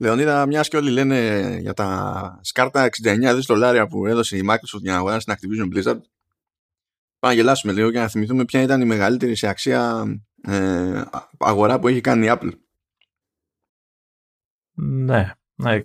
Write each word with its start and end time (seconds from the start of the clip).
Λεωνίδα, 0.00 0.46
μιας 0.46 0.68
και 0.68 0.76
όλοι 0.76 0.90
λένε 0.90 1.56
για 1.60 1.74
τα 1.74 2.40
σκάρτα 2.42 2.88
69 3.02 3.32
δις 3.34 3.46
δολάρια 3.46 3.86
που 3.86 4.06
έδωσε 4.06 4.36
η 4.36 4.42
Microsoft 4.50 4.80
για 4.80 4.92
να 4.92 4.98
αγοράσει 4.98 5.26
την 5.26 5.34
Activision 5.34 5.76
Blizzard. 5.76 6.00
Πάμε 7.18 7.34
να 7.34 7.40
γελάσουμε 7.40 7.72
λίγο 7.72 7.90
για 7.90 8.00
να 8.00 8.08
θυμηθούμε 8.08 8.44
ποια 8.44 8.62
ήταν 8.62 8.80
η 8.80 8.84
μεγαλύτερη 8.84 9.34
σε 9.34 9.46
αξία 9.48 10.04
ε, 10.42 11.02
αγορά 11.38 11.78
που 11.78 11.88
έχει 11.88 12.00
κάνει 12.00 12.26
η 12.26 12.30
Apple. 12.32 12.50
Ναι, 14.74 15.32
ναι. 15.54 15.80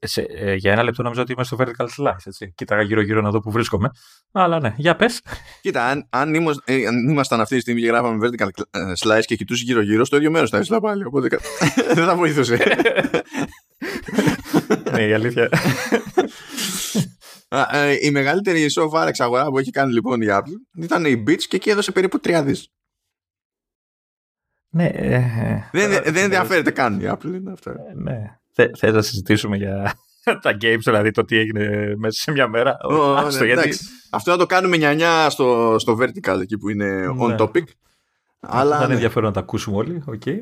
Σε, 0.00 0.22
ε, 0.22 0.54
για 0.54 0.72
ένα 0.72 0.82
λεπτό 0.82 1.02
νόμιζα 1.02 1.22
ότι 1.22 1.32
είμαι 1.32 1.44
στο 1.44 1.56
vertical 1.60 1.86
slice. 1.96 2.16
Έτσι. 2.24 2.52
Κοίταγα 2.54 2.82
γύρω-γύρω 2.82 3.20
να 3.20 3.30
δω 3.30 3.40
που 3.40 3.50
βρίσκομαι. 3.50 3.90
Αλλά 4.32 4.60
ναι, 4.60 4.74
για 4.76 4.96
πες. 4.96 5.20
Κοίτα, 5.60 5.86
αν, 5.86 6.06
αν, 6.10 6.34
ήμασταν, 6.34 6.76
ε, 6.76 6.86
αν 6.86 7.08
ήμασταν 7.08 7.40
αυτή 7.40 7.54
τη 7.54 7.60
στιγμή 7.60 7.80
και 7.80 7.86
γράφαμε 7.86 8.28
vertical 8.28 8.48
ε, 8.70 8.92
slice 8.98 9.24
και 9.24 9.36
κοιτούσε 9.36 9.64
γύρω-γύρω, 9.64 10.04
στο 10.04 10.16
ίδιο 10.16 10.30
μέρος 10.30 10.50
θα 10.50 10.58
ήσουν 10.58 10.80
πάλι. 10.80 11.04
Οπότε 11.04 11.28
δεν 11.94 12.04
θα 12.04 12.16
βοηθούσε. 12.16 12.56
ναι, 14.92 15.06
η 15.06 15.12
αλήθεια. 15.12 15.48
η 18.02 18.10
μεγαλύτερη 18.10 18.66
so 18.78 18.90
far 18.90 19.06
εξαγορά 19.06 19.46
που 19.46 19.58
έχει 19.58 19.70
κάνει 19.70 19.92
λοιπόν 19.92 20.20
η 20.20 20.26
Apple 20.30 20.82
ήταν 20.82 21.04
η 21.04 21.24
Beats 21.26 21.42
και 21.42 21.56
εκεί 21.56 21.70
έδωσε 21.70 21.92
περίπου 21.92 22.20
3 22.22 22.42
δις. 22.44 22.68
Ναι. 24.72 24.90
δεν, 25.72 25.90
δεν 25.90 26.16
ενδιαφέρεται 26.16 26.70
καν 26.70 27.00
η 27.00 27.04
Apple. 27.06 27.24
Είναι 27.24 27.52
αυτό. 27.52 27.74
ναι. 27.94 28.39
Θε 28.52 28.90
να 28.90 29.02
συζητήσουμε 29.02 29.56
για 29.56 29.94
τα 30.42 30.56
games, 30.60 30.80
δηλαδή 30.84 31.10
το 31.10 31.24
τι 31.24 31.36
έγινε 31.36 31.94
μέσα 31.96 32.20
σε 32.20 32.30
μια 32.30 32.48
μέρα; 32.48 32.76
Oh, 32.90 33.28
ναι, 33.38 33.46
γιατί... 33.46 33.76
Αυτό 34.10 34.30
να 34.30 34.36
το 34.36 34.46
κάνουμε 34.46 34.76
νιανιά 34.76 35.30
στο, 35.30 35.76
στο 35.78 35.98
vertical 36.00 36.40
εκεί 36.40 36.58
που 36.58 36.68
είναι 36.68 37.06
on 37.20 37.28
ναι. 37.28 37.34
topic. 37.38 37.64
Αλλά, 38.40 38.70
θα 38.70 38.76
είναι 38.76 38.86
ναι. 38.86 38.94
ενδιαφέρον 38.94 39.28
να 39.28 39.34
τα 39.34 39.40
ακούσουμε 39.40 39.76
όλοι. 39.76 40.04
Okay. 40.06 40.38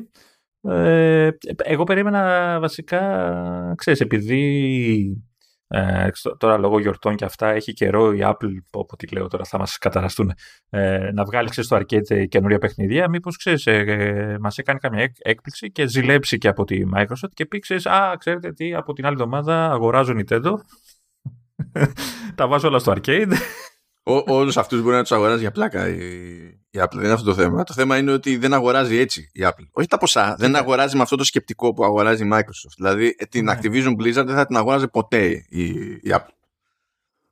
Ε, 0.61 1.29
εγώ 1.57 1.83
περίμενα 1.83 2.57
βασικά, 2.59 3.73
ξέρεις, 3.77 3.99
επειδή 3.99 5.23
ε, 5.71 6.09
τώρα 6.37 6.57
λόγω 6.57 6.79
γιορτών 6.79 7.15
και 7.15 7.25
αυτά 7.25 7.47
έχει 7.47 7.73
καιρό 7.73 8.13
η 8.13 8.19
Apple, 8.21 8.55
όπω 8.71 8.95
τη 8.95 9.07
λέω 9.07 9.27
τώρα 9.27 9.43
θα 9.43 9.57
μας 9.57 9.77
καταραστούν, 9.77 10.33
ε, 10.69 11.11
να 11.13 11.23
βγάλει 11.23 11.49
ξέρεις, 11.49 11.69
στο 11.69 11.77
arcade 11.77 12.27
καινούρια 12.27 12.57
παιχνιδία, 12.57 13.09
μήπως 13.09 13.37
ξέρεις, 13.37 13.65
ε, 13.65 13.77
ε, 13.77 14.37
μας 14.39 14.57
έκανε 14.57 14.79
καμιά 14.79 15.13
έκπληξη 15.19 15.71
και 15.71 15.87
ζηλέψει 15.87 16.37
και 16.37 16.47
από 16.47 16.63
τη 16.63 16.81
Microsoft 16.95 17.33
και 17.33 17.45
πει 17.45 17.59
ξέρεις, 17.59 17.85
α, 17.85 18.15
ξέρετε 18.17 18.51
τι, 18.51 18.73
από 18.73 18.93
την 18.93 19.05
άλλη 19.05 19.13
εβδομάδα 19.13 19.71
αγοράζω 19.71 20.13
Nintendo, 20.17 20.53
τα 22.35 22.47
βάζω 22.47 22.67
όλα 22.67 22.79
στο 22.79 22.93
arcade 22.95 23.33
Όλους 24.03 24.57
αυτούς 24.57 24.81
μπορεί 24.81 24.95
να 24.95 25.01
τους 25.01 25.11
αγοράζει 25.11 25.39
για 25.39 25.51
πλάκα 25.51 25.87
η, 25.87 25.97
η 26.69 26.79
Apple. 26.79 26.93
Δεν 26.93 27.03
είναι 27.03 27.13
αυτό 27.13 27.25
το 27.25 27.33
θέμα. 27.33 27.63
Το 27.63 27.73
θέμα 27.73 27.97
είναι 27.97 28.11
ότι 28.11 28.37
δεν 28.37 28.53
αγοράζει 28.53 28.97
έτσι 28.97 29.29
η 29.33 29.41
Apple. 29.43 29.67
Όχι 29.71 29.87
τα 29.87 29.97
ποσά. 29.97 30.35
Δεν 30.39 30.55
αγοράζει 30.55 30.95
με 30.95 31.01
αυτό 31.01 31.15
το 31.15 31.23
σκεπτικό 31.23 31.73
που 31.73 31.83
αγοράζει 31.83 32.25
η 32.25 32.29
Microsoft. 32.33 32.73
Δηλαδή 32.75 33.15
την 33.29 33.43
ναι. 33.43 33.59
Activision 33.59 33.91
Blizzard 33.91 34.25
δεν 34.25 34.35
θα 34.35 34.45
την 34.45 34.57
αγοράζει 34.57 34.87
ποτέ 34.87 35.45
η, 35.49 35.63
η 36.01 36.11
Apple. 36.11 36.33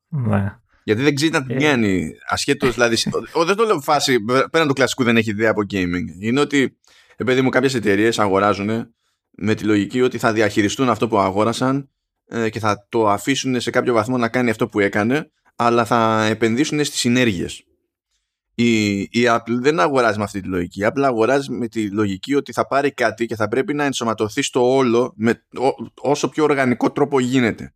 Ναι. 0.07 0.55
Γιατί 0.83 1.01
δεν 1.01 1.15
ξέρει 1.15 1.31
να 1.31 1.45
την 1.45 1.55
πιάνει. 1.55 2.03
Ε. 2.03 2.09
Ασχέτως 2.27 2.73
δηλαδή. 2.73 2.95
δεν 3.45 3.55
το 3.55 3.63
λέω 3.63 3.79
φάση. 3.79 4.19
Πέραν 4.51 4.67
του 4.67 4.73
κλασικού 4.73 5.03
δεν 5.03 5.17
έχει 5.17 5.29
ιδέα 5.29 5.49
από 5.49 5.61
gaming. 5.73 6.05
Είναι 6.19 6.39
ότι, 6.39 6.77
επειδή 7.15 7.41
μου, 7.41 7.49
κάποιες 7.49 7.73
εταιρείες 7.73 8.19
αγοράζουν 8.19 8.93
με 9.29 9.53
τη 9.55 9.63
λογική 9.63 10.01
ότι 10.01 10.17
θα 10.17 10.33
διαχειριστούν 10.33 10.89
αυτό 10.89 11.07
που 11.07 11.17
αγόρασαν 11.17 11.89
ε, 12.27 12.49
και 12.49 12.59
θα 12.59 12.87
το 12.89 13.09
αφήσουν 13.09 13.59
σε 13.59 13.69
κάποιο 13.69 13.93
βαθμό 13.93 14.17
να 14.17 14.27
κάνει 14.27 14.49
αυτό 14.49 14.67
που 14.67 14.79
έκανε 14.79 15.31
αλλά 15.59 15.85
θα 15.85 16.25
επενδύσουν 16.25 16.83
στις 16.83 16.99
συνέργειες. 16.99 17.63
Η, 18.55 18.99
η 18.99 19.23
Apple 19.25 19.57
δεν 19.59 19.79
αγοράζει 19.79 20.17
με 20.17 20.23
αυτή 20.23 20.41
τη 20.41 20.47
λογική. 20.47 20.81
Η 20.81 20.85
Apple 20.87 21.01
αγοράζει 21.03 21.51
με 21.51 21.67
τη 21.67 21.89
λογική 21.91 22.35
ότι 22.35 22.53
θα 22.53 22.67
πάρει 22.67 22.91
κάτι 22.91 23.25
και 23.25 23.35
θα 23.35 23.47
πρέπει 23.47 23.73
να 23.73 23.83
ενσωματωθεί 23.83 24.41
στο 24.41 24.75
όλο 24.75 25.13
με 25.15 25.45
όσο 26.01 26.29
πιο 26.29 26.43
οργανικό 26.43 26.91
τρόπο 26.91 27.19
γίνεται. 27.19 27.73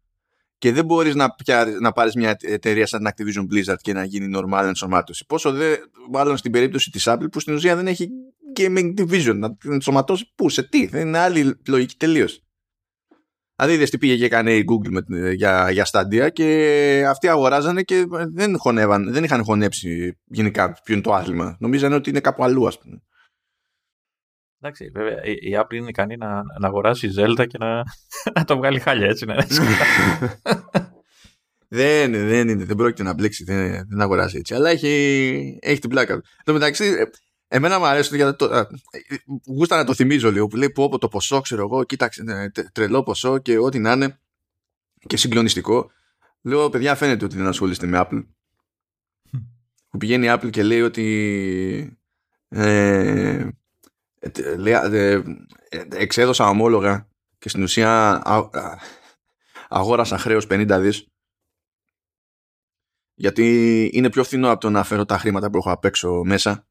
Και 0.57 0.71
δεν 0.71 0.85
μπορείς 0.85 1.15
να, 1.15 1.35
να 1.81 1.91
πάρεις 1.91 2.15
μια 2.15 2.37
εταιρεία 2.41 2.87
σαν 2.87 3.03
την 3.03 3.09
Activision 3.09 3.41
Blizzard 3.53 3.77
και 3.81 3.93
να 3.93 4.03
γίνει 4.03 4.33
normal 4.37 4.63
ενσωμάτωση. 4.63 5.25
Πόσο 5.25 5.51
δε, 5.51 5.75
μάλλον 6.11 6.37
στην 6.37 6.51
περίπτωση 6.51 6.89
της 6.89 7.03
Apple 7.07 7.31
που 7.31 7.39
στην 7.39 7.53
ουσία 7.53 7.75
δεν 7.75 7.87
έχει 7.87 8.09
gaming 8.55 8.93
division 8.97 9.35
να 9.35 9.55
την 9.55 9.71
ενσωματώσει 9.71 10.31
πού, 10.35 10.49
σε 10.49 10.63
τι. 10.63 10.85
Δεν 10.85 11.07
είναι 11.07 11.17
άλλη 11.17 11.57
λογική 11.67 11.95
τελείως. 11.97 12.41
Δηλαδή 13.61 13.79
είδες 13.79 13.89
τι 13.89 13.97
πήγε 13.97 14.17
και 14.17 14.25
έκανε 14.25 14.55
η 14.55 14.65
Google 14.69 15.03
με, 15.07 15.31
για, 15.31 15.71
για 15.71 15.85
Stadia 15.91 16.29
και 16.33 17.05
αυτοί 17.07 17.27
αγοράζανε 17.27 17.81
και 17.81 18.05
δεν, 18.33 18.57
χωνεύαν, 18.57 19.11
δεν 19.11 19.23
είχαν 19.23 19.43
χωνέψει 19.43 20.17
γενικά 20.25 20.71
ποιο 20.83 20.93
είναι 20.93 21.03
το 21.03 21.13
άθλημα. 21.13 21.57
Νομίζανε 21.59 21.95
ότι 21.95 22.09
είναι 22.09 22.19
κάπου 22.19 22.43
αλλού 22.43 22.67
ας 22.67 22.79
πούμε. 22.79 23.01
Εντάξει, 24.59 24.89
βέβαια, 24.93 25.23
η 25.23 25.51
Apple 25.61 25.73
είναι 25.73 25.89
ικανή 25.89 26.17
να, 26.17 26.43
να 26.59 26.67
αγοράσει 26.67 27.09
Zelda 27.17 27.45
και 27.47 27.57
να, 27.57 27.83
να 28.35 28.43
το 28.43 28.57
βγάλει 28.57 28.79
χάλια 28.79 29.07
έτσι. 29.07 29.25
Ναι. 29.25 29.35
δεν, 31.67 32.11
δεν, 32.11 32.49
είναι, 32.49 32.65
δεν 32.65 32.75
πρόκειται 32.75 33.03
να 33.03 33.13
μπλέξει, 33.13 33.43
δεν, 33.43 33.87
δεν 33.87 34.01
αγοράζει 34.01 34.37
έτσι. 34.37 34.53
Αλλά 34.53 34.69
έχει, 34.69 35.57
έχει 35.61 35.79
την 35.79 35.89
πλάκα 35.89 36.13
του. 36.13 36.23
Εν 36.37 36.43
τω 36.43 36.53
μεταξύ, 36.53 36.93
Εμένα 37.53 37.79
μου 37.79 37.85
αρέσει 37.85 38.15
για 38.15 38.35
το. 38.35 38.67
Γούστα 39.45 39.77
να 39.77 39.83
το 39.83 39.93
θυμίζω 39.93 40.31
λίγο 40.31 40.47
που 40.47 40.55
λέει 40.55 40.69
που 40.69 40.97
το 40.97 41.07
ποσό, 41.07 41.41
ξέρω 41.41 41.61
εγώ, 41.61 41.83
κοίταξε, 41.83 42.23
ναι, 42.23 42.49
τρελό 42.49 43.03
ποσό 43.03 43.37
και 43.37 43.57
ό,τι 43.57 43.79
να 43.79 43.91
είναι 43.91 44.19
και 45.07 45.17
συγκλονιστικό. 45.17 45.91
Λέω, 46.41 46.69
παιδιά, 46.69 46.95
φαίνεται 46.95 47.25
ότι 47.25 47.37
δεν 47.37 47.47
ασχολείστε 47.47 47.87
με 47.87 48.01
Apple. 48.01 48.25
Που 49.89 49.97
πηγαίνει 49.97 50.25
η 50.25 50.29
Apple 50.33 50.49
και 50.49 50.63
λέει 50.63 50.81
ότι. 50.81 51.97
Ε, 52.47 53.49
λέει, 54.57 54.73
ε, 54.73 55.21
εξέδωσα 55.89 56.49
ομόλογα 56.49 57.07
και 57.39 57.49
στην 57.49 57.63
ουσία 57.63 58.21
αγόρασα 59.69 60.17
χρέος 60.17 60.47
50 60.49 60.77
δις 60.81 61.07
γιατί 63.13 63.89
είναι 63.93 64.09
πιο 64.09 64.23
φθηνό 64.23 64.51
από 64.51 64.59
το 64.59 64.69
να 64.69 64.83
φέρω 64.83 65.05
τα 65.05 65.17
χρήματα 65.17 65.49
που 65.49 65.57
έχω 65.57 65.71
απ' 65.71 65.85
έξω 65.85 66.23
μέσα 66.23 66.65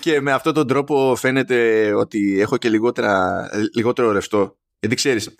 και 0.00 0.20
με 0.20 0.32
αυτόν 0.32 0.54
τον 0.54 0.66
τρόπο 0.66 1.14
φαίνεται 1.16 1.92
ότι 1.92 2.40
έχω 2.40 2.56
και 2.56 2.68
λιγότερα, 2.68 3.48
λιγότερο 3.74 4.12
ρευστό. 4.12 4.58
Γιατί 4.78 4.94
ξέρεις, 4.94 5.34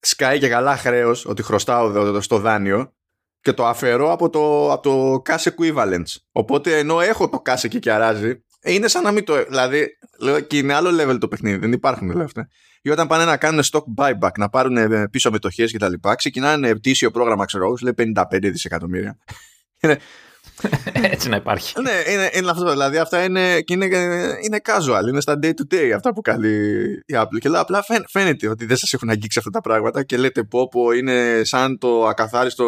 σκάει 0.00 0.38
και 0.38 0.48
καλά 0.48 0.76
χρέος 0.76 1.26
ότι 1.26 1.42
χρωστάω 1.42 2.20
στο 2.20 2.38
δάνειο 2.38 2.92
και 3.40 3.52
το 3.52 3.66
αφαιρώ 3.66 4.12
από 4.12 4.30
το, 4.30 4.72
από 4.72 4.82
το 4.82 5.22
cash 5.24 5.48
equivalence. 5.52 6.16
Οπότε 6.32 6.78
ενώ 6.78 7.00
έχω 7.00 7.28
το 7.28 7.42
cash 7.44 7.64
εκεί 7.64 7.78
και 7.78 7.92
αράζει, 7.92 8.42
είναι 8.62 8.88
σαν 8.88 9.02
να 9.02 9.10
μην 9.10 9.24
το. 9.24 9.44
Δηλαδή, 9.44 9.86
λέω 10.20 10.40
και 10.40 10.58
είναι 10.58 10.74
άλλο 10.74 11.02
level 11.02 11.18
το 11.20 11.28
παιχνίδι, 11.28 11.56
δεν 11.56 11.72
υπάρχουν 11.72 12.10
όλα 12.10 12.24
αυτά. 12.24 12.48
Ή 12.82 12.90
όταν 12.90 13.06
πάνε 13.06 13.24
να 13.24 13.36
κάνουν 13.36 13.62
stock 13.70 13.82
buyback, 13.96 14.30
να 14.36 14.48
πάρουν 14.48 14.76
ε, 14.76 15.08
πίσω 15.08 15.30
μετοχές 15.30 15.72
κτλ., 15.72 15.92
ξεκινάνε 16.16 16.68
ετήσιο 16.68 17.10
πρόγραμμα, 17.10 17.44
ξέρω 17.44 17.64
εγώ, 17.64 17.76
λέει 17.82 18.12
55 18.14 18.22
δισεκατομμύρια. 18.40 19.18
Έτσι 20.92 21.28
να 21.28 21.36
υπάρχει. 21.36 21.80
ναι, 21.80 22.12
είναι, 22.12 22.30
είναι 22.32 22.50
αυτό. 22.50 22.70
Δηλαδή 22.70 22.98
αυτά 22.98 23.24
είναι, 23.24 23.60
και 23.60 23.72
είναι, 23.74 23.86
είναι 24.40 24.60
casual, 24.64 25.08
είναι 25.08 25.20
στα 25.20 25.38
day 25.42 25.50
to 25.50 25.74
day 25.74 25.90
αυτά 25.94 26.12
που 26.12 26.20
κάνει 26.20 26.48
η 27.06 27.14
Apple. 27.14 27.38
Και 27.40 27.48
λέω 27.48 27.60
απλά 27.60 27.84
φαίνεται 28.08 28.48
ότι 28.48 28.66
δεν 28.66 28.76
σας 28.76 28.92
έχουν 28.92 29.10
αγγίξει 29.10 29.38
αυτά 29.38 29.50
τα 29.50 29.60
πράγματα 29.60 30.02
και 30.04 30.16
λέτε 30.16 30.42
πω, 30.42 30.68
πω 30.68 30.92
είναι 30.92 31.40
σαν 31.42 31.78
το 31.78 32.06
ακαθάριστο 32.06 32.64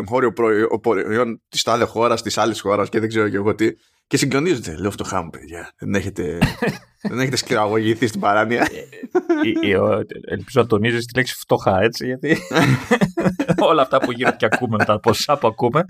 εγχώριο 0.00 0.32
προϊόν 0.80 1.42
της 1.48 1.62
τάδε 1.62 1.84
χώρας, 1.84 2.22
της 2.22 2.38
άλλης 2.38 2.60
χώρας 2.60 2.88
και 2.88 3.00
δεν 3.00 3.08
ξέρω 3.08 3.28
και 3.28 3.36
εγώ 3.36 3.54
τι. 3.54 3.70
Και 4.08 4.16
συγκλονίζεται. 4.16 4.76
Λέω 4.76 4.88
αυτό 4.88 5.04
χάμω, 5.04 5.30
παιδιά. 5.30 5.72
Δεν 5.78 5.94
έχετε, 5.94 6.38
δεν 7.08 7.18
έχετε 7.18 7.36
σκληραγωγηθεί 7.36 8.06
στην 8.06 8.20
παράνοια. 8.20 8.62
Ε, 8.62 9.70
ε, 9.70 9.78
ελπίζω 10.26 10.60
να 10.60 10.66
τονίζεις 10.66 11.06
τη 11.06 11.14
λέξη 11.16 11.34
φτωχά, 11.34 11.80
έτσι, 11.80 12.06
γιατί 12.06 12.36
όλα 13.70 13.82
αυτά 13.82 13.98
που 13.98 14.12
γίνονται 14.12 14.36
και 14.36 14.44
ακούμε, 14.44 14.84
τα 14.84 15.00
ποσά 15.00 15.38
που 15.38 15.46
ακούμε, 15.46 15.84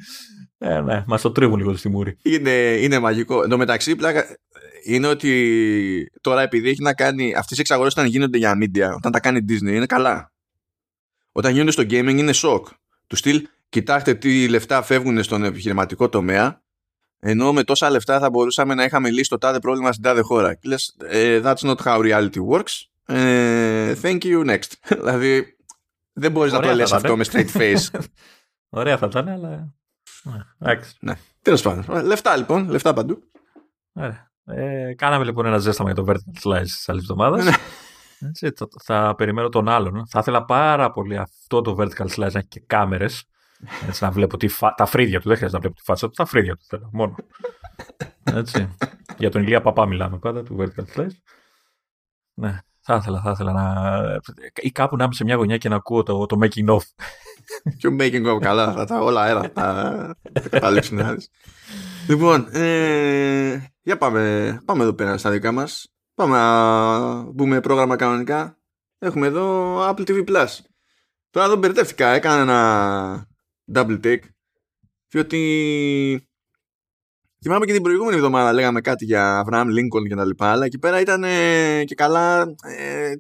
ε, 0.59 0.81
ναι, 0.81 1.05
μας 1.07 1.21
το 1.21 1.33
τρίβουν 1.33 1.59
λίγο 1.59 1.77
στη 1.77 1.89
μούρη. 1.89 2.19
Είναι, 2.23 2.51
είναι 2.81 2.99
μαγικό. 2.99 3.43
Εν 3.43 3.49
τω 3.49 3.57
μεταξύ, 3.57 3.97
πλάκα 3.97 4.25
είναι 4.85 5.07
ότι 5.07 6.11
τώρα 6.21 6.43
επειδή 6.43 6.69
έχει 6.69 6.83
να 6.83 6.95
κάνει. 6.95 7.35
Αυτές 7.35 7.57
οι 7.57 7.61
εξαγορές 7.61 7.93
όταν 7.93 8.07
γίνονται 8.07 8.39
για 8.39 8.59
media, 8.63 8.95
όταν 8.97 9.13
τα 9.13 9.21
κάνει 9.21 9.45
Disney, 9.49 9.73
είναι 9.73 9.87
καλά. 9.87 10.33
Όταν 11.33 11.53
γίνονται 11.53 11.71
στο 11.71 11.83
gaming 11.83 12.17
είναι 12.17 12.33
σοκ. 12.33 12.69
Του 13.07 13.17
στυλ, 13.17 13.49
κοιτάξτε 13.69 14.15
τι 14.15 14.49
λεφτά 14.49 14.83
φεύγουν 14.83 15.23
στον 15.23 15.45
επιχειρηματικό 15.45 16.09
τομέα, 16.09 16.63
ενώ 17.21 17.53
με 17.53 17.65
τόσα 17.65 17.91
λεφτά 17.91 18.19
θα 18.19 18.31
μπορούσαμε 18.31 18.75
να 18.75 18.85
είχαμε 18.85 19.11
λύσει 19.11 19.29
το 19.29 19.39
τάδε 19.39 19.59
πρόβλημα 19.59 19.93
στην 19.93 20.05
τάδε 20.05 20.21
χώρα. 20.21 20.55
Και 20.55 20.69
λες, 20.69 20.97
ε, 21.05 21.41
that's 21.45 21.57
not 21.57 21.77
how 21.77 22.01
reality 22.01 22.39
works. 22.51 23.15
Ε, 23.15 23.95
thank 24.03 24.19
you 24.23 24.47
next. 24.47 24.73
δηλαδή, 24.99 25.57
δεν 26.13 26.31
μπορείς 26.31 26.53
να 26.53 26.61
το 26.61 26.75
λες 26.75 26.93
αυτό 26.93 27.17
με 27.17 27.25
straight 27.33 27.51
face. 27.53 28.01
Ωραία 28.69 28.99
θα 28.99 29.07
ήταν, 29.07 29.29
αλλά 29.29 29.77
ναι, 30.59 30.79
ναι. 31.01 31.15
Τέλος 31.43 31.63
πάντων. 31.63 32.05
Λεφτά 32.05 32.37
λοιπόν, 32.37 32.69
λεφτά 32.69 32.93
παντού. 32.93 33.23
Ε, 34.45 34.95
κάναμε 34.95 35.25
λοιπόν 35.25 35.47
ένα 35.47 35.59
ζέσταμα 35.59 35.93
για 35.93 36.05
το 36.05 36.13
vertical 36.13 36.49
slice 36.49 36.63
της 36.63 36.89
άλλης 36.89 37.03
εβδομάδας. 37.03 37.45
Ναι. 37.45 37.53
Έτσι, 38.29 38.53
το, 38.53 38.69
θα 38.83 39.15
περιμένω 39.15 39.49
τον 39.49 39.69
άλλον. 39.69 40.07
Θα 40.09 40.19
ήθελα 40.19 40.45
πάρα 40.45 40.91
πολύ 40.91 41.17
αυτό 41.17 41.61
το 41.61 41.77
vertical 41.79 42.07
slice 42.07 42.33
να 42.33 42.39
έχει 42.39 42.49
και 42.49 42.63
κάμερες. 42.67 43.25
Έτσι 43.87 44.05
να 44.05 44.11
βλέπω 44.11 44.37
τη 44.37 44.49
φα... 44.49 44.75
τα 44.75 44.87
φρύδια 44.87 45.21
του. 45.21 45.29
Δεν 45.29 45.37
χρειάζεται 45.37 45.57
να 45.57 45.61
βλέπω 45.61 45.75
τη 45.75 45.85
φάτσα 45.85 46.07
του. 46.07 46.15
Τα 46.17 46.25
φρύδια 46.25 46.57
του 46.57 46.65
θέλω 46.69 46.91
μόνο. 46.93 47.15
Έτσι. 48.25 48.77
Για 49.19 49.31
τον 49.31 49.43
Ηλία 49.43 49.61
Παπά 49.61 49.87
μιλάμε 49.87 50.19
πάντα, 50.19 50.43
του 50.43 50.57
Vertical 50.61 50.97
Flash. 50.97 51.11
Ναι, 52.35 52.59
θα 52.81 52.95
ήθελα, 52.95 53.21
θα 53.21 53.31
ήθελα 53.31 53.53
να... 53.53 54.21
ή 54.55 54.71
κάπου 54.71 54.97
να 54.97 55.05
είμαι 55.05 55.15
σε 55.15 55.25
μια 55.25 55.35
γωνιά 55.35 55.57
και 55.57 55.69
να 55.69 55.77
ακούω 55.77 56.03
το, 56.03 56.27
το 56.27 56.39
making 56.41 56.69
of. 56.69 56.81
Ποιο 57.79 57.97
making 58.01 58.35
of, 58.35 58.39
καλά, 58.41 58.73
θα 58.73 58.85
τα 58.85 59.01
όλα 59.01 59.23
αέρα, 59.23 59.51
θα 59.55 60.17
καταλήξουν 60.51 61.01
Λοιπόν, 62.09 62.49
ε, 62.53 63.73
για 63.83 63.99
πάμε, 63.99 64.63
πάμε 64.65 64.83
εδώ 64.83 64.93
πέρα 64.93 65.19
στα 65.19 65.31
δικά 65.31 65.53
μας. 65.53 65.93
Πάμε 66.15 66.37
να 66.37 67.23
μπούμε 67.23 67.61
πρόγραμμα 67.61 67.97
κανονικά. 67.97 68.59
Έχουμε 68.99 69.27
εδώ 69.27 69.77
Apple 69.89 70.09
TV 70.09 70.29
Plus. 70.29 70.47
Τώρα 71.31 71.47
εδώ 71.47 71.57
μπερδεύτηκα, 71.57 72.09
έκανα 72.09 72.41
ένα 72.41 73.28
double 73.75 74.01
take. 74.05 74.23
Διότι 75.09 76.29
θυμάμαι 77.43 77.67
και 77.67 77.73
την 77.73 77.83
προηγούμενη 77.83 78.17
εβδομάδα 78.17 78.53
λέγαμε 78.53 78.81
κάτι 78.81 79.05
για 79.05 79.45
Abraham 79.47 79.67
Lincoln 79.67 80.09
και 80.09 80.15
τα 80.15 80.25
λοιπά, 80.25 80.51
αλλά 80.51 80.65
εκεί 80.65 80.79
πέρα 80.79 81.01
ήταν 81.01 81.25
ε, 81.25 81.85
και 81.85 81.95
καλά 81.95 82.55
ε, 82.63 83.15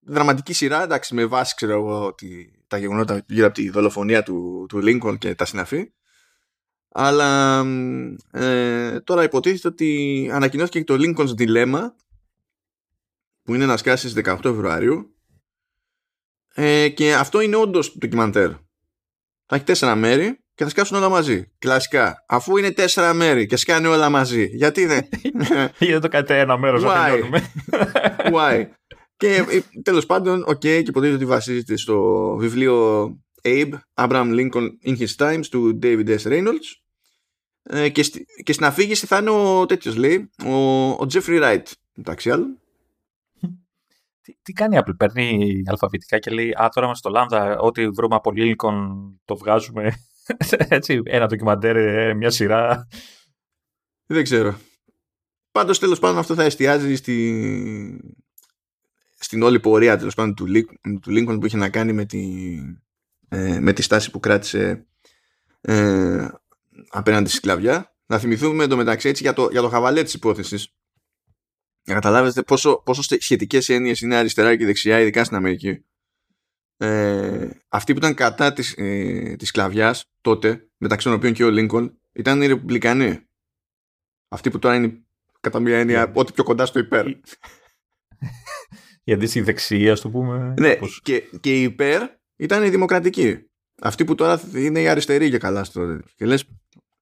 δραματική 0.00 0.52
σειρά, 0.52 0.82
εντάξει, 0.82 1.14
με 1.14 1.26
βάση 1.26 1.54
ξέρω 1.54 1.72
εγώ 1.72 2.06
ότι 2.06 2.58
τα 2.66 2.78
γεγονότα 2.78 3.24
γύρω 3.26 3.46
από 3.46 3.54
τη 3.54 3.70
δολοφονία 3.70 4.22
του, 4.22 4.66
του 4.68 4.80
Lincoln 4.82 5.18
και 5.18 5.34
τα 5.34 5.44
συναφή. 5.44 5.92
Αλλά 6.88 7.64
ε, 8.30 9.00
τώρα 9.00 9.22
υποτίθεται 9.22 9.68
ότι 9.68 10.30
ανακοινώθηκε 10.32 10.78
και 10.80 10.84
το 10.84 10.96
Lincoln's 10.98 11.34
Dilemma 11.38 11.80
που 13.42 13.54
είναι 13.54 13.66
να 13.66 13.76
σκάσει 13.76 14.08
στις 14.08 14.22
18 14.26 14.38
Φεβρουαρίου 14.42 15.14
ε, 16.54 16.88
και 16.88 17.14
αυτό 17.14 17.40
είναι 17.40 17.56
όντως 17.56 17.96
ντοκιμαντέρ. 17.98 18.50
Θα 19.54 19.60
έχει 19.60 19.72
τέσσερα 19.72 19.94
μέρη 19.94 20.38
και 20.54 20.64
θα 20.64 20.70
σκάσουν 20.70 20.96
όλα 20.96 21.08
μαζί. 21.08 21.52
Κλασικά. 21.58 22.24
Αφού 22.28 22.56
είναι 22.56 22.70
τέσσερα 22.70 23.14
μέρη 23.14 23.46
και 23.46 23.56
σκάνε 23.56 23.88
όλα 23.88 24.10
μαζί. 24.10 24.44
Γιατί 24.44 24.86
δεν; 24.86 25.08
Γιατί 25.78 26.00
το 26.00 26.08
κάτι 26.08 26.34
ένα 26.34 26.58
μέρος 26.58 26.82
να 26.82 27.04
τελειώνουμε; 27.04 27.50
Why; 28.34 28.66
και 29.16 29.34
ε, 29.34 29.80
τέλος 29.82 30.06
πάντων, 30.06 30.42
ok, 30.42 30.50
okay, 30.50 30.58
και 30.58 30.76
υποτίθεται 30.76 31.14
ότι 31.14 31.24
βασίζεται 31.24 31.76
στο 31.76 32.36
βιβλίο 32.38 33.06
Abe, 33.42 33.72
Abraham 33.94 34.34
Lincoln 34.38 34.68
in 34.86 34.98
His 34.98 35.16
Times 35.18 35.46
του 35.50 35.78
David 35.82 36.08
S. 36.08 36.22
Reynolds. 36.22 36.68
Ε, 37.62 37.88
και, 37.88 38.02
στη, 38.02 38.26
και 38.42 38.52
στην 38.52 38.66
αφήγηση 38.66 39.06
θα 39.06 39.18
είναι 39.18 39.30
ο 39.30 39.66
τέτοιος, 39.66 39.96
λέει, 39.96 40.30
ο, 40.44 40.54
ο 40.88 41.06
Jeffrey 41.12 41.42
Wright, 41.42 41.64
μεταξύ 41.94 42.30
άλλων. 42.30 42.58
Τι, 44.24 44.36
τι 44.42 44.52
κάνει 44.52 44.76
η 44.76 44.78
Apple, 44.82 44.96
παίρνει 44.96 45.62
αλφαβητικά 45.66 46.18
και 46.18 46.30
λέει 46.30 46.50
Α, 46.50 46.68
τώρα 46.74 46.86
είμαστε 46.86 47.08
στο 47.08 47.20
Λάμδα, 47.20 47.56
ό,τι 47.60 47.88
βρούμε 47.88 48.14
από 48.14 48.32
Lincoln 48.36 49.14
το 49.24 49.36
βγάζουμε. 49.36 49.94
Έτσι, 50.68 51.00
ένα 51.04 51.26
ντοκιμαντέρ, 51.26 51.76
ε, 51.76 52.14
μια 52.14 52.30
σειρά. 52.30 52.88
Δεν 54.06 54.22
ξέρω. 54.22 54.58
Πάντως 55.50 55.78
τέλος 55.78 55.98
πάντων 55.98 56.18
αυτό 56.18 56.34
θα 56.34 56.42
εστιάζει 56.42 56.94
στη... 56.94 58.16
στην 59.18 59.42
όλη 59.42 59.60
πορεία 59.60 59.96
τέλος 59.96 60.14
πάντων 60.14 60.34
του, 60.34 60.46
του 61.00 61.10
Lincoln 61.10 61.40
που 61.40 61.46
είχε 61.46 61.56
να 61.56 61.68
κάνει 61.68 61.92
με 61.92 62.04
τη, 62.04 62.54
ε, 63.28 63.60
με 63.60 63.72
τη 63.72 63.82
στάση 63.82 64.10
που 64.10 64.20
κράτησε 64.20 64.86
ε, 65.60 66.28
απέναντι 66.88 67.28
στη 67.28 67.36
σκλαβιά. 67.36 67.96
Να 68.06 68.18
θυμηθούμε 68.18 68.64
εντωμεταξύ 68.64 69.08
έτσι 69.08 69.22
για 69.22 69.32
το, 69.32 69.48
για 69.50 69.60
το 69.60 69.68
χαβαλέ 69.68 70.02
της 70.02 70.14
υπόθεσης 70.14 70.74
να 71.84 71.94
καταλάβετε 71.94 72.42
πόσο, 72.42 72.82
πόσο 72.84 73.02
σχετικές 73.18 73.68
έννοιες 73.68 74.00
είναι 74.00 74.16
αριστερά 74.16 74.56
και 74.56 74.64
δεξιά, 74.64 75.00
ειδικά 75.00 75.24
στην 75.24 75.36
Αμερική. 75.36 75.84
Ε, 76.76 77.48
αυτοί 77.68 77.92
που 77.92 77.98
ήταν 77.98 78.14
κατά 78.14 78.52
της, 78.52 78.74
ε, 78.76 79.36
της 79.38 79.48
σκλαβιάς 79.48 80.10
τότε, 80.20 80.68
μεταξύ 80.76 81.06
των 81.06 81.16
οποίων 81.16 81.32
και 81.32 81.44
ο 81.44 81.50
Λίνκον, 81.50 81.98
ήταν 82.12 82.42
οι 82.42 82.46
Ρεπουμπλικανοί. 82.46 83.20
Αυτοί 84.28 84.50
που 84.50 84.58
τώρα 84.58 84.74
είναι 84.74 85.04
κατά 85.40 85.60
μία 85.60 85.78
έννοια 85.78 86.12
ό,τι 86.14 86.32
πιο 86.32 86.44
κοντά 86.44 86.66
στο 86.66 86.78
υπέρ. 86.78 87.06
Η 89.06 89.12
αντίστοιχη 89.12 89.44
δεξιά, 89.44 89.92
ας 89.92 90.00
το 90.00 90.10
πούμε. 90.10 90.54
Ναι, 90.58 90.78
και, 91.02 91.20
και 91.40 91.60
οι 91.60 91.62
υπέρ 91.62 92.02
ήταν 92.36 92.64
οι 92.64 92.68
δημοκρατικοί. 92.68 93.50
Αυτοί 93.80 94.04
που 94.04 94.14
τώρα 94.14 94.40
είναι 94.54 94.80
οι 94.80 94.88
αριστεροί 94.88 95.26
για 95.26 95.38
καλά 95.38 95.64
στο. 95.64 96.00
Και 96.16 96.26
λες, 96.26 96.44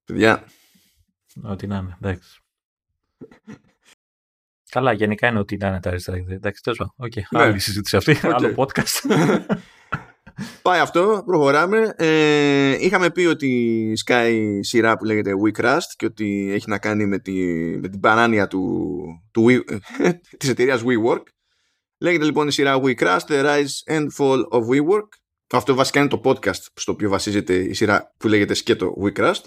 παιδιά. 0.04 0.44
Ό,τι 1.42 1.66
να 1.66 1.76
είναι, 1.76 1.96
εντάξει. 2.00 2.41
Καλά, 4.72 4.92
γενικά 4.92 5.28
είναι 5.28 5.38
ότι 5.38 5.54
είναι 5.54 5.80
τα 5.80 5.88
αριστερά. 5.88 6.16
Εντάξει, 6.28 6.62
τέλος 6.62 6.78
πάντων. 6.78 6.94
Okay. 6.98 7.22
Ναι. 7.30 7.42
Άλλη 7.42 7.58
συζήτηση 7.58 7.96
αυτή. 7.96 8.16
Okay. 8.22 8.30
Άλλο 8.32 8.54
podcast. 8.56 9.10
Πάει 10.62 10.80
αυτό, 10.80 11.22
προχωράμε. 11.26 11.94
Ε, 11.96 12.76
είχαμε 12.80 13.10
πει 13.10 13.24
ότι 13.24 13.92
σκάει 13.96 14.62
σειρά 14.62 14.96
που 14.96 15.04
λέγεται 15.04 15.32
We 15.44 15.60
Crust 15.60 15.90
και 15.96 16.06
ότι 16.06 16.50
έχει 16.52 16.68
να 16.68 16.78
κάνει 16.78 17.06
με, 17.06 17.18
τη, 17.18 17.32
με 17.78 17.88
την 17.88 18.00
παράνοια 18.00 18.46
του, 18.46 18.92
του 19.30 19.46
We, 19.48 19.78
της 20.38 20.48
εταιρείας 20.48 20.82
WeWork. 20.82 21.22
Λέγεται 22.00 22.24
λοιπόν 22.24 22.48
η 22.48 22.52
σειρά 22.52 22.80
We 22.82 22.94
Crust, 22.94 23.26
The 23.26 23.44
Rise 23.44 23.94
and 23.94 24.06
Fall 24.18 24.42
of 24.50 24.60
WeWork. 24.68 25.08
Αυτό 25.52 25.74
βασικά 25.74 26.00
είναι 26.00 26.08
το 26.08 26.20
podcast 26.24 26.62
στο 26.74 26.92
οποίο 26.92 27.08
βασίζεται 27.08 27.54
η 27.54 27.72
σειρά 27.72 28.14
που 28.16 28.28
λέγεται 28.28 28.54
σκέτο 28.54 28.94
We 29.02 29.18
Crust. 29.18 29.42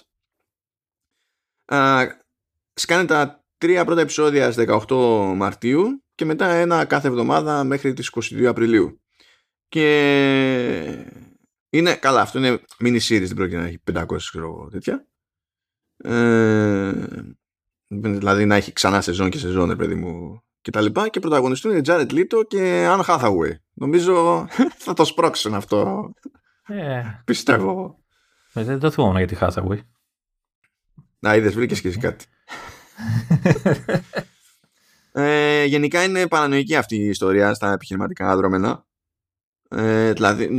Uh, 1.71 2.07
σκάνε 2.73 3.05
τα 3.05 3.44
τρία 3.57 3.85
πρώτα 3.85 4.01
επεισόδια 4.01 4.51
στις 4.51 4.65
18 4.67 5.33
Μαρτίου 5.35 6.03
και 6.15 6.25
μετά 6.25 6.47
ένα 6.47 6.85
κάθε 6.85 7.07
εβδομάδα 7.07 7.63
μέχρι 7.63 7.93
τις 7.93 8.11
22 8.15 8.43
Απριλίου. 8.43 9.01
Και 9.67 11.07
είναι 11.69 11.95
καλά, 11.95 12.21
αυτό 12.21 12.39
είναι 12.39 12.59
mini 12.79 12.99
series, 12.99 13.25
δεν 13.25 13.35
πρόκειται 13.35 13.57
να 13.59 13.65
έχει 13.65 13.81
500 13.93 14.05
ξέρω, 14.17 14.67
τέτοια. 14.71 15.07
Ε, 15.97 16.93
δηλαδή 17.87 18.45
να 18.45 18.55
έχει 18.55 18.73
ξανά 18.73 19.01
σεζόν 19.01 19.29
και 19.29 19.37
σεζόν, 19.37 19.77
παιδί 19.77 19.95
μου, 19.95 20.43
και 20.61 20.71
τα 20.71 20.81
λοιπά. 20.81 21.09
Και 21.09 21.19
πρωταγωνιστούν 21.19 21.77
οι 21.77 21.81
Jared 21.85 22.11
Leto 22.11 22.47
και 22.47 22.85
Anne 22.89 23.03
Hathaway. 23.05 23.51
Νομίζω 23.73 24.47
θα 24.85 24.93
το 24.93 25.05
σπρώξουν 25.05 25.53
αυτό. 25.53 26.11
Ε, 26.67 27.01
Πιστεύω. 27.25 28.03
Ε, 28.53 28.63
δεν 28.63 28.79
το 28.79 28.91
θυμόμουν 28.91 29.17
για 29.17 29.27
τη 29.27 29.37
Hathaway. 29.39 29.79
Να, 31.19 31.35
είδες, 31.35 31.53
βρήκες 31.53 31.81
και 31.81 31.87
εσύ 31.87 31.97
κάτι 31.97 32.25
ε, 35.11 35.65
γενικά 35.65 36.03
είναι 36.03 36.27
παρανοϊκή 36.27 36.75
αυτή 36.75 36.95
η 36.95 37.07
ιστορία 37.07 37.53
στα 37.53 37.71
επιχειρηματικά 37.71 38.35
δρόμενα. 38.35 38.85
Ε, 39.69 40.13
δηλαδή, 40.13 40.55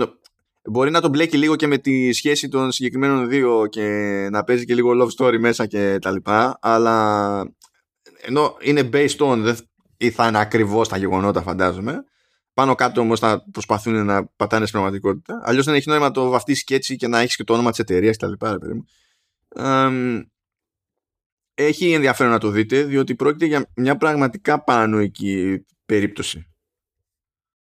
μπορεί 0.71 0.91
να 0.91 1.01
το 1.01 1.09
μπλέκει 1.09 1.37
λίγο 1.37 1.57
και 1.57 1.67
με 1.67 1.79
τη 1.79 2.13
σχέση 2.13 2.49
των 2.49 2.73
συγκεκριμένων 2.73 3.29
δύο 3.29 3.67
και 3.67 3.89
να 4.31 4.45
παίζει 4.45 4.65
και 4.65 4.75
λίγο 4.75 4.91
love 5.03 5.25
story 5.25 5.39
μέσα 5.39 5.67
και 5.67 5.99
τα 6.01 6.11
λοιπά, 6.11 6.59
αλλά 6.61 7.39
ενώ 8.23 8.57
είναι 8.61 8.89
based 8.93 9.19
on, 9.19 9.39
δεν 9.39 9.57
ή 9.97 10.11
θα 10.11 10.27
είναι 10.27 10.39
ακριβώς 10.39 10.89
τα 10.89 10.97
γεγονότα, 10.97 11.43
φαντάζομαι. 11.43 12.05
Πάνω 12.55 12.75
κάτω 12.75 13.01
όμως 13.01 13.21
θα 13.21 13.45
προσπαθούν 13.53 14.05
να 14.05 14.27
πατάνε 14.27 14.67
στην 14.67 14.81
πραγματικότητα. 14.81 15.41
Αλλιώς 15.45 15.65
δεν 15.65 15.75
έχει 15.75 15.89
νόημα 15.89 16.05
να 16.05 16.11
το 16.11 16.29
βαφτίσεις 16.29 16.65
και 16.65 16.75
έτσι 16.75 16.97
και 16.97 17.09
να 17.09 17.19
έχεις 17.19 17.37
και 17.37 17.45
το 17.45 17.53
όνομα 17.53 17.71
της 17.71 17.79
εταιρείας 17.79 18.17
κτλ 18.17 18.33
έχει 21.59 21.93
ενδιαφέρον 21.93 22.33
να 22.33 22.39
το 22.39 22.51
δείτε 22.51 22.83
διότι 22.83 23.15
πρόκειται 23.15 23.47
για 23.47 23.71
μια 23.77 23.97
πραγματικά 23.97 24.65
παρανοϊκή 24.65 25.65
περίπτωση. 25.87 26.51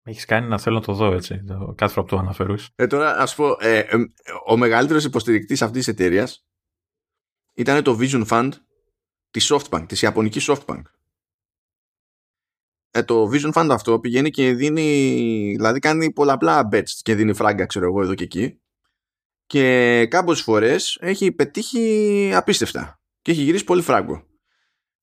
Έχεις 0.02 0.24
κάνει 0.24 0.48
να 0.48 0.58
θέλω 0.58 0.74
να 0.74 0.82
το 0.82 0.92
δω 0.92 1.12
έτσι, 1.12 1.44
κάθε 1.74 1.92
φορά 1.92 2.06
που 2.06 2.14
το 2.14 2.18
αναφέρεις. 2.18 2.68
Ε, 2.74 2.86
τώρα, 2.86 3.16
ας 3.16 3.34
πω, 3.34 3.56
ε, 3.60 3.78
ε, 3.78 3.96
ο 4.46 4.56
μεγαλύτερος 4.56 5.04
υποστηρικτής 5.04 5.62
αυτής 5.62 5.84
της 5.84 5.94
εταιρείας 5.94 6.44
ήταν 7.54 7.82
το 7.82 7.98
Vision 8.00 8.26
Fund 8.26 8.50
της 9.30 9.52
SoftBank, 9.52 9.84
της 9.88 10.02
Ιαπωνικής 10.02 10.50
SoftBank. 10.50 10.82
Ε, 12.90 13.02
το 13.02 13.30
Vision 13.32 13.52
Fund 13.52 13.68
αυτό 13.70 14.00
πηγαίνει 14.00 14.30
και 14.30 14.54
δίνει, 14.54 15.52
δηλαδή 15.56 15.78
κάνει 15.78 16.12
πολλαπλά 16.12 16.68
bets 16.72 16.90
και 17.02 17.14
δίνει 17.14 17.34
φράγκα, 17.34 17.66
ξέρω 17.66 17.86
εγώ, 17.86 18.02
εδώ 18.02 18.14
και 18.14 18.24
εκεί. 18.24 18.60
Και 19.46 20.06
κάποιες 20.10 20.40
φορές 20.40 20.98
έχει 21.00 21.32
πετύχει 21.32 22.30
απίστευτα 22.34 23.01
και 23.23 23.31
έχει 23.31 23.43
γυρίσει 23.43 23.64
πολύ 23.64 23.83
φράγκο. 23.83 24.26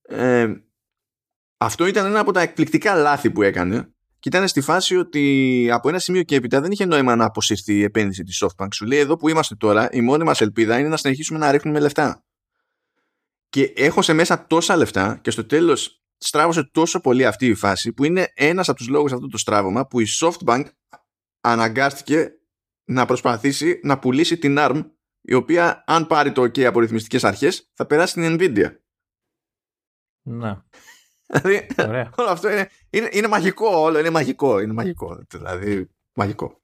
Ε, 0.02 0.54
αυτό 1.58 1.86
ήταν 1.86 2.06
ένα 2.06 2.20
από 2.20 2.32
τα 2.32 2.42
εκπληκτικά 2.42 2.96
λάθη 2.96 3.32
που 3.32 3.42
έκανε 3.42 3.94
και 4.20 4.30
ήταν 4.30 4.48
στη 4.48 4.62
φάση 4.62 4.96
ότι 4.96 5.68
από 5.72 5.90
ένα 5.90 6.00
σημείο 6.00 6.24
και 6.24 6.36
έπειτα 6.36 6.62
δεν 6.62 6.72
είχε 6.72 6.86
νόημα 6.86 7.16
να 7.16 7.26
αποσυρθεί 7.26 7.74
η 7.74 7.84
επένδυση 7.84 8.24
της 8.24 8.44
SoftBank. 8.44 8.68
Σου 8.74 8.86
λέει 8.86 9.00
εδώ 9.00 9.18
που 9.18 9.30
είμαστε 9.30 9.56
τώρα 9.56 9.90
η 9.92 10.02
μόνη 10.02 10.24
μας 10.24 10.42
ελπίδα 10.42 10.80
είναι 10.80 10.88
να 10.88 10.98
συνεχίσουμε 10.98 11.40
να 11.40 11.52
ρίχνουμε 11.52 11.80
λεφτά. 11.80 12.24
Και 13.50 13.74
έχω 13.76 14.02
σε 14.02 14.14
μέσα 14.14 14.46
τόσα 14.48 14.76
λεφτά 14.76 15.20
και 15.22 15.32
στο 15.32 15.46
τέλος 15.46 16.04
στράβωσε 16.18 16.70
τόσο 16.72 17.02
πολύ 17.02 17.26
αυτή 17.26 17.46
η 17.46 17.54
φάση 17.54 17.94
που 17.94 18.04
είναι 18.04 18.32
ένας 18.34 18.70
από 18.70 18.78
τους 18.78 18.88
λόγους 18.88 19.12
αυτό 19.12 19.28
το 19.28 19.38
στράβωμα 19.38 19.88
που 19.88 20.00
η 20.00 20.06
SoftBank 20.22 20.64
αναγκάστηκε 21.42 22.32
να 22.86 23.06
προσπαθήσει 23.06 23.80
να 23.84 24.00
πουλήσει 24.00 24.38
την 24.38 24.56
ARM 24.60 24.84
η 25.30 25.34
οποία 25.34 25.84
αν 25.88 26.08
πάρει 26.08 26.32
το 26.32 26.42
OK 26.42 26.62
από 26.62 26.80
ρυθμιστικές 26.80 27.24
αρχές 27.24 27.70
θα 27.74 27.86
περάσει 27.86 28.12
στην 28.12 28.38
Nvidia. 28.40 28.76
Να. 30.22 30.66
Δηλαδή, 31.28 31.68
όλο 32.20 32.30
αυτό 32.30 32.50
είναι, 32.52 32.70
είναι, 32.90 33.10
είναι 33.12 33.28
μαγικό 33.28 33.68
όλο, 33.68 34.00
είναι 34.00 34.10
μαγικό, 34.10 34.60
είναι 34.60 34.74
μαγικό, 34.74 35.22
δηλαδή 35.28 35.90
μαγικό. 36.14 36.60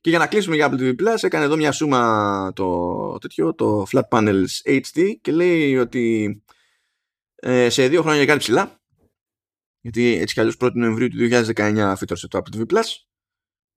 Και 0.00 0.10
για 0.10 0.18
να 0.18 0.26
κλείσουμε 0.26 0.56
για 0.56 0.70
Apple 0.70 0.80
TV 0.80 0.94
Plus 0.94 1.16
έκανε 1.20 1.44
εδώ 1.44 1.56
μια 1.56 1.72
σούμα 1.72 2.52
το, 2.54 3.18
τέτοιο, 3.18 3.54
το 3.54 3.86
Flat 3.92 4.08
Panels 4.08 4.46
HD 4.64 5.14
και 5.20 5.32
λέει 5.32 5.76
ότι 5.76 6.42
ε, 7.34 7.68
σε 7.68 7.88
δύο 7.88 8.02
χρόνια 8.02 8.26
κάτι 8.26 8.38
ψηλά 8.38 8.80
γιατί 9.80 10.18
έτσι 10.20 10.34
κι 10.34 10.40
αλλιώς 10.40 10.56
1η 10.60 10.72
Νοεμβρίου 10.72 11.08
του 11.08 11.16
2019 11.56 11.94
φύτρωσε 11.96 12.28
το 12.28 12.42
Apple 12.42 12.56
TV 12.56 12.74
Plus 12.74 13.09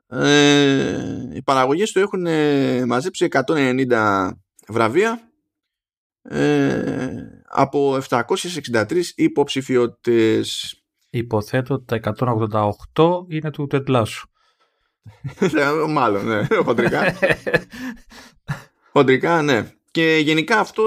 ε, 0.08 1.30
οι 1.34 1.42
παραγωγές 1.42 1.92
του 1.92 2.00
έχουν 2.00 2.26
ε, 2.26 2.86
μαζέψει 2.86 3.28
190 3.48 4.30
βραβεία 4.68 5.32
ε, 6.22 7.10
από 7.50 7.98
763 8.10 9.02
υποψηφιότητες 9.16 10.78
Υποθέτω 11.16 11.74
ότι 11.74 12.00
τα 12.00 12.14
188 12.96 13.26
είναι 13.28 13.52
του 13.52 13.68
Τετλάσου. 13.68 14.28
Μάλλον, 15.90 16.26
ναι. 16.26 16.46
Χοντρικά. 16.64 17.16
Χοντρικά, 18.94 19.42
ναι. 19.42 19.72
Και 19.92 20.20
γενικά 20.24 20.60
αυτό 20.60 20.84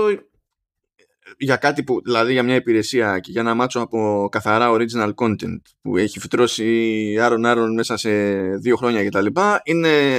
για 1.39 1.57
κάτι 1.57 1.83
που, 1.83 2.01
δηλαδή 2.05 2.33
για 2.33 2.43
μια 2.43 2.55
υπηρεσία 2.55 3.19
και 3.19 3.31
για 3.31 3.41
ένα 3.41 3.55
μάτσο 3.55 3.81
από 3.81 4.29
καθαρά 4.31 4.71
original 4.71 5.15
content 5.15 5.61
που 5.83 5.97
έχει 5.97 6.21
φυτρώσει 6.21 7.19
άρον 7.21 7.45
άρον 7.45 7.75
μέσα 7.75 7.97
σε 7.97 8.11
δύο 8.57 8.77
χρόνια 8.77 9.03
και 9.03 9.09
τα 9.09 9.21
λοιπά, 9.21 9.61
είναι, 9.65 10.17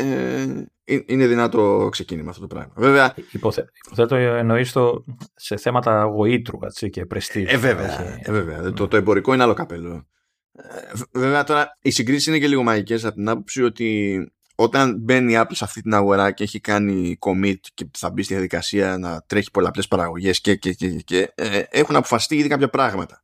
ε, 0.83 1.00
είναι 1.05 1.27
δυνατό 1.27 1.88
ξεκίνημα 1.91 2.29
αυτό 2.29 2.41
το 2.41 2.47
πράγμα. 2.47 2.74
Βέβαια, 2.75 3.13
Υποθέ, 3.31 3.69
υποθέτω 3.86 4.15
εννοείς 4.15 4.71
το 4.71 5.05
σε 5.36 5.57
θέματα 5.57 6.03
γοήτρου 6.03 6.59
έτσι, 6.62 6.89
και 6.89 7.05
πρεστή. 7.05 7.45
Ε, 7.47 7.57
βέβαια. 7.57 8.19
Ε, 8.24 8.31
βέβαια. 8.31 8.71
Το, 8.71 8.88
το 8.88 8.97
εμπορικό 8.97 9.33
είναι 9.33 9.43
άλλο 9.43 9.53
καπέλο. 9.53 10.07
Ε, 10.51 11.19
βέβαια 11.19 11.43
τώρα 11.43 11.77
οι 11.81 11.89
συγκρίσεις 11.89 12.27
είναι 12.27 12.39
και 12.39 12.47
λίγο 12.47 12.63
μαγικές 12.63 13.05
από 13.05 13.15
την 13.15 13.29
άποψη 13.29 13.63
ότι 13.63 14.19
όταν 14.59 14.97
μπαίνει 14.99 15.33
η 15.33 15.35
Apple 15.39 15.51
σε 15.51 15.63
αυτή 15.63 15.81
την 15.81 15.93
αγορά 15.93 16.31
και 16.31 16.43
έχει 16.43 16.59
κάνει 16.59 17.17
commit 17.19 17.59
και 17.73 17.89
θα 17.97 18.09
μπει 18.09 18.23
στη 18.23 18.33
διαδικασία 18.33 18.97
να 18.97 19.23
τρέχει 19.27 19.51
πολλαπλές 19.51 19.87
παραγωγές 19.87 20.41
και, 20.41 20.55
και, 20.55 20.73
και, 20.73 20.89
και 20.89 21.31
ε, 21.35 21.61
έχουν 21.69 21.95
αποφασιστεί 21.95 22.35
ήδη 22.35 22.47
κάποια 22.47 22.69
πράγματα. 22.69 23.23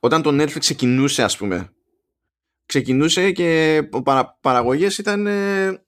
Όταν 0.00 0.22
το 0.22 0.30
Netflix 0.42 0.58
ξεκινούσε, 0.58 1.22
ας 1.22 1.36
πούμε, 1.36 1.72
ξεκινούσε 2.66 3.32
και 3.32 3.82
παρα, 4.04 4.38
παραγωγές 4.40 4.98
ήταν 4.98 5.26
ε, 5.26 5.82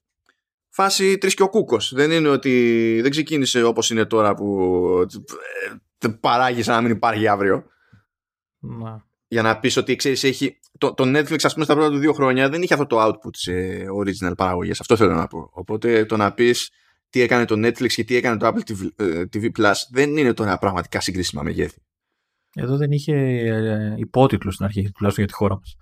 φάση 0.68 1.18
τρεις 1.18 1.34
και 1.34 1.42
ο 1.42 1.48
κούκος. 1.48 1.92
Δεν 1.94 2.10
είναι 2.10 2.28
ότι 2.28 2.98
δεν 3.02 3.10
ξεκίνησε 3.10 3.62
όπως 3.62 3.90
είναι 3.90 4.04
τώρα 4.04 4.34
που 4.34 5.06
ε, 5.98 6.08
παράγεις 6.08 6.64
σαν 6.64 6.74
να 6.74 6.80
μην 6.80 6.90
υπάρχει 6.90 7.28
αύριο. 7.28 7.64
Μα. 8.58 9.05
Για 9.28 9.42
να 9.42 9.58
πεις 9.58 9.76
ότι 9.76 9.96
ξέρεις, 9.96 10.24
έχει 10.24 10.60
το, 10.78 10.94
το 10.94 11.04
Netflix 11.06 11.38
ας 11.42 11.52
πούμε 11.52 11.64
στα 11.64 11.74
πρώτα 11.74 11.90
του 11.90 11.98
δύο 11.98 12.12
χρόνια 12.12 12.48
δεν 12.48 12.62
είχε 12.62 12.74
αυτό 12.74 12.86
το 12.86 13.06
output 13.06 13.30
σε 13.32 13.52
original 14.02 14.36
παραγωγές. 14.36 14.80
Αυτό 14.80 14.96
θέλω 14.96 15.14
να 15.14 15.26
πω. 15.26 15.50
Οπότε 15.52 16.04
το 16.04 16.16
να 16.16 16.32
πεις 16.32 16.70
τι 17.10 17.20
έκανε 17.20 17.44
το 17.44 17.54
Netflix 17.54 17.86
και 17.86 18.04
τι 18.04 18.16
έκανε 18.16 18.36
το 18.36 18.46
Apple 18.46 18.70
TV, 18.70 19.04
TV 19.32 19.44
ε, 19.44 19.48
Plus 19.58 19.74
δεν 19.90 20.16
είναι 20.16 20.32
τώρα 20.32 20.58
πραγματικά 20.58 21.00
συγκρίσιμα 21.00 21.42
μεγέθη. 21.42 21.80
Εδώ 22.54 22.76
δεν 22.76 22.90
είχε 22.90 23.14
ε, 23.14 23.94
υπότιτλο 23.96 24.50
στην 24.50 24.64
αρχή 24.64 24.90
τουλάχιστον 24.92 25.24
για 25.24 25.26
τη 25.26 25.32
χώρα 25.32 25.58
μας. 25.58 25.76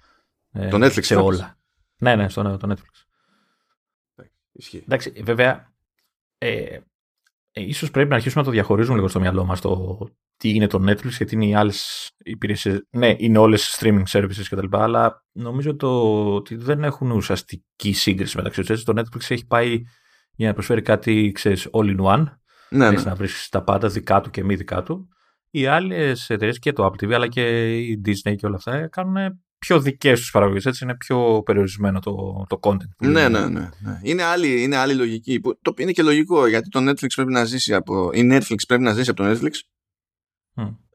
Ε, 0.53 0.69
το 0.69 0.87
Netflix 0.87 1.03
σε 1.03 1.17
όλα. 1.17 1.59
Ναι 1.99 2.17
ναι 2.17 2.29
στο 2.29 2.57
το 2.57 2.73
Netflix. 2.73 3.05
Ισχύει. 4.53 4.83
εντάξει 4.85 5.23
βέβαια 5.25 5.73
ε, 6.39 6.79
ε, 7.53 7.63
ίσως 7.63 7.91
πρέπει 7.91 8.09
να 8.09 8.15
αρχίσουμε 8.15 8.43
να 8.43 8.49
το 8.49 8.55
διαχωρίζουμε 8.55 8.97
λίγο 8.97 9.09
στο 9.09 9.21
μυαλό 9.21 9.45
μας 9.45 9.61
το 9.61 9.99
τι 10.37 10.49
είναι 10.55 10.67
το 10.67 10.83
Netflix 10.89 11.13
και 11.19 11.25
τι 11.25 11.35
είναι 11.35 11.47
οι 11.47 11.55
άλλες 11.55 12.11
υπηρεσίες. 12.25 12.87
Ναι, 12.91 13.15
είναι 13.19 13.39
όλες 13.39 13.79
streaming 13.81 14.03
services 14.11 14.45
κτλ. 14.51 14.67
Αλλά 14.71 15.25
νομίζω 15.33 15.77
το, 15.77 16.35
ότι 16.35 16.57
δεν 16.57 16.85
έχουν 16.85 17.11
ουσιαστική 17.11 17.93
σύγκριση 17.93 18.37
μεταξύ 18.37 18.63
τους. 18.63 18.85
Το 18.85 18.93
Netflix 18.97 19.21
έχει 19.29 19.47
πάει 19.47 19.83
για 20.37 20.49
να 20.49 20.55
προσφέρει 20.55 20.83
κάτι, 20.83 21.31
ξέρεις, 21.35 21.69
all 21.73 21.97
in 21.97 22.01
one. 22.01 22.25
Ναι, 22.71 22.91
ναι. 22.91 23.03
να 23.03 23.15
βρεις 23.15 23.49
τα 23.49 23.63
πάντα 23.63 23.89
δικά 23.89 24.21
του 24.21 24.31
και 24.31 24.45
μη 24.45 24.55
δικά 24.55 24.83
του. 24.83 25.09
Οι 25.51 25.67
άλλες 25.67 26.31
εταιρείες 26.31 26.59
και 26.59 26.73
το 26.73 26.87
Apple 26.87 27.05
TV 27.05 27.13
αλλά 27.13 27.29
και 27.29 27.75
η 27.79 28.01
Disney 28.07 28.35
και 28.37 28.47
όλα 28.47 28.57
αυτά 28.57 28.89
κάνουν 28.89 29.45
πιο 29.59 29.81
δικές 29.81 30.21
τους 30.21 30.31
παραγωγές. 30.31 30.67
Έτσι 30.67 30.85
είναι 30.85 30.97
πιο 30.97 31.43
περιορισμένο 31.45 31.99
το, 31.99 32.45
το 32.49 32.59
content. 32.63 33.09
Ναι, 33.09 33.29
ναι, 33.29 33.49
ναι, 33.49 33.49
ναι. 33.49 34.01
Είναι, 34.03 34.23
άλλη, 34.23 34.63
είναι 34.63 34.77
άλλη 34.77 34.95
λογική. 34.95 35.41
Που, 35.41 35.59
το, 35.63 35.75
είναι 35.77 35.93
και 35.93 36.03
λογικό 36.03 36.47
γιατί 36.47 36.69
το 36.69 36.91
Netflix 36.91 37.07
πρέπει 37.15 37.33
να 37.33 37.45
ζήσει 37.45 37.75
από. 37.75 38.11
Η 38.13 38.29
Netflix 38.33 38.57
πρέπει 38.67 38.83
να 38.83 38.93
ζήσει 38.93 39.11
από 39.11 39.23
το 39.23 39.31
Netflix 39.31 39.51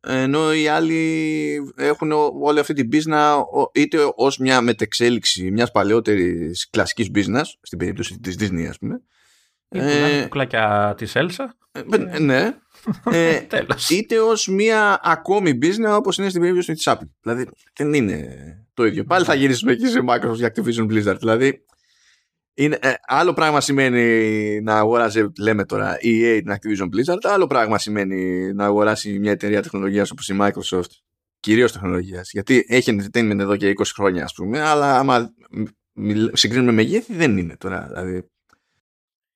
ενώ 0.01 0.53
οι 0.53 0.67
άλλοι 0.67 1.73
έχουν 1.75 2.11
όλη 2.41 2.59
αυτή 2.59 2.73
την 2.73 2.89
business 2.93 3.41
είτε 3.73 3.97
ως 4.15 4.37
μια 4.37 4.61
μετεξέλιξη 4.61 5.51
μιας 5.51 5.71
παλαιότερης 5.71 6.69
κλασικής 6.69 7.11
business 7.15 7.43
στην 7.61 7.77
περίπτωση 7.77 8.19
της 8.19 8.35
Disney 8.39 8.65
ας 8.69 8.77
πούμε 8.77 9.01
είτε 9.69 10.17
ε, 10.17 10.21
κουκλάκια 10.21 10.93
της 10.97 11.13
Elsa. 11.15 11.45
ε, 12.11 12.19
ναι. 12.19 12.53
Ε, 13.11 13.39
είτε 13.89 14.19
ως 14.19 14.47
μια 14.47 14.99
ακόμη 15.03 15.57
business 15.61 15.97
όπως 15.97 16.17
είναι 16.17 16.29
στην 16.29 16.41
περίπτωση 16.41 16.73
της 16.73 16.87
Apple. 16.89 17.09
Δηλαδή 17.21 17.49
δεν 17.77 17.93
είναι 17.93 18.27
το 18.73 18.85
ίδιο. 18.85 19.03
Πάλι 19.03 19.25
θα 19.25 19.33
γυρίσουμε 19.33 19.71
εκεί 19.71 19.87
σε 19.87 19.99
Microsoft 20.07 20.37
και 20.37 20.51
Activision 20.55 20.83
Blizzard. 20.83 21.17
Δηλαδή 21.19 21.65
είναι, 22.59 22.77
ε, 22.81 22.93
άλλο 23.05 23.33
πράγμα 23.33 23.61
σημαίνει 23.61 24.61
να 24.61 24.77
αγοράζει, 24.77 25.25
λέμε 25.39 25.65
τώρα, 25.65 25.95
EA 25.95 26.41
την 26.43 26.53
Activision 26.53 26.85
Blizzard, 26.85 27.19
άλλο 27.21 27.47
πράγμα 27.47 27.77
σημαίνει 27.77 28.53
να 28.53 28.65
αγοράσει 28.65 29.19
μια 29.19 29.31
εταιρεία 29.31 29.61
τεχνολογίας 29.61 30.11
όπως 30.11 30.29
η 30.29 30.37
Microsoft, 30.41 30.89
κυρίως 31.39 31.71
τεχνολογίας. 31.71 32.31
Γιατί 32.31 32.65
έχει 32.67 32.97
entertainment 32.97 33.39
εδώ 33.39 33.55
και 33.55 33.73
20 33.77 33.83
χρόνια, 33.93 34.23
ας 34.23 34.33
πούμε, 34.33 34.61
αλλά 34.61 34.99
άμα 34.99 35.33
συγκρίνουμε 36.33 36.71
μεγέθη, 36.71 37.15
δεν 37.15 37.37
είναι 37.37 37.57
τώρα. 37.57 37.87
Δηλαδή. 37.87 38.29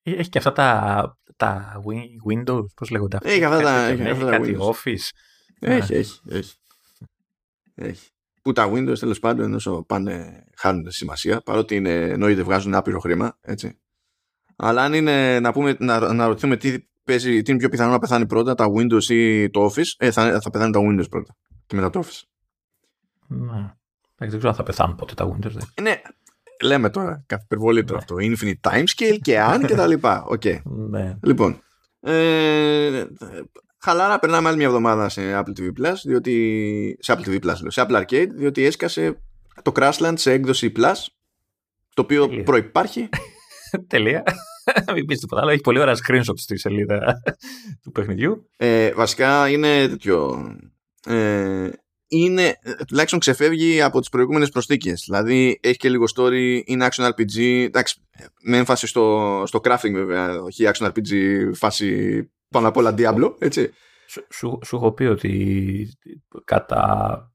Έχει 0.02 0.28
και 0.28 0.38
αυτά 0.38 0.52
τα, 0.52 1.18
τα 1.36 1.82
Windows, 2.28 2.64
πώς 2.76 2.90
λέγονται 2.90 3.16
αυτά. 3.16 3.30
Έχει 3.30 3.44
αυτά 3.44 3.60
τα, 3.60 3.84
έχει, 3.86 4.02
έχει 4.02 4.24
κάτι 4.24 4.56
Office. 4.58 5.08
Έχει, 5.60 5.94
έχει, 5.94 6.20
έχει. 6.28 6.54
έχει 7.74 8.13
που 8.44 8.52
τα 8.52 8.70
Windows 8.72 8.98
τέλος 8.98 9.18
πάντων 9.18 9.54
όσο 9.54 9.84
πάνε 9.88 10.44
χάνουν 10.56 10.90
σημασία 10.90 11.40
παρότι 11.40 11.74
είναι, 11.74 11.94
εννοείται 11.94 12.42
βγάζουν 12.42 12.74
άπειρο 12.74 12.98
χρήμα 12.98 13.38
έτσι. 13.40 13.78
αλλά 14.56 14.82
αν 14.82 14.92
είναι 14.92 15.40
να, 15.40 15.52
πούμε, 15.52 15.76
να, 15.78 16.12
να 16.12 16.26
ρωτήσουμε 16.26 16.56
τι, 16.56 16.78
παίζει, 17.04 17.42
τι 17.42 17.50
είναι 17.50 17.60
πιο 17.60 17.68
πιθανό 17.68 17.90
να 17.90 17.98
πεθάνει 17.98 18.26
πρώτα 18.26 18.54
τα 18.54 18.66
Windows 18.76 19.02
ή 19.02 19.50
το 19.50 19.70
Office 19.70 19.94
ε, 19.96 20.10
θα, 20.10 20.40
θα 20.40 20.50
πεθάνει 20.50 20.72
τα 20.72 20.80
Windows 20.80 21.10
πρώτα 21.10 21.36
και 21.66 21.76
μετά 21.76 21.90
το 21.90 22.02
Office 22.04 22.22
ναι. 23.26 23.74
δεν 24.16 24.28
ξέρω 24.28 24.48
αν 24.48 24.54
θα 24.54 24.62
πεθάνουν 24.62 24.96
ποτέ 24.96 25.14
τα 25.14 25.32
Windows 25.32 25.56
ε, 25.74 25.82
ναι 25.82 26.02
λέμε 26.62 26.90
τώρα 26.90 27.24
κάθε 27.26 27.42
υπερβολή 27.44 27.84
ναι. 27.90 27.96
αυτό 27.96 28.16
infinite 28.18 28.70
timescale 28.70 29.18
και 29.22 29.40
αν 29.40 29.66
και 29.66 29.74
τα 29.74 29.86
λοιπά 29.86 30.26
okay. 30.30 30.62
ναι. 30.62 31.18
λοιπόν 31.22 31.62
ε, 32.00 33.04
χαλάρα 33.84 34.18
περνάμε 34.18 34.48
άλλη 34.48 34.56
μια 34.56 34.66
εβδομάδα 34.66 35.08
σε 35.08 35.20
Apple 35.34 35.60
TV 35.60 35.68
Plus, 35.80 35.94
διότι, 36.04 36.96
σε 37.00 37.12
Apple 37.12 37.28
TV 37.28 37.40
Plus, 37.44 37.54
σε 37.66 37.86
Apple 37.88 38.02
Arcade, 38.02 38.28
διότι 38.34 38.64
έσκασε 38.64 39.18
το 39.62 39.72
Crashland 39.74 40.14
σε 40.14 40.32
έκδοση 40.32 40.72
Plus, 40.76 40.94
το 41.94 42.02
οποίο 42.02 42.26
Τελεία. 42.28 42.42
προϋπάρχει. 42.42 43.08
Τελεία. 43.88 44.22
Μην 44.94 45.06
πεις 45.06 45.20
τίποτα 45.20 45.42
άλλο. 45.42 45.50
Έχει 45.50 45.60
πολύ 45.60 45.78
ωραία 45.78 45.94
screenshot 45.94 46.38
στη 46.38 46.58
σελίδα 46.58 47.22
του 47.82 47.90
παιχνιδιού. 47.90 48.48
Ε, 48.56 48.92
βασικά 48.92 49.48
είναι 49.48 49.88
τέτοιο. 49.88 50.46
Ε, 51.06 51.68
είναι, 52.08 52.58
τουλάχιστον 52.86 53.18
ξεφεύγει 53.18 53.82
από 53.82 54.00
τις 54.00 54.08
προηγούμενες 54.08 54.48
προσθήκες. 54.48 55.02
Δηλαδή 55.06 55.58
έχει 55.62 55.76
και 55.76 55.88
λίγο 55.88 56.04
story, 56.16 56.60
είναι 56.64 56.88
action 56.90 57.08
RPG, 57.08 57.64
εντάξει, 57.64 58.00
με 58.42 58.56
έμφαση 58.56 58.86
στο, 58.86 59.42
στο 59.46 59.60
crafting 59.64 59.92
βέβαια, 59.92 60.40
όχι 60.42 60.64
action 60.72 60.86
RPG 60.86 61.12
φάση 61.54 62.18
πάνω 62.54 62.68
απ' 62.68 62.76
όλα 62.76 62.94
Diablo, 62.96 63.34
έτσι. 63.38 63.72
Σου, 64.06 64.26
σου, 64.30 64.58
σου 64.64 64.76
έχω 64.76 64.92
πει 64.92 65.04
ότι 65.04 65.88
κατά 66.44 67.34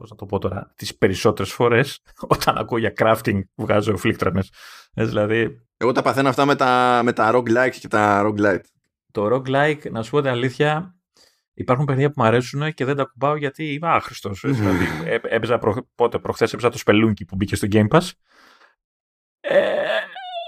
πώς 0.00 0.10
να 0.10 0.16
το 0.16 0.26
πω 0.26 0.38
τώρα, 0.38 0.72
τις 0.76 0.96
περισσότερες 0.96 1.52
φορές 1.52 2.00
όταν 2.38 2.58
ακούω 2.58 2.78
για 2.78 2.92
crafting 2.96 3.40
βγάζω 3.54 3.96
φλίκτρανες. 3.96 4.52
Ε, 4.94 5.04
δηλαδή... 5.04 5.64
Εγώ 5.76 5.92
τα 5.92 6.02
παθαίνω 6.02 6.28
αυτά 6.28 6.44
με 6.44 6.54
τα, 6.54 7.00
με 7.04 7.12
τα 7.12 7.32
roguelike 7.34 7.76
και 7.80 7.88
τα 7.88 8.22
roguelite. 8.26 8.64
Το 9.12 9.26
roguelike, 9.34 9.90
να 9.90 10.02
σου 10.02 10.10
πω 10.10 10.20
την 10.20 10.30
αλήθεια, 10.30 10.94
υπάρχουν 11.54 11.84
παιδιά 11.84 12.06
που 12.10 12.14
μου 12.16 12.24
αρέσουν 12.24 12.74
και 12.74 12.84
δεν 12.84 12.96
τα 12.96 13.04
κουμπάω 13.04 13.36
γιατί 13.36 13.72
είμαι 13.72 13.88
άχρηστος. 13.88 14.44
Ε, 14.44 14.48
δηλαδή, 14.48 14.84
έπαιζα 15.22 15.58
προ, 15.58 15.88
πότε, 15.94 16.18
προχθές 16.18 16.52
έπαιζα 16.52 16.70
το 16.70 16.78
Spelunky 16.86 17.26
που 17.26 17.36
μπήκε 17.36 17.56
στο 17.56 17.68
Game 17.70 17.88
Pass. 17.88 18.10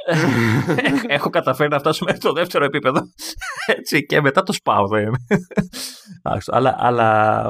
Ε, 0.06 0.16
έχω 1.14 1.30
καταφέρει 1.30 1.70
να 1.70 1.78
φτάσω 1.78 2.04
μέχρι 2.04 2.20
το 2.20 2.32
δεύτερο 2.32 2.64
επίπεδο. 2.64 3.00
Έτσι, 3.66 4.06
και 4.06 4.20
μετά 4.20 4.42
το 4.42 4.52
σπάω. 4.52 4.86
αλλά, 6.46 6.76
αλλά 6.78 7.46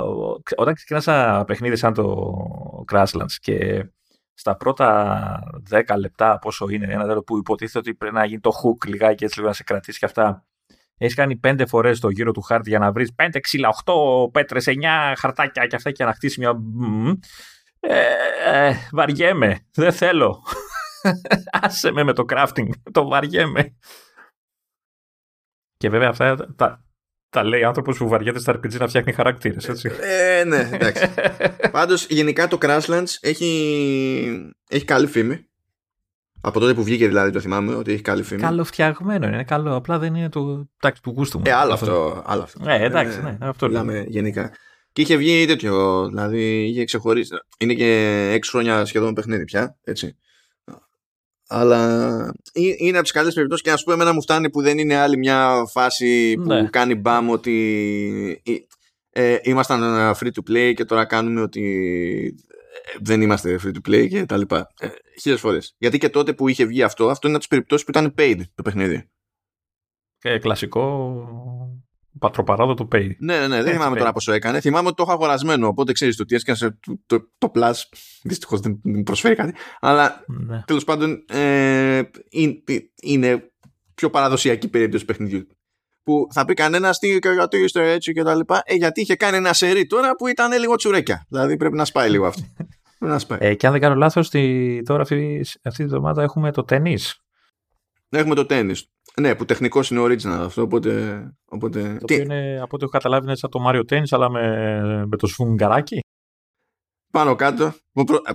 όταν 0.57 0.75
ξεκινά 0.75 1.03
ένα 1.07 1.45
παιχνίδι 1.45 1.77
σαν 1.77 1.95
το 1.95 2.35
Crashlands 2.93 3.35
και 3.41 3.87
στα 4.35 4.57
πρώτα 4.57 5.39
10 5.71 5.83
λεπτά 5.99 6.39
πόσο 6.39 6.69
είναι 6.69 6.87
ένα 6.93 7.07
τέτοιο 7.07 7.23
που 7.23 7.37
υποτίθεται 7.37 7.79
ότι 7.79 7.95
πρέπει 7.95 8.15
να 8.15 8.25
γίνει 8.25 8.41
το 8.41 8.51
hook 8.51 8.87
λιγάκι 8.87 9.25
έτσι 9.25 9.37
λίγο 9.37 9.49
να 9.49 9.55
σε 9.55 9.63
κρατήσει 9.63 9.99
και 9.99 10.05
αυτά 10.05 10.45
έχεις 10.99 11.15
κάνει 11.15 11.37
πέντε 11.37 11.67
φορές 11.67 12.01
το 12.01 12.09
γύρο 12.09 12.33
του 12.33 12.41
χάρτη 12.41 12.69
για 12.69 12.79
να 12.79 12.93
βρεις 12.93 13.15
5, 13.17 13.39
ξύλα, 13.41 13.69
8 13.85 14.33
πέτρες, 14.33 14.65
9 14.69 14.73
χαρτάκια 15.17 15.67
και 15.67 15.77
αυτά 15.77 15.91
και 15.91 16.05
να 16.05 16.13
χτίσει 16.13 16.41
μια. 16.41 16.57
Ε, 17.81 18.03
ε, 18.47 18.75
βαριέμαι. 18.93 19.67
Δεν 19.75 19.93
θέλω. 19.93 20.43
Άσε 21.63 21.91
με 21.91 22.03
με 22.03 22.13
το 22.13 22.25
crafting. 22.29 22.69
Το 22.93 23.09
βαριέμαι. 23.09 23.77
Και 25.77 25.89
βέβαια 25.89 26.09
αυτά 26.09 26.55
τα, 26.57 26.85
Τα 27.29 27.45
λέει 27.45 27.65
άνθρωπος 27.65 27.99
που 27.99 28.09
βαριέται 28.09 28.39
στα 28.39 28.53
RPG 28.53 28.79
να 28.79 28.89
φτιάχνει 28.89 29.13
χαρακτήρες, 29.13 29.69
έτσι. 29.69 29.91
Ε, 30.01 30.45
ναι, 30.45 30.69
εντάξει. 30.73 31.15
Πάντως, 31.73 32.07
γενικά 32.07 32.49
το 32.49 32.59
Crashlands 32.61 33.17
έχει, 33.21 34.55
έχει 34.69 34.85
καλή 34.85 35.07
φήμη. 35.07 35.47
Από 36.45 36.61
τότε 36.61 36.75
που 36.75 36.83
βγήκε 36.83 37.07
δηλαδή 37.07 37.31
το 37.31 37.41
θυμάμαι 37.41 37.75
ότι 37.75 37.93
έχει 37.93 38.03
καλή 38.03 38.23
φήμη. 38.23 38.41
Καλοφτιαγμένο 38.41 39.27
είναι, 39.27 39.45
καλό. 39.45 39.75
Απλά 39.75 39.99
δεν 39.99 40.15
είναι 40.15 40.29
το 40.29 40.69
τάξη 40.79 41.03
του 41.03 41.11
γούστου 41.11 41.39
μου. 41.39 41.45
Ε, 41.47 41.53
άλλο 41.53 41.73
αυτό. 41.73 42.23
Άλλο 42.27 42.43
αυτό. 42.43 42.71
Ε, 42.71 42.85
εντάξει, 42.85 43.19
ε, 43.19 43.23
ναι, 43.23 43.37
αυτό 43.41 43.67
Μιλάμε 43.67 44.05
γενικά. 44.09 44.53
Και 44.93 45.03
είχε 45.03 45.17
βγει 45.17 45.45
τέτοιο, 45.47 46.07
δηλαδή 46.09 46.65
είχε 46.65 46.85
ξεχωρίσει. 46.85 47.35
Είναι 47.59 47.75
και 47.75 48.31
έξι 48.33 48.51
χρόνια 48.51 48.85
σχεδόν 48.85 49.15
παιχνίδι 49.15 49.45
πια, 49.45 49.77
έτσι. 49.85 50.17
Αλλά 51.55 52.33
είναι 52.55 52.97
από 52.97 53.03
τις 53.03 53.13
καλές 53.13 53.35
περιπτώσεις 53.35 53.65
και 53.65 53.71
ας 53.71 53.83
πούμε, 53.83 53.95
εμένα 53.95 54.13
μου 54.13 54.23
φτάνει 54.23 54.51
που 54.51 54.63
δεν 54.63 54.79
είναι 54.79 54.97
άλλη 54.97 55.19
μια 55.19 55.65
φάση 55.71 56.35
που 56.35 56.47
ναι. 56.47 56.69
κάνει 56.71 56.95
μπαμ 56.95 57.31
ότι 57.31 58.43
ε, 59.11 59.39
ήμασταν 59.43 59.83
free 60.21 60.31
to 60.31 60.51
play 60.51 60.73
και 60.75 60.85
τώρα 60.85 61.05
κάνουμε 61.05 61.41
ότι 61.41 61.65
ε, 62.95 62.99
δεν 63.01 63.21
είμαστε 63.21 63.59
free 63.65 63.73
to 63.73 63.91
play 63.91 64.09
και 64.09 64.25
τα 64.25 64.37
λοιπά. 64.37 64.73
Ε, 64.81 64.89
Χίλιες 65.21 65.41
φορές. 65.41 65.75
Γιατί 65.79 65.99
και 65.99 66.09
τότε 66.09 66.33
που 66.33 66.49
είχε 66.49 66.65
βγει 66.65 66.83
αυτό, 66.83 67.09
αυτό 67.09 67.27
είναι 67.27 67.37
από 67.37 67.47
τις 67.47 67.49
περιπτώσεις 67.49 67.85
που 67.85 67.91
ήταν 67.91 68.15
paid 68.19 68.41
το 68.55 68.63
παιχνίδι. 68.63 69.11
Και 70.19 70.39
κλασικό 70.39 71.62
πατροπαράδο 72.23 72.75
του 72.75 72.89
Pay. 72.93 73.11
Ναι, 73.19 73.39
ναι, 73.39 73.47
ναι, 73.47 73.63
δεν 73.63 73.73
θυμάμαι 73.73 73.97
τώρα 73.97 74.13
πόσο 74.13 74.33
έκανε. 74.33 74.61
Θυμάμαι 74.61 74.87
ότι 74.87 74.97
το 74.97 75.03
έχω 75.03 75.13
αγορασμένο. 75.13 75.67
Οπότε 75.67 75.93
ξέρεις 75.93 76.17
το 76.17 76.25
τι 76.25 76.35
έσκασε 76.35 76.79
το, 76.81 77.01
το, 77.07 77.29
το 77.39 77.51
Plus. 77.55 77.73
Δυστυχώς 78.23 78.61
δεν 78.61 79.03
προσφέρει 79.05 79.35
κάτι. 79.35 79.55
Αλλά 79.81 80.25
ναι. 80.27 80.63
τέλος 80.67 80.85
πάντων 80.85 81.25
ε, 81.29 82.03
είναι 83.03 83.53
πιο 83.95 84.11
παραδοσιακή 84.11 84.69
περίπτωση 84.69 85.05
παιχνιδιού. 85.05 85.47
Που 86.03 86.27
θα 86.33 86.45
πει 86.45 86.55
κανένας 86.55 86.99
τι 86.99 87.19
και 87.19 87.29
γιατί 87.29 87.59
είστε 87.59 87.93
έτσι 87.93 88.13
και 88.13 88.23
τα 88.23 88.35
λοιπά. 88.35 88.63
Ε, 88.65 88.75
γιατί 88.75 89.01
είχε 89.01 89.17
κάνει 89.17 89.37
ένα 89.37 89.53
σερί 89.53 89.87
τώρα 89.87 90.17
που 90.17 90.27
ήταν 90.27 90.53
λίγο 90.59 90.77
τσουρέκια. 90.77 91.27
Δηλαδή 91.29 91.57
πρέπει 91.57 91.77
να 91.77 91.85
σπάει 91.85 92.11
λίγο 92.11 92.27
αυτό. 92.27 92.43
να 92.99 93.19
σπάει. 93.19 93.39
Ε, 93.43 93.55
και 93.55 93.67
αν 93.67 93.73
δεν 93.73 93.81
κάνω 93.81 93.95
λάθος, 93.95 94.29
τώρα 94.85 95.03
αυτή, 95.03 95.45
αυτή 95.63 95.83
τη 95.83 95.89
βδομάδα 95.89 96.23
έχουμε 96.23 96.53
το 96.53 96.65
ταινί. 96.65 96.99
Έχουμε 98.09 98.35
το 98.35 98.47
τέννη. 98.47 98.75
Ναι, 99.21 99.35
που 99.35 99.45
τεχνικός 99.45 99.91
είναι 99.91 100.03
original 100.03 100.45
αυτό, 100.45 100.63
οπότε... 100.63 101.23
οπότε... 101.45 101.81
Το 101.83 101.99
οποίο 102.03 102.21
είναι, 102.21 102.59
από 102.63 102.71
ό,τι 102.71 102.83
έχω 102.83 102.93
καταλάβει, 102.93 103.27
είναι 103.27 103.37
σαν 103.37 103.51
το 103.51 103.65
Mario 103.69 103.81
Tennis, 103.91 104.09
αλλά 104.11 104.31
με, 104.31 105.07
με 105.07 105.17
το 105.17 105.27
σφουγγαράκι. 105.27 106.01
Πάνω 107.11 107.35
κάτω, 107.35 107.75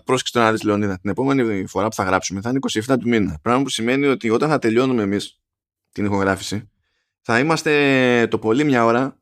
πρόσεξε 0.04 0.34
το 0.34 0.40
να 0.40 0.52
δεις 0.52 0.64
Λεωνίδα, 0.64 1.00
την 1.00 1.10
επόμενη 1.10 1.68
φορά 1.68 1.88
που 1.88 1.96
θα 1.96 2.04
γράψουμε 2.04 2.42
θα 2.42 2.50
είναι 2.50 2.60
27 2.88 2.96
του 3.00 3.08
μήνα. 3.08 3.40
Πράγμα 3.42 3.64
που 3.64 3.70
σημαίνει 3.70 4.06
ότι 4.06 4.30
όταν 4.30 4.50
θα 4.50 4.60
τελειώνουμε 4.60 5.02
εμείς 5.02 5.40
την 5.92 6.06
ηχογράφηση, 6.06 6.70
θα 7.22 7.40
είμαστε 7.40 8.28
το 8.28 8.40
πολύ 8.40 8.64
μια 8.64 8.86
ώρα 8.86 9.20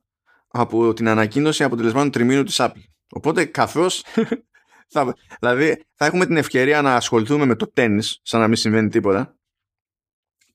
από 0.47 0.93
την 0.93 1.07
ανακοίνωση 1.07 1.63
αποτελεσμάτων 1.63 2.11
τριμήνου 2.11 2.43
της 2.43 2.57
Apple. 2.59 2.83
Οπότε 3.09 3.45
καθώς 3.45 4.03
θα, 4.93 5.13
δηλαδή 5.39 5.85
θα 5.93 6.05
έχουμε 6.05 6.25
την 6.25 6.37
ευκαιρία 6.37 6.81
να 6.81 6.95
ασχοληθούμε 6.95 7.45
με 7.45 7.55
το 7.55 7.71
τέννις 7.71 8.19
σαν 8.23 8.39
να 8.39 8.47
μην 8.47 8.55
συμβαίνει 8.55 8.89
τίποτα 8.89 9.35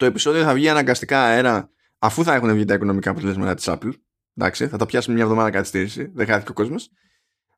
το 0.01 0.07
επεισόδιο 0.07 0.43
θα 0.43 0.55
βγει 0.55 0.69
αναγκαστικά 0.69 1.23
αέρα 1.23 1.71
αφού 1.99 2.25
θα 2.25 2.35
έχουν 2.35 2.55
βγει 2.55 2.65
τα 2.65 2.75
οικονομικά 2.75 3.11
αποτελέσματα 3.11 3.55
της 3.55 3.69
Apple. 3.69 3.93
Εντάξει, 4.37 4.69
θα 4.69 4.77
τα 4.77 4.87
πιάσουμε 4.87 5.15
μια 5.15 5.25
εβδομάδα 5.25 5.51
καθυστέρηση, 5.51 6.11
δεν 6.15 6.27
χάθηκε 6.27 6.51
ο 6.51 6.55
κόσμος. 6.55 6.91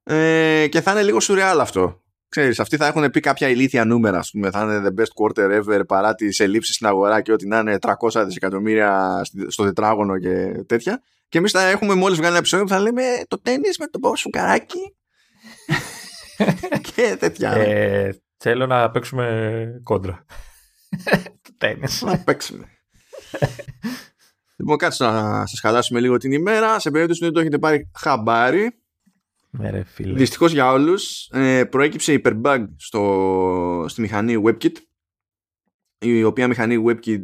Ε, 0.03 0.67
και 0.71 0.81
θα 0.81 0.91
είναι 0.91 1.03
λίγο 1.03 1.21
σουρεάλ 1.21 1.61
αυτό. 1.61 2.03
Ξέρεις, 2.29 2.61
αυτοί 2.61 2.77
θα 2.77 2.87
έχουν 2.87 3.11
πει 3.11 3.21
κάποια 3.21 3.49
ηλίθια 3.49 3.85
νούμερα, 3.85 4.19
ας 4.19 4.31
πούμε, 4.31 4.51
θα 4.51 4.63
είναι 4.63 4.83
the 4.89 5.01
best 5.01 5.11
quarter 5.23 5.61
ever 5.61 5.81
παρά 5.87 6.15
τις 6.15 6.41
ελλείψεις 6.41 6.75
στην 6.75 6.87
αγορά 6.87 7.21
και 7.21 7.33
ότι 7.33 7.47
να 7.47 7.59
είναι 7.59 7.79
300 7.81 8.25
δισεκατομμύρια 8.27 9.21
στο 9.49 9.65
τετράγωνο 9.65 10.19
και 10.19 10.65
τέτοια. 10.67 11.03
Και 11.29 11.39
εμείς 11.39 11.53
θα 11.53 11.69
έχουμε 11.69 11.95
μόλις 11.95 12.17
βγάλει 12.17 12.31
ένα 12.31 12.39
επεισόδιο 12.39 12.67
που 12.67 12.73
θα 12.73 12.81
λέμε 12.81 13.03
το 13.29 13.41
τέννις 13.41 13.79
με 13.79 13.87
το 13.87 13.99
καράκι 14.31 14.95
και 16.95 17.17
τέτοια. 17.19 17.51
Ε, 17.51 18.17
θέλω 18.37 18.67
να 18.67 18.91
παίξουμε 18.91 19.81
κόντρα. 19.83 20.25
Να 22.01 22.19
παίξουμε. 22.19 22.65
λοιπόν, 24.57 24.77
κάτσε 24.77 25.05
να 25.05 25.47
σας 25.47 25.61
χαλάσουμε 25.61 26.01
λίγο 26.01 26.17
την 26.17 26.33
ημέρα. 26.33 26.79
Σε 26.79 26.91
περίπτωση 26.91 27.19
που 27.19 27.25
δεν 27.25 27.35
το 27.35 27.41
έχετε 27.41 27.59
πάρει 27.59 27.91
χαμπάρι. 27.99 28.83
Ναι, 29.51 29.85
Δυστυχώς 29.97 30.53
για 30.53 30.73
όλους, 30.73 31.29
ε, 31.33 31.65
προέκυψε 31.65 32.13
υπερμπug 32.13 32.65
στο, 32.77 33.85
στη 33.89 34.01
μηχανή 34.01 34.43
WebKit. 34.47 34.73
Η 35.99 36.25
οποία 36.25 36.49
μηχανή 36.49 36.85
WebKit 36.87 37.23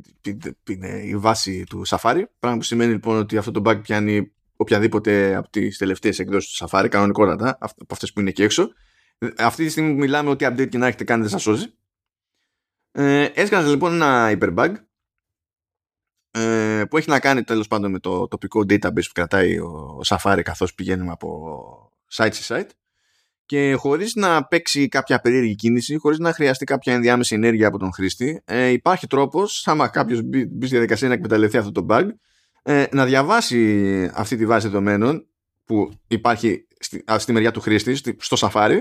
είναι 0.69 1.03
η 1.05 1.17
βάση 1.17 1.65
του 1.65 1.83
Safari. 1.87 2.23
Πράγμα 2.39 2.59
που 2.59 2.65
σημαίνει 2.65 2.93
λοιπόν 2.93 3.17
ότι 3.17 3.37
αυτό 3.37 3.51
το 3.51 3.63
bug 3.65 3.83
πιάνει 3.83 4.33
οποιαδήποτε 4.57 5.35
από 5.35 5.51
τις 5.51 5.79
τελευταίες 5.79 6.19
εκδόσεις 6.19 6.53
του 6.53 6.69
Safari, 6.69 6.87
κανονικότατα, 6.91 7.59
από 7.61 7.87
αυτές 7.91 8.13
που 8.13 8.21
είναι 8.21 8.29
εκεί 8.29 8.43
έξω. 8.43 8.69
Αυτή 9.37 9.65
τη 9.65 9.71
στιγμή 9.71 9.93
που 9.93 9.99
μιλάμε, 9.99 10.31
ότι 10.31 10.47
update 10.49 10.69
και 10.69 10.79
να 10.79 10.87
έχετε 10.87 11.05
κάνει 11.05 11.21
δεν 11.21 11.31
σας 11.31 11.43
σώζει. 11.43 11.78
Ε, 13.01 13.25
έσκασε 13.25 13.69
λοιπόν 13.69 13.93
ένα 13.93 14.31
hyperbug 14.33 14.75
ε, 16.31 16.85
που 16.91 16.97
έχει 16.97 17.11
να 17.11 17.21
κάνει 17.21 17.43
τέλος 17.43 17.69
πάντων 17.69 17.91
με 17.91 17.99
το 17.99 18.29
τοπικό 18.29 18.61
database 18.61 19.07
που 19.07 19.13
κρατάει 19.13 19.59
ο 19.59 20.01
Safari 20.07 20.41
καθώς 20.45 20.75
πηγαίνουμε 20.75 21.13
από 21.13 21.93
site 22.13 22.33
σε 22.33 22.55
site 22.55 22.71
και 23.47 23.75
χωρίς 23.75 24.15
να 24.15 24.45
παίξει 24.45 24.89
κάποια 24.89 25.21
περίεργη 25.21 25.55
κίνηση, 25.55 25.97
χωρίς 25.97 26.19
να 26.19 26.33
χρειαστεί 26.33 26.65
κάποια 26.65 26.95
ενδιάμεση 26.95 27.35
ενέργεια 27.35 27.67
από 27.67 27.79
τον 27.79 27.93
χρήστη, 27.93 28.43
ε, 28.45 28.69
υπάρχει 28.69 29.07
τρόπος, 29.07 29.69
άμα 29.69 29.89
κάποιος 29.89 30.23
μπει, 30.23 30.47
μπει 30.47 30.67
στη 30.67 30.75
διαδικασία 30.75 31.09
να 31.09 31.15
εκμεταλλευτεί 31.15 31.57
αυτό 31.57 31.73
το 31.73 31.87
bug, 31.89 32.09
ε, 32.63 32.85
να 32.93 33.05
διαβάσει 33.05 34.11
αυτή 34.15 34.37
τη 34.37 34.47
βάση 34.47 34.67
δεδομένων 34.67 35.27
που 35.65 35.91
υπάρχει 36.09 36.67
στη, 36.79 37.05
στη 37.17 37.33
μεριά 37.33 37.51
του 37.51 37.61
χρήστη, 37.61 37.95
στο 38.19 38.49
Safari, 38.49 38.81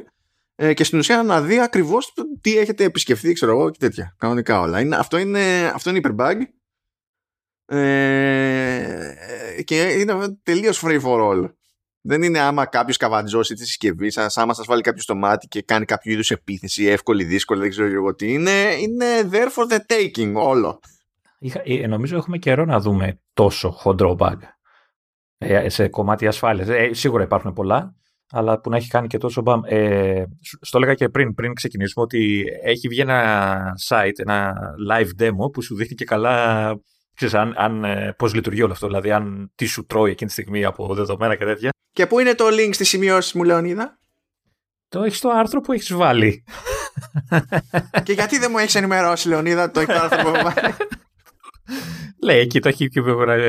ε, 0.60 0.74
και 0.74 0.84
στην 0.84 1.00
ουσία 1.00 1.24
να 1.24 1.42
δει 1.42 1.60
ακριβώς 1.60 2.14
τι 2.42 2.58
έχετε 2.58 2.84
επισκεφθεί, 2.84 3.34
ξέρω 3.34 3.52
εγώ 3.52 3.70
και 3.70 3.78
τέτοια. 3.80 4.16
Κανονικά 4.18 4.60
όλα. 4.60 4.80
Είναι, 4.80 4.96
αυτό, 4.96 5.18
είναι, 5.18 5.72
αυτό 5.74 5.90
είναι 5.90 6.00
υπερμπag. 6.04 6.36
Ε, 7.66 9.16
και 9.64 9.82
είναι 9.82 10.40
τελείως 10.44 10.84
free 10.86 11.02
for 11.02 11.32
all. 11.32 11.52
Δεν 12.02 12.22
είναι 12.22 12.40
άμα 12.40 12.66
κάποιος 12.66 12.98
καβατζώσει 12.98 13.54
τη 13.54 13.66
συσκευή 13.66 14.10
σας, 14.10 14.38
άμα 14.38 14.54
σας 14.54 14.66
βάλει 14.66 14.82
κάποιος 14.82 15.04
στο 15.04 15.16
μάτι 15.16 15.48
και 15.48 15.62
κάνει 15.62 15.86
κάποιο 15.86 16.12
είδους 16.12 16.32
επίθεση, 16.32 16.86
εύκολη, 16.86 17.24
δύσκολη, 17.24 17.62
δεν 17.62 17.70
ξέρω 17.70 17.92
εγώ 17.92 18.16
τι 18.16 18.34
είναι. 18.34 18.52
Είναι 18.80 19.30
there 19.32 19.50
for 19.56 19.72
the 19.72 19.80
taking 19.88 20.34
όλο. 20.34 20.80
Είχα, 21.40 21.62
ε, 21.66 21.88
νομίζω 21.88 22.18
έχουμε 22.18 22.38
καιρό 22.38 22.66
να 22.66 22.80
δούμε 22.80 23.20
τόσο 23.34 23.72
χοντρό 23.72 24.16
bug 24.20 24.38
ε, 25.38 25.70
σε 25.70 25.88
κομμάτι 25.88 26.28
ασφάλειας. 26.28 26.68
Ε, 26.70 26.94
σίγουρα 26.94 27.24
υπάρχουν 27.24 27.54
πολλά 27.54 27.97
αλλά 28.32 28.60
που 28.60 28.70
να 28.70 28.78
έχει 28.78 28.90
κάνει 28.90 29.08
και 29.08 29.18
τόσο 29.18 29.42
μπαμ. 29.42 29.62
Ε, 29.66 30.24
στο 30.62 30.78
έλεγα 30.78 30.94
και 30.94 31.10
πριν, 31.10 31.34
πριν 31.34 31.54
ξεκινήσουμε, 31.54 32.06
ότι 32.06 32.46
έχει 32.64 32.88
βγει 32.88 33.02
ένα 33.02 33.60
site, 33.88 34.20
ένα 34.20 34.56
live 34.90 35.24
demo 35.24 35.52
που 35.54 35.62
σου 35.62 35.76
δείχνει 35.76 35.96
και 35.96 36.06
καλά 36.06 36.76
ξέρεις, 37.18 37.34
αν, 37.34 37.54
αν, 37.58 37.84
ε, 37.84 38.14
πώς 38.18 38.34
λειτουργεί 38.34 38.62
όλο 38.62 38.72
αυτό, 38.72 38.88
δηλαδή 38.88 39.12
αν 39.12 39.52
τι 39.56 39.66
σου 39.66 39.86
τρώει 39.86 40.12
εκείνη 40.12 40.30
τη 40.30 40.42
στιγμή 40.42 40.66
από 40.66 40.96
δεδομένα 40.96 41.36
και 41.36 41.46
τέτοια. 41.46 41.70
Και 41.92 42.08
πού 42.08 42.20
είναι 42.20 42.36
το 42.36 42.46
link 42.48 42.70
στη 42.72 42.84
σημειώση 42.84 43.38
μου, 43.38 43.44
Λεωνίδα; 43.44 44.00
Το 44.90 45.04
έχεις 45.04 45.18
στο 45.18 45.30
άρθρο 45.30 45.62
που 45.62 45.72
έχεις 45.72 45.94
βάλει. 45.94 46.44
και 48.04 48.14
γιατί 48.14 48.38
δεν 48.38 48.50
μου 48.52 48.58
έχεις 48.58 48.76
ενημερώσει, 48.76 49.28
Λεωνίδα, 49.28 49.72
το 49.72 49.80
έχει 49.80 49.92
το 49.92 50.00
άρθρο 50.00 50.22
που 50.22 50.28
έχω 50.28 50.44
βάλει; 50.44 50.74
Λέει 52.24 52.40
εκεί 52.40 52.60
το 52.60 52.70
έχει 52.70 52.88
και 52.88 53.00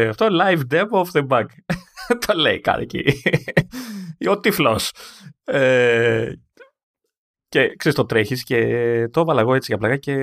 αυτό, 0.08 0.26
live 0.42 0.60
demo 0.74 1.02
of 1.02 1.10
the 1.12 1.26
bug. 1.26 1.44
το 2.26 2.34
λέει 2.34 2.60
κάτι 2.60 2.82
εκεί 2.82 3.22
ο 4.28 4.40
τύφλος. 4.40 4.92
Ε, 5.44 6.32
και 7.48 7.74
ξέρεις 7.76 7.98
το 7.98 8.04
τρέχεις 8.04 8.44
και 8.44 9.08
το 9.10 9.20
έβαλα 9.20 9.40
εγώ 9.40 9.54
έτσι 9.54 9.66
για 9.68 9.78
πλάκα 9.78 9.96
και 9.96 10.14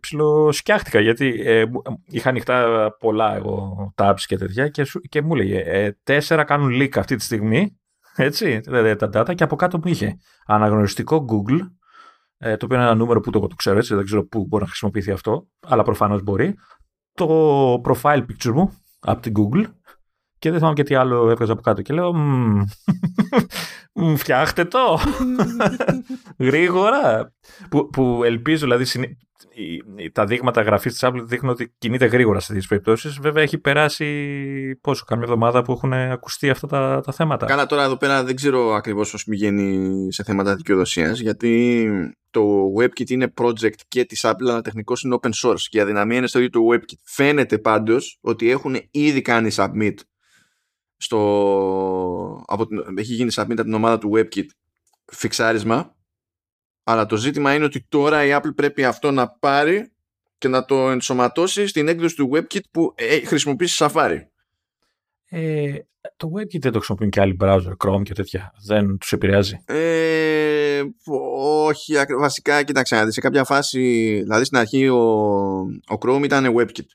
ψιλοσκιάχτηκα 0.00 1.00
γιατί 1.00 1.42
ε, 1.44 1.64
είχα 2.06 2.28
ανοιχτά 2.28 2.88
πολλά 2.98 3.34
εγώ 3.36 3.92
tabs 3.96 4.20
και 4.26 4.36
τέτοια 4.36 4.68
και, 4.68 4.86
και 5.08 5.22
μου 5.22 5.34
έλεγε 5.34 5.58
ε, 5.58 5.98
τέσσερα 6.02 6.44
κάνουν 6.44 6.80
leak 6.80 6.96
αυτή 6.96 7.16
τη 7.16 7.22
στιγμή 7.22 7.80
έτσι 8.16 8.60
τα 8.98 9.10
data 9.12 9.34
και 9.34 9.44
από 9.44 9.56
κάτω 9.56 9.78
μου 9.78 9.86
είχε 9.86 10.16
αναγνωριστικό 10.46 11.24
Google 11.28 11.58
ε, 12.38 12.56
το 12.56 12.64
οποίο 12.64 12.76
είναι 12.76 12.86
ένα 12.86 12.94
νούμερο 12.94 13.20
που 13.20 13.30
το, 13.30 13.40
το 13.40 13.54
ξέρω 13.54 13.78
έτσι 13.78 13.94
δεν 13.94 14.04
ξέρω 14.04 14.26
πού 14.26 14.46
μπορεί 14.46 14.62
να 14.62 14.68
χρησιμοποιηθεί 14.68 15.10
αυτό 15.10 15.48
αλλά 15.60 15.82
προφανώς 15.82 16.22
μπορεί 16.22 16.54
το 17.12 17.74
profile 17.74 18.24
picture 18.26 18.52
μου 18.52 18.72
από 19.00 19.20
την 19.20 19.32
Google 19.36 19.64
και 20.42 20.50
δεν 20.50 20.58
θυμάμαι 20.58 20.74
και 20.74 20.82
τι 20.82 20.94
άλλο 20.94 21.30
έβγαζα 21.30 21.52
από 21.52 21.62
κάτω. 21.62 21.82
Και 21.82 21.94
λέω, 21.94 22.14
φτιάχτε 24.22 24.64
το. 24.64 25.00
Γρήγορα. 26.46 27.32
Που, 27.70 27.88
που 27.88 28.20
ελπίζω, 28.24 28.66
δηλαδή, 28.66 28.84
τα 30.12 30.24
δείγματα 30.24 30.62
γραφής 30.62 30.92
της 30.92 31.02
Apple 31.04 31.22
δείχνουν 31.24 31.52
ότι 31.52 31.74
κινείται 31.78 32.06
γρήγορα 32.06 32.40
σε 32.40 32.46
τέτοιες 32.46 32.66
περιπτώσεις. 32.66 33.18
Βέβαια, 33.18 33.42
έχει 33.42 33.58
περάσει 33.58 34.78
πόσο, 34.80 35.04
καμιά 35.04 35.24
εβδομάδα 35.24 35.62
που 35.62 35.72
έχουν 35.72 35.92
ακουστεί 35.92 36.50
αυτά 36.50 36.66
τα, 36.66 37.00
τα 37.04 37.12
θέματα. 37.12 37.46
Κάνα 37.46 37.66
τώρα 37.66 37.82
εδώ 37.82 37.96
πέρα 37.96 38.24
δεν 38.24 38.36
ξέρω 38.36 38.74
ακριβώς 38.74 39.10
πώς 39.10 39.24
πηγαίνει 39.24 40.06
σε 40.12 40.22
θέματα 40.22 40.54
δικαιοδοσίας, 40.54 41.20
γιατί 41.20 41.88
το 42.30 42.42
WebKit 42.78 43.10
είναι 43.10 43.32
project 43.40 43.80
και 43.88 44.04
της 44.04 44.20
Apple, 44.24 44.48
αλλά 44.48 44.60
τεχνικώ 44.60 44.94
είναι 45.04 45.18
open 45.20 45.30
source 45.42 45.60
και 45.68 45.78
η 45.78 45.80
αδυναμία 45.80 46.16
είναι 46.16 46.26
στο 46.26 46.38
ίδιο 46.38 46.50
το 46.50 46.60
WebKit. 46.72 46.98
Φαίνεται 47.04 47.58
πάντως 47.58 48.18
ότι 48.20 48.50
έχουν 48.50 48.76
ήδη 48.90 49.22
κάνει 49.22 49.50
submit 49.56 49.94
στο, 51.02 52.44
από, 52.46 52.66
έχει 52.96 53.14
γίνει 53.14 53.30
submit 53.34 53.52
από 53.52 53.62
την 53.62 53.74
ομάδα 53.74 53.98
του 53.98 54.12
WebKit 54.14 54.46
φιξάρισμα 55.12 55.96
αλλά 56.84 57.06
το 57.06 57.16
ζήτημα 57.16 57.54
είναι 57.54 57.64
ότι 57.64 57.86
τώρα 57.88 58.24
η 58.24 58.30
Apple 58.32 58.54
πρέπει 58.54 58.84
αυτό 58.84 59.10
να 59.10 59.28
πάρει 59.28 59.92
και 60.38 60.48
να 60.48 60.64
το 60.64 60.90
ενσωματώσει 60.90 61.66
στην 61.66 61.88
έκδοση 61.88 62.16
του 62.16 62.30
WebKit 62.34 62.60
που 62.70 62.92
ε, 62.96 63.20
χρησιμοποιήσει 63.24 63.84
Safari. 63.86 64.18
Ε, 65.28 65.74
το 66.16 66.30
WebKit 66.36 66.60
δεν 66.60 66.72
το 66.72 66.78
χρησιμοποιούν 66.78 67.10
και 67.10 67.20
άλλοι 67.20 67.36
browser, 67.40 67.72
Chrome 67.84 68.02
και 68.02 68.14
τέτοια. 68.14 68.52
Δεν 68.66 68.98
τους 68.98 69.12
επηρεάζει. 69.12 69.62
Ε, 69.64 70.82
όχι, 71.66 71.94
βασικά, 72.20 72.62
κοίταξε, 72.62 73.10
σε 73.10 73.20
κάποια 73.20 73.44
φάση, 73.44 73.80
δηλαδή 74.22 74.44
στην 74.44 74.58
αρχή 74.58 74.88
ο, 74.88 75.00
ο 75.88 75.98
Chrome 76.00 76.22
ήταν 76.24 76.54
WebKit 76.58 76.86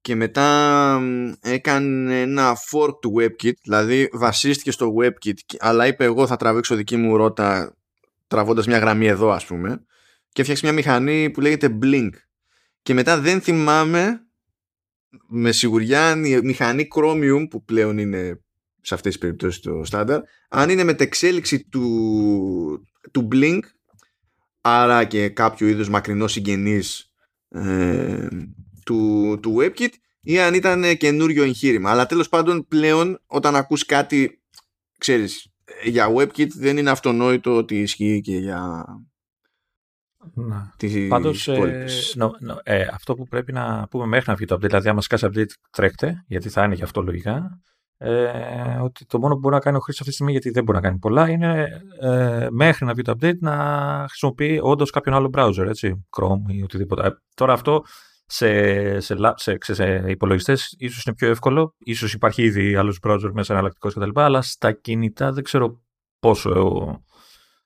και 0.00 0.14
μετά 0.14 1.00
έκανε 1.40 2.20
ένα 2.20 2.56
fork 2.70 3.00
του 3.00 3.14
WebKit, 3.18 3.52
δηλαδή 3.62 4.08
βασίστηκε 4.12 4.70
στο 4.70 4.94
WebKit, 5.00 5.56
αλλά 5.58 5.86
είπε 5.86 6.04
εγώ 6.04 6.26
θα 6.26 6.36
τραβήξω 6.36 6.74
δική 6.74 6.96
μου 6.96 7.16
ρότα 7.16 7.76
τραβώντας 8.26 8.66
μια 8.66 8.78
γραμμή 8.78 9.06
εδώ 9.06 9.30
ας 9.30 9.44
πούμε 9.44 9.84
και 10.32 10.42
φτιάξει 10.42 10.64
μια 10.64 10.74
μηχανή 10.74 11.30
που 11.30 11.40
λέγεται 11.40 11.78
Blink. 11.82 12.10
Και 12.82 12.94
μετά 12.94 13.20
δεν 13.20 13.40
θυμάμαι 13.40 14.24
με 15.28 15.52
σιγουριά 15.52 16.10
η 16.24 16.40
μηχανή 16.42 16.88
Chromium 16.96 17.46
που 17.50 17.64
πλέον 17.64 17.98
είναι 17.98 18.40
σε 18.80 18.94
αυτές 18.94 19.12
τις 19.12 19.20
περιπτώσεις 19.20 19.60
το 19.60 19.84
στάνταρ 19.84 20.20
αν 20.48 20.70
είναι 20.70 20.84
μετεξέλιξη 20.84 21.64
του, 21.64 22.88
του 23.10 23.28
Blink 23.32 23.60
άρα 24.60 25.04
και 25.04 25.28
κάποιο 25.28 25.66
είδους 25.66 25.88
μακρινός 25.88 26.32
συγγενής 26.32 27.12
ε, 27.48 28.26
του, 28.84 29.38
του 29.42 29.56
WebKit 29.58 29.92
ή 30.20 30.40
αν 30.40 30.54
ήταν 30.54 30.96
καινούριο 30.96 31.42
εγχείρημα. 31.42 31.90
Αλλά 31.90 32.06
τέλος 32.06 32.28
πάντων 32.28 32.66
πλέον 32.68 33.20
όταν 33.26 33.56
ακούς 33.56 33.84
κάτι, 33.86 34.42
ξέρεις, 34.98 35.50
για 35.84 36.12
WebKit 36.16 36.48
δεν 36.48 36.76
είναι 36.76 36.90
αυτονόητο 36.90 37.56
ότι 37.56 37.80
ισχύει 37.80 38.20
και 38.20 38.36
για 38.36 38.84
να. 40.34 40.74
τις 40.76 41.08
Πάντως, 41.08 41.48
ε, 41.48 41.86
ε, 42.62 42.86
αυτό 42.92 43.14
που 43.14 43.26
πρέπει 43.26 43.52
να 43.52 43.86
πούμε 43.90 44.06
μέχρι 44.06 44.30
να 44.30 44.34
βγει 44.34 44.44
το 44.44 44.54
update, 44.54 44.60
δηλαδή 44.60 44.88
άμα 44.88 45.00
σκάσει 45.00 45.26
update 45.32 45.50
τρέχτε, 45.70 46.24
γιατί 46.26 46.48
θα 46.48 46.64
είναι 46.64 46.74
και 46.74 46.82
αυτό 46.82 47.02
λογικά, 47.02 47.60
ε, 48.02 48.78
ότι 48.82 49.06
το 49.06 49.18
μόνο 49.18 49.34
που 49.34 49.40
μπορεί 49.40 49.54
να 49.54 49.60
κάνει 49.60 49.76
ο 49.76 49.80
χρήστη 49.80 50.02
αυτή 50.02 50.08
τη 50.08 50.12
στιγμή, 50.12 50.32
γιατί 50.32 50.50
δεν 50.50 50.64
μπορεί 50.64 50.78
να 50.78 50.84
κάνει 50.84 50.98
πολλά, 50.98 51.28
είναι 51.28 51.82
ε, 52.00 52.46
μέχρι 52.50 52.84
να 52.84 52.92
βγει 52.92 53.02
το 53.02 53.14
update 53.20 53.38
να 53.38 53.56
χρησιμοποιεί 54.08 54.58
όντως 54.62 54.90
κάποιον 54.90 55.14
άλλο 55.14 55.30
browser, 55.34 55.66
έτσι, 55.66 56.06
Chrome 56.18 56.52
ή 56.52 56.62
οτιδήποτε. 56.62 57.06
Ε, 57.06 57.10
τώρα 57.34 57.52
αυτό 57.52 57.84
σε, 58.32 59.00
σε, 59.00 59.16
σε, 59.36 59.56
σε, 59.60 59.74
σε 59.74 60.04
υπολογιστές 60.06 60.74
ίσως 60.78 61.04
είναι 61.04 61.14
πιο 61.14 61.28
εύκολο. 61.28 61.74
σω 61.94 62.06
υπάρχει 62.12 62.42
ήδη 62.42 62.74
άλλος 62.74 62.98
browser 63.02 63.30
μέσα 63.32 63.52
εναλλακτικός 63.52 63.94
κτλ. 63.94 64.10
Αλλά 64.14 64.42
στα 64.42 64.72
κινητά 64.72 65.32
δεν 65.32 65.44
ξέρω 65.44 65.82
πόσο 66.18 66.50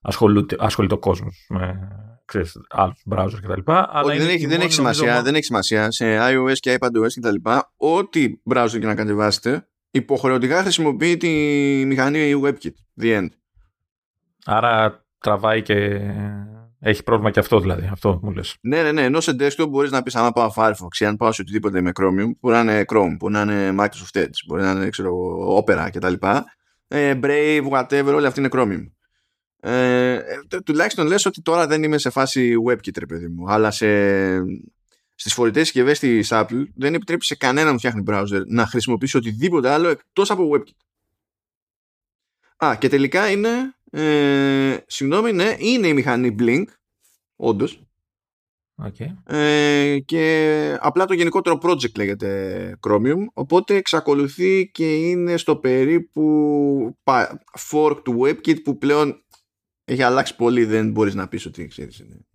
ασχολείται 0.01 0.95
ο 0.95 0.99
κόσμος 0.99 1.47
με 1.49 1.89
ξέρεις, 2.25 2.61
άλλους 2.69 3.03
browser 3.11 3.39
κτλ. 3.43 3.73
Αλλά 3.73 4.17
δεν, 4.17 4.29
έχει, 4.29 4.47
δεν, 4.47 4.61
έχει 4.61 4.73
σημασία, 4.73 5.23
δεν 5.23 5.35
έχει 5.35 5.45
σημασία 5.45 5.91
σε 5.91 6.19
iOS 6.21 6.55
και 6.55 6.77
iPadOS 6.81 7.13
κτλ. 7.21 7.51
Ό,τι 7.77 8.33
browser 8.51 8.79
και 8.81 8.87
να 8.87 8.95
κατεβάσετε 8.95 9.69
υποχρεωτικά 9.91 10.63
χρησιμοποιεί 10.63 11.17
τη 11.17 11.29
μηχανή 11.87 12.41
WebKit. 12.45 13.03
The 13.03 13.19
end. 13.19 13.29
Άρα 14.45 15.05
τραβάει 15.19 15.63
και 15.63 16.01
έχει 16.87 17.03
πρόβλημα 17.03 17.31
και 17.31 17.39
αυτό 17.39 17.61
δηλαδή. 17.61 17.89
Αυτό 17.93 18.21
μου 18.23 18.31
λες. 18.31 18.57
Ναι, 18.61 18.83
ναι, 18.83 18.93
ναι. 18.93 19.03
Ενώ 19.03 19.21
σε 19.21 19.37
desktop 19.39 19.69
μπορείς 19.69 19.91
να 19.91 20.03
πεις: 20.03 20.17
Αν 20.17 20.33
πάω 20.33 20.53
Firefox 20.57 20.99
ή 20.99 21.05
αν 21.05 21.17
πάω 21.17 21.33
σε 21.33 21.43
οτιδήποτε 21.43 21.81
με 21.81 21.91
Chromium, 22.01 22.31
μπορεί 22.41 22.55
να 22.55 22.61
είναι 22.61 22.85
Chrome, 22.89 23.17
μπορεί 23.19 23.33
να 23.33 23.41
είναι 23.41 23.75
Microsoft 23.79 24.19
Edge, 24.19 24.39
μπορεί 24.47 24.63
να 24.63 24.71
είναι 24.71 24.89
ξέρω, 24.89 25.13
Opera 25.57 25.89
κτλ. 25.93 26.15
Ε, 26.89 27.19
Brave, 27.23 27.69
whatever, 27.71 28.13
όλα 28.15 28.29
αυτά 28.29 28.41
είναι 28.41 28.49
Chromium. 28.53 28.91
Ε, 29.61 30.21
τουλάχιστον 30.65 31.07
λες 31.07 31.27
ότι 31.27 31.43
τώρα 31.43 31.67
δεν 31.67 31.83
είμαι 31.83 31.99
σε 31.99 32.11
φάση 32.11 32.55
WebKit, 32.69 32.99
ρε 32.99 33.07
παιδί 33.07 33.29
μου. 33.29 33.51
Αλλά 33.51 33.71
σε, 33.71 33.87
στις 35.15 35.35
φορητές 35.35 35.63
συσκευές 35.63 35.99
της 35.99 36.29
Apple 36.33 36.65
δεν 36.75 36.95
επιτρέπει 36.95 37.25
σε 37.25 37.37
κανέναν 37.37 37.73
που 37.73 37.79
φτιάχνει 37.79 38.03
browser 38.07 38.43
να 38.47 38.67
χρησιμοποιήσει 38.67 39.17
οτιδήποτε 39.17 39.71
άλλο 39.71 39.89
εκτός 39.89 40.31
από 40.31 40.51
WebKit. 40.55 40.85
Α, 42.67 42.77
και 42.77 42.89
τελικά 42.89 43.31
είναι 43.31 43.49
ε, 43.95 44.85
συγγνώμη, 44.87 45.33
ναι, 45.33 45.57
είναι 45.59 45.87
η 45.87 45.95
μηχανή 45.95 46.35
Blink, 46.39 46.65
όντως. 47.37 47.79
Okay. 48.83 49.35
Ε, 49.35 49.99
και 50.05 50.79
απλά 50.81 51.05
το 51.05 51.15
γενικότερο 51.15 51.59
project 51.63 51.97
λέγεται 51.97 52.79
Chromium 52.89 53.25
οπότε 53.35 53.75
εξακολουθεί 53.75 54.71
και 54.71 54.95
είναι 54.95 55.37
στο 55.37 55.57
περίπου 55.57 56.99
fork 57.71 58.01
του 58.05 58.21
WebKit 58.23 58.63
που 58.63 58.79
πλέον 58.79 59.25
έχει 59.85 60.03
αλλάξει 60.03 60.37
πολύ 60.37 60.65
δεν 60.65 60.91
μπορείς 60.91 61.15
να 61.15 61.29
πεις 61.29 61.47
ότι 61.47 61.67
ξέρεις 61.67 61.99
είναι. 61.99 62.27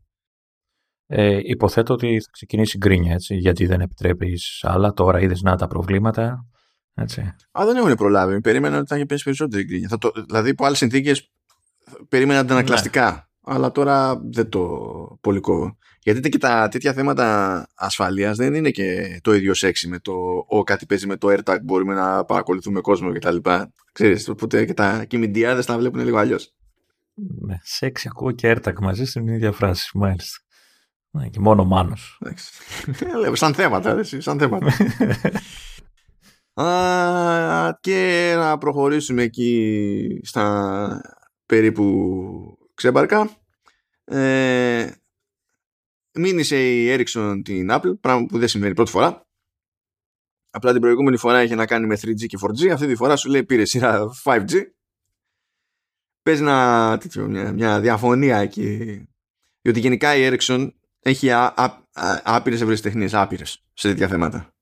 Ε, 1.06 1.40
υποθέτω 1.44 1.94
ότι 1.94 2.22
θα 2.22 2.30
ξεκινήσει 2.32 2.78
γκρίνια 2.78 3.14
έτσι, 3.14 3.36
γιατί 3.36 3.66
δεν 3.66 3.82
επιτρέπεις 3.82 4.64
άλλα 4.64 4.94
τώρα 4.94 5.20
είδες 5.20 5.42
να 5.42 5.56
τα 5.56 5.68
προβλήματα 5.68 6.48
έτσι. 6.94 7.22
Α, 7.60 7.66
δεν 7.66 7.76
έχουν 7.76 7.96
προλάβει. 7.96 8.42
Περίμενα 8.42 8.78
ότι 8.78 8.88
θα 8.88 8.96
είχε 8.96 9.06
πέσει 9.06 9.24
περισσότερη 9.24 9.64
γκρίνια. 9.64 9.88
Θα 9.88 9.98
το, 9.98 10.12
δηλαδή, 10.28 10.50
υπό 10.50 10.66
άλλες 10.66 10.78
συνθήκες 10.78 11.32
περίμενα 12.10 12.40
αντανακλαστικά. 12.40 13.12
Ναι. 13.12 13.54
Αλλά 13.54 13.72
τώρα 13.72 14.22
δεν 14.32 14.50
το 14.50 14.68
πολύ 15.22 15.40
κόβω. 15.40 15.78
Γιατί 16.00 16.30
και 16.30 16.38
τα 16.38 16.68
τέτοια 16.68 16.94
θέματα 16.94 17.68
ασφαλείας 17.76 18.38
δεν 18.38 18.54
είναι 18.54 18.70
και 18.70 19.20
το 19.24 19.34
ίδιο 19.34 19.54
σεξι 19.54 19.88
με 19.88 20.00
το 20.00 20.14
ο, 20.48 20.64
κάτι 20.64 20.86
παίζει 20.86 21.08
με 21.08 21.18
το 21.18 21.28
AirTag 21.28 21.58
μπορούμε 21.64 21.94
να 21.94 22.26
παρακολουθούμε 22.26 22.82
κόσμο 22.82 23.12
κτλ. 23.12 23.38
Ξέρεις, 23.92 24.30
οπότε 24.30 24.66
και 24.66 24.74
τα 24.74 25.06
κυμιντιάδες 25.06 25.66
τα 25.66 25.78
βλέπουν 25.78 26.04
λίγο 26.04 26.18
αλλιώς. 26.18 26.54
Ναι, 27.46 27.58
σεξι 27.62 28.08
ακούω 28.12 28.32
και 28.32 28.52
AirTag 28.52 28.80
μαζί 28.82 29.06
στην 29.06 29.28
ίδια 29.28 29.52
φράση, 29.52 29.98
μάλιστα. 29.98 30.38
Ναι, 31.12 31.28
και 31.28 31.40
μόνο 31.40 31.66
μάνος. 31.66 32.22
Ε, 33.26 33.36
σαν 33.36 33.54
θέματα, 33.54 34.04
σαν 34.04 34.40
θέματα. 34.40 34.74
Α, 36.64 37.78
και 37.82 38.34
να 38.38 38.58
προχωρήσουμε 38.58 39.24
εκεί 39.24 40.20
στα 40.24 41.02
περίπου 41.50 42.58
ξέμπαρκα. 42.74 43.30
Ε, 44.04 44.92
μήνυσε 46.14 46.76
η 46.76 46.88
Ericsson 46.90 47.42
την 47.44 47.68
Apple, 47.72 48.00
πράγμα 48.02 48.26
που 48.26 48.40
δεν 48.40 48.48
συμβαίνει 48.48 48.74
πρώτη 48.74 48.92
φορά. 48.92 49.28
Απλά 50.50 50.72
την 50.72 50.82
προηγούμενη 50.82 51.18
φορά 51.18 51.44
είχε 51.44 51.56
να 51.56 51.66
κάνει 51.66 51.88
με 51.88 51.96
3G 52.02 52.26
και 52.26 52.38
4G, 52.42 52.68
αυτή 52.68 52.88
τη 52.88 52.96
φορά 52.96 53.16
σου 53.16 53.30
λέει 53.30 53.44
πήρε 53.44 53.66
σειρά 53.66 54.10
5G. 54.24 54.62
Παίζει 56.22 56.44
να, 56.44 56.98
μια, 57.28 57.54
μια 57.54 57.80
διαφωνία 57.80 58.38
εκεί. 58.38 59.08
Διότι 59.62 59.80
γενικά 59.80 60.16
η 60.16 60.30
Ericsson 60.32 60.70
έχει 61.00 61.30
άπειρες 62.24 62.62
ευρεσιτεχνίε, 62.62 63.10
άπειρες 63.12 63.66
σε 63.74 63.88
τέτοια 63.88 64.08
θέματα. 64.08 64.54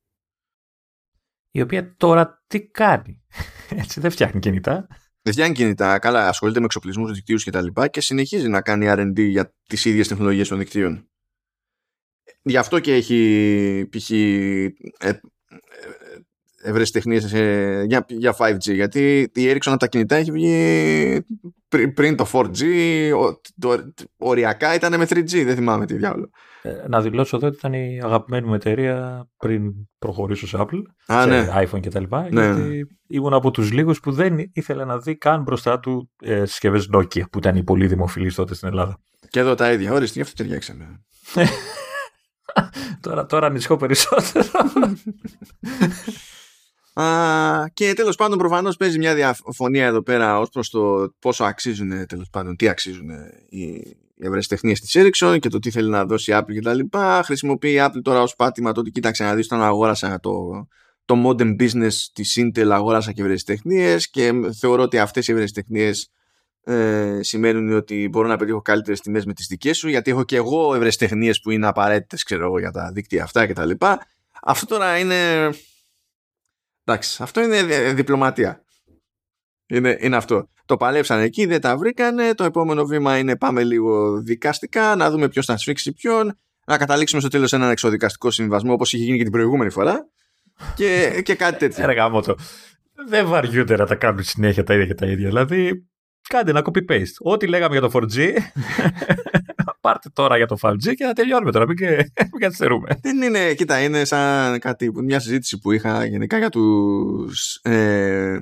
Η 1.51 1.61
οποία 1.61 1.95
τώρα 1.95 2.43
τι 2.47 2.67
κάνει; 2.67 3.23
Έτσι 3.81 3.99
δεν 3.99 4.11
φτιάχνει 4.11 4.39
κινητά 4.39 4.87
δεν 5.27 5.35
φτιάχνει 5.35 5.55
κινητά, 5.55 5.99
καλά, 5.99 6.27
ασχολείται 6.27 6.59
με 6.59 6.65
εξοπλισμούς 6.65 7.11
δικτύους 7.11 7.43
και 7.43 7.51
τα 7.51 7.61
λοιπά 7.61 7.87
και 7.87 8.01
συνεχίζει 8.01 8.47
να 8.47 8.61
κάνει 8.61 8.85
RD 8.89 9.29
για 9.29 9.53
τις 9.67 9.85
ίδιες 9.85 10.07
τεχνολογίες 10.07 10.47
των 10.47 10.57
δικτύων. 10.57 11.07
Γι' 12.41 12.57
αυτό 12.57 12.79
και 12.79 12.93
έχει 12.93 13.87
π.χ. 13.89 14.09
Ε, 14.11 14.63
ε, 16.61 16.83
τεχνίες 16.91 17.31
για, 17.85 18.05
για 18.07 18.35
5G. 18.37 18.73
Γιατί 18.73 19.31
η 19.33 19.51
Ericsson 19.51 19.69
από 19.69 19.77
τα 19.77 19.87
κινητά 19.87 20.15
έχει 20.15 20.31
βγει 20.31 21.25
πριν, 21.93 22.15
το 22.15 22.29
4G. 22.33 22.63
το, 23.59 23.93
οριακά 24.17 24.73
ήταν 24.73 24.97
με 24.97 25.05
3G. 25.09 25.43
Δεν 25.45 25.55
θυμάμαι 25.55 25.85
τι 25.85 25.95
διάλογο. 25.95 26.29
Ε, 26.67 26.87
να 26.87 27.01
δηλώσω 27.01 27.37
εδώ 27.37 27.47
ότι 27.47 27.55
ήταν 27.55 27.73
η 27.73 28.01
αγαπημένη 28.03 28.47
μου 28.47 28.53
εταιρεία 28.53 29.27
πριν 29.37 29.71
προχωρήσω 29.99 30.47
σε 30.47 30.57
Apple, 30.59 30.81
Α, 31.13 31.21
σε 31.21 31.27
ναι. 31.27 31.47
iPhone 31.53 31.79
κτλ. 31.81 32.03
Ναι. 32.29 32.45
Γιατί 32.45 32.87
ήμουν 33.07 33.33
από 33.33 33.51
τους 33.51 33.71
λίγους 33.71 33.99
που 33.99 34.11
δεν 34.11 34.51
ήθελε 34.53 34.85
να 34.85 34.97
δει 34.97 35.15
καν 35.17 35.41
μπροστά 35.41 35.79
του 35.79 36.11
ε, 36.21 36.45
συσκευές 36.45 36.89
Nokia, 36.95 37.29
που 37.31 37.37
ήταν 37.37 37.55
οι 37.55 37.63
πολύ 37.63 37.87
δημοφιλείς 37.87 38.35
τότε 38.35 38.55
στην 38.55 38.67
Ελλάδα. 38.67 38.99
Και 39.29 39.39
εδώ 39.39 39.55
τα 39.55 39.71
ίδια. 39.71 39.93
Ορίστε, 39.93 40.13
γι' 40.15 40.21
αυτό 40.21 40.43
ταιριάξαμε. 40.43 41.01
τώρα, 43.01 43.25
τώρα 43.25 43.47
ανησυχώ 43.47 43.77
περισσότερο. 43.77 44.47
Α, 47.01 47.69
και 47.73 47.93
τέλος 47.93 48.15
πάντων 48.15 48.37
προφανώς 48.37 48.77
παίζει 48.77 48.97
μια 48.97 49.15
διαφωνία 49.15 49.85
εδώ 49.85 50.01
πέρα 50.01 50.39
ως 50.39 50.49
προς 50.49 50.69
το 50.69 51.13
πόσο 51.19 51.43
αξίζουν 51.43 52.07
τέλος 52.07 52.29
πάντων, 52.29 52.55
τι 52.55 52.67
αξίζουν 52.67 53.09
οι, 53.49 53.81
οι 54.17 54.25
ευρεσιτεχνίε 54.25 54.73
της 54.73 54.97
Ericsson 54.99 55.37
και 55.39 55.49
το 55.49 55.59
τι 55.59 55.71
θέλει 55.71 55.89
να 55.89 56.05
δώσει 56.05 56.31
η 56.31 56.35
Apple 56.37 56.59
κτλ. 56.59 56.97
Χρησιμοποιεί 57.23 57.71
η 57.71 57.77
Apple 57.79 58.01
τώρα 58.01 58.21
ως 58.21 58.35
πάτημα 58.35 58.71
το 58.71 58.79
ότι 58.79 58.91
κοίταξε 58.91 59.23
να 59.23 59.35
δεις 59.35 59.45
όταν 59.45 59.61
αγόρασα 59.61 60.19
το, 60.19 60.67
το 61.05 61.23
modern 61.25 61.55
business 61.61 61.93
της 62.13 62.39
Intel, 62.39 62.69
αγόρασα 62.71 63.11
και 63.11 63.21
ευρεσιτεχνίε 63.21 63.97
και 64.11 64.31
θεωρώ 64.59 64.83
ότι 64.83 64.99
αυτές 64.99 65.27
οι 65.27 65.31
ευρεσιτεχνίε 65.31 65.91
ε, 66.63 67.19
σημαίνουν 67.21 67.73
ότι 67.73 68.07
μπορώ 68.11 68.27
να 68.27 68.37
πετύχω 68.37 68.61
καλύτερες 68.61 69.01
τιμές 69.01 69.25
με 69.25 69.33
τις 69.33 69.47
δικές 69.47 69.77
σου, 69.77 69.89
γιατί 69.89 70.11
έχω 70.11 70.23
και 70.23 70.35
εγώ 70.35 70.75
ευρεσιτεχνίε 70.75 71.31
που 71.41 71.51
είναι 71.51 71.67
απαραίτητες, 71.67 72.23
ξέρω 72.23 72.59
για 72.59 72.71
τα 72.71 72.91
δίκτυα 72.93 73.23
αυτά 73.23 73.47
κτλ. 73.47 73.71
Αυτό 74.41 74.65
τώρα 74.65 74.97
είναι 74.97 75.49
Εντάξει, 76.89 77.23
αυτό 77.23 77.41
είναι 77.41 77.61
διπλωματία. 77.93 78.61
Είναι, 79.67 79.97
είναι 79.99 80.15
αυτό. 80.15 80.49
Το 80.65 80.77
παλέψαν 80.77 81.19
εκεί, 81.19 81.45
δεν 81.45 81.61
τα 81.61 81.77
βρήκανε. 81.77 82.33
Το 82.33 82.43
επόμενο 82.43 82.85
βήμα 82.85 83.17
είναι 83.17 83.37
πάμε 83.37 83.63
λίγο 83.63 84.21
δικαστικά, 84.21 84.95
να 84.95 85.11
δούμε 85.11 85.29
ποιος 85.29 85.45
θα 85.45 85.57
σφίξει 85.57 85.93
ποιον, 85.93 86.39
να 86.65 86.77
καταλήξουμε 86.77 87.21
στο 87.21 87.29
τέλος 87.29 87.53
έναν 87.53 87.69
εξοδικαστικό 87.69 88.31
συμβασμό 88.31 88.73
όπως 88.73 88.93
είχε 88.93 89.03
γίνει 89.03 89.17
και 89.17 89.23
την 89.23 89.31
προηγούμενη 89.31 89.69
φορά. 89.69 90.09
Και, 90.75 91.21
και 91.23 91.35
κάτι 91.35 91.57
τέτοιο. 91.57 91.83
Έργα 91.83 92.09
το. 92.09 92.35
Δεν 93.07 93.27
βαριούνται 93.27 93.75
να 93.75 93.85
τα 93.85 93.95
κάνουν 93.95 94.23
συνέχεια 94.23 94.63
τα 94.63 94.73
ίδια 94.73 94.85
και 94.85 94.93
τα 94.93 95.05
ίδια. 95.05 95.27
Δηλαδή, 95.27 95.87
κάντε 96.29 96.49
ένα 96.49 96.61
copy-paste. 96.65 97.17
Ό,τι 97.19 97.47
λέγαμε 97.47 97.77
για 97.77 97.89
το 97.89 97.99
4G, 97.99 98.33
πάρτε 99.81 100.09
τώρα 100.13 100.37
για 100.37 100.45
το 100.45 100.57
5G 100.61 100.95
και 100.95 101.05
να 101.05 101.13
τελειώνουμε 101.13 101.51
τώρα. 101.51 101.65
Μην, 101.65 101.77
μην 102.31 102.39
καθυστερούμε. 102.39 102.87
Δεν 103.01 103.21
είναι, 103.21 103.53
κοίτα, 103.53 103.79
είναι 103.79 104.05
σαν 104.05 104.59
κάτι, 104.59 104.91
μια 104.93 105.19
συζήτηση 105.19 105.59
που 105.59 105.71
είχα 105.71 106.05
γενικά 106.05 106.37
για 106.37 106.49
τους, 106.49 107.59
ε, 107.61 108.37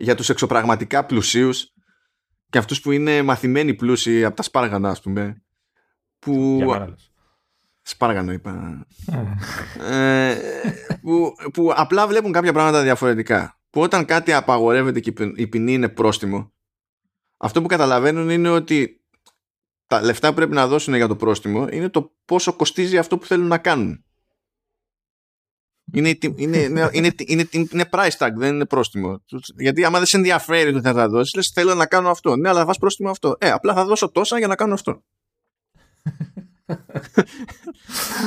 για 0.00 0.14
τους 0.14 0.28
εξωπραγματικά 0.28 1.04
πλουσίους 1.04 1.72
και 2.50 2.58
αυτούς 2.58 2.80
που 2.80 2.90
είναι 2.90 3.22
μαθημένοι 3.22 3.74
πλούσιοι 3.74 4.24
από 4.24 4.36
τα 4.36 4.42
σπάργανα, 4.42 4.90
ας 4.90 5.00
πούμε. 5.00 5.42
Που... 6.18 6.60
Σπάργανο 7.82 8.32
είπα. 8.32 8.86
ε, 9.90 10.36
που, 11.00 11.34
που 11.52 11.72
απλά 11.74 12.06
βλέπουν 12.06 12.32
κάποια 12.32 12.52
πράγματα 12.52 12.82
διαφορετικά. 12.82 13.60
Που 13.70 13.80
όταν 13.80 14.04
κάτι 14.04 14.32
απαγορεύεται 14.32 15.00
και 15.00 15.12
η 15.36 15.46
ποινή 15.46 15.72
είναι 15.72 15.88
πρόστιμο, 15.88 16.52
αυτό 17.36 17.62
που 17.62 17.68
καταλαβαίνουν 17.68 18.30
είναι 18.30 18.48
ότι 18.48 19.04
τα 19.86 20.02
λεφτά 20.02 20.28
που 20.28 20.34
πρέπει 20.34 20.52
να 20.52 20.66
δώσουν 20.66 20.94
για 20.94 21.08
το 21.08 21.16
πρόστιμο 21.16 21.68
είναι 21.70 21.88
το 21.88 22.12
πόσο 22.24 22.52
κοστίζει 22.52 22.98
αυτό 22.98 23.18
που 23.18 23.26
θέλουν 23.26 23.46
να 23.46 23.58
κάνουν. 23.58 24.04
Είναι, 25.92 26.18
είναι, 26.36 26.58
είναι, 26.58 26.90
είναι, 26.92 27.12
είναι, 27.26 27.48
είναι 27.70 27.88
price 27.90 28.16
tag, 28.18 28.30
δεν 28.34 28.54
είναι 28.54 28.66
πρόστιμο. 28.66 29.24
Γιατί 29.56 29.84
άμα 29.84 29.98
δεν 29.98 30.06
σε 30.06 30.16
ενδιαφέρει 30.16 30.72
το 30.72 30.80
θα 30.80 30.92
τα 30.92 31.08
δώσεις, 31.08 31.34
λες 31.34 31.50
θέλω 31.54 31.74
να 31.74 31.86
κάνω 31.86 32.10
αυτό. 32.10 32.36
Ναι, 32.36 32.48
αλλά 32.48 32.58
θα 32.58 32.64
βάζεις 32.64 32.80
πρόστιμο 32.80 33.10
αυτό. 33.10 33.36
Ε, 33.38 33.50
απλά 33.50 33.74
θα 33.74 33.84
δώσω 33.84 34.10
τόσα 34.10 34.38
για 34.38 34.46
να 34.46 34.54
κάνω 34.54 34.74
αυτό. 34.74 35.02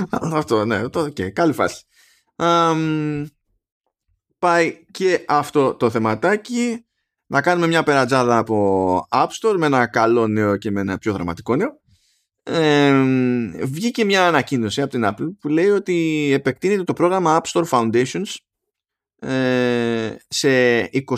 αυτό, 0.10 0.66
ναι, 0.66 0.90
το, 0.90 1.02
okay, 1.02 1.32
καλή 1.32 1.54
φάση. 1.54 1.84
Um, 2.36 3.26
πάει 4.40 4.86
και 4.92 5.26
αυτό 5.28 5.74
το 5.74 5.90
θεματάκι 5.90 6.86
να 7.26 7.42
κάνουμε 7.42 7.68
μια 7.68 7.84
περατζάδα 7.84 8.38
από 8.38 9.08
App 9.10 9.28
Store 9.42 9.56
με 9.58 9.66
ένα 9.66 9.88
καλό 9.88 10.28
νέο 10.28 10.58
και 10.58 10.72
με 10.72 10.82
ένα 10.82 10.98
πιο 10.98 11.14
δραματικό 11.14 11.56
νέο. 11.56 11.82
Ε, 12.44 13.04
βγήκε 13.64 14.06
μια 14.06 14.28
ανακοίνωση 14.28 14.82
από 14.82 14.92
την 14.92 15.06
Apple 15.06 15.36
που 15.40 15.48
λέει 15.48 15.70
ότι 15.70 16.30
επεκτείνεται 16.34 16.84
το 16.84 16.94
πρόγραμμα 16.94 17.42
App 17.42 17.52
Store 17.52 17.66
Foundations 17.70 18.36
ε, 19.20 20.16
σε 20.28 20.50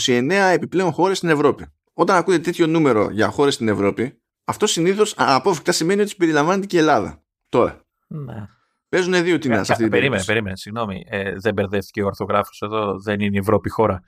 29 0.05 0.31
επιπλέον 0.53 0.91
χώρες 0.91 1.17
στην 1.17 1.29
Ευρώπη. 1.29 1.65
Όταν 1.93 2.15
ακούτε 2.15 2.39
τέτοιο 2.39 2.67
νούμερο 2.67 3.09
για 3.11 3.29
χώρες 3.29 3.53
στην 3.53 3.67
Ευρώπη, 3.67 4.21
αυτό 4.45 4.67
συνήθως 4.67 5.13
απόφευκτα 5.17 5.71
σημαίνει 5.71 6.01
ότι 6.01 6.15
περιλαμβάνεται 6.15 6.65
και 6.65 6.75
η 6.75 6.79
Ελλάδα. 6.79 7.23
Τώρα. 7.49 7.85
Ναι. 8.07 8.47
Παίζουν 8.89 9.23
δύο 9.23 9.37
τινά 9.37 9.63
σε 9.63 9.71
αυτή 9.71 9.83
την 9.83 9.91
Περίμενε, 9.91 10.23
περίμενε, 10.23 10.55
συγγνώμη. 10.55 11.03
Ε, 11.07 11.33
δεν 11.37 11.53
μπερδεύτηκε 11.53 12.03
ο 12.03 12.05
ορθογράφος 12.05 12.61
εδώ, 12.61 12.99
δεν 12.99 13.19
είναι 13.19 13.35
η 13.35 13.39
Ευρώπη 13.39 13.69
χώρα. 13.69 14.03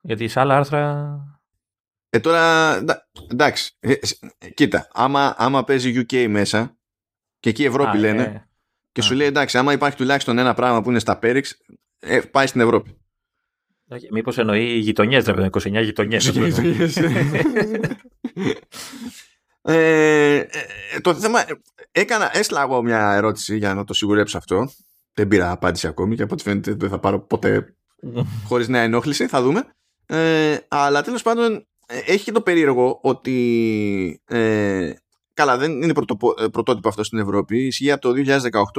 Γιατί 0.00 0.28
σε 0.28 0.40
άλλα 0.40 0.56
άρθρα. 0.56 1.16
Ε, 2.14 2.20
τώρα, 2.20 2.74
εντάξει. 3.30 3.76
Ε, 3.80 3.94
κοίτα, 4.54 4.88
άμα, 4.92 5.34
άμα 5.38 5.64
παίζει 5.64 6.04
UK 6.08 6.26
μέσα 6.28 6.76
και 7.40 7.48
εκεί 7.48 7.64
Ευρώπη 7.64 7.98
λένε 7.98 8.22
ε, 8.22 8.48
και 8.92 9.02
σου 9.02 9.14
λέει 9.14 9.26
εντάξει, 9.26 9.58
άμα 9.58 9.72
υπάρχει 9.72 9.96
τουλάχιστον 9.96 10.38
ένα 10.38 10.54
πράγμα 10.54 10.82
που 10.82 10.90
είναι 10.90 10.98
στα 10.98 11.18
Πέριξ, 11.18 11.60
ε, 11.98 12.20
πάει 12.20 12.46
στην 12.46 12.60
Ευρώπη. 12.60 12.96
Μήπως 14.10 14.38
εννοεί 14.38 14.64
γειτονιές, 14.64 15.24
ρε 15.24 15.48
29 15.52 15.82
γειτονιές. 15.82 16.26
ε, 19.62 20.36
ε, 20.36 20.48
το 21.00 21.14
θέμα. 21.14 21.44
Έκανα, 21.90 22.36
έστειλα 22.36 22.62
εγώ 22.62 22.82
μια 22.82 23.12
ερώτηση 23.12 23.56
για 23.56 23.74
να 23.74 23.84
το 23.84 23.94
σιγουρέψω 23.94 24.38
αυτό. 24.38 24.72
Δεν 25.14 25.28
πήρα 25.28 25.50
απάντηση 25.50 25.86
ακόμη 25.86 26.16
και 26.16 26.22
από 26.22 26.34
ό,τι 26.34 26.42
φαίνεται 26.42 26.74
δεν 26.74 26.88
θα 26.88 26.98
πάρω 26.98 27.20
ποτέ 27.20 27.76
χωρίς 28.46 28.68
νέα 28.68 28.82
ενόχληση. 28.82 29.26
Θα 29.26 29.42
δούμε. 29.42 29.74
Ε, 30.06 30.56
αλλά 30.68 31.02
τέλος 31.02 31.22
πάντων 31.22 31.52
ε, 31.54 31.66
έχει 32.06 32.24
και 32.24 32.32
το 32.32 32.42
περίεργο 32.42 32.98
ότι 33.02 34.22
ε, 34.24 34.92
καλά 35.34 35.56
δεν 35.56 35.82
είναι 35.82 35.92
πρωτο, 35.92 36.16
ε, 36.38 36.46
πρωτότυπο 36.48 36.88
αυτό 36.88 37.04
στην 37.04 37.18
Ευρώπη. 37.18 37.66
Ισχύει 37.66 37.90
από 37.90 38.00
το 38.00 38.12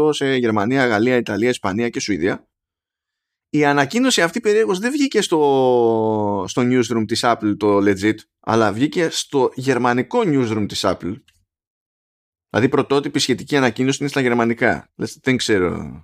2018 0.05 0.13
σε 0.13 0.35
Γερμανία, 0.35 0.85
Γαλλία, 0.85 1.15
Ιταλία, 1.15 1.49
Ισπανία 1.49 1.89
και 1.89 1.99
Σουηδία. 1.99 2.47
Η 3.49 3.65
ανακοίνωση 3.65 4.21
αυτή 4.21 4.39
περίεργως 4.39 4.79
δεν 4.79 4.91
βγήκε 4.91 5.21
στο, 5.21 6.45
στο 6.47 6.61
newsroom 6.65 7.03
της 7.07 7.21
Apple 7.23 7.53
το 7.57 7.77
legit 7.77 8.15
αλλά 8.39 8.73
βγήκε 8.73 9.09
στο 9.09 9.51
γερμανικό 9.55 10.21
newsroom 10.25 10.65
της 10.67 10.81
Apple. 10.85 11.15
Δηλαδή 12.49 12.69
πρωτότυπη 12.69 13.19
σχετική 13.19 13.57
ανακοίνωση 13.57 13.97
είναι 13.99 14.09
στα 14.09 14.21
γερμανικά. 14.21 14.91
Δεν 15.21 15.37
ξέρω. 15.37 16.01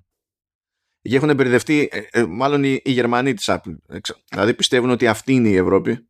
Και 1.01 1.15
έχουν 1.15 1.35
μπερδευτεί, 1.35 1.89
ε, 1.91 2.01
ε, 2.11 2.25
μάλλον 2.25 2.63
οι, 2.63 2.79
οι 2.83 2.91
Γερμανοί 2.91 3.33
της 3.33 3.45
Apple. 3.49 3.99
Δηλαδή 4.29 4.53
πιστεύουν 4.53 4.89
ότι 4.89 5.07
αυτή 5.07 5.33
είναι 5.33 5.49
η 5.49 5.55
Ευρώπη. 5.55 6.08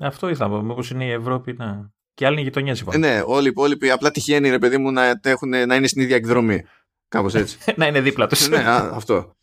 Αυτό 0.00 0.28
ήθελα 0.28 0.62
να 0.62 0.74
πω. 0.74 0.82
είναι 0.92 1.04
η 1.04 1.10
Ευρώπη, 1.10 1.52
να. 1.52 1.92
Και 2.14 2.26
άλλοι 2.26 2.34
είναι 2.34 2.44
γειτονιές, 2.44 2.80
είπαμε. 2.80 2.98
Ναι, 2.98 3.22
όλοι 3.26 3.46
οι 3.46 3.48
υπόλοιποι 3.48 3.90
απλά 3.90 4.10
τυχαίνει, 4.10 4.50
ρε 4.50 4.58
παιδί 4.58 4.78
μου, 4.78 4.92
να, 4.92 5.20
έχουν, 5.22 5.48
να 5.48 5.74
είναι 5.74 5.86
στην 5.86 6.02
ίδια 6.02 6.16
εκδρομή. 6.16 6.64
Κάπως 7.08 7.34
έτσι. 7.34 7.58
να 7.76 7.86
είναι 7.86 8.00
δίπλα 8.00 8.26
τους. 8.26 8.48
ναι, 8.48 8.64
αυτό. 8.66 9.36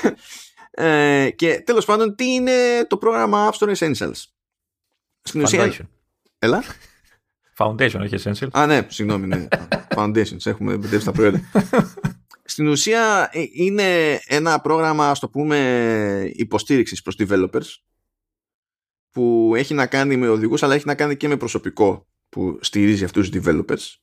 ε, 0.70 1.30
και 1.30 1.62
τέλος 1.66 1.84
πάντων, 1.84 2.14
τι 2.14 2.24
είναι 2.32 2.52
το 2.88 2.96
πρόγραμμα 2.96 3.50
App 3.52 3.58
Store 3.58 3.76
Essentials; 3.76 4.22
Στην 5.22 5.42
ουσία. 5.42 5.72
Έλα. 6.38 6.62
Foundation, 7.58 8.00
όχι 8.00 8.14
Essentials. 8.22 8.48
Α, 8.52 8.66
ναι, 8.66 8.86
συγγνώμη, 8.88 9.26
ναι. 9.26 9.46
Foundations, 9.96 10.46
έχουμε 10.46 10.76
μπερδέψει 10.76 11.06
τα 11.06 11.12
προϊόντα 11.12 11.40
στην 12.46 12.68
ουσία 12.68 13.30
ε, 13.32 13.42
είναι 13.52 14.20
ένα 14.26 14.60
πρόγραμμα, 14.60 15.10
ας 15.10 15.18
το 15.18 15.28
πούμε, 15.28 16.30
υποστήριξης 16.34 17.02
προς 17.02 17.16
developers 17.18 17.66
που 19.16 19.52
έχει 19.56 19.74
να 19.74 19.86
κάνει 19.86 20.16
με 20.16 20.28
οδηγούς 20.28 20.62
αλλά 20.62 20.74
έχει 20.74 20.86
να 20.86 20.94
κάνει 20.94 21.16
και 21.16 21.28
με 21.28 21.36
προσωπικό 21.36 22.08
που 22.28 22.58
στηρίζει 22.60 23.04
αυτούς 23.04 23.30
τους 23.30 23.42
developers. 23.42 23.94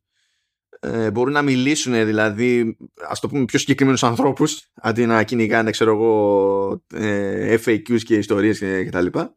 Ε, 0.80 1.12
μπορούν 1.12 1.34
να 1.34 1.42
μιλήσουν 1.42 2.06
δηλαδή, 2.06 2.78
ας 3.10 3.20
το 3.20 3.28
πούμε, 3.28 3.46
πιο 3.46 3.60
συγκεκριμένους 3.60 4.04
ανθρώπους 4.04 4.72
αντί 4.74 5.06
να 5.06 5.24
κυνηγάνε, 5.24 5.72
ξέρω 5.72 5.92
εγώ, 5.92 6.84
ε, 6.94 7.58
FAQs 7.66 8.02
και 8.04 8.16
ιστορίες 8.16 8.60
και, 8.60 8.90
τα 8.92 9.02
λοιπά. 9.02 9.36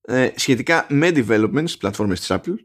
Ε, 0.00 0.30
σχετικά 0.34 0.86
με 0.88 1.08
development 1.08 1.62
στις 1.62 1.76
πλατφόρμες 1.76 2.18
της 2.20 2.28
Apple, 2.30 2.56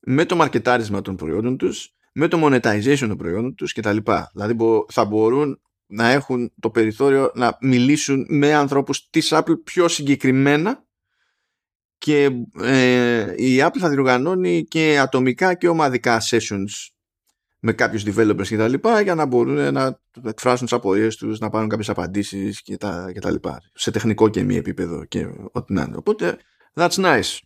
με 0.00 0.24
το 0.24 0.36
μαρκετάρισμα 0.36 1.02
των 1.02 1.16
προϊόντων 1.16 1.56
τους, 1.56 1.94
με 2.12 2.28
το 2.28 2.46
monetization 2.46 2.98
των 2.98 3.16
προϊόντων 3.16 3.54
τους 3.54 3.72
και 3.72 3.82
τα 3.82 3.92
λοιπά. 3.92 4.30
Δηλαδή 4.34 4.56
θα 4.88 5.04
μπορούν 5.04 5.60
να 5.86 6.08
έχουν 6.08 6.52
το 6.60 6.70
περιθώριο 6.70 7.32
να 7.34 7.58
μιλήσουν 7.60 8.26
με 8.28 8.54
ανθρώπους 8.54 9.08
της 9.10 9.28
Apple 9.32 9.62
πιο 9.64 9.88
συγκεκριμένα 9.88 10.88
και 12.00 12.30
ε, 12.60 13.34
η 13.36 13.58
Apple 13.62 13.78
θα 13.78 13.88
διοργανώνει 13.88 14.64
και 14.64 14.98
ατομικά 14.98 15.54
και 15.54 15.68
ομαδικά 15.68 16.20
sessions 16.30 16.88
με 17.60 17.72
κάποιους 17.72 18.04
developers 18.06 18.46
και 18.46 18.56
τα 18.56 18.68
λοιπά 18.68 19.00
για 19.00 19.14
να 19.14 19.26
μπορούν 19.26 19.72
να 19.72 20.00
εκφράσουν 20.24 20.66
τις 20.66 20.76
απορίες 20.76 21.16
τους, 21.16 21.38
να 21.38 21.50
πάρουν 21.50 21.68
κάποιες 21.68 21.88
απαντήσεις 21.88 22.62
και 22.62 22.76
τα, 22.76 23.10
και 23.12 23.20
τα 23.20 23.30
λοιπά. 23.30 23.60
Σε 23.74 23.90
τεχνικό 23.90 24.28
και 24.28 24.42
μη 24.42 24.56
επίπεδο 24.56 25.04
και 25.04 25.26
ό,τι 25.52 25.72
να 25.72 25.82
είναι. 25.82 25.96
Οπότε, 25.96 26.36
that's 26.74 26.90
nice. 26.90 27.38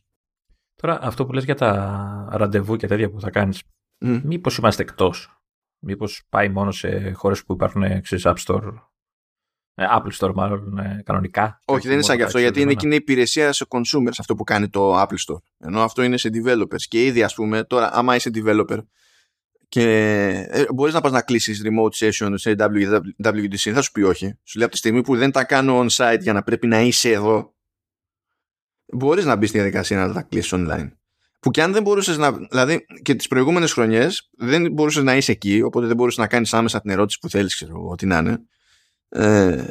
Τώρα, 0.75 0.99
αυτό 1.03 1.27
που 1.27 1.33
λες 1.33 1.45
για 1.45 1.55
τα 1.55 2.29
ραντεβού 2.31 2.77
και 2.77 2.87
τέτοια 2.87 3.11
που 3.11 3.21
θα 3.21 3.31
κάνεις, 3.31 3.63
Mm. 4.07 4.21
Μήπως 4.25 4.57
είμαστε 4.57 4.83
εκτός; 4.83 5.39
Μήπως 5.79 6.23
πάει 6.29 6.49
μόνο 6.49 6.71
σε 6.71 7.13
χώρες 7.13 7.45
που 7.45 7.53
υπάρχουν 7.53 7.83
ε, 7.83 8.01
ξέρεις, 8.01 8.25
App 8.27 8.37
Store; 8.47 8.73
Ε, 9.75 9.85
Apple 9.91 10.19
Store, 10.19 10.33
μάλλον 10.35 10.79
ε, 10.79 11.03
κανονικά. 11.05 11.61
Όχι, 11.65 11.87
δεν 11.87 11.93
είναι 11.93 12.03
σαν 12.03 12.17
γι' 12.17 12.23
αυτό, 12.23 12.39
γιατί 12.39 12.61
είναι 12.61 12.73
εκείνη 12.73 12.93
η 12.93 12.97
υπηρεσία 12.97 13.53
σε 13.53 13.67
consumers 13.69 14.15
αυτό 14.19 14.35
που 14.35 14.45
κάνει 14.45 14.69
το 14.69 15.01
Apple 15.01 15.05
Store. 15.29 15.43
Ενώ 15.59 15.83
αυτό 15.83 16.03
είναι 16.03 16.17
σε 16.17 16.31
developers. 16.33 16.83
Και 16.89 17.05
ήδη, 17.05 17.23
ας 17.23 17.35
πούμε, 17.35 17.65
τώρα, 17.65 17.91
άμα 17.93 18.15
είσαι 18.15 18.31
developer 18.35 18.79
και 19.69 19.83
ε, 20.49 20.65
μπορείς 20.75 20.95
να 20.95 21.01
πας 21.01 21.13
να 21.13 21.23
κλείσεις 21.23 21.63
remote 21.65 22.07
session 22.07 22.33
σε 22.35 22.55
WWDC, 22.59 23.71
θα 23.73 23.83
σου 23.83 23.93
πει 23.93 24.03
όχι. 24.03 24.39
Σου 24.45 24.59
λέει 24.59 24.65
από 24.65 24.73
τη 24.73 24.77
στιγμή 24.77 25.03
που 25.03 25.17
δεν 25.17 25.31
τα 25.31 25.45
κάνω 25.45 25.81
on 25.81 25.87
site 25.89 26.21
για 26.21 26.33
να 26.33 26.43
πρέπει 26.43 26.67
να 26.67 26.81
είσαι 26.81 27.11
εδώ, 27.11 27.55
μπορείς 28.87 29.25
να 29.25 29.37
μπεις 29.37 29.49
στη 29.49 29.59
διαδικασία 29.59 30.07
να 30.07 30.13
τα 30.13 30.23
κλείσεις 30.23 30.53
online 30.55 30.89
που 31.41 31.51
και 31.51 31.63
αν 31.63 31.73
δεν 31.73 31.83
μπορούσες 31.83 32.17
να. 32.17 32.33
Δηλαδή 32.33 32.85
και 33.03 33.15
τις 33.15 33.29
προηγούμενες 33.29 33.73
χρονιές 33.73 34.31
δεν 34.33 34.73
μπορούσες 34.73 35.03
να 35.03 35.17
είσαι 35.17 35.33
εκεί, 35.33 35.63
οπότε 35.63 35.87
δεν 35.87 35.97
μπορούσες 35.97 36.19
να 36.19 36.27
κάνεις 36.27 36.55
άμεσα 36.55 36.81
την 36.81 36.91
ερώτηση 36.91 37.19
που 37.19 37.29
θέλεις, 37.29 37.55
ξέρω 37.55 37.73
εγώ, 37.77 37.95
τι 37.95 38.07
να 38.07 38.19
είναι. 38.19 38.39
Ε, 39.17 39.65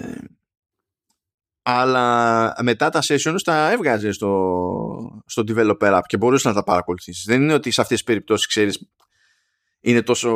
αλλά 1.62 2.56
μετά 2.62 2.90
τα 2.90 3.00
sessions 3.04 3.42
τα 3.44 3.72
έβγαζε 3.72 4.12
στο, 4.12 5.24
στο 5.26 5.44
developer 5.48 5.98
app 5.98 6.02
και 6.06 6.18
μπορούσες 6.18 6.46
να 6.46 6.54
τα 6.54 6.64
παρακολουθήσεις. 6.64 7.24
Δεν 7.26 7.42
είναι 7.42 7.54
ότι 7.54 7.72
σε 7.72 7.82
αυτές 7.82 7.98
τις 7.98 8.06
περιπτώσεις 8.06 8.48
ξέρεις. 8.48 8.90
είναι 9.80 10.02
τόσο 10.02 10.32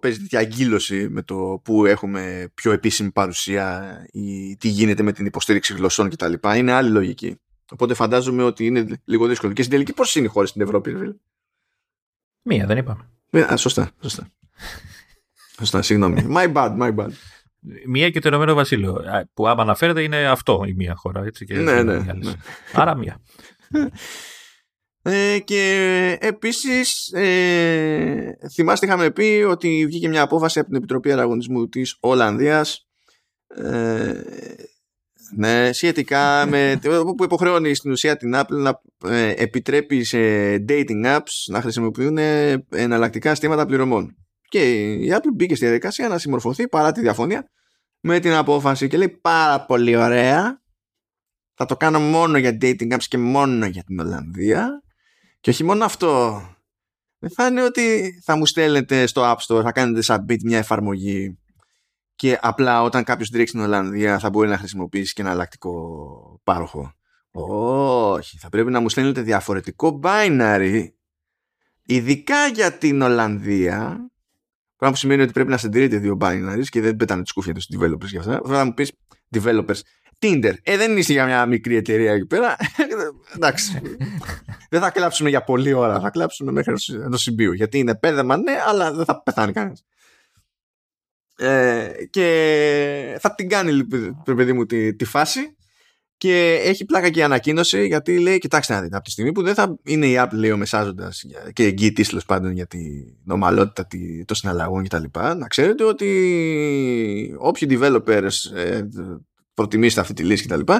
παίζει 0.00 0.18
τέτοια 0.18 0.38
αγκύλωση 0.38 1.08
με 1.08 1.22
το 1.22 1.60
που 1.64 1.86
έχουμε 1.86 2.50
πιο 2.54 2.72
επίσημη 2.72 3.10
παρουσία 3.10 3.96
ή 4.12 4.56
τι 4.56 4.68
γίνεται 4.68 5.02
με 5.02 5.12
την 5.12 5.26
υποστήριξη 5.26 5.74
γλωσσών 5.74 6.10
κτλ. 6.10 6.32
Είναι 6.56 6.72
άλλη 6.72 6.90
λογική. 6.90 7.40
Οπότε 7.72 7.94
φαντάζομαι 7.94 8.42
ότι 8.42 8.66
είναι 8.66 9.00
λίγο 9.04 9.26
δύσκολο. 9.26 9.52
Και 9.52 9.62
στην 9.62 9.74
τελική 9.74 9.92
πώς 9.92 10.14
είναι 10.14 10.26
οι 10.26 10.28
χώρε 10.28 10.46
στην 10.46 10.60
Ευρώπη, 10.60 10.94
φίλε; 10.94 11.14
Μία, 12.42 12.66
δεν 12.66 12.76
είπαμε. 12.76 13.10
Ε, 13.30 13.40
α, 13.52 13.56
σωστά, 13.56 13.90
σωστά. 14.00 14.28
σωστά, 15.58 15.82
συγγνώμη. 15.82 16.26
My 16.30 16.52
bad, 16.52 16.78
my 16.78 16.94
bad. 16.94 17.10
Μία 17.86 18.10
και 18.10 18.20
το 18.20 18.28
Ηνωμένο 18.28 18.54
Βασίλειο. 18.54 19.02
Που 19.34 19.48
άμα 19.48 19.62
αναφέρεται 19.62 20.02
είναι 20.02 20.28
αυτό 20.28 20.64
η 20.66 20.74
μία 20.74 20.94
χώρα. 20.96 21.24
Έτσι, 21.24 21.44
και 21.44 21.54
ναι, 21.54 21.82
ναι, 21.82 21.98
ναι. 21.98 22.32
Άρα 22.72 22.96
μία. 22.96 23.20
Ε, 25.02 25.38
και 25.44 26.18
επίσης 26.20 27.12
ε, 27.12 28.38
θυμάστε 28.52 28.86
είχαμε 28.86 29.10
πει 29.10 29.44
ότι 29.48 29.86
βγήκε 29.86 30.08
μια 30.08 30.22
απόφαση 30.22 30.58
από 30.58 30.68
την 30.68 30.76
Επιτροπή 30.76 31.12
Αραγωνισμού 31.12 31.68
της 31.68 31.96
Ολλανδίας 32.00 32.88
ε, 33.46 34.22
ναι, 35.36 35.72
σχετικά 35.72 36.46
με 36.46 36.80
που 37.16 37.24
υποχρεώνει 37.24 37.74
στην 37.74 37.90
ουσία 37.90 38.16
την 38.16 38.32
Apple 38.34 38.56
να 38.56 38.80
ε, 39.04 39.34
επιτρέπει 39.36 40.04
σε 40.04 40.18
dating 40.68 41.04
apps 41.04 41.44
να 41.46 41.60
χρησιμοποιούν 41.60 42.18
εναλλακτικά 42.70 43.34
στήματα 43.34 43.66
πληρωμών. 43.66 44.19
Και 44.50 44.92
η 44.92 45.12
Apple 45.12 45.32
μπήκε 45.34 45.54
στη 45.54 45.64
διαδικασία 45.64 46.08
να 46.08 46.18
συμμορφωθεί 46.18 46.68
παρά 46.68 46.92
τη 46.92 47.00
διαφωνία 47.00 47.50
με 48.00 48.18
την 48.18 48.32
απόφαση 48.32 48.88
και 48.88 48.96
λέει 48.96 49.08
πάρα 49.08 49.64
πολύ 49.64 49.96
ωραία. 49.96 50.62
Θα 51.54 51.66
το 51.66 51.76
κάνω 51.76 52.00
μόνο 52.00 52.38
για 52.38 52.58
dating 52.60 52.92
apps 52.92 53.04
και 53.08 53.18
μόνο 53.18 53.66
για 53.66 53.82
την 53.82 54.00
Ολλανδία 54.00 54.82
και 55.40 55.50
όχι 55.50 55.64
μόνο 55.64 55.84
αυτό. 55.84 56.42
Δεν 57.18 57.30
θα 57.30 57.46
είναι 57.46 57.62
ότι 57.62 58.12
θα 58.24 58.36
μου 58.36 58.46
στέλνετε 58.46 59.06
στο 59.06 59.22
App 59.24 59.36
Store 59.36 59.62
θα 59.62 59.72
κάνετε 59.72 60.14
submit 60.14 60.38
μια 60.42 60.58
εφαρμογή 60.58 61.38
και 62.14 62.38
απλά 62.40 62.82
όταν 62.82 63.04
κάποιος 63.04 63.30
τρέξει 63.30 63.48
στην 63.48 63.60
Ολλανδία 63.60 64.18
θα 64.18 64.30
μπορεί 64.30 64.48
να 64.48 64.58
χρησιμοποιήσει 64.58 65.12
και 65.12 65.22
ένα 65.22 65.30
αλλακτικό 65.30 66.40
πάροχο. 66.44 66.92
Όχι, 67.32 68.38
θα 68.38 68.48
πρέπει 68.48 68.70
να 68.70 68.80
μου 68.80 68.88
στέλνετε 68.88 69.20
διαφορετικό 69.20 70.00
binary 70.02 70.88
ειδικά 71.84 72.46
για 72.46 72.72
την 72.72 73.02
Ολλανδία 73.02 74.09
πράγμα 74.80 74.90
που 74.90 74.96
σημαίνει 74.96 75.22
ότι 75.22 75.32
πρέπει 75.32 75.50
να 75.50 75.56
συντηρείτε 75.56 75.96
δύο 75.96 76.16
binaries 76.20 76.68
και 76.68 76.80
δεν 76.80 76.96
πετάνε 76.96 77.22
τις 77.22 77.32
κούφια 77.32 77.54
στους 77.60 77.78
developers 77.78 78.06
για 78.06 78.20
αυτά. 78.20 78.40
Θα 78.46 78.64
μου 78.64 78.74
πεις 78.74 78.92
developers 79.34 79.80
Tinder. 80.18 80.52
Ε, 80.62 80.76
δεν 80.76 80.96
είσαι 80.96 81.12
για 81.12 81.24
μια 81.24 81.46
μικρή 81.46 81.76
εταιρεία 81.76 82.12
εκεί 82.12 82.26
πέρα. 82.26 82.56
Εντάξει. 83.34 83.80
δεν 84.70 84.80
θα 84.80 84.90
κλάψουμε 84.90 85.28
για 85.28 85.44
πολλή 85.44 85.72
ώρα. 85.72 86.00
Θα 86.00 86.10
κλάψουμε 86.10 86.52
μέχρι 86.52 86.74
το 87.10 87.16
συμπίου. 87.16 87.52
Γιατί 87.52 87.78
είναι 87.78 87.94
πέδεμα, 87.94 88.36
ναι, 88.36 88.52
αλλά 88.66 88.92
δεν 88.92 89.04
θα 89.04 89.22
πεθάνει 89.22 89.52
κανένας. 89.52 89.84
Ε, 91.36 91.92
και 92.10 93.18
θα 93.20 93.34
την 93.34 93.48
κάνει 93.48 93.86
το 94.24 94.34
παιδί 94.34 94.52
μου 94.52 94.66
τη, 94.66 94.94
τη 94.94 95.04
φάση 95.04 95.56
και 96.20 96.60
έχει 96.64 96.84
πλάκα 96.84 97.10
και 97.10 97.18
η 97.18 97.22
ανακοίνωση 97.22 97.86
γιατί 97.86 98.18
λέει 98.18 98.38
κοιτάξτε 98.38 98.74
να 98.74 98.80
δείτε 98.80 98.96
από 98.96 99.04
τη 99.04 99.10
στιγμή 99.10 99.32
που 99.32 99.42
δεν 99.42 99.54
θα 99.54 99.76
είναι 99.84 100.06
η 100.06 100.14
Apple 100.18 100.32
λέει 100.32 100.50
ο 100.50 100.56
μεσάζοντας 100.56 101.24
και 101.52 101.64
εγγυητής 101.64 102.08
τέλος 102.08 102.24
πάντων 102.24 102.52
για 102.52 102.66
την 102.66 103.14
ομαλότητα 103.28 103.86
των 104.24 104.36
συναλλαγών 104.36 104.84
κτλ 104.84 105.04
να 105.36 105.46
ξέρετε 105.46 105.84
ότι 105.84 107.36
όποιοι 107.38 107.68
developers 107.70 108.54
ε, 108.54 108.80
προτιμήσετε 109.54 110.00
αυτή 110.00 110.12
τη 110.12 110.22
λύση 110.22 110.46
κτλ 110.46 110.72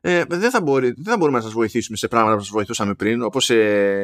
ε, 0.00 0.24
δεν, 0.28 0.50
θα 0.50 0.60
μπορεί, 0.60 0.86
δεν 0.86 1.04
θα 1.04 1.16
μπορούμε 1.16 1.38
να 1.38 1.44
σας 1.44 1.52
βοηθήσουμε 1.52 1.96
σε 1.96 2.08
πράγματα 2.08 2.36
που 2.36 2.42
σας 2.42 2.52
βοηθούσαμε 2.52 2.94
πριν 2.94 3.22
όπως 3.22 3.44
σε 3.44 3.54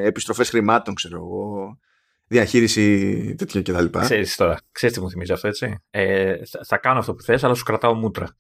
επιστροφές 0.03 0.49
χρημάτων 0.49 0.95
ξέρω 0.95 1.17
εγώ 1.17 1.79
διαχείριση 2.27 3.35
τέτοια 3.39 3.63
κτλ. 3.63 3.99
Ξέρεις 3.99 4.37
τώρα, 4.37 4.59
ξέρεις 4.73 4.97
τι 4.97 5.03
μου 5.03 5.11
θυμίζει 5.11 5.33
αυτό 5.33 5.49
έτσι; 5.49 5.77
Ε, 5.91 6.37
θα, 6.47 6.61
θα, 6.65 6.77
κάνω 6.77 6.99
αυτό 6.99 7.15
που 7.15 7.23
θες 7.23 7.45
αλλά 7.45 7.55
σου 7.55 7.65
κρατάω 7.65 7.95
μούτρα. 7.95 8.37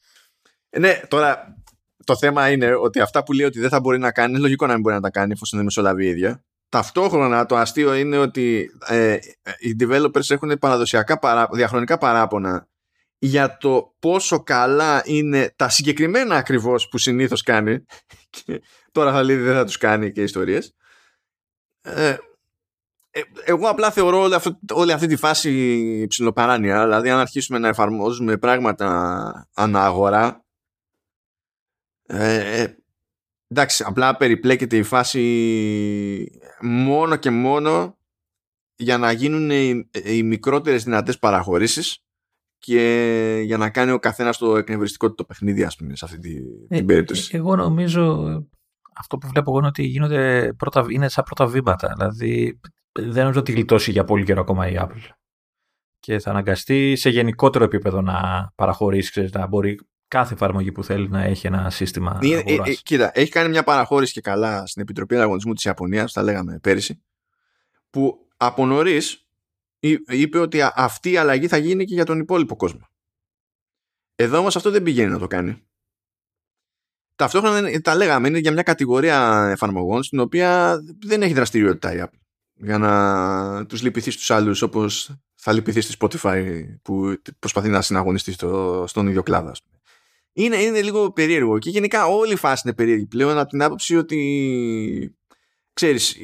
Ε, 0.70 0.78
ναι, 0.78 1.00
τώρα 1.08 1.56
το 2.04 2.16
θέμα 2.16 2.50
είναι 2.50 2.74
ότι 2.74 3.00
αυτά 3.00 3.22
που 3.22 3.32
λέει 3.32 3.46
ότι 3.46 3.60
δεν 3.60 3.68
θα 3.68 3.80
μπορεί 3.80 3.98
να 3.98 4.12
κάνει, 4.12 4.30
είναι 4.30 4.40
λογικό 4.40 4.66
να 4.66 4.72
μην 4.72 4.82
μπορεί 4.82 4.94
να 4.94 5.00
τα 5.00 5.10
κάνει 5.10 5.32
εφόσον 5.32 5.58
δεν 5.58 5.64
μεσολαβεί 5.64 6.04
η 6.04 6.08
ίδια. 6.08 6.44
Ταυτόχρονα 6.68 7.46
το 7.46 7.56
αστείο 7.56 7.94
είναι 7.94 8.18
ότι 8.18 8.70
ε, 8.86 9.18
οι 9.58 9.76
developers 9.80 10.30
έχουν 10.30 10.58
παραδοσιακά 10.58 11.18
παρά, 11.18 11.48
διαχρονικά 11.52 11.98
παράπονα 11.98 12.68
για 13.18 13.56
το 13.56 13.94
πόσο 13.98 14.42
καλά 14.42 15.02
είναι 15.04 15.52
τα 15.56 15.68
συγκεκριμένα 15.68 16.36
ακριβώς 16.36 16.88
που 16.88 16.98
συνήθως 16.98 17.42
κάνει. 17.42 17.84
Και 18.30 18.62
τώρα 18.92 19.12
θα 19.12 19.22
λέει 19.22 19.36
δεν 19.36 19.54
θα 19.54 19.64
τους 19.64 19.76
κάνει 19.76 20.12
και 20.12 20.22
ιστορίες. 20.22 20.74
Ε, 21.82 22.16
ε, 23.10 23.20
εγώ 23.44 23.68
απλά 23.68 23.90
θεωρώ 23.90 24.20
όλη 24.20 24.34
αυτή, 24.34 24.58
όλη 24.72 24.92
αυτή 24.92 25.06
τη 25.06 25.16
φάση 25.16 26.06
ψηλοπαράνοια. 26.08 26.82
Δηλαδή 26.82 27.10
αν 27.10 27.18
αρχίσουμε 27.18 27.58
να 27.58 27.68
εφαρμόζουμε 27.68 28.36
πράγματα 28.36 29.48
ανά 29.54 29.86
ε, 29.86 30.42
ε, 32.10 32.66
εντάξει 33.48 33.84
απλά 33.86 34.16
περιπλέκεται 34.16 34.76
η 34.76 34.82
φάση 34.82 36.40
μόνο 36.60 37.16
και 37.16 37.30
μόνο 37.30 37.98
για 38.76 38.98
να 38.98 39.12
γίνουν 39.12 39.50
οι, 39.50 39.90
οι 40.04 40.22
μικρότερες 40.22 40.84
δυνατές 40.84 41.18
παραχωρήσεις 41.18 42.04
και 42.58 43.42
για 43.44 43.56
να 43.56 43.70
κάνει 43.70 43.90
ο 43.90 43.98
καθένας 43.98 44.38
το 44.38 44.56
εκνευριστικό 44.56 45.08
του 45.08 45.14
το 45.14 45.24
παιχνίδι 45.24 45.64
ας 45.64 45.76
πούμε 45.76 45.96
σε 45.96 46.04
αυτή 46.04 46.18
την, 46.18 46.42
ε, 46.68 46.76
την 46.76 46.86
περίπτωση. 46.86 47.36
Εγώ 47.36 47.56
νομίζω 47.56 48.26
αυτό 48.96 49.18
που 49.18 49.28
βλέπω 49.28 49.50
εγώ 49.50 49.58
είναι 49.58 49.68
ότι 49.68 49.82
γίνονται 49.82 50.52
πρώτα, 50.56 50.86
είναι 50.88 51.08
σαν 51.08 51.24
πρώτα 51.24 51.46
βήματα. 51.46 51.92
Δηλαδή 51.96 52.60
δεν 52.92 53.20
νομίζω 53.22 53.40
ότι 53.40 53.52
γλιτώσει 53.52 53.90
για 53.90 54.04
πολύ 54.04 54.24
καιρό 54.24 54.40
ακόμα 54.40 54.68
η 54.68 54.74
Apple. 54.78 55.08
Και 55.98 56.18
θα 56.18 56.30
αναγκαστεί 56.30 56.96
σε 56.96 57.10
γενικότερο 57.10 57.64
επίπεδο 57.64 58.00
να 58.00 58.50
παραχωρήσεις, 58.54 59.10
ξέρεις, 59.10 59.32
να 59.32 59.46
μπορεί 59.46 59.78
κάθε 60.10 60.34
εφαρμογή 60.34 60.72
που 60.72 60.84
θέλει 60.84 61.08
να 61.08 61.22
έχει 61.22 61.46
ένα 61.46 61.70
σύστημα. 61.70 62.18
Ε, 62.22 62.42
ε, 62.46 62.54
ε, 62.64 62.74
κοίτα, 62.74 63.10
έχει 63.14 63.30
κάνει 63.30 63.48
μια 63.48 63.62
παραχώρηση 63.62 64.12
και 64.12 64.20
καλά 64.20 64.66
στην 64.66 64.82
Επιτροπή 64.82 65.14
Ανταγωνισμού 65.14 65.52
της 65.52 65.64
Ιαπωνίας, 65.64 66.12
τα 66.12 66.22
λέγαμε 66.22 66.58
πέρυσι, 66.58 67.02
που 67.90 68.28
από 68.36 68.66
νωρίς 68.66 69.26
είπε 70.08 70.38
ότι 70.38 70.60
αυτή 70.74 71.10
η 71.10 71.16
αλλαγή 71.16 71.48
θα 71.48 71.56
γίνει 71.56 71.84
και 71.84 71.94
για 71.94 72.04
τον 72.04 72.18
υπόλοιπο 72.18 72.56
κόσμο. 72.56 72.88
Εδώ 74.14 74.38
όμως 74.38 74.56
αυτό 74.56 74.70
δεν 74.70 74.82
πηγαίνει 74.82 75.10
να 75.10 75.18
το 75.18 75.26
κάνει. 75.26 75.62
Ταυτόχρονα 77.16 77.80
τα 77.80 77.94
λέγαμε, 77.94 78.28
είναι 78.28 78.38
για 78.38 78.52
μια 78.52 78.62
κατηγορία 78.62 79.48
εφαρμογών 79.52 80.02
στην 80.02 80.20
οποία 80.20 80.80
δεν 81.04 81.22
έχει 81.22 81.32
δραστηριότητα 81.32 81.94
η 81.94 81.98
Apple. 82.02 82.18
Για 82.54 82.78
να 82.78 83.66
τους 83.66 83.82
λυπηθείς 83.82 84.14
στους 84.14 84.30
άλλους 84.30 84.62
όπως 84.62 85.14
θα 85.34 85.52
λυπηθείς 85.52 85.84
στη 85.84 85.96
Spotify 86.00 86.64
που 86.82 87.16
προσπαθεί 87.38 87.68
να 87.68 87.82
συναγωνιστεί 87.82 88.32
στο, 88.32 88.84
στον 88.88 89.06
ίδιο 89.06 89.22
κλάδο. 89.22 89.52
Είναι, 90.32 90.56
είναι 90.56 90.82
λίγο 90.82 91.12
περίεργο 91.12 91.58
και 91.58 91.70
γενικά 91.70 92.06
όλη 92.06 92.32
η 92.32 92.36
φάση 92.36 92.62
είναι 92.64 92.74
περίεργη 92.74 93.06
πλέον 93.06 93.38
από 93.38 93.48
την 93.48 93.62
άποψη 93.62 93.96
ότι 93.96 95.16
ξέρεις 95.72 96.16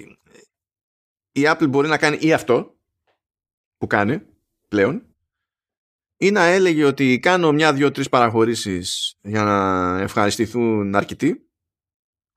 η 1.33 1.43
Apple 1.45 1.69
μπορεί 1.69 1.89
να 1.89 1.99
κάνει 1.99 2.19
ή 2.21 2.33
αυτό 2.33 2.77
που 3.79 3.87
κάνει 3.87 4.23
πλέον 4.69 5.07
ή 6.17 6.31
να 6.31 6.45
έλεγε 6.45 6.85
ότι 6.85 7.19
κάνω 7.19 7.53
μια, 7.53 7.73
δύο, 7.73 7.91
τρεις 7.91 8.09
παραχωρήσεις 8.09 9.17
για 9.23 9.43
να 9.43 9.99
ευχαριστηθούν 10.01 10.95
αρκετοί 10.95 11.47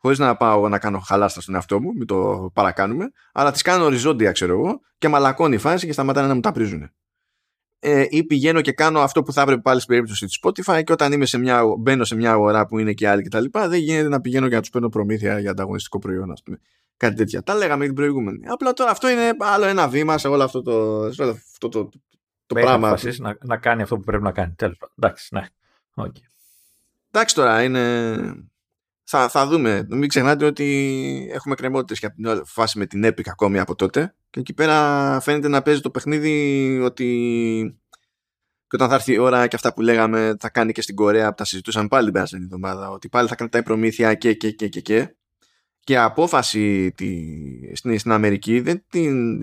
χωρίς 0.01 0.19
να 0.19 0.35
πάω 0.35 0.69
να 0.69 0.79
κάνω 0.79 0.99
χαλάστα 0.99 1.41
στον 1.41 1.55
εαυτό 1.55 1.81
μου, 1.81 1.93
μην 1.93 2.07
το 2.07 2.49
παρακάνουμε, 2.53 3.11
αλλά 3.33 3.51
τις 3.51 3.61
κάνω 3.61 3.83
οριζόντια, 3.83 4.31
ξέρω 4.31 4.53
εγώ, 4.53 4.79
και 4.97 5.07
μαλακώνει 5.07 5.55
η 5.55 5.57
φάση 5.57 5.85
και 5.85 5.93
σταματάνε 5.93 6.27
να 6.27 6.33
μου 6.33 6.39
τα 6.39 6.51
πρίζουν. 6.51 6.91
Ε, 7.81 8.05
ή 8.09 8.23
πηγαίνω 8.23 8.61
και 8.61 8.71
κάνω 8.71 8.99
αυτό 8.99 9.23
που 9.23 9.33
θα 9.33 9.41
έπρεπε 9.41 9.61
πάλι 9.61 9.79
στην 9.79 9.93
περίπτωση 9.93 10.25
της 10.25 10.39
Spotify 10.43 10.83
και 10.83 10.91
όταν 10.91 11.11
είμαι 11.11 11.25
σε 11.25 11.37
μια, 11.37 11.63
μπαίνω 11.79 12.03
σε 12.03 12.15
μια 12.15 12.31
αγορά 12.31 12.65
που 12.65 12.79
είναι 12.79 12.93
και 12.93 13.07
άλλοι 13.07 13.21
κτλ. 13.21 13.45
Δεν 13.51 13.79
γίνεται 13.79 14.07
να 14.07 14.21
πηγαίνω 14.21 14.47
και 14.47 14.55
να 14.55 14.61
τους 14.61 14.69
παίρνω 14.69 14.89
προμήθεια 14.89 15.39
για 15.39 15.51
ανταγωνιστικό 15.51 15.99
προϊόν, 15.99 16.31
ας 16.31 16.43
πούμε. 16.43 16.59
Κάτι 16.97 17.15
τέτοια. 17.15 17.43
Τα 17.43 17.55
λέγαμε 17.55 17.85
την 17.85 17.93
προηγούμενη. 17.93 18.47
Απλά 18.47 18.73
τώρα 18.73 18.91
αυτό 18.91 19.09
είναι 19.09 19.31
άλλο 19.39 19.65
ένα 19.65 19.87
βήμα 19.87 20.17
σε 20.17 20.27
όλο 20.27 20.43
αυτό 20.43 20.61
το, 20.61 21.07
σε 21.11 21.21
όλο 21.21 21.31
αυτό 21.31 21.69
το, 21.69 21.89
το 22.45 22.55
πράγμα. 22.55 22.97
Να, 23.17 23.37
να 23.41 23.57
κάνει 23.57 23.81
αυτό 23.81 23.95
που 23.97 24.03
πρέπει 24.03 24.23
να 24.23 24.31
κάνει. 24.31 24.53
Τέλος 24.55 24.77
πάντων. 24.77 24.95
Εντάξει, 25.01 25.27
ναι. 25.31 25.47
Okay. 25.95 26.29
Εντάξει 27.11 27.35
τώρα, 27.35 27.63
είναι. 27.63 28.15
Θα, 29.03 29.29
θα 29.29 29.47
δούμε. 29.47 29.85
Μην 29.89 30.09
ξεχνάτε 30.09 30.45
ότι 30.45 31.29
έχουμε 31.33 31.55
κρεμότητε 31.55 31.99
και 31.99 32.05
από 32.05 32.15
την 32.15 32.45
φάση 32.45 32.77
με 32.77 32.85
την 32.85 33.05
Epic 33.05 33.29
ακόμη 33.29 33.59
από 33.59 33.75
τότε. 33.75 34.15
Και 34.29 34.39
εκεί 34.39 34.53
πέρα 34.53 35.19
φαίνεται 35.21 35.47
να 35.47 35.61
παίζει 35.61 35.81
το 35.81 35.89
παιχνίδι 35.89 36.79
ότι. 36.83 37.79
Και 38.67 38.75
όταν 38.75 38.89
θα 38.89 38.95
έρθει 38.95 39.13
η 39.13 39.17
ώρα 39.17 39.47
και 39.47 39.55
αυτά 39.55 39.73
που 39.73 39.81
λέγαμε 39.81 40.35
θα 40.39 40.49
κάνει 40.49 40.71
και 40.71 40.81
στην 40.81 40.95
Κορέα 40.95 41.29
που 41.29 41.35
τα 41.35 41.45
συζητούσαμε 41.45 41.87
πάλι 41.87 42.03
την 42.03 42.13
περασμένη 42.13 42.43
εβδομάδα. 42.43 42.89
Ότι 42.89 43.09
πάλι 43.09 43.27
θα 43.27 43.35
κρατάει 43.35 43.63
προμήθεια 43.63 44.13
και 44.13 44.33
και 44.33 44.51
και 44.51 44.67
και 44.67 44.81
και 44.81 45.13
και 45.89 45.95
η 45.95 45.97
απόφαση 45.97 46.91
τη, 46.91 47.15
στην, 47.75 47.99
στην 47.99 48.11
Αμερική 48.11 48.59
δεν 48.59 48.83
την, 48.89 49.41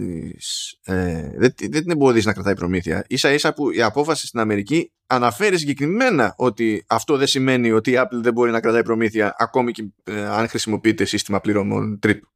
ε, 0.84 1.30
δεν, 1.36 1.54
δεν 1.58 1.70
την 1.70 1.90
εμποδίζει 1.90 2.26
να 2.26 2.32
κρατάει 2.32 2.54
προμήθεια. 2.54 3.04
Ίσα 3.08 3.32
ίσα 3.32 3.54
που 3.54 3.70
η 3.70 3.82
απόφαση 3.82 4.26
στην 4.26 4.40
Αμερική 4.40 4.92
αναφέρει 5.06 5.58
συγκεκριμένα 5.58 6.34
ότι 6.36 6.84
αυτό 6.88 7.16
δεν 7.16 7.26
σημαίνει 7.26 7.70
ότι 7.70 7.90
η 7.90 7.94
Apple 7.98 8.20
δεν 8.22 8.32
μπορεί 8.32 8.50
να 8.50 8.60
κρατάει 8.60 8.82
προμήθεια 8.82 9.34
ακόμη 9.38 9.72
και 9.72 9.88
ε, 10.04 10.26
αν 10.26 10.48
χρησιμοποιείται 10.48 11.04
σύστημα 11.04 11.40
πληρωμών 11.40 11.98
τρίτου. 11.98 12.35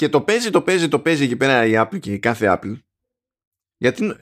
Και 0.00 0.08
το 0.08 0.22
παίζει, 0.22 0.50
το 0.50 0.62
παίζει, 0.62 0.88
το 0.88 1.00
παίζει 1.00 1.24
εκεί 1.24 1.36
πέρα 1.36 1.66
η 1.66 1.72
Apple 1.74 2.00
και 2.00 2.12
η 2.12 2.18
κάθε 2.18 2.58
Apple. 2.58 2.78
Γιατί 3.76 4.16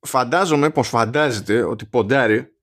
φαντάζομαι 0.00 0.70
πως 0.70 0.88
φαντάζεται 0.88 1.62
ότι 1.62 1.84
ποντάρει 1.84 2.56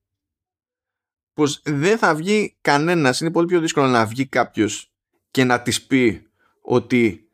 πως 1.33 1.61
δεν 1.63 1.97
θα 1.97 2.15
βγει 2.15 2.57
κανένας. 2.61 3.19
Είναι 3.19 3.31
πολύ 3.31 3.47
πιο 3.47 3.59
δύσκολο 3.59 3.87
να 3.87 4.05
βγει 4.05 4.25
κάποιος 4.27 4.93
και 5.31 5.43
να 5.43 5.61
της 5.61 5.85
πει 5.85 6.27
ότι 6.61 7.29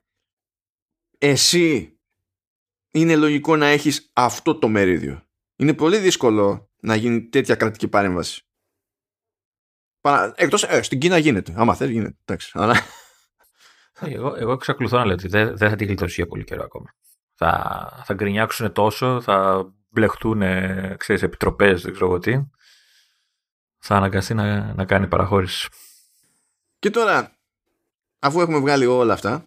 εσύ 1.17 1.99
είναι 2.91 3.15
λογικό 3.15 3.55
να 3.55 3.67
έχεις 3.67 4.11
αυτό 4.13 4.55
το 4.55 4.67
μερίδιο. 4.67 5.24
Είναι 5.55 5.74
πολύ 5.74 5.97
δύσκολο 5.97 6.69
να 6.80 6.95
γίνει 6.95 7.22
τέτοια 7.22 7.55
κρατική 7.55 7.88
παρέμβαση. 7.88 8.45
Εκτός, 10.36 10.63
ε, 10.63 10.82
στην 10.82 10.99
Κίνα 10.99 11.17
γίνεται. 11.17 11.53
Άμα 11.55 11.76
θες 11.76 11.89
γίνεται. 11.89 12.17
Εντάξει. 12.26 12.51
Αλλά... 12.53 12.76
Εγώ, 14.01 14.35
εγώ 14.37 14.51
εξακολουθώ 14.51 14.97
να 14.97 15.05
λέω 15.05 15.13
ότι 15.13 15.27
δεν, 15.27 15.57
δεν 15.57 15.69
θα 15.69 15.75
την 15.75 15.87
γλιτώσει 15.87 16.13
για 16.13 16.27
πολύ 16.27 16.43
καιρό 16.43 16.63
ακόμα. 16.63 16.93
Θα, 17.33 18.03
θα 18.05 18.13
γκρινιάξουν 18.13 18.71
τόσο, 18.71 19.21
θα 19.21 19.65
μπλεχτούν 19.89 20.41
ξέρεις, 20.97 21.21
επιτροπές, 21.23 21.81
δεν 21.81 21.91
ξέρω 21.91 22.07
εγώ 22.09 22.19
τι. 22.19 22.41
Θα 23.77 23.95
αναγκαστεί 23.95 24.33
να, 24.33 24.73
να 24.73 24.85
κάνει 24.85 25.07
παραχώρηση. 25.07 25.69
Και 26.79 26.89
τώρα, 26.89 27.31
αφού 28.19 28.41
έχουμε 28.41 28.59
βγάλει 28.59 28.85
όλα 28.85 29.13
αυτά, 29.13 29.45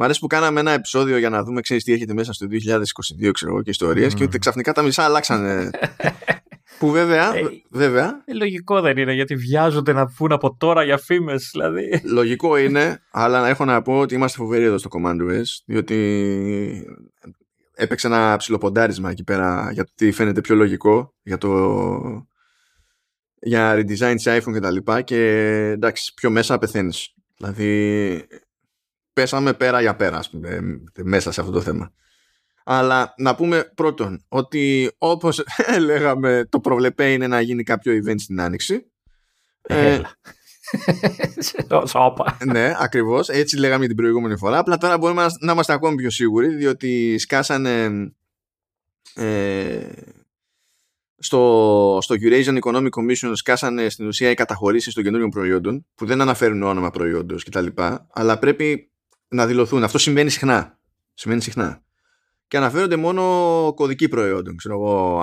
Μ' 0.00 0.02
αρέσει 0.02 0.20
που 0.20 0.26
κάναμε 0.26 0.60
ένα 0.60 0.70
επεισόδιο 0.70 1.18
για 1.18 1.30
να 1.30 1.44
δούμε 1.44 1.60
ξέρεις, 1.60 1.84
τι 1.84 1.92
έχετε 1.92 2.12
μέσα 2.12 2.32
στο 2.32 2.46
2022 2.46 3.30
ξέρω 3.32 3.52
εγώ, 3.52 3.62
και 3.62 3.70
ιστορίες 3.70 4.12
mm. 4.12 4.16
και 4.16 4.24
ότι 4.24 4.38
ξαφνικά 4.38 4.72
τα 4.72 4.82
μισά 4.82 5.04
αλλάξανε. 5.04 5.70
που 6.78 6.90
βέβαια, 6.90 7.36
ε, 7.36 7.42
βέβαια... 7.70 8.22
Ε, 8.24 8.34
λογικό 8.34 8.80
δεν 8.80 8.96
είναι 8.96 9.12
γιατί 9.12 9.36
βιάζονται 9.36 9.92
να 9.92 10.06
βγουν 10.06 10.32
από 10.32 10.56
τώρα 10.56 10.84
για 10.84 10.98
φήμες 10.98 11.50
δηλαδή. 11.52 12.00
Λογικό 12.04 12.56
είναι, 12.56 13.02
αλλά 13.10 13.48
έχω 13.48 13.64
να 13.64 13.82
πω 13.82 13.98
ότι 13.98 14.14
είμαστε 14.14 14.38
φοβεροί 14.38 14.64
εδώ 14.64 14.78
στο 14.78 14.88
Command 14.92 15.30
OS 15.30 15.44
διότι 15.66 16.86
έπαιξε 17.74 18.06
ένα 18.06 18.36
ψιλοποντάρισμα 18.36 19.10
εκεί 19.10 19.24
πέρα 19.24 19.70
για 19.72 19.84
το 19.84 19.90
τι 19.94 20.10
φαίνεται 20.12 20.40
πιο 20.40 20.54
λογικό 20.54 21.14
για 21.22 21.38
το 21.38 22.28
για 23.40 23.74
redesign 23.74 24.14
σε 24.16 24.36
iPhone 24.36 24.52
και 24.52 24.60
τα 24.60 24.70
λοιπά 24.70 25.02
και 25.02 25.16
εντάξει 25.74 26.14
πιο 26.14 26.30
μέσα 26.30 26.58
πεθαίνεις 26.58 27.14
δηλαδή 27.36 28.26
πέσαμε 29.12 29.52
πέρα 29.52 29.80
για 29.80 29.96
πέρα 29.96 30.16
ας 30.16 30.30
πούμε, 30.30 30.80
μέσα 31.02 31.32
σε 31.32 31.40
αυτό 31.40 31.52
το 31.52 31.60
θέμα. 31.60 31.92
Αλλά 32.70 33.14
να 33.16 33.34
πούμε 33.34 33.72
πρώτον 33.74 34.24
ότι 34.28 34.90
όπως 34.98 35.44
λέγαμε 35.86 36.46
το 36.48 36.60
προβλεπέ 36.60 37.12
είναι 37.12 37.26
να 37.26 37.40
γίνει 37.40 37.62
κάποιο 37.62 37.92
event 37.92 38.14
στην 38.18 38.40
Άνοιξη. 38.40 38.90
Ε, 39.62 40.00
ναι, 42.52 42.74
ακριβώς. 42.78 43.28
Έτσι 43.28 43.58
λέγαμε 43.58 43.86
την 43.86 43.96
προηγούμενη 43.96 44.36
φορά. 44.36 44.58
Απλά 44.58 44.78
τώρα 44.78 44.98
μπορούμε 44.98 45.26
να 45.40 45.52
είμαστε 45.52 45.72
ακόμη 45.72 45.96
πιο 45.96 46.10
σίγουροι 46.10 46.54
διότι 46.54 47.18
σκάσανε 47.18 47.90
ε, 49.14 49.86
στο, 51.18 51.98
στο 52.02 52.14
Eurasian 52.20 52.58
Economic 52.58 52.88
Commission 52.88 53.30
σκάσανε 53.32 53.88
στην 53.88 54.06
ουσία 54.06 54.30
οι 54.30 54.34
καταχωρήσεις 54.34 54.94
των 54.94 55.04
καινούριων 55.04 55.30
προϊόντων 55.30 55.86
που 55.94 56.06
δεν 56.06 56.20
αναφέρουν 56.20 56.62
όνομα 56.62 56.90
προϊόντος 56.90 57.44
κτλ. 57.44 57.66
Αλλά 58.12 58.38
πρέπει 58.38 58.90
να 59.28 59.46
δηλωθούν. 59.46 59.84
Αυτό 59.84 59.98
συμβαίνει 59.98 60.30
συχνά. 60.30 60.78
Συμβαίνει 61.14 61.42
συχνά. 61.42 61.82
Και 62.48 62.56
αναφέρονται 62.56 62.96
μόνο 62.96 63.22
κωδικοί 63.74 64.08
προϊόντων. 64.08 64.56
Ξέρω 64.56 64.74
εγώ, 64.74 65.22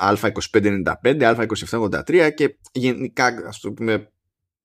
Α2595, 0.00 0.84
Α2783 1.02 2.30
και 2.34 2.58
γενικά, 2.72 3.26
ας 3.46 3.60
το 3.60 3.72
πούμε, 3.72 4.12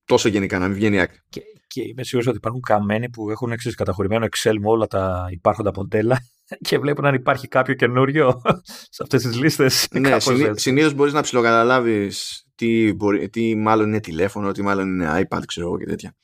τόσο 0.05 0.29
γενικά 0.29 0.59
να 0.59 0.67
μην 0.67 0.75
βγαίνει 0.75 0.99
άκρη. 0.99 1.17
Και, 1.29 1.41
και 1.67 1.81
είμαι 1.81 2.03
σίγουρος 2.03 2.27
ότι 2.27 2.37
υπάρχουν 2.37 2.61
καμένοι 2.61 3.09
που 3.09 3.29
έχουν 3.29 3.51
εξή 3.51 3.71
καταχωρημένο 3.71 4.25
Excel 4.25 4.53
με 4.59 4.67
όλα 4.69 4.87
τα 4.87 5.27
υπάρχοντα 5.31 5.71
μοντέλα 5.75 6.19
και 6.67 6.79
βλέπουν 6.79 7.05
αν 7.05 7.13
υπάρχει 7.13 7.47
κάποιο 7.47 7.73
καινούριο 7.73 8.41
σε 8.95 9.03
αυτές 9.03 9.21
τις 9.23 9.35
λίστες. 9.35 9.87
Ναι, 9.91 10.19
συνήθως 10.55 10.93
μπορείς 10.93 11.13
να 11.13 11.21
ψιλοκαταλάβεις 11.21 12.45
τι, 12.55 12.95
τι 13.29 13.55
μάλλον 13.55 13.87
είναι 13.87 13.99
τηλέφωνο, 13.99 14.51
τι 14.51 14.61
μάλλον 14.61 14.87
είναι 14.87 15.27
iPad, 15.29 15.41
ξέρω 15.45 15.67
εγώ 15.67 15.77
και 15.77 15.85
τέτοια. 15.85 16.15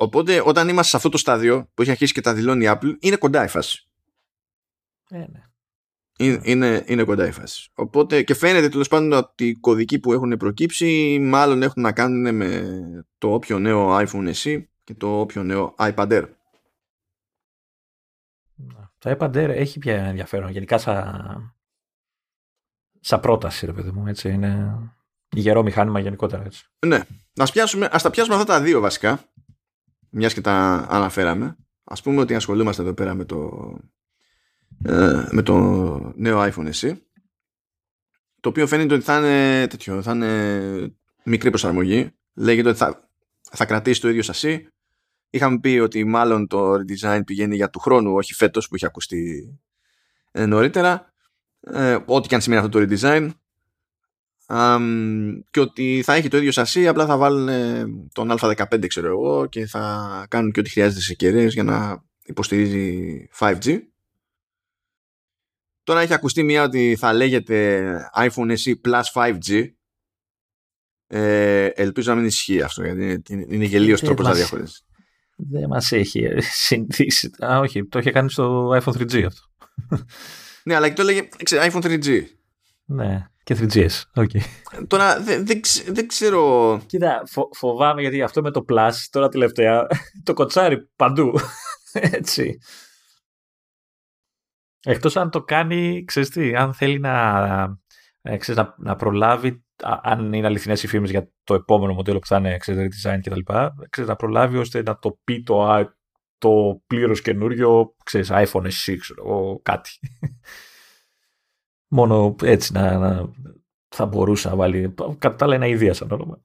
Οπότε 0.00 0.42
όταν 0.44 0.68
είμαστε 0.68 0.90
σε 0.90 0.96
αυτό 0.96 1.08
το 1.08 1.18
στάδιο 1.18 1.70
που 1.74 1.82
έχει 1.82 1.90
αρχίσει 1.90 2.12
και 2.12 2.20
τα 2.20 2.34
δηλώνει 2.34 2.64
η 2.64 2.68
Apple, 2.70 2.96
είναι 3.00 3.16
κοντά 3.16 3.44
η 3.44 3.48
φάση. 3.48 3.88
Ε, 5.10 5.18
ναι. 5.18 5.42
Είναι, 6.18 6.40
είναι, 6.42 6.84
είναι 6.86 7.04
κοντά 7.04 7.26
η 7.26 7.30
φάση. 7.30 7.70
Οπότε 7.74 8.22
και 8.22 8.34
φαίνεται 8.34 8.68
τέλος 8.68 8.88
πάντων 8.88 9.12
ότι 9.12 9.46
οι 9.46 9.54
κωδικοί 9.54 9.98
που 9.98 10.12
έχουν 10.12 10.36
προκύψει 10.36 11.18
μάλλον 11.20 11.62
έχουν 11.62 11.82
να 11.82 11.92
κάνουν 11.92 12.34
με 12.34 12.62
το 13.18 13.32
όποιο 13.32 13.58
νέο 13.58 13.96
iPhone 13.96 14.32
SE 14.34 14.62
και 14.84 14.94
το 14.94 15.20
όποιο 15.20 15.42
νέο 15.42 15.74
iPad 15.78 16.08
Air. 16.08 16.28
Το 18.98 19.16
iPad 19.18 19.30
Air 19.30 19.48
έχει 19.48 19.78
πια 19.78 20.04
ενδιαφέρον. 20.04 20.50
Γενικά 20.50 20.78
σαν, 20.78 21.54
σαν 23.00 23.20
πρόταση, 23.20 23.66
ρε 23.66 23.72
παιδί 23.72 23.90
μου. 23.90 24.06
Έτσι, 24.06 24.30
είναι 24.30 24.78
γερό 25.28 25.62
μηχάνημα 25.62 26.00
γενικότερα. 26.00 26.44
Έτσι. 26.44 26.66
Ναι. 26.86 27.00
Ας, 27.36 27.52
πιάσουμε, 27.52 27.88
ας 27.92 28.02
τα 28.02 28.10
πιάσουμε 28.10 28.36
αυτά 28.36 28.46
τα 28.46 28.60
δύο 28.60 28.80
βασικά 28.80 29.27
μιας 30.10 30.34
και 30.34 30.40
τα 30.40 30.86
αναφέραμε, 30.90 31.56
ας 31.84 32.02
πούμε 32.02 32.20
ότι 32.20 32.34
ασχολούμαστε 32.34 32.82
εδώ 32.82 32.94
πέρα 32.94 33.14
με 33.14 33.24
το, 33.24 33.72
ε, 34.84 35.26
με 35.30 35.42
το 35.42 35.54
νέο 36.16 36.42
iPhone 36.42 36.70
SE, 36.72 36.96
το 38.40 38.48
οποίο 38.48 38.66
φαίνεται 38.66 38.94
ότι 38.94 39.04
θα 39.04 39.18
είναι 39.18 39.66
τέτοιο, 39.66 40.02
θα 40.02 40.12
είναι 40.12 40.96
μικρή 41.24 41.48
προσαρμογή. 41.48 42.10
Λέγεται 42.34 42.68
ότι 42.68 42.78
θα, 42.78 43.10
θα 43.40 43.64
κρατήσει 43.64 44.00
το 44.00 44.08
ίδιο 44.08 44.22
σασί. 44.22 44.68
Είχαμε 45.30 45.58
πει 45.58 45.78
ότι 45.78 46.04
μάλλον 46.04 46.46
το 46.46 46.72
redesign 46.72 47.20
πηγαίνει 47.26 47.56
για 47.56 47.70
του 47.70 47.78
χρόνου, 47.78 48.14
όχι 48.14 48.34
φέτος 48.34 48.68
που 48.68 48.76
είχε 48.76 48.86
ακουστεί 48.86 49.52
ε, 50.30 50.46
νωρίτερα. 50.46 51.12
Ε, 51.60 51.98
ό,τι 52.06 52.28
και 52.28 52.34
αν 52.34 52.40
σημαίνει 52.40 52.62
αυτό 52.64 52.78
το 52.78 52.86
redesign, 52.88 53.30
και 55.50 55.60
ότι 55.60 56.02
θα 56.04 56.14
έχει 56.14 56.28
το 56.28 56.36
ίδιο 56.36 56.52
σασί 56.52 56.88
απλά 56.88 57.06
θα 57.06 57.16
βάλουν 57.16 57.48
τον 58.12 58.36
α15 58.40 58.86
ξέρω 58.86 59.06
εγώ 59.06 59.46
και 59.46 59.66
θα 59.66 60.26
κάνουν 60.30 60.52
και 60.52 60.60
ό,τι 60.60 60.70
χρειάζεται 60.70 61.00
σε 61.00 61.14
κεραίες 61.14 61.54
για 61.54 61.62
να 61.62 62.04
υποστηρίζει 62.24 63.28
5G 63.38 63.78
τώρα 65.82 66.00
έχει 66.00 66.14
ακουστεί 66.14 66.42
μια 66.42 66.62
ότι 66.62 66.96
θα 66.98 67.12
λέγεται 67.12 68.10
iPhone 68.14 68.56
SE 68.56 68.72
Plus 68.84 69.02
5G 69.12 69.64
ε, 71.06 71.64
ελπίζω 71.64 72.10
να 72.10 72.16
μην 72.16 72.26
ισχύει 72.26 72.62
αυτό 72.62 72.84
γιατί 72.84 73.22
είναι 73.28 73.64
γελίος 73.64 74.00
τρόπος 74.00 74.26
να 74.26 74.34
διαχωρίσει 74.34 74.82
δεν 75.38 75.68
μας 75.68 75.92
έχει 75.92 76.28
συνηθίσει. 76.40 77.30
Α, 77.44 77.58
όχι, 77.58 77.86
το 77.86 77.98
είχε 77.98 78.10
κάνει 78.10 78.30
στο 78.30 78.68
iPhone 78.68 78.92
3G 78.92 79.22
αυτό. 79.22 79.42
Ναι, 80.64 80.74
αλλά 80.74 80.88
και 80.88 80.94
το 80.94 81.02
λέγε 81.02 81.28
iPhone 81.50 81.82
3G 81.82 82.22
ναι 82.84 83.26
και 83.48 83.56
3GS. 83.60 84.22
Okay. 84.22 84.40
Τώρα 84.86 85.20
δεν 85.20 85.46
δε, 85.46 85.54
δε 85.86 86.02
ξέρω. 86.06 86.80
Κοίτα, 86.86 87.22
φο, 87.26 87.48
φοβάμαι 87.52 88.00
γιατί 88.00 88.22
αυτό 88.22 88.42
με 88.42 88.50
το 88.50 88.64
Plus 88.68 88.92
τώρα 89.10 89.28
τελευταία 89.28 89.86
το 90.24 90.32
κοτσάρει 90.32 90.88
παντού. 90.96 91.38
Έτσι. 91.92 92.58
Εκτός 94.84 95.16
αν 95.16 95.30
το 95.30 95.42
κάνει, 95.42 96.04
ξέρεις 96.04 96.28
τι, 96.28 96.54
αν 96.54 96.74
θέλει 96.74 96.98
να, 96.98 97.44
ε, 98.22 98.36
ξέρεις, 98.36 98.60
να, 98.60 98.74
να 98.78 98.96
προλάβει, 98.96 99.64
αν 100.02 100.32
είναι 100.32 100.46
αληθινές 100.46 100.82
οι 100.82 100.86
φήμες 100.86 101.10
για 101.10 101.30
το 101.44 101.54
επόμενο 101.54 101.94
μοντέλο 101.94 102.18
που 102.18 102.26
θα 102.26 102.36
είναι 102.36 102.56
ξέρεις, 102.56 103.06
design 103.06 103.18
κτλ. 103.22 103.40
Ξέρεις, 103.90 104.10
να 104.10 104.16
προλάβει 104.16 104.58
ώστε 104.58 104.82
να 104.82 104.98
το 104.98 105.18
πει 105.24 105.42
το, 105.42 105.88
το 106.38 106.82
πλήρως 106.86 107.22
καινούριο, 107.22 107.94
ξέρεις, 108.04 108.30
iPhone 108.32 108.64
SE, 108.64 108.96
ξέρω, 108.98 109.60
κάτι. 109.62 109.90
Μόνο 111.88 112.36
έτσι 112.42 112.72
να, 112.72 112.98
να 112.98 113.30
θα 113.88 114.06
μπορούσε 114.06 114.48
να 114.48 114.56
βάλει. 114.56 114.94
Κατά 115.18 115.34
τα 115.34 115.44
άλλα 115.44 115.54
είναι 115.54 115.68
ιδέα 115.68 115.94
σαν 115.94 116.10
όνομα. 116.10 116.40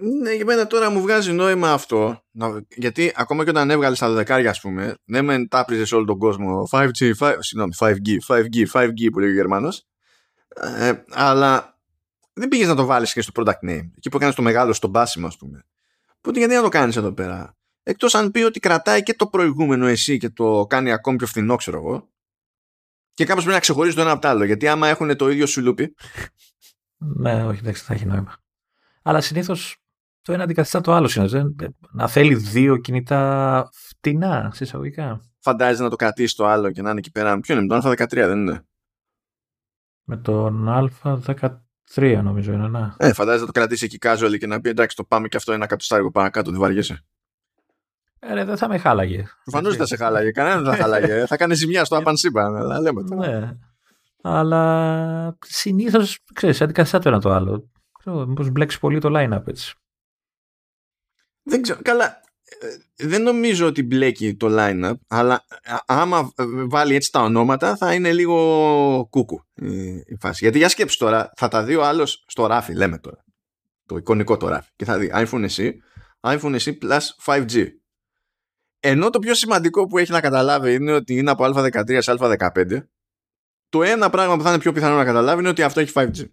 Ναι, 0.00 0.32
για 0.32 0.44
μένα 0.44 0.66
τώρα 0.66 0.90
μου 0.90 1.00
βγάζει 1.00 1.32
νόημα 1.32 1.72
αυτό. 1.72 2.22
γιατί 2.68 3.12
ακόμα 3.16 3.44
και 3.44 3.50
όταν 3.50 3.70
έβγαλες 3.70 3.96
στα 3.96 4.10
δεκάρια, 4.10 4.50
ας 4.50 4.60
πούμε, 4.60 4.94
ναι, 5.04 5.22
μεν 5.22 5.48
τάπριζε 5.48 5.94
όλο 5.94 6.04
τον 6.04 6.18
κόσμο 6.18 6.68
5G, 6.70 7.12
5, 7.18 7.36
συγγνώμη, 7.38 7.72
5G, 7.78 8.16
5G, 8.26 8.66
5G 8.72 9.10
που 9.12 9.18
λέει 9.18 9.30
ο 9.30 9.32
Γερμανός. 9.32 9.86
Ε, 10.78 10.92
αλλά 11.10 11.78
δεν 12.32 12.48
πήγες 12.48 12.68
να 12.68 12.74
το 12.74 12.84
βάλεις 12.84 13.12
και 13.12 13.20
στο 13.20 13.32
product 13.34 13.68
name. 13.70 13.90
Εκεί 13.96 14.08
που 14.10 14.16
έκανες 14.16 14.34
το 14.34 14.42
μεγάλο 14.42 14.72
στον 14.72 14.92
πάσιμο, 14.92 15.26
ας 15.26 15.36
πούμε. 15.36 15.64
Οπότε 16.18 16.38
γιατί 16.38 16.54
να 16.54 16.62
το 16.62 16.68
κάνεις 16.68 16.96
εδώ 16.96 17.12
πέρα; 17.12 17.56
Εκτός 17.82 18.14
αν 18.14 18.30
πει 18.30 18.42
ότι 18.42 18.60
κρατάει 18.60 19.02
και 19.02 19.14
το 19.14 19.26
προηγούμενο 19.26 19.86
εσύ 19.86 20.18
και 20.18 20.30
το 20.30 20.66
κάνει 20.68 20.92
ακόμη 20.92 21.16
πιο 21.16 21.26
φθηνό, 21.26 21.56
ξέρω 21.56 21.78
εγώ. 21.78 22.08
Και 23.18 23.24
κάπως 23.24 23.42
πρέπει 23.42 23.56
να 23.56 23.62
ξεχωρίζεις 23.62 23.96
το 23.96 24.00
ένα 24.00 24.10
από 24.10 24.20
το 24.20 24.28
άλλο. 24.28 24.44
Γιατί 24.44 24.68
άμα 24.68 24.88
έχουν 24.88 25.16
το 25.16 25.30
ίδιο 25.30 25.46
σουλούπι. 25.46 25.94
Ναι, 26.96 27.44
όχι, 27.44 27.60
δεν 27.60 27.74
θα 27.74 27.94
έχει 27.94 28.06
νόημα. 28.06 28.36
Αλλά 29.02 29.20
συνήθως 29.20 29.76
το 30.22 30.32
ένα 30.32 30.42
αντικαθιστά 30.42 30.80
το 30.80 30.92
άλλο 30.92 31.08
συνήθως. 31.08 31.42
Να 31.90 32.08
θέλει 32.08 32.34
δύο 32.34 32.76
κινητά 32.76 33.68
φτηνά, 33.72 34.50
συσσαγωγικά. 34.54 35.20
Φαντάζεσαι 35.38 35.82
να 35.82 35.88
το 35.90 35.96
κρατήσεις 35.96 36.34
το 36.34 36.46
άλλο 36.46 36.70
και 36.70 36.82
να 36.82 36.90
είναι 36.90 36.98
εκεί 36.98 37.10
πέρα. 37.10 37.40
Ποιο 37.40 37.54
είναι, 37.54 37.66
με 37.66 37.80
το 37.80 37.90
Α13 37.90 38.06
δεν 38.08 38.38
είναι; 38.38 38.66
Με 40.04 40.16
τον 40.16 40.66
Α13 40.68 41.60
Τρία 41.94 42.22
νομίζω 42.22 42.52
είναι, 42.52 42.68
ναι. 42.68 42.92
Ε, 42.96 43.12
φαντάζεσαι 43.12 43.44
να 43.44 43.52
το 43.52 43.58
κρατήσει 43.60 43.84
εκεί 43.84 43.98
casual 44.00 44.38
και 44.38 44.46
να 44.46 44.60
πει 44.60 44.68
εντάξει, 44.68 44.96
το 44.96 45.04
πάμε 45.04 45.28
και 45.28 45.36
αυτό 45.36 45.52
ένα 45.52 45.66
κατοστάρικο 45.66 46.10
παρακάτω, 46.10 46.50
δεν 46.50 46.60
βαριέσαι. 46.60 47.04
Ε, 48.18 48.34
ρε, 48.34 48.44
δεν 48.44 48.56
θα 48.56 48.68
με 48.68 48.78
χάλαγε. 48.78 49.24
Προφανώς 49.44 49.70
δεν 49.70 49.80
θα 49.80 49.86
σε 49.86 49.96
χάλαγε. 49.96 50.30
Κανένα 50.30 50.60
δεν 50.60 50.72
θα 50.72 50.76
χάλαγε. 50.76 51.24
θα 51.30 51.36
κάνεις 51.36 51.58
ζημιά 51.58 51.84
στο 51.84 52.02
Apan 52.04 52.14
αλλά 52.34 52.80
λέμε 52.80 53.04
τώρα. 53.04 53.28
Ναι. 53.28 53.56
Αλλά 54.22 55.36
συνήθως 55.46 56.18
ξέρεις, 56.32 56.60
αντικαθιστά 56.60 56.98
το 56.98 57.08
ένα 57.08 57.20
το 57.20 57.32
άλλο. 57.32 57.70
Μήπως 58.04 58.50
μπλέξει 58.50 58.78
πολύ 58.78 58.98
το 59.00 59.08
line-up 59.12 59.46
έτσι. 59.46 59.74
Δεν 61.42 61.62
ξέρω. 61.62 61.80
Καλά. 61.82 62.20
Ε, 62.96 63.06
δεν 63.06 63.22
νομίζω 63.22 63.66
ότι 63.66 63.82
μπλέκει 63.82 64.36
το 64.36 64.46
line-up, 64.50 64.94
αλλά 65.08 65.44
άμα 65.86 66.32
βάλει 66.68 66.94
έτσι 66.94 67.12
τα 67.12 67.20
ονόματα 67.20 67.76
θα 67.76 67.94
είναι 67.94 68.12
λίγο 68.12 69.06
κούκου 69.10 69.44
η 70.06 70.16
φάση. 70.20 70.38
Γιατί 70.42 70.58
για 70.58 70.68
σκέψη 70.68 70.98
τώρα, 70.98 71.32
θα 71.36 71.48
τα 71.48 71.64
δει 71.64 71.74
ο 71.74 71.84
άλλος 71.84 72.24
στο 72.26 72.46
ράφι, 72.46 72.74
λέμε 72.74 72.98
τώρα. 72.98 73.24
Το 73.86 73.96
εικονικό 73.96 74.36
το 74.36 74.48
ράφι. 74.48 74.70
Και 74.76 74.84
θα 74.84 74.98
δει 74.98 75.10
iPhone 75.14 75.48
SE, 75.48 75.70
iPhone 76.20 76.58
SE 76.58 76.78
Plus 76.82 77.00
5G. 77.24 77.66
Ενώ 78.80 79.10
το 79.10 79.18
πιο 79.18 79.34
σημαντικό 79.34 79.86
που 79.86 79.98
έχει 79.98 80.12
να 80.12 80.20
καταλάβει 80.20 80.74
είναι 80.74 80.92
ότι 80.92 81.16
είναι 81.16 81.30
από 81.30 81.44
α13 81.44 81.98
σε 81.98 82.14
α15, 82.18 82.82
το 83.68 83.82
ένα 83.82 84.10
πράγμα 84.10 84.36
που 84.36 84.42
θα 84.42 84.48
είναι 84.48 84.58
πιο 84.58 84.72
πιθανό 84.72 84.96
να 84.96 85.04
καταλάβει 85.04 85.40
είναι 85.40 85.48
ότι 85.48 85.62
αυτό 85.62 85.80
έχει 85.80 85.92
5G. 85.94 86.28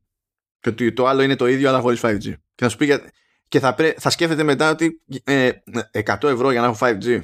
Και 0.59 0.69
ότι 0.69 0.93
το 0.93 1.05
άλλο 1.05 1.21
είναι 1.21 1.35
το 1.35 1.47
ίδιο 1.47 1.69
αλλά 1.69 1.79
χωρίς 1.79 1.99
5G. 2.03 2.19
Και 2.21 2.63
θα 2.63 2.69
σου 2.69 2.77
πει 2.77 2.99
και 3.47 3.59
θα, 3.59 3.73
πρέ... 3.73 3.93
θα 3.97 4.09
σκέφτεται 4.09 4.43
μετά 4.43 4.69
ότι 4.69 5.01
ε, 5.23 5.51
100 5.91 6.23
ευρώ 6.23 6.51
για 6.51 6.61
να 6.61 6.67
έχω 6.67 6.77
5G. 6.79 7.21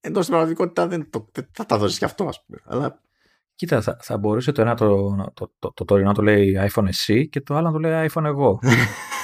Ενώ 0.00 0.20
στην 0.20 0.34
πραγματικότητα 0.34 0.86
δεν 0.86 1.10
το, 1.10 1.30
θα 1.52 1.66
τα 1.66 1.78
δώσεις 1.78 1.98
κι 1.98 2.04
αυτό, 2.04 2.24
ας 2.24 2.44
πούμε. 2.44 2.58
Αλλά... 2.64 3.00
Κοίτα, 3.54 3.82
θα, 3.82 3.96
θα 4.00 4.18
μπορούσε 4.18 4.52
το 4.52 4.60
ένα 4.60 4.74
το, 4.74 5.14
το, 5.34 5.52
το, 5.58 5.72
το, 5.72 5.84
το, 5.84 5.98
να 5.98 6.14
το 6.14 6.22
λέει 6.22 6.70
iPhone 6.72 6.86
εσύ 6.86 7.28
και 7.28 7.40
το 7.40 7.54
άλλο 7.54 7.66
να 7.66 7.72
το 7.72 7.78
λέει 7.78 8.10
iPhone 8.12 8.24
εγώ. 8.24 8.58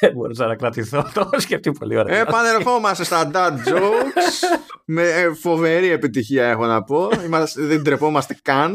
Δεν 0.00 0.12
μπορούσα 0.12 0.46
να 0.46 0.56
κρατηθώ. 0.56 1.06
Το 1.14 1.30
σκεφτεί 1.36 1.72
πολύ 1.72 1.98
ωραία. 1.98 2.18
Επανερχόμαστε 2.18 3.04
στα 3.04 3.30
dad 3.34 3.52
jokes. 3.52 4.58
με 4.84 5.02
ε, 5.02 5.34
φοβερή 5.34 5.90
επιτυχία 5.90 6.46
έχω 6.46 6.66
να 6.66 6.82
πω. 6.82 7.08
Είμαστε, 7.24 7.62
δεν 7.62 7.82
τρεπόμαστε 7.82 8.38
καν. 8.42 8.74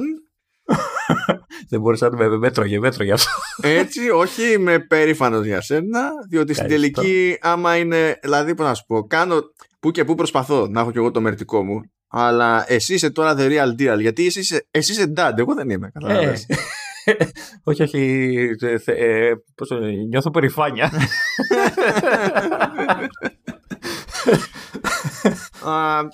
δεν 1.70 1.80
μπορούσα 1.80 2.10
να 2.10 2.18
με 2.18 2.38
μέτρωγε, 2.38 2.80
μέτρωγε 2.80 3.12
αυτό. 3.12 3.32
Έτσι, 3.62 4.10
όχι, 4.10 4.52
είμαι 4.54 4.80
περήφανος 4.80 5.46
για 5.46 5.62
σένα. 5.62 6.10
Διότι 6.30 6.54
στην 6.54 6.68
τελική, 6.68 7.38
άμα 7.42 7.76
είναι. 7.76 8.20
Δηλαδή, 8.22 8.56
πώς 8.56 8.66
να 8.66 8.74
σου 8.74 8.84
πω, 8.88 9.08
κάνω 9.08 9.42
που 9.80 9.92
και 9.92 10.06
που 10.06 10.16
προσπαθώ 10.16 10.68
να 10.68 10.82
έχω 10.82 10.92
κι 10.92 10.98
εγώ 10.98 11.12
το 11.12 11.22
μερτικό 11.22 11.64
μου. 11.64 11.82
Αλλά 12.08 12.66
εσύ 12.68 12.94
είσαι 12.94 13.10
τώρα 13.10 13.36
the 13.38 13.50
real 13.50 13.82
deal. 13.82 14.00
Γιατί 14.00 14.26
εσύ 14.26 14.40
είσαι, 14.40 14.68
εσύ 14.72 14.92
είσαι 14.92 15.14
dad, 15.18 15.32
εγώ 15.38 15.54
δεν 15.54 15.70
είμαι. 15.70 15.92
Ε, 16.08 16.34
όχι, 17.64 17.84
όχι. 17.84 18.50
Ε, 18.86 19.34
πώς, 19.56 19.70
νιώθω 20.10 20.32
περηφάνεια. 20.32 20.92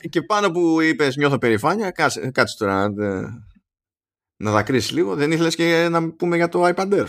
και 0.10 0.22
πάνω 0.22 0.52
που 0.52 0.82
είπες 0.82 1.16
νιώθω 1.16 1.38
περηφάνεια, 1.38 1.92
κάτσε, 1.92 2.32
κάτσε 2.32 2.56
τώρα 2.58 2.90
να, 2.90 3.22
να 4.36 4.52
δακρύσεις 4.52 4.92
λίγο. 4.92 5.16
Δεν 5.16 5.32
ήθελες 5.32 5.56
και 5.56 5.88
να 5.92 6.12
πούμε 6.12 6.36
για 6.36 6.50
το 6.50 6.68
iPad 6.68 6.94
Air; 6.94 7.08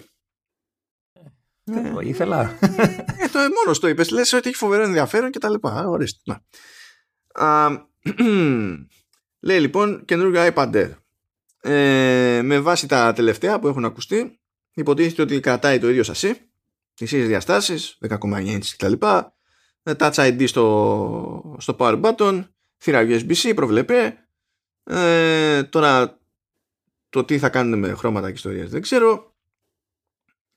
Ε, 1.64 1.92
ήθελα. 2.00 2.58
ε, 2.60 3.28
το 3.32 3.38
μόνος 3.38 3.78
το 3.80 3.88
είπες. 3.88 4.10
Λες 4.10 4.32
ότι 4.32 4.48
έχει 4.48 4.58
φοβερό 4.58 4.82
ενδιαφέρον 4.82 5.30
και 5.30 5.38
τα 5.38 5.50
λοιπά. 5.50 5.86
Ορίστε. 5.86 6.40
λέει 9.46 9.60
λοιπόν 9.60 10.04
καινούργιο 10.04 10.52
iPad 10.54 10.74
Air 10.74 10.90
ε, 11.60 12.40
με 12.42 12.60
βάση 12.60 12.86
τα 12.86 13.12
τελευταία 13.12 13.58
που 13.58 13.68
έχουν 13.68 13.84
ακουστεί 13.84 14.40
υποτίθεται 14.74 15.22
ότι 15.22 15.40
κρατάει 15.40 15.78
το 15.78 15.88
ίδιο 15.88 16.02
σασί 16.02 16.50
τις 16.94 17.12
ίδιες 17.12 17.28
διαστάσεις 17.28 17.98
10,9 18.08 18.18
inch 18.46 18.66
κτλ 18.76 18.92
ε, 19.82 19.92
Touch 19.98 20.12
ID 20.12 20.48
στο, 20.48 21.56
στο 21.58 21.76
power 21.78 22.00
button 22.02 22.44
θύρα 22.78 23.06
USB-C 23.08 23.52
προβλέπε 23.54 24.16
ε, 24.84 25.62
τώρα 25.62 26.18
το 27.08 27.24
τι 27.24 27.38
θα 27.38 27.48
κάνουν 27.48 27.78
με 27.78 27.94
χρώματα 27.94 28.26
και 28.26 28.34
ιστορίες 28.34 28.70
δεν 28.70 28.80
ξέρω 28.80 29.34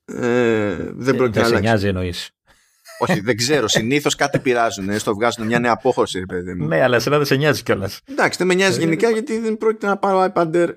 ε, 0.06 0.92
δεν 0.94 1.16
πρόκειται 1.16 1.40
να 1.40 1.46
αλλάξει. 1.46 1.64
νοιάζει 1.64 1.88
εννοείς. 1.88 2.32
Όχι, 3.10 3.20
δεν 3.20 3.38
ξέρω. 3.38 3.68
Συνήθως 3.68 4.16
κάτι 4.16 4.40
πειράζουν. 4.40 4.90
Ε, 4.90 4.98
στο 4.98 5.14
βγάζουν 5.14 5.46
μια 5.46 5.60
νέα 5.60 5.72
απόχρωση, 5.72 6.26
παιδί 6.26 6.54
μου. 6.54 6.68
Ναι, 6.68 6.82
αλλά 6.82 6.96
εσένα 6.96 7.18
δεν 7.18 7.26
σε 7.26 7.36
νοιάζει 7.36 7.64
κιόλας. 7.64 8.00
Εντάξει, 8.06 8.38
δεν 8.38 8.48
με 8.48 8.54
νοιάζει 8.54 8.78
ε, 8.78 8.84
γενικά 8.84 9.10
γιατί 9.10 9.40
δεν 9.40 9.58
πρόκειται 9.58 9.88
να 9.88 9.98
πάρω 9.98 10.32
iPad 10.34 10.74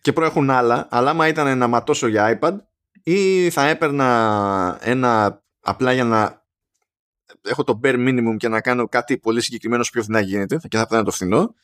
και 0.00 0.12
προέχουν 0.12 0.50
άλλα. 0.50 0.86
Αλλά 0.90 1.10
άμα 1.10 1.28
ήταν 1.28 1.58
να 1.58 1.66
ματώσω 1.66 2.06
για 2.06 2.38
iPad 2.40 2.56
ή 3.02 3.50
θα 3.50 3.68
έπαιρνα 3.68 4.78
ένα 4.82 5.42
απλά 5.60 5.92
για 5.92 6.04
να 6.04 6.44
έχω 7.42 7.64
το 7.64 7.80
bare 7.82 8.08
minimum 8.08 8.36
και 8.36 8.48
να 8.48 8.60
κάνω 8.60 8.88
κάτι 8.88 9.18
πολύ 9.18 9.40
συγκεκριμένο 9.40 9.84
πιο 9.92 10.02
φθηνά 10.02 10.20
γίνεται 10.20 10.58
και 10.68 10.76
θα 10.76 10.86
πέρανα 10.86 11.06
το 11.06 11.12
φθηνό 11.12 11.54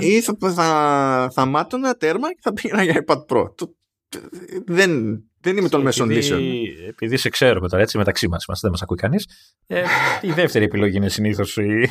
ή, 0.00 0.20
θα, 0.20 0.36
θα, 0.52 1.28
θα 1.32 1.44
μάτωνα 1.44 1.94
τέρμα 1.94 2.28
και 2.28 2.40
θα 2.42 2.52
πήγαινα 2.52 2.82
για 2.82 3.04
iPad 3.06 3.26
Pro. 3.26 3.56
Το, 3.56 3.74
δεν, 4.66 5.22
δεν 5.42 5.56
είμαι 5.56 5.68
των 5.68 5.82
μέσων 5.82 6.10
λύσεων. 6.10 6.42
Επειδή 6.88 7.16
σε 7.16 7.28
ξέρουμε 7.28 7.68
τώρα 7.68 7.82
έτσι 7.82 7.98
μεταξύ 7.98 8.28
μας, 8.28 8.44
δεν 8.60 8.70
μας 8.70 8.82
ακούει 8.82 8.96
κανείς. 8.96 9.26
Ε, 9.66 9.82
η 10.20 10.32
δεύτερη 10.32 10.64
επιλογή 10.64 10.96
είναι 10.96 11.08
συνήθως 11.08 11.56
η, 11.56 11.90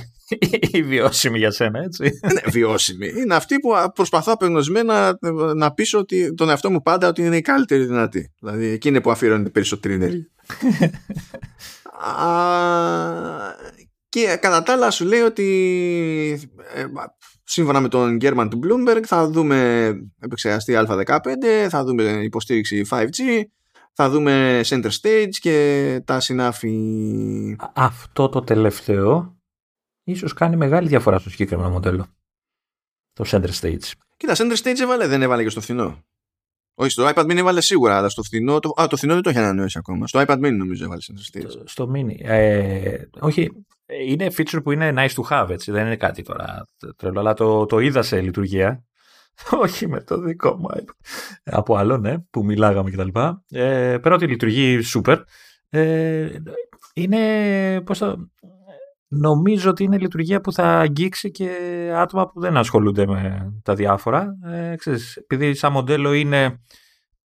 η, 0.72 0.84
βιώσιμη 0.84 1.38
για 1.38 1.52
σένα, 1.52 1.80
έτσι. 1.80 2.20
Ναι, 2.34 2.42
βιώσιμη. 2.52 3.08
Είναι 3.08 3.36
αυτή 3.36 3.60
που 3.60 3.70
προσπαθώ 3.94 4.32
απεγνωσμένα 4.32 5.18
να, 5.22 5.54
να 5.54 5.74
πείσω 5.74 6.00
ότι, 6.00 6.34
τον 6.34 6.50
εαυτό 6.50 6.72
μου 6.72 6.82
πάντα 6.82 7.08
ότι 7.08 7.22
είναι 7.22 7.38
η 7.38 7.42
καλύτερη 7.42 7.86
δυνατή. 7.86 8.34
Δηλαδή 8.40 8.66
εκείνη 8.66 9.02
που 9.02 9.12
αφιερώνεται 9.12 9.50
περισσότερη 9.50 9.94
ενέργεια. 9.94 10.30
και 14.10 14.38
κατά 14.42 14.64
τα 14.64 14.74
άλλα 14.74 14.92
σου 14.92 15.06
λέει 15.06 15.20
ότι 15.20 16.50
ε, 16.74 16.86
σύμφωνα 17.50 17.80
με 17.80 17.88
τον 17.88 18.16
Γκέρμαν 18.16 18.50
του 18.50 18.60
Bloomberg 18.64 19.02
θα 19.06 19.30
δούμε 19.30 19.90
επεξεργαστή 20.20 20.74
α15, 20.78 21.16
θα 21.70 21.84
δούμε 21.84 22.04
υποστήριξη 22.04 22.86
5G, 22.90 23.44
θα 23.94 24.10
δούμε 24.10 24.62
center 24.66 24.90
stage 25.02 25.30
και 25.30 26.02
τα 26.06 26.20
συνάφη. 26.20 27.56
Αυτό 27.74 28.30
το 28.30 28.42
τελευταίο 28.42 29.38
ίσως 30.04 30.34
κάνει 30.34 30.56
μεγάλη 30.56 30.88
διαφορά 30.88 31.20
στο 31.20 31.30
συγκεκριμένο 31.30 31.70
μοντέλο. 31.70 32.08
Το 33.14 33.26
center 33.28 33.52
stage. 33.62 33.92
Κοίτα, 34.18 34.34
center 34.36 34.56
stage 34.64 34.80
έβαλε, 34.82 35.08
δεν 35.08 35.22
έβαλε 35.22 35.44
και 35.44 35.50
στο 35.50 35.62
φθηνό. 35.62 36.04
Όχι, 36.76 36.92
στο 36.92 37.12
iPad 37.16 37.24
mini 37.24 37.38
έβαλε 37.38 37.62
σίγουρα, 37.62 37.98
αλλά 37.98 38.10
στο 38.10 38.24
φθηνό. 38.24 38.60
Το, 38.60 38.74
α, 38.82 38.88
το 38.88 38.98
φθηνό 38.98 39.14
δεν 39.14 39.24
το 39.24 39.30
έχει 39.30 39.40
ανανεώσει 39.40 39.78
ακόμα. 39.78 40.08
Στο 40.08 40.24
iPad 40.28 40.38
mini 40.38 40.56
νομίζω 40.58 40.84
έβαλε 40.84 41.02
center 41.08 41.38
stage. 41.38 41.50
Στο, 41.50 41.64
στο 41.66 41.92
mini. 41.96 42.16
Ε, 42.20 43.02
όχι, 43.20 43.50
είναι 44.08 44.28
feature 44.38 44.60
που 44.64 44.72
είναι 44.72 44.94
nice 44.96 45.24
to 45.24 45.24
have, 45.30 45.50
έτσι. 45.50 45.72
Δεν 45.72 45.86
είναι 45.86 45.96
κάτι 45.96 46.22
τώρα 46.22 46.68
τρελό, 46.96 47.20
αλλά 47.20 47.34
το, 47.34 47.66
το 47.66 47.80
είδα 47.80 48.02
σε 48.02 48.22
λειτουργία. 48.22 48.84
Όχι 49.64 49.88
με 49.88 50.02
το 50.02 50.20
δικό 50.20 50.56
μου 50.56 50.68
Από 51.44 51.76
άλλο, 51.76 51.98
ναι, 51.98 52.20
που 52.20 52.46
μιλάγαμε 52.46 52.90
κτλ. 52.92 53.20
Ε, 53.50 53.98
πέρα 53.98 54.16
ότι 54.16 54.28
λειτουργεί 54.28 54.80
super. 54.94 55.18
Ε, 55.70 56.30
είναι, 56.94 57.82
πώς 57.82 57.98
θα, 57.98 58.30
νομίζω 59.08 59.70
ότι 59.70 59.84
είναι 59.84 59.98
λειτουργία 59.98 60.42
που 60.42 60.54
θα 60.54 60.80
αγγίξει 60.80 61.32
και 61.32 61.50
άτομα 61.96 62.28
που 62.28 62.40
δεν 62.40 62.58
ασχολούνται 62.58 63.08
με 63.08 63.54
τα 63.64 63.74
διάφορα. 63.74 64.38
Ε, 64.46 64.76
ξέρεις, 64.76 65.16
επειδή 65.16 65.54
σαν 65.54 65.72
μοντέλο 65.72 66.14
είναι 66.14 66.60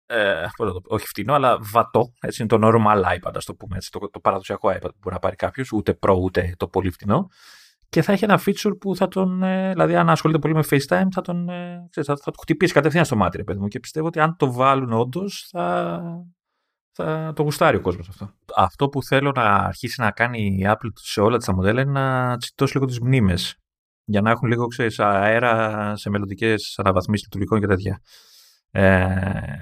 ε, 0.08 0.46
όχι 0.88 1.08
φτηνό, 1.08 1.34
αλλά 1.34 1.58
βατό. 1.62 2.14
Έτσι 2.20 2.42
είναι 2.42 2.60
το 2.60 2.68
normal 2.68 3.04
iPad, 3.04 3.32
ας 3.36 3.46
το 3.46 3.56
πούμε 3.56 3.76
έτσι, 3.76 3.92
το, 3.92 4.10
το 4.10 4.20
παραδοσιακό 4.20 4.70
iPad 4.70 4.82
που 4.82 4.98
μπορεί 5.02 5.16
να 5.16 5.20
πάρει 5.20 5.36
κάποιος, 5.36 5.72
ούτε 5.72 5.98
Pro 6.02 6.16
ούτε 6.22 6.54
το 6.58 6.68
πολύ 6.68 6.92
φτηνό. 6.92 7.28
Και 7.90 8.02
θα 8.02 8.12
έχει 8.12 8.24
ένα 8.24 8.40
feature 8.46 8.78
που 8.80 8.96
θα 8.96 9.08
τον. 9.08 9.44
Ε, 9.44 9.72
δηλαδή, 9.72 9.96
αν 9.96 10.10
ασχολείται 10.10 10.40
πολύ 10.40 10.54
με 10.54 10.64
FaceTime, 10.70 11.08
θα 11.12 11.22
τον. 11.22 11.50
Ε, 11.50 11.88
ξέρεις, 11.90 12.10
θα, 12.10 12.18
θα 12.24 12.32
το 12.32 12.38
χτυπήσει 12.42 12.74
κατευθείαν 12.74 13.06
στο 13.06 13.16
μάτι, 13.16 13.38
ρε 13.38 13.44
παιδί 13.44 13.60
μου. 13.60 13.68
Και 13.68 13.80
πιστεύω 13.80 14.08
ότι 14.08 14.20
αν 14.20 14.36
το 14.38 14.52
βάλουν 14.52 14.94
όντως, 14.94 15.48
θα, 15.50 16.02
θα 16.92 17.34
το 17.36 17.44
γουστάρει 17.44 17.78
ο 17.78 17.82
κόσμος 17.82 18.10
αυτό. 18.10 18.30
Αυτό 18.56 18.90
που 18.90 19.04
θέλω 19.04 19.32
να 19.36 19.44
αρχίσει 19.44 20.02
να 20.02 20.12
κάνει 20.12 20.46
η 20.46 20.66
Apple 20.66 20.90
σε 20.94 21.22
όλα 21.22 21.38
τα 21.38 21.54
μοντέλα 21.54 21.82
είναι 21.82 21.92
να 21.92 22.38
τσιτώσει 22.38 22.74
λίγο 22.74 22.86
τις 22.86 23.00
μνήμες. 23.00 23.56
Για 24.04 24.22
να 24.22 24.30
έχουν 24.30 24.48
λίγο 24.48 24.68
ξέρεις, 24.68 25.00
αέρα 25.00 25.96
σε 25.96 26.10
μελλοντικές 26.10 26.76
αναβαθμίσεις 26.78 27.26
λειτουργικών 27.26 27.60
και 27.60 27.68
τέτοια. 27.68 28.02
Ε, 28.80 29.60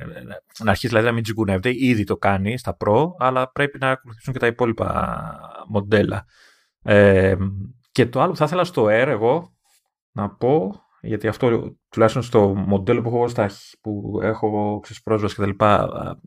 να 0.60 0.70
αρχίσει 0.70 0.88
δηλαδή 0.88 1.06
να 1.06 1.12
μην 1.12 1.24
τσιγκουνεύεται. 1.24 1.70
Ήδη 1.76 2.04
το 2.04 2.18
κάνει 2.18 2.58
στα 2.58 2.78
Pro, 2.80 3.08
αλλά 3.18 3.52
πρέπει 3.52 3.78
να 3.80 3.90
ακολουθήσουν 3.90 4.34
και 4.34 4.40
τα 4.40 4.48
υπόλοιπα 4.48 5.40
μοντέλα. 5.68 6.26
Ε, 6.82 7.36
και 7.92 8.06
το 8.06 8.22
άλλο 8.22 8.32
που 8.32 8.38
θα 8.38 8.46
ήθελα 8.46 8.64
στο 8.64 8.84
Air 8.86 9.08
εγώ 9.08 9.56
να 10.12 10.30
πω, 10.30 10.84
γιατί 11.02 11.28
αυτό 11.28 11.76
τουλάχιστον 11.90 12.24
στο 12.24 12.54
μοντέλο 12.56 13.02
που 13.02 13.08
έχω, 13.08 13.28
στα, 13.28 13.50
που 13.82 14.20
έχω 14.22 14.80
ξέρεις, 14.82 15.04
πρόσβαση 15.04 15.36
κτλ. 15.36 15.66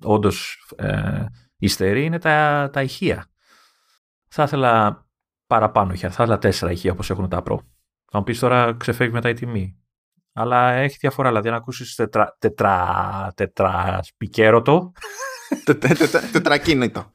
Όντως 0.02 0.66
ε, 0.76 1.24
υστερεί 1.58 2.04
είναι 2.04 2.18
τα, 2.18 2.68
τα 2.72 2.82
ηχεία. 2.82 3.26
Θα 4.28 4.42
ήθελα 4.42 5.06
παραπάνω 5.46 5.92
ηχεία. 5.92 6.10
Θα 6.10 6.22
ήθελα 6.22 6.38
τέσσερα 6.38 6.72
ηχεία 6.72 6.92
όπως 6.92 7.10
έχουν 7.10 7.28
τα 7.28 7.42
Pro. 7.46 7.56
Θα 8.10 8.18
μου 8.18 8.24
πεις 8.24 8.38
τώρα 8.38 8.76
ξεφεύγει 8.76 9.12
μετά 9.12 9.28
η 9.28 9.34
τιμή. 9.34 9.78
Αλλά 10.38 10.72
έχει 10.72 10.96
διαφορά. 11.00 11.28
Δηλαδή, 11.28 11.48
αν 11.48 11.54
ακούσεις 11.54 11.94
τετρα, 11.94 12.36
τετρα, 12.38 13.32
τετρασπικέρωτο. 13.34 14.92
Τετρακίνητο. 16.32 17.12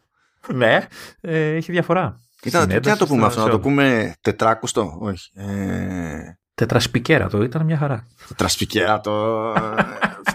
ναι, 0.53 0.87
ε, 1.21 1.55
έχει 1.55 1.71
διαφορά. 1.71 2.19
Ήταν, 2.43 2.67
τι 2.67 2.89
να 2.89 2.97
το 2.97 3.07
πούμε 3.07 3.25
αυτό, 3.25 3.43
να 3.43 3.49
το 3.49 3.59
πούμε 3.59 4.13
τετράκουστο, 4.21 4.97
όχι. 4.99 5.31
Ε... 5.35 6.37
Τετρασπικέρατο, 6.53 7.43
ήταν 7.43 7.65
μια 7.65 7.77
χαρά. 7.77 8.07
Τετρασπικέρατο. 8.27 9.53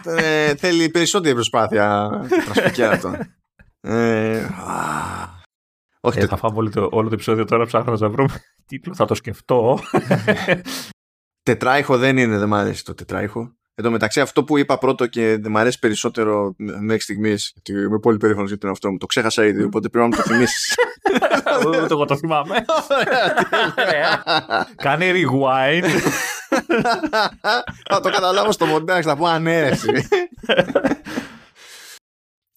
ε, 0.05 0.55
θέλει 0.55 0.89
περισσότερη 0.89 1.35
προσπάθεια. 1.35 2.11
Τετρασπικέρατο. 2.29 3.17
ε, 3.81 4.47
όχι, 6.01 6.19
ε, 6.19 6.27
θα 6.27 6.37
φάμε 6.37 6.57
όλο 6.57 6.71
το, 6.71 6.89
όλο 6.93 7.09
το 7.09 7.15
επεισόδιο 7.15 7.45
τώρα 7.45 7.67
ψάχνω 7.67 7.97
να 7.99 8.09
βρούμε 8.09 8.43
τίτλο. 8.69 8.95
Θα 8.95 9.05
το 9.05 9.15
σκεφτώ. 9.15 9.79
τετράιχο 11.49 11.99
δεν 11.99 12.17
είναι, 12.17 12.39
δεν 12.39 12.49
μου 12.49 12.55
αρέσει 12.55 12.85
το 12.85 12.95
τετράιχο. 12.95 13.53
Εν 13.75 13.85
τω 13.85 13.91
μεταξύ, 13.91 14.21
αυτό 14.21 14.45
που 14.45 14.59
είπα 14.59 14.79
πρώτο 14.79 15.07
και 15.07 15.37
δεν 15.41 15.51
μου 15.51 15.59
αρέσει 15.59 15.79
περισσότερο 15.79 16.55
μέχρι 16.59 17.01
στιγμής, 17.01 17.53
γιατί 17.55 17.73
είμαι 17.83 17.99
πολύ 17.99 18.17
περήφανος 18.17 18.49
για 18.49 18.59
τον 18.59 18.71
αυτό 18.71 18.91
μου, 18.91 18.99
το 18.99 19.07
ξέχασα 19.07 19.45
ήδη, 19.45 19.63
οπότε 19.63 19.89
πρέπει 19.89 20.09
να 20.09 20.17
μου 20.17 20.23
το 20.23 20.31
θυμίσεις. 20.31 20.75
Ούτε 21.67 21.87
εγώ 21.91 22.05
το 22.05 22.17
θυμάμαι. 22.17 22.65
Κάνε 24.85 25.13
rewind. 25.13 25.85
Θα 27.89 28.01
το 28.01 28.11
καταλάβω 28.11 28.53
στο 28.53 28.67
μοντάζ, 28.67 29.05
θα 29.05 29.17
πω 29.17 29.27
αναίρεση. 29.27 30.09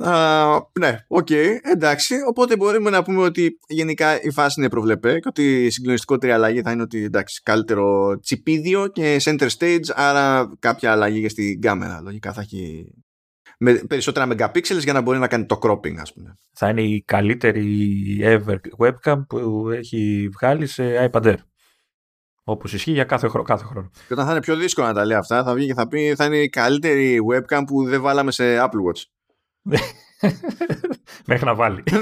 Uh, 0.04 0.60
ναι, 0.80 0.97
ok, 1.08 1.28
okay, 1.30 1.47
εντάξει. 1.62 2.16
Οπότε 2.28 2.56
μπορούμε 2.56 2.89
να 2.89 3.04
πούμε 3.04 3.24
ότι 3.24 3.58
γενικά 3.68 4.22
η 4.22 4.32
φάση 4.32 4.60
είναι 4.60 4.70
προβλεπέ 4.70 5.20
και 5.20 5.28
ότι 5.28 5.66
η 5.66 5.70
συγκλονιστικότερη 5.70 6.32
αλλαγή 6.32 6.62
θα 6.62 6.72
είναι 6.72 6.82
ότι 6.82 7.04
εντάξει, 7.04 7.41
καλύτερο 7.43 8.20
τσιπίδιο 8.20 8.88
και 8.88 9.18
center 9.24 9.47
stage, 9.58 9.86
άρα 9.93 10.52
κάποια 10.60 10.91
αλλαγή 10.91 11.22
και 11.22 11.30
στην 11.30 11.62
κάμερα. 11.62 12.02
Λογικά 12.02 12.34
θα 12.34 12.41
έχει 12.41 12.91
με 13.64 13.74
περισσότερα 13.74 14.28
megapixels 14.32 14.80
για 14.84 14.93
να 14.93 15.02
μπορεί 15.02 15.20
να 15.20 15.28
κάνει 15.28 15.45
το 15.45 15.60
cropping, 15.62 15.95
ας 15.99 16.14
πούμε. 16.14 16.36
Θα 16.54 16.70
είναι 16.70 16.82
η 16.82 17.04
καλύτερη 17.08 18.20
ever 18.24 18.58
webcam 18.78 19.22
που 19.28 19.70
έχει 19.70 20.30
βγάλει 20.39 20.68
σε 20.68 21.10
iPad 21.12 21.24
Air. 21.24 21.38
Όπως 22.43 22.74
ισχύει 22.74 22.91
για 22.91 23.04
κάθε, 23.04 23.28
χρόνο, 23.28 23.45
κάθε 23.45 23.64
χρόνο. 23.64 23.89
Και 24.08 24.14
όταν 24.14 24.26
θα 24.26 24.32
είναι 24.32 24.41
πιο 24.41 24.56
δύσκολο 24.56 24.88
να 24.88 24.93
τα 24.93 25.06
λέει 25.06 25.18
αυτά, 25.18 25.43
θα 25.43 25.54
βγει 25.54 25.68
και 25.68 25.74
θα 25.74 25.88
πει 25.88 26.14
θα 26.16 26.26
είναι 26.26 26.38
η 26.38 26.49
καλύτερη 26.49 27.20
webcam 27.34 27.62
που 27.68 27.84
δεν 27.84 28.02
βάλαμε 28.02 28.32
σε 28.32 28.58
Apple 28.60 28.88
Watch. 28.88 29.04
Μέχρι 31.26 31.45
να 31.45 31.55
βάλει. 31.55 31.84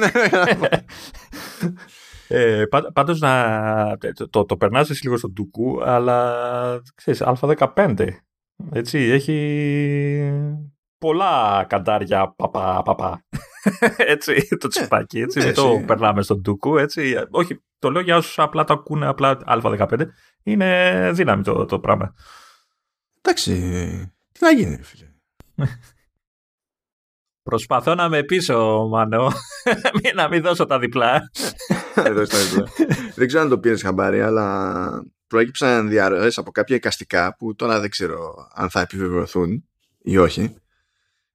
ε, 2.28 2.64
πάντως 2.94 3.20
να, 3.20 3.98
το, 4.16 4.30
το, 4.30 4.46
το 4.46 4.58
περνάς 4.58 5.02
λίγο 5.02 5.18
στον 5.18 5.34
Τουκού, 5.34 5.84
αλλά 5.84 6.82
ξέρεις, 6.96 7.24
α15. 7.26 8.08
Έτσι, 8.72 8.98
έχει 8.98 9.36
πολλά 10.98 11.66
καντάρια 11.70 12.34
παπά, 12.36 12.82
παπά. 12.82 13.24
έτσι, 13.98 14.48
το 14.48 14.66
ε, 14.66 14.68
τσιπάκι, 14.68 15.20
έτσι, 15.20 15.40
δεν 15.40 15.54
το 15.54 15.84
περνάμε 15.86 16.22
στον 16.22 16.44
Τουκού, 16.44 16.78
έτσι. 16.78 17.16
Όχι, 17.30 17.64
το 17.80 17.92
λέω 17.92 18.02
για 18.02 18.18
όσους 18.18 18.40
απλά 18.40 18.64
το 18.64 18.74
ακούνε 18.74 19.06
απλά 19.06 19.38
α15. 19.46 20.06
Είναι 20.44 21.12
δύναμη 21.14 21.44
το, 21.44 21.66
το 21.66 21.80
πράγμα. 21.80 22.14
Εντάξει, 23.22 23.52
τι 24.32 24.44
να 24.44 24.52
γίνει, 24.52 24.82
φίλε. 24.82 25.08
Προσπαθώ 27.50 27.96
να 27.96 28.10
με 28.10 28.24
πείσω, 28.24 28.88
Μανώ. 28.88 29.32
να 30.16 30.28
μην 30.28 30.42
δώσω 30.42 30.66
τα 30.66 30.80
διπλά. 30.84 31.30
δεν 33.16 33.28
ξέρω 33.28 33.44
αν 33.44 33.50
το 33.50 33.60
πήρες 33.60 33.82
χαμπάρι, 33.82 34.22
αλλά 34.22 35.04
προέκυψαν 35.28 35.90
διαρροές 35.90 36.38
από 36.38 36.52
κάποια 36.52 36.76
εικαστικά 36.76 37.36
που 37.36 37.56
τώρα 37.56 37.80
δεν 37.80 37.90
ξέρω 37.90 38.48
αν 38.54 38.70
θα 38.70 38.82
επιβεβαιωθούν 38.82 39.66
ή 39.98 40.18
όχι. 40.18 40.56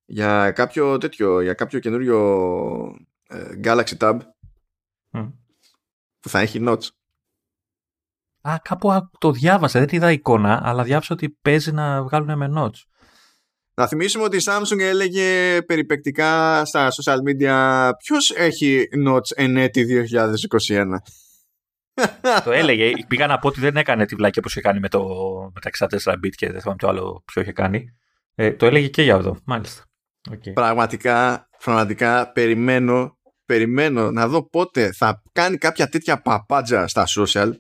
Για 0.05 0.51
κάποιο 0.51 0.99
τέτοιο, 0.99 1.41
για 1.41 1.55
κάποιο 1.55 1.79
καινούριο 1.79 2.19
ε, 3.29 3.45
Galaxy 3.65 3.97
Tab 3.99 4.19
που 6.21 6.29
θα 6.29 6.41
έχει 6.41 6.61
notes. 6.63 6.89
Α, 8.49 8.59
κάπου 8.63 9.09
το 9.19 9.31
διάβασα, 9.31 9.79
δεν 9.79 9.89
είδα 9.91 10.13
εικόνα, 10.13 10.61
αλλά 10.65 10.83
διάβασα 10.83 11.15
ότι 11.15 11.31
παίζει 11.43 11.73
να 11.73 12.03
βγάλουν 12.03 12.37
με 12.37 12.53
notes. 12.57 12.83
Να 13.75 13.87
θυμίσουμε 13.87 14.25
ότι 14.25 14.37
η 14.37 14.41
Samsung 14.45 14.79
έλεγε 14.79 15.63
περιπεκτικά 15.63 16.65
στα 16.65 16.89
social 16.91 17.19
media 17.29 17.91
ποιος 17.99 18.31
έχει 18.31 18.89
Notes 19.07 19.31
εν 19.35 19.57
έτη 19.57 20.07
2021. 20.67 20.85
το 22.45 22.53
έλεγε. 22.53 22.93
Πήγα 23.09 23.27
να 23.27 23.39
πω 23.39 23.49
ότι 23.49 23.61
δεν 23.61 23.77
έκανε 23.77 24.07
τη 24.07 24.15
βλάκια 24.15 24.43
που 24.43 24.49
είχε 24.49 24.61
κάνει 24.61 24.81
με, 24.81 24.89
το, 24.89 25.05
με 25.55 25.61
τα 25.61 25.89
64 26.05 26.13
bit 26.13 26.31
και 26.35 26.51
δεν 26.51 26.61
θυμάμαι 26.61 26.79
το 26.79 26.89
άλλο 26.89 27.23
ποιο 27.25 27.43
είχε 27.43 27.53
κάνει. 27.53 27.95
Ε, 28.35 28.53
το 28.53 28.67
έλεγε 28.67 28.89
και 28.89 29.03
για 29.03 29.15
αυτό, 29.15 29.39
μάλιστα. 29.45 29.85
Okay. 30.31 30.53
Πραγματικά, 30.53 31.49
πραγματικά 31.65 32.33
περιμένω, 32.33 33.19
περιμένω 33.45 34.11
να 34.11 34.29
δω 34.29 34.49
πότε 34.49 34.93
θα 34.93 35.23
κάνει 35.33 35.57
κάποια 35.57 35.89
τέτοια 35.89 36.23
παπάντζα 36.23 36.89
στα 36.89 37.05
social 37.19 37.53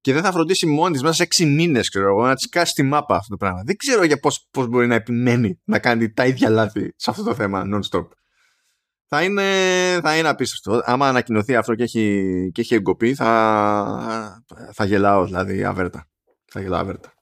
και 0.00 0.12
δεν 0.12 0.22
θα 0.22 0.32
φροντίσει 0.32 0.66
μόνη 0.66 0.92
της 0.92 1.02
μέσα 1.02 1.14
σε 1.14 1.22
έξι 1.22 1.46
μήνες, 1.46 1.88
ξέρω 1.88 2.06
εγώ, 2.06 2.26
να 2.26 2.34
της 2.34 2.48
κάσει 2.48 2.74
τη 2.74 2.82
μάπα 2.82 3.16
αυτό 3.16 3.28
το 3.30 3.36
πράγμα. 3.36 3.62
Δεν 3.64 3.76
ξέρω 3.76 4.04
για 4.04 4.18
πώς 4.18 4.48
πώς 4.50 4.66
μπορεί 4.66 4.86
να 4.86 4.94
επιμένει 4.94 5.60
να 5.64 5.78
κάνει 5.78 6.12
τα 6.12 6.26
ίδια 6.26 6.50
λάθη 6.50 6.92
σε 6.96 7.10
αυτό 7.10 7.22
το 7.22 7.34
θέμα 7.34 7.64
non-stop. 7.74 8.08
Θα 9.10 9.22
είναι, 9.22 9.42
θα 10.02 10.16
είναι 10.18 10.28
απίστευτο. 10.28 10.82
Άμα 10.84 11.08
ανακοινωθεί 11.08 11.56
αυτό 11.56 11.74
και 11.74 11.82
έχει, 11.82 12.50
και 12.54 12.60
έχει 12.60 12.74
εγκοπεί, 12.74 13.14
θα, 13.14 14.44
θα 14.72 14.84
γελάω 14.84 15.24
δηλαδή 15.24 15.64
αβέρτα. 15.64 16.08
Θα 16.44 16.60
γελάω 16.60 16.80
αβέρτα. 16.80 17.12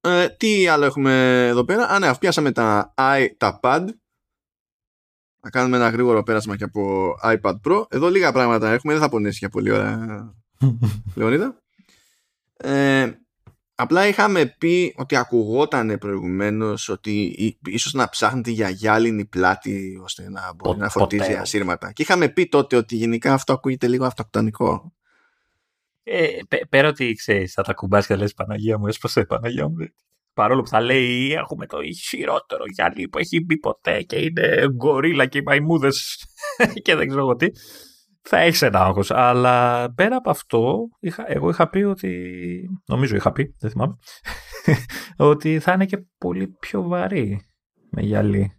Ε, 0.00 0.28
τι 0.28 0.68
άλλο 0.68 0.84
έχουμε 0.84 1.46
εδώ 1.46 1.64
πέρα; 1.64 1.88
Α, 1.88 1.98
ναι, 1.98 2.16
πιάσαμε 2.16 2.52
τα 2.52 2.94
i, 2.96 3.26
τα 3.36 3.60
pad 3.62 3.84
να 5.46 5.52
κάνουμε 5.52 5.76
ένα 5.76 5.88
γρήγορο 5.88 6.22
πέρασμα 6.22 6.56
και 6.56 6.64
από 6.64 7.14
iPad 7.22 7.54
Pro. 7.66 7.84
Εδώ 7.88 8.10
λίγα 8.10 8.32
πράγματα 8.32 8.72
έχουμε, 8.72 8.92
δεν 8.92 9.02
θα 9.02 9.08
πονέσει 9.08 9.36
για 9.38 9.48
πολύ 9.48 9.70
ώρα, 9.70 10.34
Λεωνίδα. 11.16 11.62
Ε, 12.56 13.10
απλά 13.74 14.06
είχαμε 14.06 14.54
πει 14.58 14.94
ότι 14.96 15.16
ακουγόταν 15.16 15.98
προηγουμένως 15.98 16.88
ότι 16.88 17.34
ίσως 17.64 17.92
να 17.92 18.08
ψάχνετε 18.08 18.50
για 18.50 18.68
γυάλινη 18.68 19.24
πλάτη 19.24 20.00
ώστε 20.02 20.30
να 20.30 20.54
μπορεί 20.54 20.78
να 20.78 20.88
φορτίζει 20.88 21.32
ασύρματα. 21.32 21.92
Και 21.92 22.02
είχαμε 22.02 22.28
πει 22.28 22.48
τότε 22.48 22.76
ότι 22.76 22.96
γενικά 22.96 23.32
αυτό 23.32 23.52
ακούγεται 23.52 23.88
λίγο 23.88 24.04
αυτοκτονικό. 24.04 24.92
Ε, 26.02 26.28
πέρα 26.68 26.88
ότι 26.88 27.12
ξέρεις, 27.12 27.52
θα 27.52 27.62
τα 27.62 27.74
κουμπάς 27.74 28.06
και 28.06 28.12
θα 28.12 28.18
λες 28.18 28.34
Παναγία 28.34 28.78
μου, 28.78 28.86
έσπασε 28.86 29.24
Παναγία 29.24 29.68
μου 29.68 29.76
παρόλο 30.36 30.62
που 30.62 30.68
θα 30.68 30.80
λέει 30.80 31.32
έχουμε 31.32 31.66
το 31.66 31.80
ισχυρότερο 31.80 32.62
γυαλί 32.74 33.08
που 33.08 33.18
έχει 33.18 33.44
μπει 33.44 33.58
ποτέ 33.58 34.02
και 34.02 34.16
είναι 34.16 34.66
γκορίλα 34.74 35.26
και 35.26 35.38
οι 35.38 35.42
μαϊμούδες 35.42 36.24
και 36.84 36.94
δεν 36.94 37.06
ξέρω 37.06 37.22
εγώ 37.22 37.36
τι, 37.36 37.46
θα 38.28 38.38
έχεις 38.38 38.62
ένα 38.62 38.80
άγχος. 38.80 39.10
Αλλά 39.10 39.86
πέρα 39.94 40.16
από 40.16 40.30
αυτό, 40.30 40.76
είχα, 41.00 41.24
εγώ 41.26 41.48
είχα 41.48 41.68
πει 41.68 41.82
ότι. 41.82 42.30
Νομίζω 42.86 43.16
είχα 43.16 43.32
πει, 43.32 43.54
δεν 43.58 43.70
θυμάμαι. 43.70 43.94
ότι 45.32 45.58
θα 45.58 45.72
είναι 45.72 45.86
και 45.86 46.04
πολύ 46.18 46.56
πιο 46.60 46.82
βαρύ 46.82 47.40
με 47.90 48.02
γυαλί. 48.02 48.50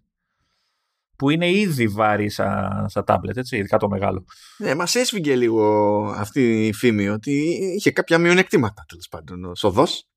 Που 1.17 1.30
είναι 1.30 1.49
ήδη 1.49 1.88
βαρύ 1.88 2.30
σαν, 2.30 2.89
σαν 2.89 3.03
τάμπλετ, 3.03 3.38
έτσι, 3.38 3.57
ειδικά 3.57 3.78
το 3.78 3.89
μεγάλο. 3.89 4.25
Ναι, 4.57 4.75
μας 4.75 4.95
έσφυγε 4.95 5.36
λίγο 5.36 6.01
αυτή 6.15 6.67
η 6.67 6.73
φήμη 6.73 7.09
ότι 7.09 7.32
είχε 7.75 7.91
κάποια 7.91 8.17
μειονεκτήματα 8.17 8.84
τέλος 8.88 9.07
πάντων 9.07 9.45
ο 9.45 9.55
Σοδός 9.55 10.07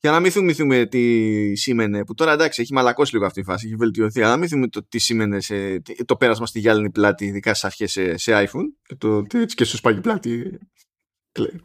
για 0.00 0.10
να 0.10 0.20
μην 0.20 0.30
θυμηθούμε 0.30 0.86
τι 0.86 1.56
σήμαινε, 1.56 2.04
που 2.04 2.14
τώρα 2.14 2.32
εντάξει 2.32 2.62
έχει 2.62 2.72
μαλακώσει 2.72 3.14
λίγο 3.14 3.26
αυτή 3.26 3.40
η 3.40 3.42
φάση, 3.42 3.66
έχει 3.66 3.76
βελτιωθεί, 3.76 4.20
αλλά 4.20 4.30
να 4.30 4.36
μην 4.36 4.48
θυμηθούμε 4.48 4.70
το 4.70 4.88
τι 4.88 4.98
σήμαινε 4.98 5.40
σε, 5.40 5.82
το 6.04 6.16
πέρασμα 6.16 6.46
στη 6.46 6.58
γυάλινη 6.58 6.90
πλάτη, 6.90 7.24
ειδικά 7.24 7.54
στις 7.54 7.64
αρχές 7.64 7.92
σε, 7.92 8.16
σε, 8.16 8.32
iPhone, 8.34 8.64
και, 8.82 8.94
το, 8.94 9.26
έτσι 9.34 9.56
και 9.56 9.64
στο 9.64 9.76
σπάγι 9.76 10.00
πλάτη. 10.00 10.58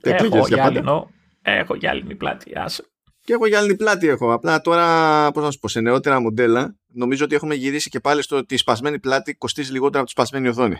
Έχω 0.01 0.47
γυάλινο, 0.47 1.11
έχω 1.41 1.75
γυάλινη 1.75 2.15
πλάτη, 2.15 2.51
άσε. 2.55 2.83
Και 3.21 3.33
έχω 3.33 3.47
γυάλινη 3.47 3.75
πλάτη 3.75 4.07
έχω. 4.07 4.33
Απλά 4.33 4.61
τώρα, 4.61 5.31
πώς 5.31 5.43
να 5.43 5.51
σου 5.51 5.59
πω, 5.59 5.67
σε 5.67 5.79
νεότερα 5.79 6.19
μοντέλα, 6.19 6.75
νομίζω 6.88 7.25
ότι 7.25 7.36
έχουμε 7.36 7.55
γυρίσει 7.55 7.89
και 7.89 7.99
πάλι 7.99 8.21
στο 8.21 8.38
ότι 8.38 8.53
η 8.53 8.57
σπασμένη 8.57 8.99
πλάτη 8.99 9.36
κοστίζει 9.36 9.71
λιγότερο 9.71 9.97
από 9.97 10.05
τη 10.05 10.11
σπασμένη 10.11 10.47
οθόνη. 10.47 10.77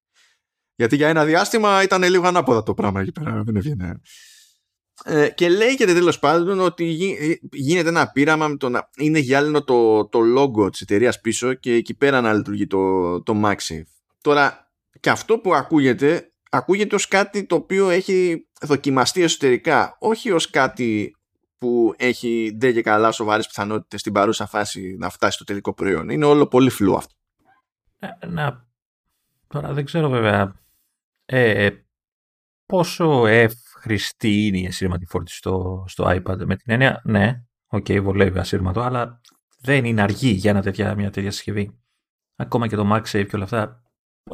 Γιατί 0.80 0.96
για 0.96 1.08
ένα 1.08 1.24
διάστημα 1.24 1.82
ήταν 1.82 2.02
λίγο 2.02 2.26
ανάποδα 2.26 2.62
το 2.62 2.74
πράγμα 2.74 3.00
εκεί 3.00 3.12
πέρα. 3.12 3.42
Δεν 3.42 3.56
έβγαινε. 3.56 4.00
Ε, 5.04 5.30
και 5.30 5.48
λέγεται 5.48 5.92
τέλος 5.92 6.18
πάντων 6.18 6.60
ότι 6.60 7.16
ε, 7.20 7.34
γίνεται 7.52 7.88
ένα 7.88 8.10
πείραμα 8.10 8.48
με 8.48 8.56
το 8.56 8.68
να 8.68 8.88
είναι 8.96 9.18
γυάλινο 9.18 9.64
το, 9.64 10.08
το 10.08 10.20
logo 10.36 10.70
της 10.70 10.80
εταιρείας 10.80 11.20
πίσω 11.20 11.54
και 11.54 11.72
εκεί 11.72 11.94
πέρα 11.94 12.20
να 12.20 12.32
λειτουργεί 12.32 12.66
το, 12.66 13.22
το 13.22 13.40
MagSafe. 13.44 13.82
Τώρα, 14.20 14.72
και 15.00 15.10
αυτό 15.10 15.38
που 15.38 15.54
ακούγεται, 15.54 16.32
ακούγεται 16.50 16.94
ως 16.94 17.08
κάτι 17.08 17.46
το 17.46 17.54
οποίο 17.54 17.88
έχει 17.88 18.48
δοκιμαστεί 18.60 19.22
εσωτερικά, 19.22 19.96
όχι 19.98 20.30
ως 20.30 20.50
κάτι 20.50 21.14
που 21.58 21.94
έχει 21.96 22.54
ντε 22.56 22.72
και 22.72 22.82
καλά 22.82 23.12
σοβαρές 23.12 23.46
πιθανότητες 23.46 24.00
στην 24.00 24.12
παρούσα 24.12 24.46
φάση 24.46 24.96
να 24.98 25.10
φτάσει 25.10 25.32
στο 25.32 25.44
τελικό 25.44 25.74
προϊόν. 25.74 26.08
Είναι 26.08 26.24
όλο 26.24 26.46
πολύ 26.46 26.70
φλού 26.70 26.96
αυτό. 26.96 27.14
Ε, 27.98 28.26
να, 28.26 28.68
τώρα 29.46 29.72
δεν 29.72 29.84
ξέρω 29.84 30.08
βέβαια 30.08 30.54
ε, 31.24 31.70
πόσο 32.66 33.26
εύχρηστη 33.26 34.46
είναι 34.46 34.58
η 34.58 34.66
ασύρματη 34.66 35.06
φόρτιση 35.06 35.36
στο, 35.36 35.84
στο 35.88 36.04
iPad. 36.08 36.36
Με 36.44 36.56
την 36.56 36.72
έννοια, 36.72 37.00
ναι, 37.04 37.42
ok, 37.66 37.84
okay, 37.88 38.00
βολεύει 38.02 38.38
ασύρματο, 38.38 38.80
αλλά 38.80 39.20
δεν 39.60 39.84
είναι 39.84 40.02
αργή 40.02 40.30
για 40.30 40.50
ένα 40.50 40.62
τέτοια, 40.62 40.94
μια 40.94 41.10
τέτοια 41.10 41.30
συσκευή. 41.30 41.78
Ακόμα 42.36 42.68
και 42.68 42.76
το 42.76 42.94
MagSafe 42.94 43.26
και 43.28 43.34
όλα 43.36 43.44
αυτά. 43.44 43.82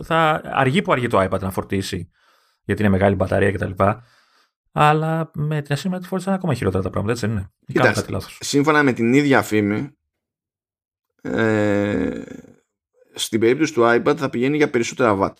Θα 0.02 0.40
αργεί 0.44 0.82
που 0.82 0.92
αργεί 0.92 1.06
το 1.06 1.22
iPad 1.22 1.40
να 1.40 1.50
φορτίσει, 1.50 2.10
γιατί 2.64 2.82
είναι 2.82 2.90
μεγάλη 2.90 3.14
μπαταρία 3.14 3.52
κτλ. 3.52 3.82
Αλλά 4.72 5.30
με 5.34 5.62
την 5.62 5.72
ασύρματη 5.72 6.06
φόρτιση 6.06 6.28
είναι 6.28 6.38
ακόμα 6.38 6.54
χειρότερα 6.54 6.82
τα 6.82 6.90
πράγματα, 6.90 7.12
έτσι 7.12 7.26
δεν 7.26 7.36
είναι. 7.36 7.52
Κοιτάξτε, 7.66 8.18
σύμφωνα 8.40 8.82
με 8.82 8.92
την 8.92 9.14
ίδια 9.14 9.42
φήμη, 9.42 9.96
ε, 11.22 12.22
στην 13.14 13.40
περίπτωση 13.40 13.72
του 13.72 13.82
iPad 13.82 14.14
θα 14.16 14.30
πηγαίνει 14.30 14.56
για 14.56 14.70
περισσότερα 14.70 15.18
watt. 15.20 15.34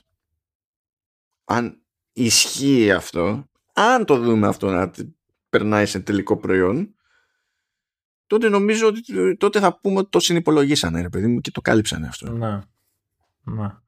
Αν 1.44 1.82
ισχύει 2.12 2.92
αυτό, 2.92 3.48
αν 3.78 4.04
το 4.04 4.18
δούμε 4.18 4.46
αυτό 4.46 4.70
να 4.70 4.90
περνάει 5.48 5.86
σε 5.86 6.00
τελικό 6.00 6.36
προϊόν, 6.36 6.94
τότε 8.26 8.48
νομίζω 8.48 8.86
ότι 8.86 9.36
τότε 9.36 9.60
θα 9.60 9.80
πούμε 9.80 9.98
ότι 9.98 10.08
το 10.10 10.20
συνυπολογίσανε, 10.20 11.00
ρε 11.00 11.08
παιδί 11.08 11.26
μου, 11.26 11.40
και 11.40 11.50
το 11.50 11.60
κάλυψανε 11.60 12.06
αυτό. 12.06 12.32
Να. 12.32 12.64
Να. 13.42 13.84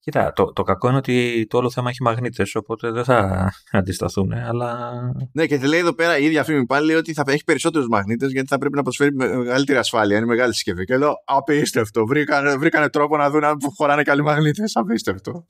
Κοίτα, 0.00 0.32
το, 0.32 0.52
το 0.52 0.62
κακό 0.62 0.88
είναι 0.88 0.96
ότι 0.96 1.46
το 1.48 1.58
όλο 1.58 1.70
θέμα 1.70 1.90
έχει 1.90 2.02
μαγνήτες, 2.02 2.54
οπότε 2.54 2.90
δεν 2.90 3.04
θα 3.04 3.50
αντισταθούν, 3.70 4.32
αλλά. 4.32 5.00
Ναι, 5.32 5.46
και 5.46 5.56
λέει 5.56 5.80
εδώ 5.80 5.94
πέρα 5.94 6.18
η 6.18 6.24
ίδια 6.24 6.44
φήμη 6.44 6.66
πάλι 6.66 6.94
ότι 6.94 7.12
θα 7.12 7.24
έχει 7.26 7.44
περισσότερους 7.44 7.88
μαγνήτες 7.88 8.32
γιατί 8.32 8.48
θα 8.48 8.58
πρέπει 8.58 8.76
να 8.76 8.82
προσφέρει 8.82 9.14
μεγαλύτερη 9.14 9.78
ασφάλεια. 9.78 10.16
Είναι 10.16 10.26
μεγάλη 10.26 10.54
συσκευή. 10.54 10.84
Και 10.84 10.96
λέω 10.96 11.14
απίστευτο. 11.24 12.06
Βρήκανε, 12.06 12.56
βρήκανε 12.56 12.88
τρόπο 12.88 13.16
να 13.16 13.30
δουν 13.30 13.44
αν 13.44 13.56
χωράνε 13.76 14.02
καλοί 14.02 14.22
μαγνήτες. 14.22 14.76
Απίστευτο. 14.76 15.46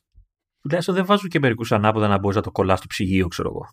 Τουλάχιστον 0.61 0.95
δεν 0.95 1.05
βάζουν 1.05 1.29
και 1.29 1.39
μερικούς 1.39 1.73
ανάποδα 1.73 2.09
να 2.09 2.19
μπορείς 2.19 2.37
να 2.37 2.43
το 2.43 2.51
κολλάς 2.51 2.79
στο 2.79 2.87
ψυγείο, 2.87 3.29
ξέρω 3.29 3.49
εγώ. 3.49 3.69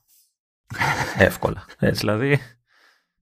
Εύκολα. 1.28 1.66
Έτσι 1.80 2.00
δηλαδή. 2.00 2.40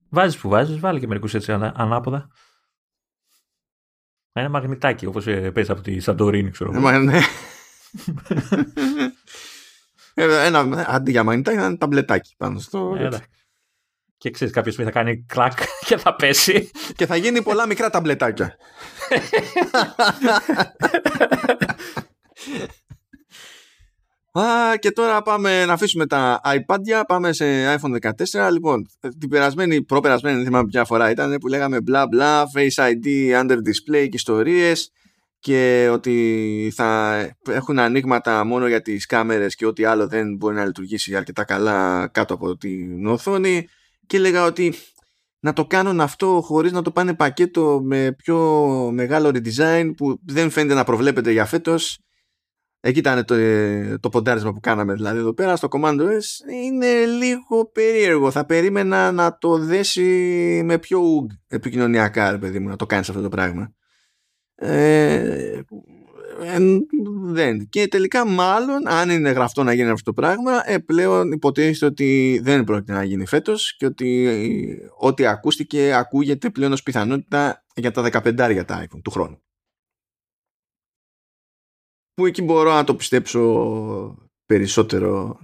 Βάζεις 0.08 0.40
που 0.40 0.48
βάζεις, 0.48 0.78
βάλει 0.78 1.00
και 1.00 1.06
μερικούς 1.06 1.34
έτσι 1.34 1.52
ανάποδα. 1.52 2.28
Ένα 4.32 4.48
μαγνητάκι, 4.48 5.06
όπως 5.06 5.26
ε, 5.26 5.50
παίζεις 5.50 5.72
από 5.72 5.80
τη 5.80 6.00
Σαντορίνη, 6.00 6.50
ξέρω 6.50 6.72
εγώ. 6.74 6.90
Ναι. 6.90 7.20
Ε, 10.18 10.46
ένα, 10.46 10.84
αντί 10.88 11.10
για 11.10 11.24
μαγνητάκι, 11.24 11.58
ένα 11.58 11.76
ταμπλετάκι 11.76 12.34
πάνω 12.36 12.58
στο. 12.58 12.96
Ε, 12.98 13.08
και 14.16 14.30
ξέρεις, 14.30 14.54
κάποιος 14.54 14.74
θα 14.74 14.90
κάνει 14.90 15.24
κλακ 15.24 15.52
και 15.86 15.96
θα 15.96 16.16
πέσει. 16.16 16.70
και 16.96 17.06
θα 17.06 17.16
γίνει 17.16 17.42
πολλά 17.42 17.66
μικρά 17.66 17.90
ταμπλετάκια. 17.90 18.56
Α, 24.38 24.76
και 24.76 24.90
τώρα 24.90 25.22
πάμε 25.22 25.64
να 25.64 25.72
αφήσουμε 25.72 26.06
τα 26.06 26.40
iPad, 26.44 27.02
πάμε 27.06 27.32
σε 27.32 27.74
iPhone 27.74 27.96
14. 28.30 28.50
Λοιπόν, 28.52 28.86
την 29.18 29.28
περασμένη, 29.28 29.82
προπερασμένη, 29.82 30.36
δεν 30.36 30.44
θυμάμαι 30.44 30.68
ποια 30.68 30.84
φορά 30.84 31.10
ήταν, 31.10 31.38
που 31.40 31.46
λέγαμε 31.46 31.80
μπλα 31.80 32.06
μπλα, 32.06 32.44
Face 32.54 32.84
ID, 32.84 33.40
Under 33.40 33.56
Display 33.56 34.08
και 34.08 34.16
ιστορίες 34.16 34.90
και 35.38 35.88
ότι 35.92 36.72
θα 36.74 37.18
έχουν 37.48 37.78
ανοίγματα 37.78 38.44
μόνο 38.44 38.66
για 38.66 38.82
τις 38.82 39.06
κάμερες 39.06 39.54
και 39.54 39.66
ό,τι 39.66 39.84
άλλο 39.84 40.08
δεν 40.08 40.36
μπορεί 40.36 40.54
να 40.54 40.64
λειτουργήσει 40.64 41.16
αρκετά 41.16 41.44
καλά 41.44 42.08
κάτω 42.12 42.34
από 42.34 42.56
την 42.56 43.06
οθόνη 43.06 43.68
και 44.06 44.16
έλεγα 44.16 44.44
ότι 44.44 44.74
να 45.40 45.52
το 45.52 45.66
κάνουν 45.66 46.00
αυτό 46.00 46.40
χωρίς 46.44 46.72
να 46.72 46.82
το 46.82 46.90
πάνε 46.90 47.14
πακέτο 47.14 47.80
με 47.84 48.12
πιο 48.12 48.38
μεγάλο 48.92 49.28
redesign 49.28 49.90
που 49.96 50.18
δεν 50.26 50.50
φαίνεται 50.50 50.74
να 50.74 50.84
προβλέπεται 50.84 51.30
για 51.30 51.44
φέτος 51.44 51.98
Εκεί 52.86 52.98
ήταν 52.98 53.24
το, 53.24 53.34
το 54.00 54.08
ποντάρισμα 54.08 54.52
που 54.52 54.60
κάναμε 54.60 54.92
δηλαδή 54.92 55.18
εδώ 55.18 55.34
πέρα 55.34 55.56
στο 55.56 55.68
Command 55.70 56.00
OS 56.00 56.52
είναι 56.64 57.04
λίγο 57.04 57.70
περίεργο. 57.72 58.30
Θα 58.30 58.46
περίμενα 58.46 59.12
να 59.12 59.38
το 59.38 59.58
δέσει 59.58 60.02
με 60.64 60.78
πιο 60.78 60.98
ουγ 60.98 61.26
επικοινωνιακά, 61.46 62.30
ρε 62.30 62.38
παιδί 62.38 62.58
μου, 62.58 62.68
να 62.68 62.76
το 62.76 62.86
κάνεις 62.86 63.08
αυτό 63.08 63.22
το 63.22 63.28
πράγμα. 63.28 63.72
Ε, 64.54 65.60
δεν. 67.24 67.68
Και 67.68 67.88
τελικά 67.88 68.26
μάλλον 68.26 68.88
αν 68.88 69.10
είναι 69.10 69.30
γραφτό 69.30 69.62
να 69.62 69.72
γίνει 69.72 69.90
αυτό 69.90 70.12
το 70.12 70.20
πράγμα 70.20 70.70
ε, 70.70 70.78
πλέον 70.78 71.32
υποτίθεται 71.32 71.86
ότι 71.86 72.40
δεν 72.42 72.64
πρόκειται 72.64 72.92
να 72.92 73.04
γίνει 73.04 73.26
φέτος 73.26 73.76
και 73.76 73.86
ότι 73.86 74.28
ό,τι 74.98 75.26
ακούστηκε 75.26 75.94
ακούγεται 75.94 76.50
πλέον 76.50 76.72
ως 76.72 76.82
πιθανότητα 76.82 77.64
για 77.74 77.90
τα 77.90 78.08
15 78.12 78.64
τα 78.66 78.84
iPhone 78.84 79.00
του 79.02 79.10
χρόνου 79.10 79.40
που 82.16 82.26
εκεί 82.26 82.42
μπορώ 82.42 82.72
να 82.72 82.84
το 82.84 82.94
πιστέψω 82.94 84.28
περισσότερο. 84.46 85.40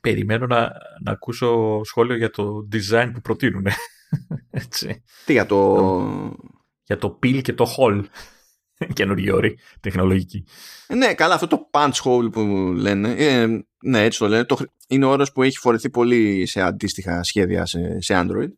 περιμένω 0.00 0.46
να, 0.46 0.72
να 1.04 1.10
ακούσω 1.10 1.80
σχόλιο 1.84 2.16
για 2.16 2.30
το 2.30 2.68
design 2.72 3.10
που 3.14 3.20
προτείνουν. 3.20 3.66
Έτσι. 4.50 5.02
Τι 5.24 5.32
για 5.32 5.46
το... 5.46 6.36
Για 6.82 6.98
το 6.98 7.18
peel 7.22 7.40
και 7.42 7.52
το 7.52 7.66
hole. 7.76 8.04
Καινούργιοι 8.94 9.30
όροι 9.32 9.58
τεχνολογική. 9.80 10.44
Ε, 10.86 10.94
ναι, 10.94 11.14
καλά, 11.14 11.34
αυτό 11.34 11.46
το 11.46 11.70
punch 11.72 12.02
hole 12.04 12.32
που 12.32 12.40
λένε. 12.76 13.14
Ε, 13.18 13.46
ναι, 13.82 14.04
έτσι 14.04 14.18
το 14.18 14.28
λένε. 14.28 14.44
Το, 14.44 14.58
είναι 14.88 15.04
όρος 15.04 15.32
που 15.32 15.42
έχει 15.42 15.58
φορεθεί 15.58 15.90
πολύ 15.90 16.46
σε 16.46 16.60
αντίστοιχα 16.60 17.22
σχέδια 17.22 17.66
σε, 17.66 18.00
σε 18.00 18.14
Android. 18.16 18.50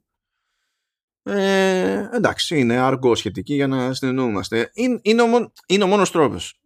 Ε, 1.23 2.09
εντάξει, 2.13 2.59
είναι 2.59 2.77
αργό 2.77 3.15
σχετική 3.15 3.55
για 3.55 3.67
να 3.67 3.95
συνεννοούμαστε. 3.95 4.71
Είναι, 4.75 4.99
είναι, 5.03 5.23
ο, 5.23 5.53
είναι 5.67 5.85
ο 5.85 5.87
μόνος 5.87 6.11
τρόπος. 6.11 6.61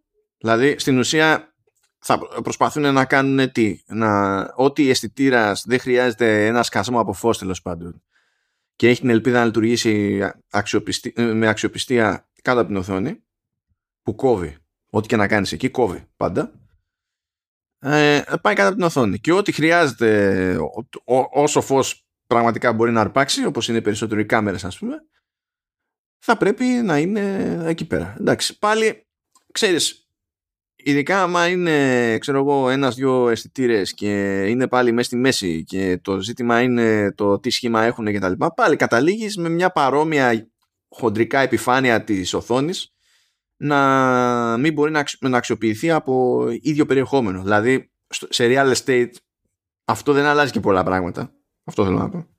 Δηλαδή 0.45 0.79
στην 0.79 0.99
ουσία 0.99 1.55
θα 1.99 2.19
προσπαθούν 2.43 2.93
να 2.93 3.05
κάνουν 3.05 3.53
τι, 3.53 3.83
να, 3.87 4.41
ότι 4.57 4.91
αισθητήρα 4.91 5.57
δεν 5.65 5.79
χρειάζεται 5.79 6.47
ένα 6.47 6.63
σκασμό 6.63 7.01
από 7.01 7.13
φως 7.13 7.39
τέλος 7.39 7.63
πάντων. 7.63 8.03
Και 8.77 8.89
έχει 8.89 9.01
την 9.01 9.11
ελπίδα 9.11 9.39
να 9.39 9.45
λειτουργήσει 9.45 10.23
με 11.15 11.49
αξιοπιστία 11.49 12.29
κάτω 12.43 12.59
από 12.59 12.69
την 12.69 12.77
οθόνη 12.77 13.23
που 14.03 14.15
κόβει, 14.15 14.57
ό,τι 14.91 15.09
και 15.09 15.17
να 15.17 15.29
κάνεις 15.29 15.53
εκεί 15.53 15.69
κόβει 15.69 16.09
πάντα. 16.17 16.53
Ε, 17.79 18.23
πάει 18.43 18.55
κάτω 18.55 18.69
από 18.69 18.77
την 18.77 18.85
οθόνη. 18.85 19.19
Και 19.19 19.33
ό,τι 19.33 19.53
χρειάζεται 19.53 20.59
όσο 21.33 21.61
φως 21.61 22.07
πραγματικά 22.27 22.73
μπορεί 22.73 22.93
να 22.93 23.01
αρπάξει 23.01 23.45
όπως 23.45 23.69
είναι 23.69 23.81
περισσότερο 23.81 24.21
οι 24.21 24.27
κάμερες 24.27 24.65
ας 24.65 24.79
πούμε 24.79 24.97
θα 26.19 26.37
πρέπει 26.37 26.65
να 26.65 26.99
είναι 26.99 27.57
εκεί 27.65 27.87
πέρα. 27.87 28.17
Εντάξει 28.19 28.59
πάλι 28.59 29.07
ξέρεις 29.53 30.04
Ειδικά 30.87 31.23
άμα 31.23 31.49
είναι, 31.49 32.19
ξέρω 32.19 32.39
εγώ, 32.39 32.69
ένας-δυο 32.71 33.29
αισθητήρες 33.29 33.95
και 33.95 34.43
είναι 34.49 34.69
πάλι 34.69 34.93
μέσα 34.93 35.07
στη 35.07 35.17
μέση 35.17 35.65
και 35.65 35.99
το 36.03 36.21
ζήτημα 36.21 36.61
είναι 36.61 37.13
το 37.15 37.39
τι 37.39 37.51
σχήμα 37.51 37.83
έχουν 37.83 38.07
και 38.07 38.19
τα 38.19 38.29
λοιπά, 38.29 38.55
πάλι 38.55 38.77
καταλήγεις 38.77 39.37
με 39.37 39.49
μια 39.49 39.71
παρόμοια 39.71 40.49
χοντρικά 40.89 41.39
επιφάνεια 41.39 42.05
της 42.05 42.35
οθόνης 42.35 42.93
να 43.57 44.57
μην 44.59 44.73
μπορεί 44.73 44.93
να 45.21 45.37
αξιοποιηθεί 45.37 45.91
από 45.91 46.45
ίδιο 46.61 46.87
περιεχόμενο. 46.87 47.43
Δηλαδή, 47.43 47.91
σε 48.09 48.47
real 48.49 48.75
estate 48.75 49.11
αυτό 49.85 50.13
δεν 50.13 50.25
αλλάζει 50.25 50.53
και 50.53 50.61
πολλά 50.61 50.83
πράγματα. 50.83 51.33
Αυτό 51.65 51.85
θέλω 51.85 51.99
να 51.99 52.09
πω. 52.09 52.34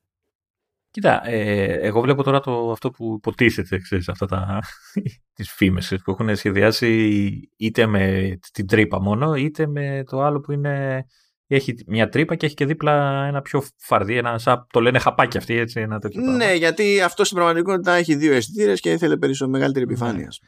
Κοίτα, 0.95 1.27
ε, 1.27 1.63
εγώ 1.63 2.01
βλέπω 2.01 2.23
τώρα 2.23 2.39
το, 2.39 2.71
αυτό 2.71 2.89
που 2.89 3.13
υποτίθεται, 3.17 3.77
ξέρεις, 3.77 4.09
αυτά 4.09 4.25
τα, 4.25 4.59
τις 5.35 5.51
φήμες 5.51 5.95
που 6.03 6.11
έχουν 6.11 6.35
σχεδιάσει 6.35 7.29
είτε 7.57 7.85
με 7.85 8.37
την 8.53 8.67
τρύπα 8.67 9.01
μόνο, 9.01 9.35
είτε 9.35 9.67
με 9.67 10.03
το 10.09 10.21
άλλο 10.21 10.39
που 10.39 10.51
είναι, 10.51 11.05
έχει 11.47 11.75
μια 11.87 12.09
τρύπα 12.09 12.35
και 12.35 12.45
έχει 12.45 12.55
και 12.55 12.65
δίπλα 12.65 13.25
ένα 13.25 13.41
πιο 13.41 13.63
φαρδί, 13.77 14.17
ένα 14.17 14.37
σαν, 14.37 14.67
το 14.69 14.81
λένε 14.81 14.99
χαπάκι 14.99 15.37
αυτή, 15.37 15.57
έτσι, 15.57 15.79
ένα 15.79 15.99
τέτοιο 15.99 16.21
Ναι, 16.21 16.37
πράγμα. 16.37 16.53
γιατί 16.53 17.01
αυτό 17.01 17.23
στην 17.23 17.37
πραγματικότητα 17.37 17.93
έχει 17.93 18.15
δύο 18.15 18.33
αισθητήρες 18.33 18.79
και 18.79 18.91
ήθελε 18.91 19.17
περισσότερο 19.17 19.51
μεγαλύτερη 19.51 19.85
ναι. 19.85 19.91
επιφάνειας. 19.91 20.39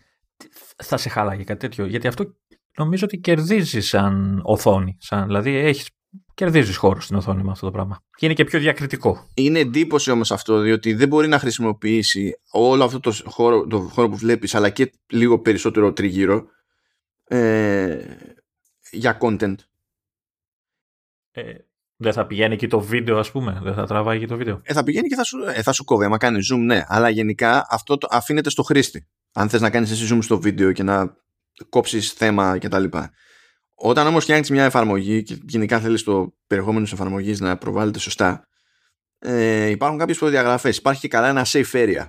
Θα 0.84 0.98
σε 0.98 1.10
χαλάγει 1.10 1.43
κάτι 1.43 1.60
τέτοιο, 1.60 1.86
γιατί 1.86 2.08
αυτό 2.08 2.36
νομίζω 2.78 3.06
ότι 3.06 3.18
κερδίζει 3.18 3.82
σαν 3.82 4.41
οθόνη, 4.43 4.98
σαν, 5.00 5.26
δηλαδή 5.26 5.56
έχεις 5.56 5.89
κερδίζεις 6.38 6.78
χώρο 6.78 7.02
στην 7.02 7.16
οθόνη 7.16 7.44
με 7.44 7.52
αυτό 7.52 7.66
το 7.66 7.72
πράγμα. 7.72 8.04
Και 8.18 8.26
είναι 8.26 8.36
και 8.36 8.44
πιο 8.44 8.60
διακριτικό. 8.60 9.28
Είναι 9.34 9.60
εντύπωση 9.60 10.12
όμως 10.12 10.32
αυτό, 10.32 10.60
διότι 10.60 10.94
δεν 10.94 11.08
μπορεί 11.08 11.28
να 11.28 11.40
χρησιμοποιήσει 11.40 12.40
όλο 12.52 12.84
αυτό 12.84 13.00
το 13.00 13.14
χώρο, 13.26 13.68
το 13.68 13.80
χώρο 13.80 14.10
που 14.10 14.18
βλέπεις, 14.18 14.56
αλλά 14.56 14.70
και 14.70 14.94
λίγο 15.08 15.40
περισσότερο 15.40 15.94
τριγύρω 15.94 16.46
ε, 17.24 18.00
για 18.92 19.18
content. 19.22 19.56
Ε, 21.32 21.54
δεν 21.96 22.14
θα 22.14 22.28
πηγαίνει 22.28 22.56
και 22.56 22.68
το 22.68 22.80
βίντεο, 22.80 23.18
ας 23.20 23.32
πούμε. 23.32 23.60
Δεν 23.64 23.74
θα 23.74 23.86
τραβάει 23.86 24.20
και 24.20 24.28
το 24.28 24.38
βίντεο. 24.38 24.62
Ε, 24.64 24.74
θα 24.74 24.84
πηγαίνει 24.84 25.08
και 25.08 25.16
θα 25.16 25.24
σου, 25.24 25.38
ε, 25.44 25.62
θα 25.62 25.72
σου 25.72 25.84
κόβει. 25.84 26.06
Άμα 26.06 26.18
κάνει 26.18 26.40
zoom, 26.54 26.60
ναι. 26.60 26.84
Αλλά 26.88 27.10
γενικά 27.10 27.68
αυτό 27.70 27.98
το 27.98 28.08
αφήνεται 28.12 28.50
στο 28.50 28.64
χρήστη. 28.64 29.08
Αν 29.34 29.50
θες 29.50 29.62
να 29.62 29.70
κάνεις 29.70 29.92
εσύ 29.92 30.16
zoom 30.16 30.20
στο 30.22 30.40
βίντεο 30.40 30.72
και 30.72 30.84
να 30.84 31.18
κόψεις 31.70 32.12
θέμα 32.12 32.58
κτλ. 32.58 32.84
Όταν 33.80 34.07
όμως 34.07 34.23
φτιάχνεις 34.23 34.49
μια 34.49 34.63
εφαρμογή 34.63 35.23
και 35.23 35.38
γενικά 35.47 35.80
θέλεις 35.80 36.03
το 36.03 36.36
περιεχόμενο 36.47 36.84
της 36.84 36.93
εφαρμογής 36.93 37.39
να 37.39 37.57
προβάλλεται 37.57 37.99
σωστά 37.99 38.47
ε, 39.19 39.65
υπάρχουν 39.69 39.97
κάποιες 39.97 40.17
προδιαγραφές. 40.17 40.78
Υπάρχει 40.78 41.01
και 41.01 41.07
καλά 41.07 41.28
ένα 41.28 41.45
safe 41.47 41.71
area 41.71 42.07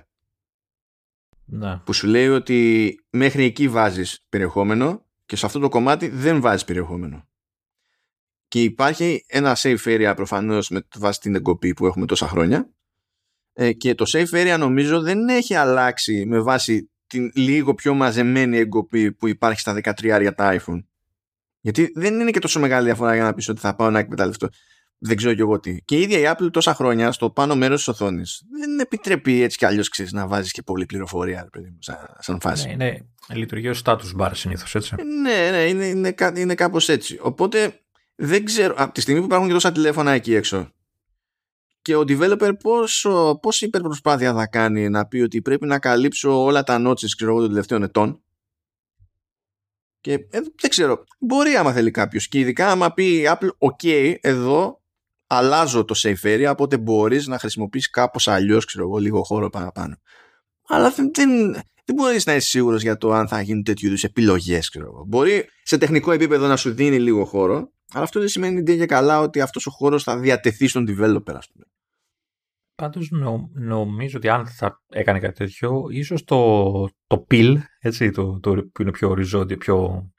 να. 1.45 1.81
που 1.85 1.93
σου 1.93 2.07
λέει 2.07 2.27
ότι 2.27 2.95
μέχρι 3.09 3.43
εκεί 3.43 3.67
βάζεις 3.67 4.25
περιεχόμενο 4.29 5.05
και 5.25 5.35
σε 5.35 5.45
αυτό 5.45 5.59
το 5.59 5.69
κομμάτι 5.69 6.07
δεν 6.07 6.41
βάζεις 6.41 6.65
περιεχόμενο. 6.65 7.27
και 8.47 8.63
υπάρχει 8.63 9.25
ένα 9.27 9.57
safe 9.59 9.83
area 9.83 10.13
προφανώς 10.15 10.69
με 10.69 10.87
βάση 10.95 11.19
την 11.19 11.35
εγκοπή 11.35 11.73
που 11.73 11.85
έχουμε 11.85 12.05
τόσα 12.05 12.27
χρόνια 12.27 12.69
ε, 13.53 13.73
και 13.73 13.95
το 13.95 14.05
safe 14.07 14.31
area 14.31 14.55
νομίζω 14.59 15.01
δεν 15.01 15.27
έχει 15.27 15.55
αλλάξει 15.55 16.25
με 16.25 16.39
βάση 16.39 16.91
την 17.07 17.31
λίγο 17.35 17.73
πιο 17.73 17.93
μαζεμένη 17.93 18.57
εγκοπή 18.57 19.11
που 19.11 19.27
υπάρχει 19.27 19.59
στα 19.59 19.79
13 19.83 20.19
για 20.21 20.33
τα 20.35 20.59
iPhone. 20.59 20.83
Γιατί 21.61 21.91
δεν 21.95 22.19
είναι 22.19 22.31
και 22.31 22.39
τόσο 22.39 22.59
μεγάλη 22.59 22.85
διαφορά 22.85 23.15
για 23.15 23.23
να 23.23 23.33
πεις 23.33 23.49
ότι 23.49 23.59
θα 23.59 23.75
πάω 23.75 23.89
να 23.89 23.99
εκμεταλλευτώ. 23.99 24.47
Δεν 24.97 25.17
ξέρω 25.17 25.33
κι 25.33 25.41
εγώ 25.41 25.59
τι. 25.59 25.81
Και 25.85 25.97
η 25.97 26.01
ίδια 26.01 26.19
η 26.19 26.35
Apple 26.35 26.49
τόσα 26.51 26.73
χρόνια 26.73 27.11
στο 27.11 27.29
πάνω 27.29 27.55
μέρος 27.55 27.77
της 27.77 27.87
οθόνης 27.87 28.41
δεν 28.59 28.79
επιτρέπει 28.79 29.41
έτσι 29.41 29.57
κι 29.57 29.65
αλλιώς 29.65 29.91
να 30.11 30.27
βάζεις 30.27 30.51
και 30.51 30.61
πολλή 30.61 30.85
πληροφορία, 30.85 31.47
παιδί 31.51 31.77
σαν, 31.79 32.15
σαν 32.19 32.39
φάση. 32.41 32.67
Ναι, 32.67 32.75
ναι. 32.75 32.97
Λειτουργεί 33.35 33.67
ως 33.67 33.81
status 33.85 34.17
bar 34.17 34.31
συνήθως, 34.33 34.75
έτσι. 34.75 34.95
Ε, 34.97 35.03
ναι, 35.03 35.49
ναι, 35.51 35.63
είναι, 35.63 35.85
είναι, 35.85 36.15
είναι 36.35 36.55
κάπως 36.55 36.89
έτσι. 36.89 37.17
Οπότε 37.21 37.79
δεν 38.15 38.45
ξέρω, 38.45 38.73
από 38.77 38.93
τη 38.93 39.01
στιγμή 39.01 39.19
που 39.19 39.25
υπάρχουν 39.25 39.47
και 39.47 39.53
τόσα 39.53 39.71
τηλέφωνα 39.71 40.11
εκεί 40.11 40.35
έξω 40.35 40.71
και 41.81 41.95
ο 41.95 42.03
developer 42.07 42.51
πόσο, 42.63 43.39
πόση 43.41 43.65
υπερπροσπάθεια 43.65 44.33
θα 44.33 44.47
κάνει 44.47 44.89
να 44.89 45.05
πει 45.05 45.21
ότι 45.21 45.41
πρέπει 45.41 45.65
να 45.65 45.79
καλύψω 45.79 46.43
όλα 46.43 46.63
τα 46.63 46.81
notches 46.87 47.09
ξέρω 47.15 47.31
εγώ 47.31 47.39
των 47.39 47.49
τελευταίων 47.49 47.83
ετών 47.83 48.23
και 50.09 50.15
ε, 50.15 50.39
δεν 50.61 50.69
ξέρω, 50.69 51.03
μπορεί 51.19 51.55
άμα 51.55 51.71
θέλει 51.71 51.91
κάποιος. 51.91 52.27
Και 52.27 52.39
ειδικά 52.39 52.71
άμα 52.71 52.93
πει 52.93 53.05
η 53.05 53.23
Apple, 53.25 53.49
OK, 53.57 54.15
εδώ 54.21 54.81
αλλάζω 55.27 55.85
το 55.85 55.95
safe 55.97 56.23
area, 56.23 56.51
οπότε 56.51 56.77
μπορείς 56.77 57.27
να 57.27 57.39
χρησιμοποιήσεις 57.39 57.89
κάπως 57.89 58.27
αλλιώς, 58.27 58.65
ξέρω 58.65 58.83
εγώ, 58.83 58.97
λίγο 58.97 59.23
χώρο 59.23 59.49
παραπάνω. 59.49 59.95
Αλλά 60.67 60.89
δεν, 60.89 61.11
δεν, 61.13 61.51
δεν 61.85 61.95
μπορείς 61.95 62.25
να 62.25 62.35
είσαι 62.35 62.47
σίγουρος 62.47 62.81
για 62.81 62.97
το 62.97 63.11
αν 63.13 63.27
θα 63.27 63.41
γίνουν 63.41 63.63
τέτοιου 63.63 63.87
είδους 63.87 64.03
επιλογές, 64.03 64.69
ξέρω 64.69 64.85
εγώ. 64.85 65.03
Μπορεί 65.07 65.45
σε 65.63 65.77
τεχνικό 65.77 66.11
επίπεδο 66.11 66.47
να 66.47 66.55
σου 66.55 66.73
δίνει 66.73 66.99
λίγο 66.99 67.25
χώρο, 67.25 67.71
αλλά 67.93 68.03
αυτό 68.03 68.19
δεν 68.19 68.29
σημαίνει 68.29 68.63
και 68.63 68.85
καλά 68.85 69.19
ότι 69.19 69.41
αυτός 69.41 69.65
ο 69.65 69.71
χώρος 69.71 70.03
θα 70.03 70.19
διατεθεί 70.19 70.67
στον 70.67 70.85
developer, 70.89 71.33
ας 71.33 71.47
πούμε. 71.51 71.65
Πάντως 72.79 73.09
νο, 73.11 73.49
νομίζω 73.53 74.17
ότι 74.17 74.29
αν 74.29 74.47
θα 74.47 74.81
έκανε 74.89 75.19
κάτι 75.19 75.33
τέτοιο, 75.33 75.85
ίσως 75.89 76.23
το, 76.23 76.89
το 77.07 77.25
pill, 77.29 77.55
έτσι, 77.79 78.11
το, 78.11 78.39
το, 78.39 78.53
που 78.71 78.81
είναι 78.81 78.91
πιο 78.91 79.09
οριζόντιο, 79.09 79.57
πιο 79.57 80.09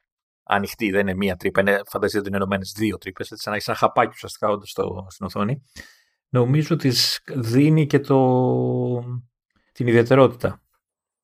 ανοιχτή, 0.43 0.91
δεν 0.91 1.01
είναι 1.01 1.15
μία 1.15 1.37
τρύπα, 1.37 1.61
είναι 1.61 1.81
φανταστείτε 1.87 2.19
ότι 2.19 2.29
είναι 2.29 2.37
ενωμένες 2.37 2.75
δύο 2.77 2.99
τρύπες, 2.99 3.31
έτσι 3.31 3.43
σαν 3.43 3.53
να 3.53 3.57
έχεις 3.57 3.69
ένα 3.69 3.77
χαπάκι 3.77 4.11
ουσιαστικά 4.15 4.49
όντως 4.49 4.71
στην 5.09 5.27
οθόνη. 5.27 5.63
Νομίζω 6.29 6.75
ότι 6.75 6.93
δίνει 7.35 7.87
και 7.87 8.01
το, 8.01 9.01
την 9.73 9.87
ιδιαιτερότητα. 9.87 10.63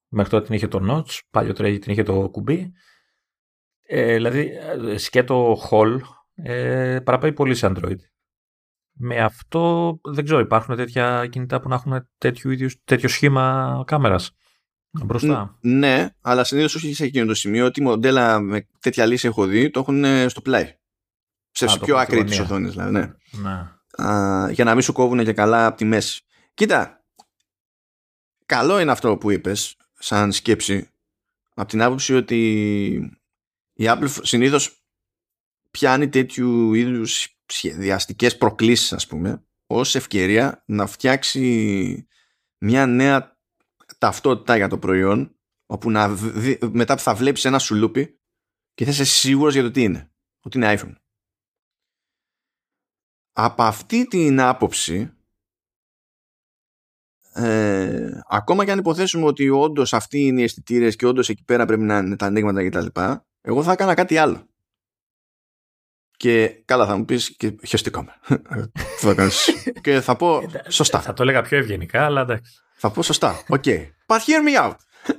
Μέχρι 0.09 0.30
τότε 0.30 0.45
την 0.47 0.55
είχε 0.55 0.68
το 0.68 0.80
notch, 0.91 1.20
παλιότερα 1.30 1.78
την 1.78 1.93
είχε 1.93 2.03
το 2.03 2.28
κουμπί. 2.30 2.72
Ε, 3.82 4.14
δηλαδή, 4.14 4.53
σκέτο 4.97 5.57
hall 5.70 5.99
ε, 6.34 7.01
παραπέει 7.05 7.32
πολύ 7.32 7.55
σε 7.55 7.72
Android. 7.74 7.99
Με 8.99 9.20
αυτό 9.20 9.99
δεν 10.03 10.24
ξέρω, 10.24 10.40
υπάρχουν 10.40 10.76
τέτοια 10.76 11.26
κινητά 11.26 11.61
που 11.61 11.68
να 11.68 11.74
έχουν 11.74 12.09
τέτοιο, 12.18 12.51
ίδιο, 12.51 12.68
τέτοιο 12.84 13.09
σχήμα 13.09 13.82
κάμερας 13.86 14.30
μπροστά; 14.90 15.59
ναι, 15.61 16.09
αλλά 16.20 16.44
συνήθως 16.44 16.74
όχι 16.74 16.94
σε 16.94 17.05
εκείνο 17.05 17.26
το 17.26 17.34
σημείο 17.34 17.64
ότι 17.64 17.82
μοντέλα 17.82 18.40
με 18.40 18.68
τέτοια 18.80 19.07
λύση 19.07 19.26
έχω 19.26 19.47
δει 19.47 19.70
το 19.70 19.80
έχουν 19.80 20.05
ε, 20.05 20.28
στο 20.28 20.40
πλάι. 20.40 20.74
Σε 21.51 21.64
Α, 21.64 21.78
πιο 21.78 21.97
άκρη 21.97 22.24
τη 22.24 22.40
οθόνης, 22.40 22.70
δηλαδή. 22.70 22.92
Ναι. 22.92 23.12
ναι. 23.30 24.05
Α, 24.09 24.51
για 24.51 24.64
να 24.64 24.72
μην 24.72 24.82
σου 24.82 24.92
κόβουν 24.92 25.24
και 25.24 25.32
καλά 25.32 25.66
από 25.66 25.76
τη 25.76 25.84
μέση. 25.84 26.22
Κοίτα, 26.55 27.05
καλό 28.47 28.80
είναι 28.80 28.90
αυτό 28.90 29.16
που 29.16 29.30
είπες 29.30 29.76
σαν 29.99 30.32
σκέψη 30.32 30.90
από 31.55 31.68
την 31.68 31.82
άποψη 31.82 32.14
ότι 32.14 32.38
η 33.72 33.84
Apple 33.88 34.09
συνήθως 34.22 34.84
πιάνει 35.70 36.09
τέτοιου 36.09 36.74
είδους 36.74 37.36
σχεδιαστικές 37.47 38.36
προκλήσεις 38.36 38.92
ας 38.92 39.07
πούμε 39.07 39.47
ως 39.66 39.94
ευκαιρία 39.94 40.62
να 40.66 40.86
φτιάξει 40.86 42.07
μια 42.59 42.86
νέα 42.86 43.38
ταυτότητα 43.99 44.57
για 44.57 44.68
το 44.68 44.78
προϊόν 44.78 45.38
όπου 45.66 45.90
να 45.90 46.09
μετά 46.70 46.94
που 46.94 47.03
θα 47.03 47.14
βλέπεις 47.14 47.44
ένα 47.44 47.59
σουλούπι 47.59 48.20
και 48.74 48.84
θα 48.84 48.90
είσαι 48.90 49.05
σίγουρος 49.05 49.55
για 49.55 49.62
το 49.62 49.70
τι 49.70 49.82
είναι 49.82 50.12
ότι 50.40 50.57
είναι 50.57 50.74
iPhone 50.78 50.94
από 53.32 53.62
αυτή 53.62 54.07
την 54.07 54.40
άποψη 54.40 55.11
ε, 57.32 58.20
ακόμα 58.28 58.64
και 58.64 58.70
αν 58.70 58.78
υποθέσουμε 58.78 59.26
ότι 59.26 59.49
όντως 59.49 59.92
αυτοί 59.92 60.26
είναι 60.26 60.40
οι 60.40 60.44
αισθητήρες 60.44 60.97
και 60.97 61.07
όντως 61.07 61.28
εκεί 61.28 61.44
πέρα 61.44 61.64
πρέπει 61.64 61.82
να 61.82 61.99
είναι 61.99 62.16
τα 62.16 62.26
ανοίγματα 62.26 62.68
κτλ. 62.68 63.01
Εγώ 63.40 63.62
θα 63.62 63.72
έκανα 63.72 63.94
κάτι 63.94 64.16
άλλο. 64.16 64.49
Και 66.16 66.62
καλά 66.64 66.86
θα 66.86 66.96
μου 66.96 67.04
πεις 67.04 67.36
και 67.36 67.54
χιωστικό 67.66 68.04
θα 68.98 69.14
και 69.82 70.00
θα 70.00 70.16
πω 70.16 70.42
σωστά. 70.68 71.00
Θα 71.00 71.12
το 71.12 71.22
έλεγα 71.22 71.42
πιο 71.42 71.58
ευγενικά, 71.58 72.04
αλλά 72.04 72.20
εντάξει. 72.20 72.52
Θα 72.76 72.90
πω 72.90 73.02
σωστά. 73.02 73.42
Ok. 73.48 73.62
Okay. 73.66 73.86
But 74.06 74.18
hear 74.18 74.48
me 74.48 74.64
out. 74.64 74.76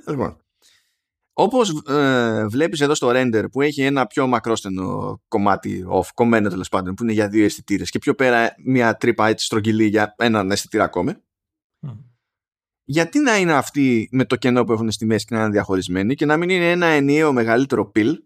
λοιπόν. 0.08 0.42
Όπως 1.40 1.84
ε, 1.88 2.46
βλέπεις 2.48 2.82
εδώ 2.82 2.96
στο 2.96 3.12
render 3.14 3.46
που 3.52 3.62
έχει 3.62 3.82
ένα 3.82 4.08
πιο 4.08 4.28
μακρόστενο 4.28 5.20
κομμάτι 5.28 5.86
off, 5.92 6.08
κομμένο 6.14 6.50
τέλος 6.50 6.70
πάντων, 6.70 6.94
που 6.94 7.04
είναι 7.04 7.12
για 7.12 7.28
δύο 7.28 7.46
αισθητήρες 7.46 7.90
και 7.90 8.00
πιο 8.00 8.16
πέρα 8.16 8.56
μια 8.66 8.96
τρύπα 8.96 9.28
έτσι 9.28 9.46
στρογγυλή 9.46 9.86
για 9.86 10.16
έναν 10.18 10.52
αισθητήρα 10.52 10.84
ακόμη. 10.84 11.14
Γιατί 12.84 13.20
να 13.20 13.38
είναι 13.38 13.54
αυτοί 13.54 14.10
με 14.12 14.26
το 14.26 14.36
κενό 14.36 14.64
που 14.64 14.72
έχουν 14.72 14.92
στη 14.92 15.06
μέση 15.06 15.26
και 15.26 15.36
να 15.36 15.42
είναι 15.42 15.52
διαχωρισμένοι 15.52 16.16
και 16.16 16.26
να 16.26 16.38
μην 16.38 16.50
είναι 16.50 16.72
ένα 16.72 16.86
ενιαίο 16.86 17.34
μεγαλύτερο 17.34 17.90
pill 17.90 18.24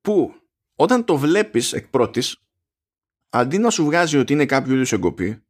που 0.00 0.34
όταν 0.82 1.04
το 1.04 1.16
βλέπεις 1.16 1.72
εκ 1.72 1.88
πρώτης 1.88 2.36
αντί 3.28 3.58
να 3.58 3.70
σου 3.70 3.84
βγάζει 3.84 4.18
ότι 4.18 4.32
είναι 4.32 4.46
κάποιο 4.46 4.74
είδους 4.74 4.92
εγκοπή 4.92 5.42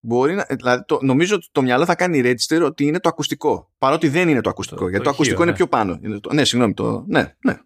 μπορεί 0.00 0.34
να, 0.34 0.46
δηλαδή 0.50 0.84
το, 0.84 0.98
νομίζω 1.02 1.34
ότι 1.34 1.48
το 1.52 1.62
μυαλό 1.62 1.84
θα 1.84 1.94
κάνει 1.94 2.20
register 2.24 2.62
ότι 2.64 2.84
είναι 2.84 3.00
το 3.00 3.08
ακουστικό 3.08 3.72
παρότι 3.78 4.08
δεν 4.08 4.28
είναι 4.28 4.40
το 4.40 4.50
ακουστικό 4.50 4.80
το, 4.80 4.88
γιατί 4.88 5.04
το, 5.04 5.10
ακουστικό 5.10 5.42
είναι 5.42 5.50
ναι. 5.50 5.56
πιο 5.56 5.68
πάνω 5.68 5.98
είναι 6.02 6.20
το, 6.20 6.32
ναι 6.32 6.44
συγγνώμη 6.44 6.74
το, 6.74 7.04
ναι, 7.06 7.34
ναι. 7.44 7.58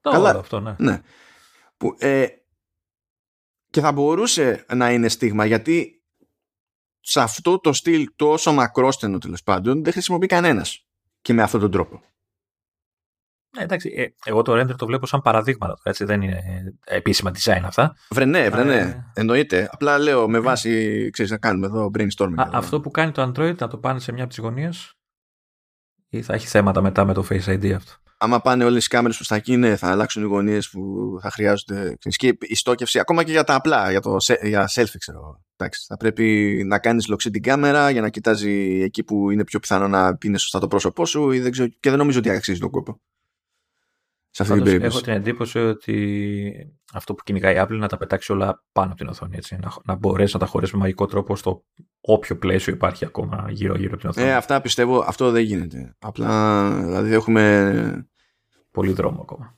Το 0.00 0.10
Καλά, 0.10 0.30
αυτό, 0.30 0.60
ναι. 0.60 0.74
ναι. 0.78 1.00
Που, 1.76 1.96
ε, 1.98 2.26
και 3.70 3.80
θα 3.80 3.92
μπορούσε 3.92 4.64
να 4.74 4.92
είναι 4.92 5.08
στίγμα 5.08 5.44
γιατί 5.44 6.02
σε 7.00 7.20
αυτό 7.20 7.58
το 7.58 7.72
στυλ 7.72 8.08
τόσο 8.16 8.52
μακρόστενο 8.52 9.18
τέλος 9.18 9.42
πάντων 9.42 9.84
δεν 9.84 9.92
χρησιμοποιεί 9.92 10.26
κανένας 10.26 10.86
και 11.20 11.32
με 11.32 11.42
αυτόν 11.42 11.60
τον 11.60 11.70
τρόπο. 11.70 12.02
Ναι, 13.56 13.62
εντάξει, 13.62 13.92
ε, 13.96 14.06
εγώ 14.24 14.42
το 14.42 14.60
render 14.60 14.76
το 14.76 14.86
βλέπω 14.86 15.06
σαν 15.06 15.20
παραδείγματα, 15.20 15.78
έτσι, 15.82 16.04
δεν 16.04 16.22
είναι 16.22 16.42
επίσημα 16.84 17.30
design 17.34 17.60
αυτά. 17.64 17.96
Βρε 18.10 18.24
ναι, 18.24 18.48
βρε 18.48 18.64
ναι, 18.64 18.76
ε, 18.76 19.04
εννοείται. 19.14 19.68
Απλά 19.72 19.98
λέω 19.98 20.28
με 20.28 20.38
βάση, 20.38 21.10
ξέρεις, 21.10 21.30
να 21.30 21.38
κάνουμε 21.38 21.66
εδώ 21.66 21.90
brainstorming. 21.98 22.34
Α, 22.36 22.48
αυτό 22.52 22.80
που 22.80 22.90
κάνει 22.90 23.12
το 23.12 23.22
Android 23.22 23.56
να 23.56 23.68
το 23.68 23.78
πάνε 23.78 24.00
σε 24.00 24.12
μια 24.12 24.22
από 24.22 24.32
τις 24.32 24.42
γωνίες 24.42 24.96
ή 26.08 26.22
θα 26.22 26.34
έχει 26.34 26.46
θέματα 26.46 26.80
μετά 26.80 27.04
με 27.04 27.12
το 27.12 27.26
Face 27.30 27.44
ID 27.44 27.70
αυτό; 27.70 27.92
Άμα 28.18 28.40
πάνε 28.40 28.64
όλες 28.64 28.84
οι 28.84 28.88
κάμερες 28.88 29.16
προ 29.16 29.26
τα 29.28 29.34
εκεί, 29.34 29.56
ναι, 29.56 29.76
θα 29.76 29.90
αλλάξουν 29.90 30.22
οι 30.22 30.26
γωνίες 30.26 30.70
που 30.70 30.80
θα 31.22 31.30
χρειάζονται. 31.30 31.96
Και 31.98 32.36
η 32.40 32.54
στόκευση, 32.54 32.98
ακόμα 32.98 33.22
και 33.22 33.30
για 33.30 33.44
τα 33.44 33.54
απλά, 33.54 33.90
για, 33.90 34.00
το, 34.00 34.16
για 34.42 34.70
selfie, 34.74 34.96
ξέρω. 34.98 35.42
Εντάξει, 35.56 35.84
θα 35.88 35.96
πρέπει 35.96 36.56
να 36.66 36.78
κάνεις 36.78 37.08
λοξί 37.08 37.30
την 37.30 37.42
κάμερα 37.42 37.90
για 37.90 38.00
να 38.00 38.08
κοιτάζει 38.08 38.80
εκεί 38.82 39.04
που 39.04 39.30
είναι 39.30 39.44
πιο 39.44 39.58
πιθανό 39.58 39.88
να 39.88 40.18
είναι 40.24 40.38
σωστά 40.38 40.58
το 40.58 40.68
πρόσωπό 40.68 41.06
σου 41.06 41.30
ή 41.30 41.40
δεν 41.40 41.50
ξέρω, 41.50 41.68
και 41.80 41.88
δεν 41.88 41.98
νομίζω 41.98 42.18
ότι 42.18 42.30
αξίζει 42.30 42.60
τον 42.60 42.70
κόπο 42.70 43.00
σε 44.34 44.42
αυτή 44.42 44.54
την 44.54 44.64
περίπτωση. 44.64 44.96
Έχω 44.96 45.04
την 45.04 45.12
εντύπωση 45.12 45.58
ότι 45.58 46.76
αυτό 46.92 47.14
που 47.14 47.22
κυνηγάει 47.24 47.54
η 47.54 47.58
Apple 47.60 47.70
είναι 47.70 47.78
να 47.78 47.88
τα 47.88 47.96
πετάξει 47.96 48.32
όλα 48.32 48.64
πάνω 48.72 48.88
από 48.88 48.96
την 48.96 49.08
οθόνη. 49.08 49.36
Έτσι, 49.36 49.58
να, 49.62 49.72
να 49.84 49.94
μπορέσει 49.94 50.30
να 50.32 50.40
τα 50.40 50.46
χωρίσει 50.46 50.74
με 50.74 50.80
μαγικό 50.80 51.06
τρόπο 51.06 51.36
στο 51.36 51.64
όποιο 52.00 52.36
πλαίσιο 52.36 52.72
υπάρχει 52.72 53.04
ακόμα 53.04 53.46
γύρω-γύρω 53.48 53.90
από 53.92 54.00
την 54.00 54.08
οθόνη. 54.08 54.26
Ε, 54.26 54.34
αυτά 54.34 54.60
πιστεύω, 54.60 55.04
αυτό 55.06 55.30
δεν 55.30 55.42
γίνεται. 55.42 55.96
Απλά 55.98 56.70
δηλαδή 56.84 57.12
έχουμε. 57.12 58.06
Πολύ 58.70 58.92
δρόμο 58.92 59.20
ακόμα. 59.20 59.56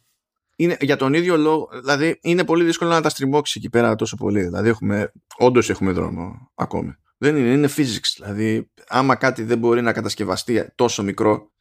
Είναι, 0.57 0.77
για 0.81 0.97
τον 0.97 1.15
ίδιο 1.15 1.37
λόγο, 1.37 1.69
δηλαδή 1.81 2.19
είναι 2.23 2.45
πολύ 2.45 2.65
δύσκολο 2.65 2.91
να 2.91 3.01
τα 3.01 3.09
στριμώξεις 3.09 3.57
εκεί 3.57 3.71
πέρα 3.71 3.95
τόσο 3.95 4.17
πολύ. 4.17 4.43
Δηλαδή 4.43 4.69
έχουμε, 4.69 5.13
όντως 5.37 5.71
έχουμε 5.71 5.93
δρόμο 5.93 6.51
ακόμη. 6.55 6.95
Δεν 7.19 7.37
είναι, 7.37 7.49
είναι 7.49 7.69
physics. 7.77 8.13
Δηλαδή, 8.17 8.71
άμα 8.89 9.15
κάτι 9.15 9.43
δεν 9.43 9.59
μπορεί 9.59 9.83
να 9.83 9.93
κατασκευαστεί 9.93 10.73
τόσο 10.75 11.03
μικρό, 11.03 11.53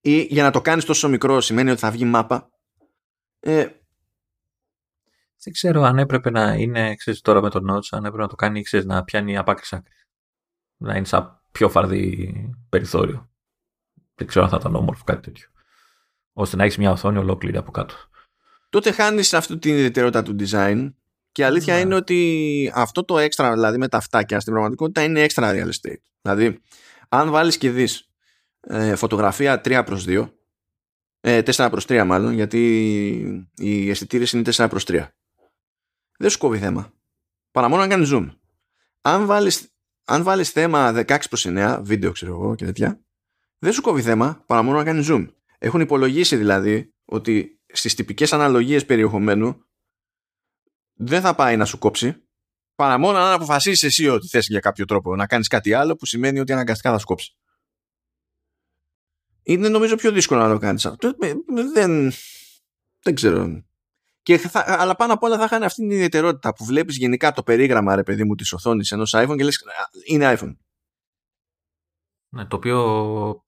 ή 0.00 0.20
για 0.20 0.42
να 0.42 0.50
το 0.50 0.60
κάνεις 0.60 0.84
τόσο 0.84 1.08
μικρό 1.08 1.40
σημαίνει 1.40 1.70
ότι 1.70 1.80
θα 1.80 1.90
βγει 1.90 2.04
μάπα 2.04 2.50
ε, 3.48 3.66
δεν 5.42 5.52
ξέρω 5.52 5.82
αν 5.82 5.98
έπρεπε 5.98 6.30
να 6.30 6.54
είναι, 6.54 6.94
ξέρεις, 6.94 7.20
τώρα 7.20 7.42
με 7.42 7.50
τον 7.50 7.70
Notch, 7.70 7.88
αν 7.90 8.04
έπρεπε 8.04 8.22
να 8.22 8.28
το 8.28 8.34
κάνει, 8.34 8.62
ξέρεις, 8.62 8.86
να 8.86 9.04
πιάνει 9.04 9.36
από 9.36 9.50
άκρη 9.50 9.66
άκρη. 9.70 9.92
Να 10.76 10.96
είναι 10.96 11.04
σαν 11.04 11.42
πιο 11.52 11.68
φαρδί 11.68 12.34
περιθώριο. 12.68 13.30
Δεν 14.14 14.26
ξέρω 14.26 14.44
αν 14.44 14.50
θα 14.50 14.56
ήταν 14.60 14.74
όμορφο 14.74 15.04
κάτι 15.04 15.22
τέτοιο. 15.22 15.48
Ώστε 16.32 16.56
να 16.56 16.64
έχεις 16.64 16.78
μια 16.78 16.90
οθόνη 16.90 17.18
ολόκληρη 17.18 17.56
από 17.56 17.70
κάτω. 17.70 17.94
Τότε 18.68 18.92
χάνεις 18.92 19.34
αυτή 19.34 19.58
την 19.58 19.72
ιδιαιτερότητα 19.72 20.22
του 20.22 20.36
design 20.38 20.92
και 21.32 21.42
η 21.42 21.44
αλήθεια 21.44 21.74
ναι. 21.74 21.80
είναι 21.80 21.94
ότι 21.94 22.72
αυτό 22.74 23.04
το 23.04 23.18
έξτρα, 23.18 23.52
δηλαδή 23.52 23.78
με 23.78 23.88
τα 23.88 24.00
φτάκια 24.00 24.40
στην 24.40 24.52
πραγματικότητα 24.52 25.02
είναι 25.02 25.20
έξτρα 25.20 25.52
real 25.52 25.68
estate. 25.68 26.02
Δηλαδή, 26.22 26.60
αν 27.08 27.30
βάλεις 27.30 27.56
και 27.56 27.70
δεις 27.70 28.08
ε, 28.60 28.94
φωτογραφία 28.94 29.60
3 29.64 29.82
προς 29.84 30.04
2 30.08 30.28
ε, 31.28 31.42
4 31.42 31.68
προς 31.70 31.84
3 31.88 32.04
μάλλον, 32.06 32.32
γιατί 32.32 32.60
οι 33.56 33.90
αισθητήρες 33.90 34.32
είναι 34.32 34.42
4 34.42 34.66
προς 34.68 34.84
3. 34.84 35.06
δεν 36.18 36.30
σου 36.30 36.38
κόβει 36.38 36.58
θέμα. 36.58 36.92
Παρά 37.50 37.68
μόνο 37.68 37.82
να 37.82 37.88
κάνεις 37.88 38.10
zoom. 38.12 38.28
Αν 39.00 39.26
βάλεις, 39.26 39.74
αν 40.04 40.22
βάλεις 40.22 40.50
θέμα 40.50 40.92
16 40.92 41.28
προς 41.28 41.46
9, 41.48 41.80
βίντεο 41.82 42.12
ξέρω 42.12 42.32
εγώ 42.32 42.54
και 42.54 42.64
τέτοια, 42.64 43.00
δεν 43.58 43.72
σου 43.72 43.82
κόβει 43.82 44.02
θέμα 44.02 44.42
παρά 44.46 44.62
μόνο 44.62 44.76
να 44.76 44.84
κάνεις 44.84 45.06
zoom. 45.10 45.26
Έχουν 45.58 45.80
υπολογίσει 45.80 46.36
δηλαδή 46.36 46.94
ότι 47.04 47.60
στις 47.72 47.94
τυπικές 47.94 48.32
αναλογίες 48.32 48.86
περιεχομένου 48.86 49.64
δεν 50.94 51.20
θα 51.20 51.34
πάει 51.34 51.56
να 51.56 51.64
σου 51.64 51.78
κόψει 51.78 52.28
παρά 52.74 52.98
μόνο 52.98 53.18
αν 53.18 53.32
αποφασίσεις 53.32 53.82
εσύ 53.82 54.08
ότι 54.08 54.28
θες 54.28 54.46
για 54.46 54.60
κάποιο 54.60 54.84
τρόπο 54.84 55.16
να 55.16 55.26
κάνεις 55.26 55.48
κάτι 55.48 55.72
άλλο 55.72 55.96
που 55.96 56.06
σημαίνει 56.06 56.40
ότι 56.40 56.52
αναγκαστικά 56.52 56.90
θα 56.90 56.98
σου 56.98 57.06
κόψει. 57.06 57.36
Είναι 59.48 59.68
νομίζω 59.68 59.96
πιο 59.96 60.12
δύσκολο 60.12 60.40
να 60.40 60.52
το 60.52 60.58
κάνεις 60.58 60.86
αυτό. 60.86 61.12
Ε, 61.18 61.32
δεν, 61.74 62.12
δεν 63.02 63.14
ξέρω. 63.14 63.64
Και 64.22 64.38
θα, 64.38 64.64
αλλά 64.66 64.96
πάνω 64.96 65.12
απ' 65.12 65.22
όλα 65.22 65.36
θα 65.38 65.44
είχαν 65.44 65.62
αυτή 65.62 65.80
την 65.80 65.90
ιδιαιτερότητα 65.90 66.54
που 66.54 66.64
βλέπεις 66.64 66.96
γενικά 66.96 67.32
το 67.32 67.42
περίγραμμα 67.42 67.94
ρε 67.94 68.02
παιδί 68.02 68.24
μου 68.24 68.34
της 68.34 68.52
οθόνης 68.52 68.90
ενός 68.90 69.14
iPhone 69.16 69.34
και 69.36 69.44
λες 69.44 69.64
είναι 70.06 70.36
iPhone. 70.38 70.56
Ναι, 72.28 72.44
το 72.44 72.56
οποίο 72.56 73.44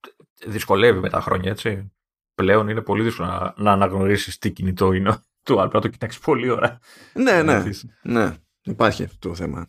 δυσκολεύει 0.47 0.99
με 0.99 1.11
τα 1.11 1.21
χρόνια 1.21 1.51
έτσι. 1.51 1.93
Πλέον 2.35 2.69
είναι 2.69 2.83
πολύ 2.83 3.03
δύσκολο 3.03 3.29
να, 3.29 3.55
να 3.57 3.73
αναγνωρίσεις 3.73 4.39
τι 4.39 4.53
κινητό 4.53 4.93
είναι 4.93 5.23
του 5.43 5.61
Apple. 5.61 5.71
Να 5.73 5.81
το 5.81 5.89
κοιτάξεις 5.89 6.21
πολύ 6.21 6.51
ώρα. 6.51 6.79
Ναι, 7.13 7.43
ναι, 7.43 7.63
ναι. 8.03 8.37
Υπάρχει 8.63 9.05
αυτό 9.05 9.29
το 9.29 9.35
θέμα. 9.35 9.69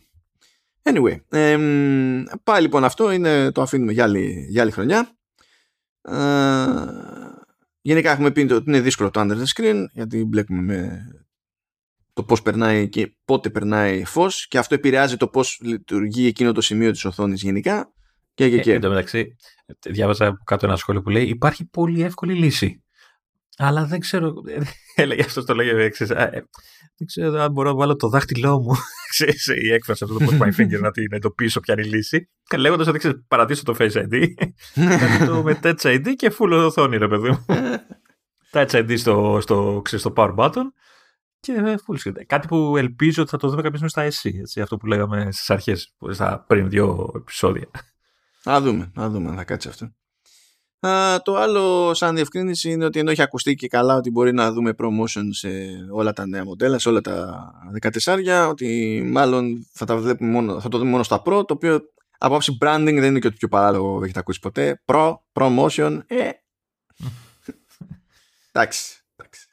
Anyway, 0.82 1.20
ε, 1.28 1.56
πάει 2.44 2.60
λοιπόν 2.60 2.84
αυτό, 2.84 3.10
είναι, 3.10 3.52
το 3.52 3.62
αφήνουμε 3.62 3.92
για 3.92 4.04
άλλη, 4.04 4.46
για 4.48 4.62
άλλη 4.62 4.70
χρονιά. 4.70 5.18
Ε, 6.02 6.74
γενικά 7.80 8.10
έχουμε 8.10 8.30
πει 8.30 8.52
ότι 8.52 8.64
είναι 8.66 8.80
δύσκολο 8.80 9.10
το 9.10 9.20
under 9.20 9.36
the 9.36 9.44
screen 9.54 9.84
γιατί 9.92 10.24
μπλέκουμε 10.24 10.62
με 10.62 11.02
το 12.12 12.24
πώς 12.24 12.42
περνάει 12.42 12.88
και 12.88 13.16
πότε 13.24 13.50
περνάει 13.50 14.04
φως 14.04 14.48
και 14.48 14.58
αυτό 14.58 14.74
επηρεάζει 14.74 15.16
το 15.16 15.28
πώς 15.28 15.58
λειτουργεί 15.62 16.26
εκείνο 16.26 16.52
το 16.52 16.60
σημείο 16.60 16.90
της 16.90 17.04
οθόνης 17.04 17.42
γενικά 17.42 17.92
και 18.34 18.50
και 18.50 18.60
και. 18.60 18.72
Ε, 18.72 18.74
εν 18.74 18.80
τω 18.80 18.88
μεταξύ, 18.88 19.36
διάβαζα 19.86 20.42
κάτω 20.44 20.66
ένα 20.66 20.76
σχόλιο 20.76 21.02
που 21.02 21.10
λέει 21.10 21.24
υπάρχει 21.24 21.64
πολύ 21.64 22.02
εύκολη 22.02 22.34
λύση. 22.34 22.82
Αλλά 23.62 23.84
δεν 23.84 24.00
ξέρω, 24.00 24.32
έλεγε 24.94 25.22
αυτός 25.22 25.44
το 25.44 25.54
λέγε, 25.54 25.82
εξής, 25.82 26.08
δεν 26.08 27.06
ξέρω 27.06 27.40
αν 27.40 27.52
μπορώ 27.52 27.68
να 27.68 27.76
βάλω 27.76 27.96
το 27.96 28.08
δάχτυλό 28.08 28.60
μου 28.60 28.74
ξέρεις, 29.10 29.46
η 29.46 29.72
έκφραση 29.72 30.04
αυτό 30.04 30.18
το 30.18 30.24
post 30.24 30.42
my 30.42 30.60
finger 30.60 30.80
να 30.80 30.90
την 30.90 31.12
εντοπίσω 31.12 31.60
ποια 31.60 31.74
είναι 31.74 31.86
η 31.86 31.90
λύση. 31.90 32.30
Και 32.42 32.56
λέγοντας 32.56 32.86
ότι 32.86 32.98
ξέρεις, 32.98 33.24
παρατήσω 33.28 33.62
το 33.62 33.74
Face 33.78 33.92
ID, 33.92 34.34
κάνει 34.74 35.26
το 35.26 35.42
με 35.42 35.60
Touch 35.62 35.80
ID 35.80 36.12
και 36.16 36.32
full 36.38 36.50
οθόνη, 36.52 36.96
ρε 36.96 37.08
παιδί 37.08 37.28
μου. 37.28 37.44
Touch 38.52 38.70
ID 38.70 38.98
στο, 38.98 39.38
στο, 39.40 39.80
ξέρεις, 39.84 40.04
στο 40.04 40.12
power 40.16 40.34
button 40.34 40.64
και 41.40 41.78
full 41.86 42.08
screen. 42.08 42.12
Κάτι 42.26 42.46
που 42.46 42.76
ελπίζω 42.76 43.22
ότι 43.22 43.30
θα 43.30 43.36
το 43.36 43.48
δούμε 43.48 43.62
κάποια 43.62 43.86
στιγμή 43.86 44.10
στα 44.10 44.30
SC, 44.30 44.38
έτσι, 44.40 44.60
αυτό 44.60 44.76
που 44.76 44.86
λέγαμε 44.86 45.28
στις 45.32 45.50
αρχές, 45.50 45.94
στα 46.10 46.44
πριν 46.48 46.68
δύο 46.68 47.12
επεισόδια. 47.16 47.70
Να 48.44 48.60
δούμε, 48.60 48.90
να 48.94 49.08
δούμε 49.08 49.28
αν 49.28 49.36
θα 49.36 49.44
κάτσει 49.44 49.68
αυτό. 49.68 49.94
Α, 50.86 51.22
το 51.22 51.36
άλλο 51.36 51.94
σαν 51.94 52.14
διευκρίνηση 52.14 52.70
είναι 52.70 52.84
ότι 52.84 52.98
ενώ 52.98 53.10
έχει 53.10 53.22
ακουστεί 53.22 53.54
και 53.54 53.68
καλά 53.68 53.96
ότι 53.96 54.10
μπορεί 54.10 54.32
να 54.32 54.52
δούμε 54.52 54.74
promotion 54.78 55.24
σε 55.30 55.48
όλα 55.90 56.12
τα 56.12 56.26
νέα 56.26 56.44
μοντέλα, 56.44 56.78
σε 56.78 56.88
όλα 56.88 57.00
τα 57.00 57.52
14, 58.04 58.46
ότι 58.48 59.02
μάλλον 59.06 59.66
θα, 59.72 59.84
τα 59.84 59.96
βλέπουμε 59.96 60.30
μόνο, 60.30 60.60
θα 60.60 60.68
το 60.68 60.78
δούμε 60.78 60.90
μόνο 60.90 61.02
στα 61.02 61.22
Pro, 61.24 61.46
το 61.46 61.54
οποίο 61.54 61.80
από 62.18 62.34
άψη 62.34 62.58
branding 62.60 62.96
δεν 62.98 63.04
είναι 63.04 63.18
και 63.18 63.26
ότι 63.26 63.36
πιο 63.36 63.48
παράλογο 63.48 64.04
έχετε 64.04 64.18
ακούσει 64.18 64.40
ποτέ. 64.40 64.82
Pro, 64.84 65.14
promotion, 65.32 66.00
ε. 66.06 66.30
εντάξει, 68.52 68.94
εντάξει, 69.16 69.46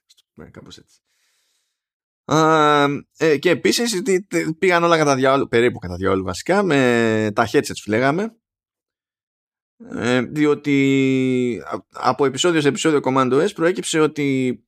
κάπως 0.51 0.77
έτσι. 0.77 0.99
ε, 3.17 3.37
και 3.37 3.49
επίσης 3.49 4.01
πήγαν 4.59 4.83
όλα 4.83 4.97
κατά 4.97 5.15
διάολο, 5.15 5.47
περίπου 5.47 5.79
κατά 5.79 5.95
διάολο 5.95 6.23
βασικά, 6.23 6.63
με 6.63 7.31
τα 7.35 7.49
headsets 7.51 7.81
που 7.83 7.89
λέγαμε, 7.89 8.35
ε, 9.77 10.21
διότι 10.21 11.61
από 11.91 12.25
επεισόδιο 12.25 12.61
σε 12.61 12.67
επεισόδιο 12.67 12.99
Commando 13.03 13.45
S 13.45 13.53
προέκυψε 13.55 13.99
ότι 13.99 14.61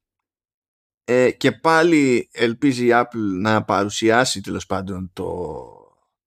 ε, 1.03 1.31
και 1.31 1.51
πάλι 1.51 2.29
ελπίζει 2.31 2.85
η 2.85 2.89
Apple 2.91 3.39
να 3.39 3.63
παρουσιάσει 3.63 4.41
τέλος 4.41 4.65
πάντων 4.65 5.11
το, 5.13 5.57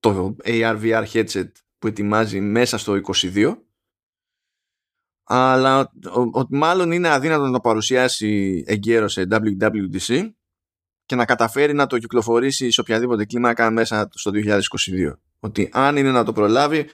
το 0.00 0.36
AR-VR 0.44 1.04
headset 1.12 1.50
που 1.78 1.86
ετοιμάζει 1.86 2.40
μέσα 2.40 2.78
στο 2.78 3.00
22 3.12 3.56
αλλά 5.24 5.92
ότι 6.32 6.54
μάλλον 6.54 6.92
είναι 6.92 7.08
αδύνατο 7.08 7.42
να 7.42 7.52
το 7.52 7.60
παρουσιάσει 7.60 8.64
εγκαίρως 8.66 9.12
σε 9.12 9.26
WWDC 9.30 10.30
και 11.04 11.14
να 11.14 11.24
καταφέρει 11.24 11.72
να 11.72 11.86
το 11.86 11.98
κυκλοφορήσει 11.98 12.70
σε 12.70 12.80
οποιαδήποτε 12.80 13.24
κλίμακα 13.24 13.70
μέσα 13.70 14.08
στο 14.14 14.30
2022. 14.34 14.60
Ότι 15.40 15.68
αν 15.72 15.96
είναι 15.96 16.10
να 16.10 16.24
το 16.24 16.32
προλάβει 16.32 16.90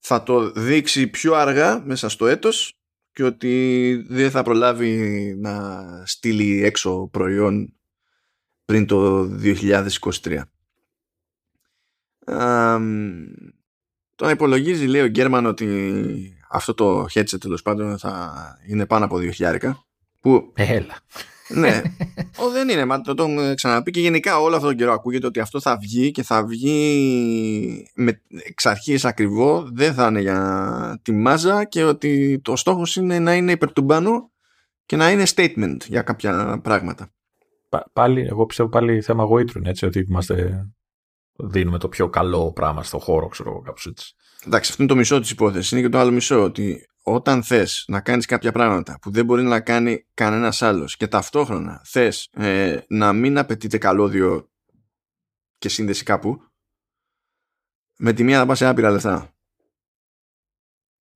θα 0.00 0.22
το 0.22 0.50
δείξει 0.50 1.06
πιο 1.06 1.34
αργά 1.34 1.82
μέσα 1.84 2.08
στο 2.08 2.26
έτος 2.26 2.74
και 3.12 3.24
ότι 3.24 4.04
δεν 4.08 4.30
θα 4.30 4.42
προλάβει 4.42 5.34
να 5.38 5.84
στείλει 6.06 6.64
έξω 6.64 7.08
προϊόν 7.12 7.74
πριν 8.64 8.86
το 8.86 9.30
2023. 9.42 10.40
Το 14.14 14.30
υπολογίζει 14.30 14.86
λέει 14.86 15.02
ο 15.02 15.06
Γκέρμαν 15.06 15.46
ότι 15.46 16.36
αυτό 16.50 16.74
το 16.74 17.06
headset 17.14 17.40
τέλος 17.40 17.62
πάντων 17.62 17.98
θα 17.98 18.34
είναι 18.68 18.86
πάνω 18.86 19.04
από 19.04 19.16
2.000 19.38 19.72
που 20.20 20.52
Έλα 20.54 20.96
ναι. 21.54 21.82
Ο, 22.36 22.50
δεν 22.50 22.68
είναι, 22.68 22.84
μα 22.84 23.00
το, 23.00 23.14
το 23.14 23.22
έχουμε 23.22 23.52
ξαναπεί 23.56 23.90
και 23.90 24.00
γενικά 24.00 24.38
όλο 24.40 24.54
αυτόν 24.54 24.68
τον 24.68 24.78
καιρό 24.78 24.92
ακούγεται 24.92 25.26
ότι 25.26 25.40
αυτό 25.40 25.60
θα 25.60 25.76
βγει 25.76 26.10
και 26.10 26.22
θα 26.22 26.44
βγει 26.44 27.86
με, 27.94 28.20
εξ 28.28 28.66
αρχής 28.66 29.04
ακριβώ, 29.04 29.68
δεν 29.72 29.94
θα 29.94 30.06
είναι 30.06 30.20
για 30.20 31.00
τη 31.02 31.12
μάζα 31.12 31.64
και 31.64 31.84
ότι 31.84 32.40
το 32.44 32.56
στόχος 32.56 32.96
είναι 32.96 33.18
να 33.18 33.34
είναι 33.34 33.52
υπέρ 33.52 33.72
του 33.72 33.82
μπάνου 33.82 34.30
και 34.86 34.96
να 34.96 35.10
είναι 35.10 35.24
statement 35.34 35.76
για 35.86 36.02
κάποια 36.02 36.60
πράγματα. 36.62 37.12
πάλι, 37.92 38.26
εγώ 38.26 38.46
πιστεύω 38.46 38.68
πάλι 38.68 39.00
θέμα 39.00 39.24
γοήτρου 39.24 39.60
έτσι, 39.64 39.86
ότι 39.86 40.06
είμαστε, 40.08 40.66
δίνουμε 41.36 41.78
το 41.78 41.88
πιο 41.88 42.08
καλό 42.08 42.52
πράγμα 42.52 42.82
στο 42.82 42.98
χώρο, 42.98 43.28
ξέρω 43.28 43.50
εγώ, 43.50 43.60
κάπως 43.60 43.86
έτσι. 43.86 44.14
Εντάξει, 44.46 44.70
αυτό 44.70 44.82
είναι 44.82 44.92
το 44.92 44.98
μισό 44.98 45.20
της 45.20 45.30
υπόθεσης. 45.30 45.70
Είναι 45.70 45.80
και 45.80 45.88
το 45.88 45.98
άλλο 45.98 46.10
μισό, 46.10 46.42
ότι 46.42 46.88
όταν 47.02 47.42
θες 47.42 47.84
να 47.88 48.00
κάνεις 48.00 48.26
κάποια 48.26 48.52
πράγματα 48.52 48.98
που 49.00 49.10
δεν 49.10 49.24
μπορεί 49.24 49.42
να 49.42 49.60
κάνει 49.60 50.06
κανένας 50.14 50.62
άλλος 50.62 50.96
και 50.96 51.06
ταυτόχρονα 51.06 51.82
θες 51.84 52.28
ε, 52.32 52.78
να 52.88 53.12
μην 53.12 53.38
απαιτείται 53.38 53.78
καλώδιο 53.78 54.50
και 55.58 55.68
σύνδεση 55.68 56.04
κάπου 56.04 56.50
με 58.02 58.12
τη 58.12 58.24
μία 58.24 58.38
θα 58.38 58.46
πας 58.46 58.58
σε 58.58 58.66
άπειρα 58.66 58.90
λεφτά. 58.90 59.34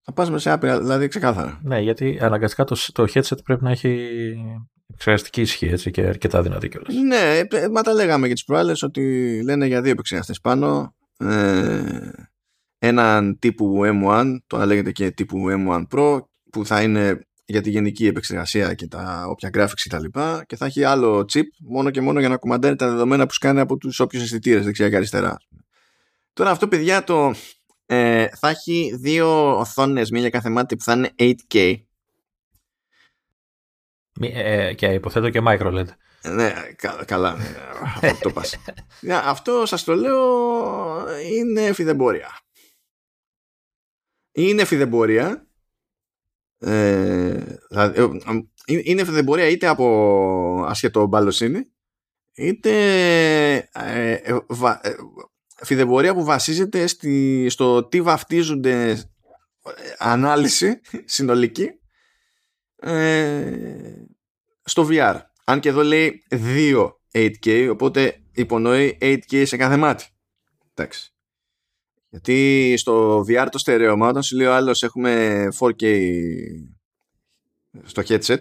Θα 0.03 0.13
πας 0.13 0.43
σε 0.43 0.51
άπειρα, 0.51 0.81
δηλαδή 0.81 1.09
ξεκάθαρα. 1.09 1.61
Ναι, 1.63 1.81
γιατί 1.81 2.19
αναγκαστικά 2.21 2.65
το, 2.65 2.77
το 2.93 3.07
headset 3.15 3.45
πρέπει 3.45 3.63
να 3.63 3.71
έχει 3.71 4.35
επεξεργαστική 4.87 5.41
ισχύ 5.41 5.67
έτσι, 5.67 5.91
και 5.91 6.07
αρκετά 6.07 6.43
δυνατή 6.43 6.69
κιόλας. 6.69 6.95
Ναι, 6.95 7.39
ε, 7.59 7.69
μα 7.69 7.83
τα 7.83 7.93
λέγαμε 7.93 8.27
για 8.27 8.35
τις 8.35 8.45
προάλλες 8.45 8.83
ότι 8.83 9.41
λένε 9.43 9.67
για 9.67 9.83
δύο 9.83 9.91
επεξεργαστές 9.91 10.41
πάνω. 10.41 10.95
Ε, 11.19 12.11
έναν 12.87 13.39
τύπου 13.39 13.81
M1, 13.85 14.37
το 14.47 14.67
λέγεται 14.67 14.93
και 14.93 15.11
τύπου 15.11 15.39
M1 15.49 15.83
Pro, 15.91 16.19
που 16.51 16.67
θα 16.67 16.83
είναι 16.83 17.27
για 17.45 17.61
τη 17.61 17.71
γενική 17.71 18.07
επεξεργασία 18.07 18.75
και 18.75 18.87
τα 18.87 19.25
όποια 19.29 19.51
graphics 19.55 19.81
και 19.83 19.89
τα 19.89 20.01
λοιπά 20.01 20.45
και 20.47 20.57
θα 20.57 20.67
έχει 20.67 20.85
άλλο 20.85 21.25
chip 21.33 21.43
μόνο 21.69 21.91
και 21.91 22.01
μόνο 22.01 22.21
για 22.21 22.29
να 22.29 22.37
κουμαντάρει 22.37 22.77
τα 22.77 22.91
δεδομένα 22.91 23.27
που 23.27 23.33
σκάνε 23.33 23.61
από 23.61 23.77
τους 23.77 24.01
όποιους 24.01 24.23
αισθητήρες 24.23 24.65
δεξιά 24.65 24.89
και 24.89 24.97
αριστερά. 24.97 25.37
Τώρα 26.33 26.51
αυτό 26.51 26.69
παιδιά 26.69 27.05
το 27.05 27.35
ε, 27.87 28.27
θα 28.37 28.49
έχει 28.49 28.97
δύο 29.01 29.59
οθόνες, 29.59 30.11
μία 30.11 30.21
για 30.21 30.31
κάθε 30.31 30.49
μάτι 30.49 30.77
που 30.77 30.83
θα 30.83 30.93
είναι 30.93 31.15
8K. 31.19 31.75
Ε, 34.21 34.75
και 34.75 34.87
υποθέτω 34.87 35.31
και 35.31 35.41
micro 35.47 35.79
LED. 35.79 35.87
Ναι, 36.23 36.53
καλά. 37.05 37.37
Ναι, 38.01 38.09
αυτό, 38.09 38.31
πας. 38.31 38.59
αυτό 39.25 39.67
σας 39.67 39.85
το 39.85 39.95
λέω 39.95 40.21
είναι 41.23 41.73
φιδεμπόρια 41.73 42.44
είναι 44.35 44.65
φιδεμπορία 44.65 45.47
ε, 46.59 47.59
ε 47.69 48.09
είναι 48.67 49.05
φιδεμπορία 49.05 49.49
είτε 49.49 49.67
από 49.67 50.65
ασχετό 50.69 51.07
μπαλοσύνη 51.07 51.67
είτε 52.35 52.71
ε, 53.73 54.13
ε, 54.13 54.39
φιδεμπορία 55.63 56.15
που 56.15 56.25
βασίζεται 56.25 56.87
στη, 56.87 57.47
στο 57.51 57.85
τι 57.85 58.03
βαφτίζονται 58.03 59.09
ανάλυση 59.99 60.81
συνολική 61.17 61.71
στο 64.65 64.89
VR. 64.91 65.21
Αν 65.45 65.61
και 65.61 65.69
εδώ 65.69 65.83
λέει 65.83 66.23
2 66.31 66.91
8K, 67.13 67.69
οπότε 67.71 68.23
υπονοεί 68.33 68.99
8K 69.01 69.47
σε 69.47 69.57
κάθε 69.57 69.77
μάτι. 69.77 70.05
Εντάξει. 70.75 71.14
Γιατί 72.15 72.75
στο 72.77 73.25
VR 73.29 73.47
το 73.51 73.59
στερεώμα, 73.59 74.09
όταν 74.09 74.23
σου 74.23 74.37
λέει 74.37 74.47
ο 74.47 74.55
άλλος 74.55 74.83
έχουμε 74.83 75.49
4K 75.59 75.85
στο 77.83 78.03
headset, 78.09 78.39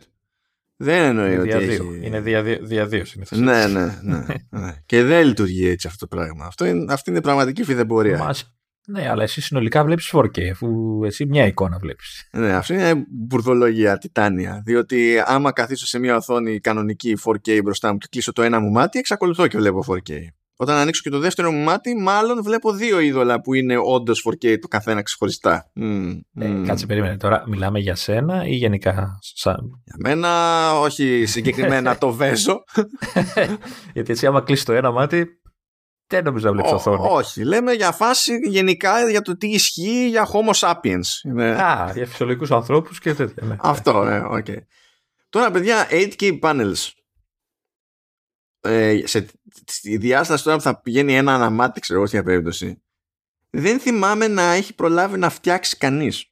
Δεν 0.76 1.04
εννοεί 1.04 1.38
ότι 1.38 1.50
έχει... 1.50 2.00
Είναι 2.02 2.20
διαδίω. 2.62 3.04
Ναι, 3.30 3.68
ναι, 3.68 4.00
ναι, 4.02 4.26
ναι. 4.60 4.76
και 4.86 5.04
δεν 5.04 5.26
λειτουργεί 5.28 5.68
έτσι 5.68 5.88
αυτό 5.88 6.08
το 6.08 6.16
πράγμα. 6.16 6.46
Αυτό 6.46 6.66
είναι, 6.66 6.94
αυτή 6.94 7.10
είναι 7.10 7.22
πραγματική 7.22 7.64
φιδεμπορία. 7.64 8.18
Μας... 8.18 8.56
Ναι, 8.88 9.10
αλλά 9.10 9.24
εσύ 9.24 9.42
συνολικά 9.42 9.84
βλέπεις 9.84 10.12
4K, 10.14 10.42
αφού 10.52 11.00
εσύ 11.06 11.26
μια 11.26 11.46
εικόνα 11.46 11.78
βλέπεις. 11.78 12.28
Ναι, 12.32 12.54
αυτή 12.54 12.74
είναι 12.74 13.06
μπουρδολογία, 13.10 13.98
τιτάνια. 13.98 14.62
Διότι 14.66 15.22
άμα 15.26 15.52
καθίσω 15.52 15.86
σε 15.86 16.00
μια 16.00 16.16
οθόνη 16.16 16.60
κανονική 16.60 17.18
4K 17.24 17.64
μπροστά 17.64 17.92
μου 17.92 17.98
και 17.98 18.08
κλείσω 18.10 18.34
το 18.34 18.42
ένα 18.42 18.60
μου 18.60 18.72
μάτι, 18.72 19.00
εξακολουθώ 19.00 19.48
και 19.48 19.58
βλέπω 19.58 19.84
4K. 19.88 20.12
Όταν 20.58 20.78
ανοίξω 20.78 21.02
και 21.02 21.10
το 21.10 21.20
δεύτερο 21.20 21.52
μου 21.52 21.64
μάτι, 21.64 21.96
μάλλον 21.96 22.44
βλέπω 22.44 22.72
δύο 22.72 23.00
είδωλα 23.00 23.42
που 23.42 23.54
είναι 23.54 23.78
όντως 23.78 24.28
4K 24.30 24.60
το 24.60 24.68
καθένα 24.68 25.02
ξεχωριστά. 25.02 25.72
Mm, 25.80 26.20
ε, 26.40 26.62
Κάτσε, 26.66 26.86
περίμενε. 26.86 27.18
Τώρα 27.18 27.44
μιλάμε 27.48 27.80
για 27.80 27.96
σένα 27.96 28.46
ή 28.46 28.56
γενικά 28.56 29.18
σαν. 29.20 29.82
Για 29.84 29.96
μένα, 29.98 30.72
όχι 30.80 31.26
συγκεκριμένα 31.26 31.98
το 31.98 32.12
βέζω. 32.12 32.64
Γιατί 33.94 34.12
έτσι, 34.12 34.26
άμα 34.26 34.42
κλείσει 34.42 34.66
το 34.66 34.74
ένα 34.74 34.92
μάτι, 34.92 35.28
δεν 36.08 36.24
νομίζω 36.24 36.46
να 36.46 36.54
βλέπεις 36.54 36.72
οθόνη. 36.72 37.08
Όχι, 37.10 37.44
λέμε 37.44 37.72
για 37.72 37.92
φάση 37.92 38.40
γενικά 38.44 39.10
για 39.10 39.22
το 39.22 39.38
τι 39.38 39.48
ισχύει 39.48 40.08
για 40.10 40.28
Homo 40.28 40.54
sapiens. 40.60 41.42
Α, 41.62 41.92
για 41.94 42.06
φυσιολογικούς 42.06 42.52
ανθρώπους 42.52 43.00
και 43.00 43.14
τέτοια. 43.14 43.48
Ναι. 43.48 43.56
Αυτό, 43.60 44.04
ναι, 44.04 44.18
OK. 44.20 44.46
Okay. 44.48 44.58
Τώρα, 45.30 45.52
παιδιά, 45.52 45.88
8K 45.92 46.40
panels. 46.40 46.90
Ε, 48.66 49.02
σε, 49.04 49.26
στη 49.66 49.98
διάσταση 49.98 50.44
τώρα 50.44 50.56
που 50.56 50.64
θα 50.64 50.82
πηγαίνει 50.82 51.16
ένα 51.16 51.34
ανά 51.34 51.51
μάτι, 51.51 51.80
ξέρω 51.80 52.00
εγώ, 52.00 52.08
στην 52.08 52.24
περίπτωση, 52.24 52.82
δεν 53.50 53.80
θυμάμαι 53.80 54.28
να 54.28 54.52
έχει 54.54 54.76
προλάβει 54.76 55.18
να 55.18 55.30
φτιάξει 55.30 55.78
κανείς. 55.78 56.26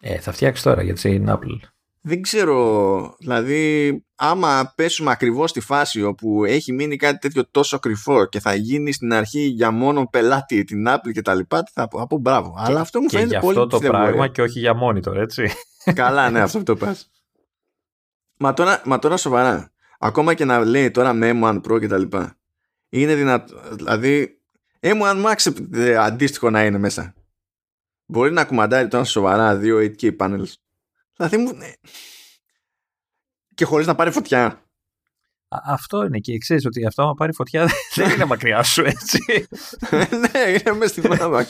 Ε, 0.00 0.18
θα 0.18 0.32
φτιάξει 0.32 0.62
τώρα 0.62 0.82
γιατί 0.82 1.10
είναι 1.10 1.32
Apple. 1.32 1.68
Δεν 2.06 2.22
ξέρω, 2.22 3.16
δηλαδή 3.18 4.04
άμα 4.14 4.72
πέσουμε 4.76 5.10
ακριβώς 5.10 5.50
στη 5.50 5.60
φάση 5.60 6.02
όπου 6.02 6.44
έχει 6.44 6.72
μείνει 6.72 6.96
κάτι 6.96 7.18
τέτοιο 7.18 7.50
τόσο 7.50 7.78
κρυφό 7.78 8.24
και 8.26 8.40
θα 8.40 8.54
γίνει 8.54 8.92
στην 8.92 9.12
αρχή 9.12 9.40
για 9.40 9.70
μόνο 9.70 10.06
πελάτη 10.06 10.64
την 10.64 10.86
Apple 10.88 11.12
και 11.12 11.22
τα 11.22 11.34
λοιπά, 11.34 11.62
θα 11.72 11.88
πω, 11.88 12.06
πω 12.08 12.18
μπράβο. 12.18 12.54
Αλλά 12.58 12.80
αυτό 12.80 13.00
μου 13.00 13.10
φαίνεται 13.10 13.38
πολύ 13.38 13.58
αυτό 13.58 13.78
το 13.78 13.88
πράγμα 13.88 14.28
και 14.28 14.42
όχι 14.42 14.58
για 14.58 14.74
monitor, 14.82 15.14
έτσι. 15.14 15.50
Καλά, 15.94 16.30
ναι, 16.30 16.40
αυτό 16.40 16.62
το 16.62 16.76
πας. 16.76 17.10
Μα 18.36 18.54
τώρα, 18.54 18.82
μα 18.84 18.98
τώρα 18.98 19.16
σοβαρά. 19.16 19.72
Ακόμα 19.98 20.34
και 20.34 20.44
να 20.44 20.64
λέει 20.64 20.90
τώρα 20.90 21.12
με 21.12 21.30
M1 21.34 21.60
Pro 21.62 21.80
και 21.80 21.88
τα 21.88 21.98
λοιπά. 21.98 22.38
Είναι 22.88 23.14
δυνατό, 23.14 23.60
δηλαδή 23.70 24.40
M1 24.80 25.24
Max 25.24 25.52
ε, 25.72 25.96
αντίστοιχο 25.96 26.50
να 26.50 26.64
είναι 26.64 26.78
μέσα. 26.78 27.14
Μπορεί 28.06 28.32
να 28.32 28.44
κουμαντάρει 28.44 28.88
τώρα 28.88 29.04
σοβαρά 29.04 29.56
δύο 29.56 29.78
8K 29.78 30.16
panels. 30.16 30.52
Δηλαδή 31.16 31.36
μου... 31.36 31.52
Ναι. 31.52 31.72
Και 33.54 33.64
χωρίς 33.64 33.86
να 33.86 33.94
πάρει 33.94 34.10
φωτιά. 34.10 34.68
αυτό 35.48 36.04
είναι 36.04 36.18
και 36.18 36.38
ξέρεις 36.38 36.66
ότι 36.66 36.86
αυτό 36.86 37.02
άμα 37.02 37.14
πάρει 37.14 37.34
φωτιά 37.34 37.68
δεν 37.94 38.10
είναι 38.10 38.24
μακριά 38.24 38.62
σου 38.62 38.84
έτσι. 38.84 39.46
ναι, 40.22 40.40
είναι 40.48 40.72
μέσα 40.72 40.92
στη 40.92 41.08
μάνα 41.08 41.46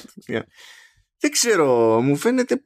Δεν 1.18 1.30
ξέρω, 1.30 2.00
μου 2.00 2.16
φαίνεται 2.16 2.60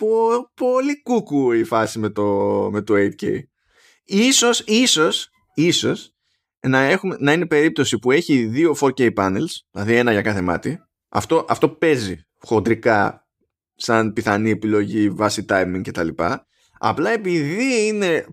πολύ 0.54 1.02
κούκου 1.02 1.52
η 1.52 1.64
φάση 1.64 1.98
με 1.98 2.10
το, 2.10 2.24
με 2.72 2.82
το 2.82 2.94
8K. 2.94 3.40
Ίσως, 4.04 4.60
ίσως, 4.60 5.30
ίσως 5.62 6.14
να, 6.60 6.78
έχουμε, 6.78 7.16
να 7.20 7.32
είναι 7.32 7.46
περίπτωση 7.46 7.98
που 7.98 8.10
έχει 8.10 8.46
δύο 8.46 8.76
4K 8.80 9.14
panels, 9.14 9.52
δηλαδή 9.70 9.94
ένα 9.94 10.12
για 10.12 10.22
κάθε 10.22 10.40
μάτι. 10.40 10.82
Αυτό, 11.08 11.46
αυτό 11.48 11.68
παίζει 11.68 12.26
χοντρικά 12.38 13.28
σαν 13.74 14.12
πιθανή 14.12 14.50
επιλογή 14.50 15.10
βάση 15.10 15.44
timing 15.48 15.80
κτλ. 15.84 16.08
Απλά 16.78 17.10
επειδή 17.10 17.86
είναι 17.86 18.26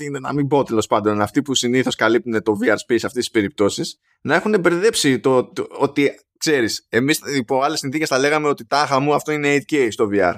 είναι 0.00 0.18
να 0.18 0.32
μην 0.32 0.46
πω 0.46 0.62
τέλος 0.62 0.86
πάντων 0.86 1.20
αυτοί 1.20 1.42
που 1.42 1.54
συνήθως 1.54 1.94
καλύπτουν 1.94 2.42
το 2.42 2.58
VR 2.62 2.72
space 2.72 2.94
αυτές 2.94 3.12
τις 3.12 3.30
περιπτώσεις 3.30 3.98
να 4.20 4.34
έχουν 4.34 4.60
μπερδέψει 4.60 5.20
το, 5.20 5.44
το 5.44 5.66
ότι 5.70 6.20
ξέρεις 6.38 6.86
εμείς 6.88 7.20
υπό 7.36 7.60
άλλες 7.60 7.78
συνθήκες 7.78 8.08
θα 8.08 8.18
λέγαμε 8.18 8.48
ότι 8.48 8.66
τάχα 8.66 9.00
μου 9.00 9.14
αυτό 9.14 9.32
είναι 9.32 9.64
8K 9.68 9.88
στο 9.90 10.08
VR 10.12 10.34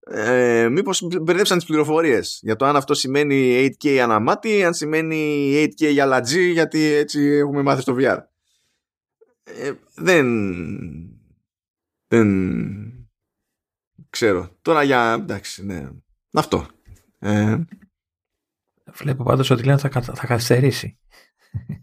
ε, 0.00 0.68
μήπως 0.68 1.08
μπερδέψαν 1.22 1.58
τις 1.58 1.66
πληροφορίες 1.66 2.40
για 2.42 2.56
το 2.56 2.64
αν 2.64 2.76
αυτό 2.76 2.94
σημαίνει 2.94 3.68
8K 3.80 3.96
αναμάτι 3.96 4.64
αν 4.64 4.74
σημαίνει 4.74 5.52
8K 5.64 5.90
για 5.90 6.06
λατζή 6.06 6.50
γιατί 6.50 6.84
έτσι 6.84 7.20
έχουμε 7.20 7.62
μάθει 7.62 7.82
στο 7.82 7.96
VR 7.98 8.18
ε, 9.42 9.72
δεν 9.94 10.26
δεν 12.12 12.28
ξέρω. 14.10 14.58
Τώρα 14.62 14.82
για. 14.82 15.16
εντάξει, 15.20 15.66
ναι. 15.66 15.88
Αυτό. 16.32 16.66
Ε... 17.18 17.58
Βλέπω 18.92 19.22
πάντως 19.22 19.50
ότι 19.50 19.64
λένε 19.64 19.78
θα, 19.78 19.90
θα 20.00 20.26
καθυστερήσει. 20.26 20.98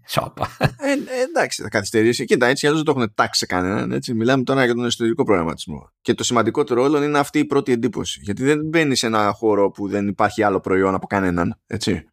Σόπα. 0.08 0.58
Ε, 0.60 0.92
ε, 0.92 1.22
εντάξει, 1.30 1.62
θα 1.62 1.70
καθυστερήσει. 1.70 2.26
Κοίτα, 2.26 2.46
έτσι 2.46 2.68
αλλιώς 2.68 2.84
δεν 2.84 2.94
το 2.94 3.00
έχουν 3.00 3.14
τάξει 3.14 3.46
κανέναν. 3.46 3.92
Έτσι. 3.92 4.14
Μιλάμε 4.14 4.44
τώρα 4.44 4.66
για 4.66 4.74
τον 4.74 4.86
εσωτερικό 4.86 5.24
προγραμματισμό. 5.24 5.92
Και 6.02 6.14
το 6.14 6.24
σημαντικότερο 6.24 6.84
όλων 6.84 7.04
είναι 7.04 7.20
αυτή 7.20 7.40
η 7.40 7.46
πρώτη 7.46 7.72
εντύπωση. 7.72 8.20
Γιατί 8.24 8.44
δεν 8.44 8.66
μπαίνει 8.66 8.96
σε 8.96 9.06
ένα 9.06 9.32
χώρο 9.32 9.70
που 9.70 9.88
δεν 9.88 10.08
υπάρχει 10.08 10.44
άλλο 10.44 10.60
προϊόν 10.60 10.94
από 10.94 11.08
κανέναν. 11.08 11.60
Έτσι. 11.68 12.08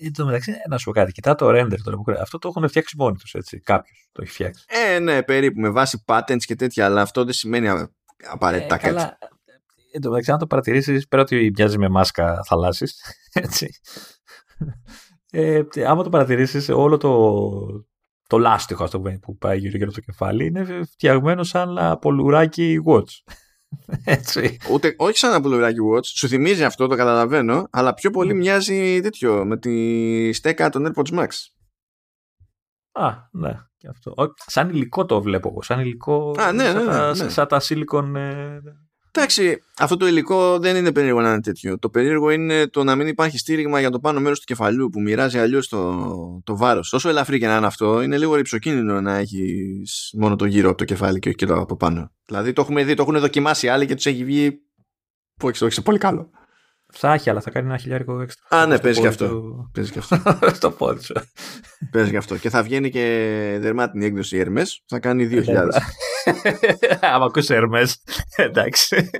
Εν 0.00 0.12
τω 0.12 0.24
μεταξύ, 0.24 0.52
να 0.68 0.78
σου 0.78 0.84
πω 0.84 0.92
κάτι, 0.92 1.12
κοιτά 1.12 1.34
το 1.34 1.48
render 1.48 1.76
το 1.84 2.04
Αυτό 2.20 2.38
το 2.38 2.48
έχουν 2.48 2.68
φτιάξει 2.68 2.96
μόνοι 2.98 3.16
τους, 3.16 3.34
έτσι. 3.34 3.60
Κάποιος 3.60 4.08
το 4.12 4.22
έχει 4.22 4.32
φτιάξει. 4.32 4.64
Ε, 4.68 4.98
ναι, 4.98 5.22
περίπου 5.22 5.60
με 5.60 5.70
βάση 5.70 6.04
patents 6.06 6.42
και 6.44 6.54
τέτοια, 6.54 6.84
αλλά 6.84 7.00
αυτό 7.00 7.24
δεν 7.24 7.32
σημαίνει 7.32 7.68
απαραίτητα 8.30 8.74
ε, 8.74 8.78
κάτι. 8.78 8.94
Καλά. 8.94 9.18
Εν 9.92 10.00
τω 10.00 10.08
μεταξύ, 10.08 10.30
αν 10.30 10.38
το 10.38 10.46
παρατηρήσεις, 10.46 11.08
πέρα 11.08 11.22
ότι 11.22 11.52
μοιάζει 11.56 11.78
με 11.78 11.88
μάσκα 11.88 12.42
θαλάσση, 12.46 12.86
έτσι. 13.32 13.80
Ε, 15.36 15.62
άμα 15.86 16.02
το 16.02 16.08
παρατηρήσεις, 16.08 16.68
όλο 16.68 16.96
το, 16.96 17.86
το 18.26 18.38
λάστιχο 18.38 18.84
αυτό 18.84 19.00
που 19.00 19.36
πάει 19.36 19.58
γύρω 19.58 19.76
γύρω 19.76 19.90
το 19.90 20.00
κεφάλι 20.00 20.46
είναι 20.46 20.84
φτιαγμένο 20.84 21.42
σαν 21.42 21.78
απολουράκι 21.78 22.82
watch. 22.86 23.32
Έτσι. 24.04 24.56
Ούτε, 24.70 24.94
όχι 24.98 25.18
σαν 25.18 25.34
απολουράκι 25.34 25.78
watch, 25.94 26.04
σου 26.04 26.28
θυμίζει 26.28 26.64
αυτό, 26.64 26.86
το 26.86 26.96
καταλαβαίνω, 26.96 27.66
αλλά 27.70 27.94
πιο 27.94 28.10
πολύ 28.10 28.34
μοιάζει 28.34 29.00
τέτοιο 29.00 29.44
με 29.44 29.58
τη 29.58 30.32
στέκα 30.32 30.70
των 30.70 30.92
AirPods 30.92 31.18
Max. 31.18 31.28
Α, 32.92 33.12
ναι. 33.30 33.58
Και 33.76 33.88
αυτό. 33.88 34.14
Σαν 34.46 34.68
υλικό 34.68 35.06
το 35.06 35.22
βλέπω 35.22 35.48
εγώ. 35.48 35.62
Σαν 35.62 35.80
υλικό. 35.80 36.34
Α, 36.38 36.52
ναι, 36.52 36.72
ναι, 36.72 36.82
ναι, 36.82 37.12
ναι. 37.12 37.28
Σαν 37.28 37.46
τα 37.46 37.60
silicon. 37.62 38.12
Ε, 39.16 39.20
Εντάξει, 39.20 39.62
αυτό 39.78 39.96
το 39.96 40.06
υλικό 40.06 40.58
δεν 40.58 40.76
είναι 40.76 40.92
περίεργο 40.92 41.20
να 41.20 41.28
είναι 41.30 41.40
τέτοιο. 41.40 41.78
Το 41.78 41.88
περίεργο 41.88 42.30
είναι 42.30 42.66
το 42.66 42.84
να 42.84 42.96
μην 42.96 43.06
υπάρχει 43.06 43.38
στήριγμα 43.38 43.80
για 43.80 43.90
το 43.90 44.00
πάνω 44.00 44.20
μέρος 44.20 44.38
του 44.38 44.44
κεφαλιού 44.44 44.88
που 44.88 45.00
μοιράζει 45.00 45.38
αλλιώς 45.38 45.68
το, 45.68 46.42
το 46.44 46.56
βάρος. 46.56 46.92
Όσο 46.92 47.08
ελαφρύ 47.08 47.38
και 47.38 47.46
να 47.46 47.56
είναι 47.56 47.66
αυτό, 47.66 48.02
είναι 48.02 48.18
λίγο 48.18 48.34
ρηψοκίνδυνο 48.34 49.00
να 49.00 49.16
έχεις 49.16 50.14
μόνο 50.18 50.36
το 50.36 50.44
γύρο 50.44 50.68
από 50.68 50.78
το 50.78 50.84
κεφάλι 50.84 51.18
και 51.18 51.28
όχι 51.28 51.36
και 51.36 51.46
το 51.46 51.54
από 51.54 51.76
πάνω. 51.76 52.12
Δηλαδή 52.26 52.52
το 52.52 52.60
έχουμε 52.60 52.84
δει, 52.84 52.94
το 52.94 53.02
έχουν 53.02 53.18
δοκιμάσει 53.18 53.68
άλλοι 53.68 53.86
και 53.86 53.94
τους 53.94 54.06
έχει 54.06 54.24
βγει. 54.24 54.50
Που 55.38 55.46
όχι, 55.46 55.64
όχι, 55.64 55.82
πολύ 55.82 55.98
καλό. 55.98 56.30
Θα 56.96 57.12
έχει, 57.12 57.30
αλλά 57.30 57.40
θα 57.40 57.50
κάνει 57.50 57.66
ένα 57.66 57.76
χιλιάρικο 57.76 58.20
έξτρα. 58.20 58.58
Α, 58.60 58.66
ναι, 58.66 58.78
παίζει 58.78 59.00
και 59.00 59.06
αυτό. 59.06 59.28
Του... 59.28 59.70
Παίζει 59.72 59.90
και 59.90 59.98
αυτό. 60.08 60.16
Στο 60.52 60.70
πόδι 60.70 61.02
σου. 61.02 61.14
Παίζει 61.90 62.10
και 62.10 62.16
αυτό. 62.16 62.36
Και 62.36 62.50
θα 62.50 62.62
βγαίνει 62.62 62.90
και 62.90 63.56
δερμάτινη 63.60 64.04
έκδοση 64.04 64.44
Hermes. 64.46 64.66
Θα 64.86 64.98
κάνει 64.98 65.28
2.000. 65.30 65.68
Άμα 67.14 67.24
ακούσει 67.24 67.54
Hermes. 67.58 67.88
Εντάξει. 68.36 69.10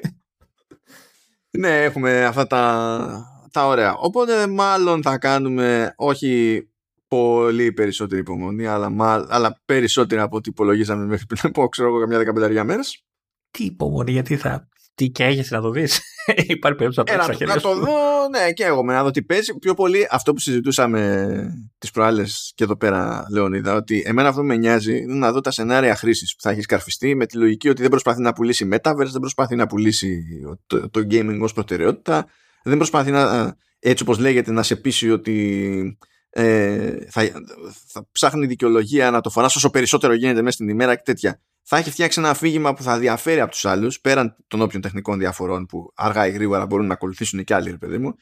ναι, 1.59 1.83
έχουμε 1.83 2.25
αυτά 2.25 2.47
τα, 2.47 3.27
τα 3.53 3.67
ωραία. 3.67 3.95
Οπότε 3.95 4.47
μάλλον 4.47 5.03
θα 5.03 5.19
κάνουμε 5.19 5.95
όχι 5.97 6.65
πολύ 7.09 7.73
περισσότερη 7.73 8.21
υπομονή, 8.21 8.67
αλλά, 8.67 8.93
αλλά 9.29 9.61
περισσότερη 9.65 10.21
από 10.21 10.37
ό,τι 10.37 10.49
υπολογίζαμε 10.49 11.05
μέχρι 11.05 11.27
πριν 11.27 11.41
από 11.43 11.69
ξέρω 11.69 11.89
εγώ 11.89 12.01
καμιά 12.01 12.19
δεκαπενταριά 12.19 12.65
μέρες. 12.65 13.05
Τι 13.51 13.65
υπομονή, 13.65 14.11
γιατί 14.11 14.37
θα 14.37 14.69
τι 14.95 15.09
καίγεσαι 15.09 15.55
να 15.55 15.61
το 15.61 15.71
δεις. 15.71 16.01
Υπάρχει 16.57 16.79
περίπτωση 16.79 17.17
να 17.17 17.27
το 17.27 17.45
Να 17.45 17.61
το 17.61 17.75
δω, 17.75 18.29
ναι, 18.31 18.53
και 18.53 18.65
εγώ 18.65 18.83
να 18.83 19.03
δω 19.03 19.11
τι 19.11 19.23
παίζει. 19.23 19.59
Πιο 19.59 19.75
πολύ 19.75 20.07
αυτό 20.11 20.33
που 20.33 20.41
συζητούσαμε 20.41 21.37
τις 21.79 21.91
προάλλες 21.91 22.53
και 22.55 22.65
εδώ 22.65 22.77
πέρα, 22.77 23.27
Λεωνίδα, 23.31 23.75
ότι 23.75 24.03
εμένα 24.07 24.29
αυτό 24.29 24.41
που 24.41 24.47
με 24.47 24.57
νοιάζει 24.57 24.97
είναι 24.97 25.15
να 25.15 25.33
δω 25.33 25.41
τα 25.41 25.51
σενάρια 25.51 25.97
χρήσης 25.97 26.35
που 26.35 26.43
θα 26.43 26.51
έχει 26.51 26.61
καρφιστεί 26.61 27.15
με 27.15 27.27
τη 27.27 27.37
λογική 27.37 27.69
ότι 27.69 27.81
δεν 27.81 27.91
προσπαθεί 27.91 28.21
να 28.21 28.33
πουλήσει 28.33 28.69
Metaverse, 28.73 29.11
δεν 29.11 29.21
προσπαθεί 29.21 29.55
να 29.55 29.67
πουλήσει 29.67 30.23
το, 30.67 30.91
το 30.91 31.01
gaming 31.11 31.39
ως 31.41 31.53
προτεραιότητα, 31.53 32.27
δεν 32.63 32.77
προσπαθεί 32.77 33.11
να, 33.11 33.55
έτσι 33.79 34.03
όπως 34.03 34.19
λέγεται, 34.19 34.53
να 34.53 34.63
σε 34.63 34.77
πείσει 34.77 35.11
ότι 35.11 35.99
ε, 36.37 36.97
θα, 37.11 37.23
θα 37.87 38.09
ψάχνει 38.13 38.47
δικαιολογία 38.47 39.11
να 39.11 39.21
το 39.21 39.31
φωνάσει 39.31 39.59
όσο 39.59 39.71
περισσότερο 39.71 40.15
γίνεται 40.15 40.43
μέσα 40.43 40.55
στην 40.55 40.69
ημέρα 40.69 40.95
και 40.95 41.03
τέτοια 41.05 41.41
θα 41.67 41.77
έχει 41.77 41.91
φτιάξει 41.91 42.21
ένα 42.21 42.31
αφήγημα 42.31 42.75
που 42.75 42.83
θα 42.83 42.99
διαφέρει 42.99 43.41
από 43.41 43.51
τους 43.51 43.65
άλλους, 43.65 44.01
πέραν 44.01 44.37
των 44.49 44.61
όποιων 44.61 44.83
τεχνικών 44.83 45.19
διαφορών 45.19 45.67
που 45.67 45.93
αργά 45.95 46.27
ή 46.27 46.31
γρήγορα 46.31 46.67
μπορούν 46.67 46.87
να 46.87 46.95
ακολουθήσουν 46.95 47.45
και 47.45 47.55
άλλοι, 47.55 47.71
ρε 47.71 47.77
παιδί 47.77 47.99
μου. 47.99 48.15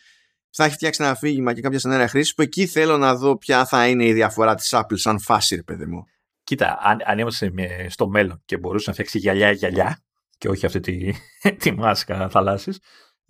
Θα 0.50 0.64
έχει 0.64 0.74
φτιάξει 0.74 1.02
ένα 1.02 1.12
αφήγημα 1.12 1.52
και 1.54 1.60
κάποια 1.60 1.78
σενάρια 1.78 2.08
χρήσης 2.08 2.34
που 2.34 2.42
εκεί 2.42 2.66
θέλω 2.66 2.98
να 2.98 3.14
δω 3.16 3.38
ποια 3.38 3.64
θα 3.66 3.88
είναι 3.88 4.04
η 4.04 4.12
διαφορά 4.12 4.54
της 4.54 4.74
Apple 4.74 4.98
σαν 4.98 5.20
φάση, 5.20 5.54
ρε 5.54 5.62
παιδί 5.62 5.86
μου. 5.86 6.04
Κοίτα, 6.44 6.78
αν, 6.82 6.98
αν 7.04 7.18
είμαστε 7.18 7.52
στο 7.88 8.08
μέλλον 8.08 8.42
και 8.44 8.58
μπορούσε 8.58 8.84
να 8.86 8.92
φτιάξει 8.92 9.18
γυαλιά-γυαλιά 9.18 10.02
και 10.38 10.48
όχι 10.48 10.66
αυτή 10.66 10.80
τη, 10.80 11.12
τη 11.62 11.72
μάσκα 11.72 12.28
θαλάσσης, 12.28 12.78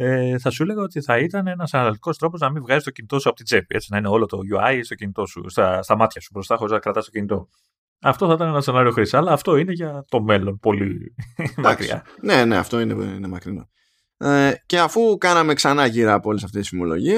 ε, 0.02 0.38
θα 0.38 0.50
σου 0.50 0.62
έλεγα 0.62 0.82
ότι 0.82 1.00
θα 1.00 1.18
ήταν 1.18 1.46
ένας 1.46 1.74
αναλυτικός 1.74 2.18
τρόπος 2.18 2.40
να 2.40 2.50
μην 2.50 2.62
βγάζει 2.62 2.84
το 2.84 2.90
κινητό 2.90 3.18
σου 3.18 3.28
από 3.28 3.36
την 3.36 3.46
τσέπη. 3.46 3.74
Έτσι, 3.74 3.88
να 3.90 3.98
είναι 3.98 4.08
όλο 4.08 4.26
το 4.26 4.38
UI 4.54 4.80
στο 4.82 4.94
κινητό 4.94 5.26
σου, 5.26 5.44
στα, 5.48 5.82
στα 5.82 5.96
μάτια 5.96 6.20
σου 6.20 6.28
μπροστά, 6.32 6.56
χωρίς 6.56 6.72
να 6.72 6.78
κρατάς 6.78 7.04
το 7.04 7.10
κινητό. 7.10 7.48
Αυτό 8.00 8.26
θα 8.26 8.32
ήταν 8.32 8.48
ένα 8.48 8.60
σενάριο 8.60 8.90
χρήση. 8.90 9.16
Αλλά 9.16 9.32
αυτό 9.32 9.56
είναι 9.56 9.72
για 9.72 10.04
το 10.08 10.22
μέλλον 10.22 10.58
πολύ 10.58 11.14
μακριά. 11.56 12.04
Ναι, 12.20 12.44
ναι, 12.44 12.56
αυτό 12.56 12.80
είναι, 12.80 13.04
είναι 13.04 13.26
μακρινό. 13.26 13.68
Ε, 14.16 14.52
και 14.66 14.78
αφού 14.78 15.18
κάναμε 15.18 15.54
ξανά 15.54 15.86
γύρω 15.86 16.12
από 16.12 16.28
όλες 16.28 16.44
αυτές 16.44 16.60
τις 16.60 16.68
φημολογίε, 16.68 17.16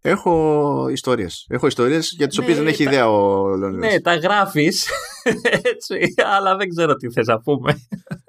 έχω 0.00 0.88
ιστορίες. 0.90 1.46
Έχω 1.48 1.66
ιστορίες 1.66 2.14
για 2.16 2.26
τις 2.26 2.38
ναι, 2.38 2.44
οποίες 2.44 2.58
δεν 2.58 2.66
έχει 2.66 2.82
ιδέα 2.82 3.10
ο 3.10 3.48
Λεωνίδας. 3.56 3.92
Ναι, 3.92 4.00
τα 4.00 4.14
γράφεις. 4.16 4.88
έτσι, 5.72 6.14
αλλά 6.36 6.56
δεν 6.56 6.68
ξέρω 6.68 6.94
τι 6.94 7.10
θες 7.10 7.26
να 7.26 7.40
πούμε. 7.40 7.86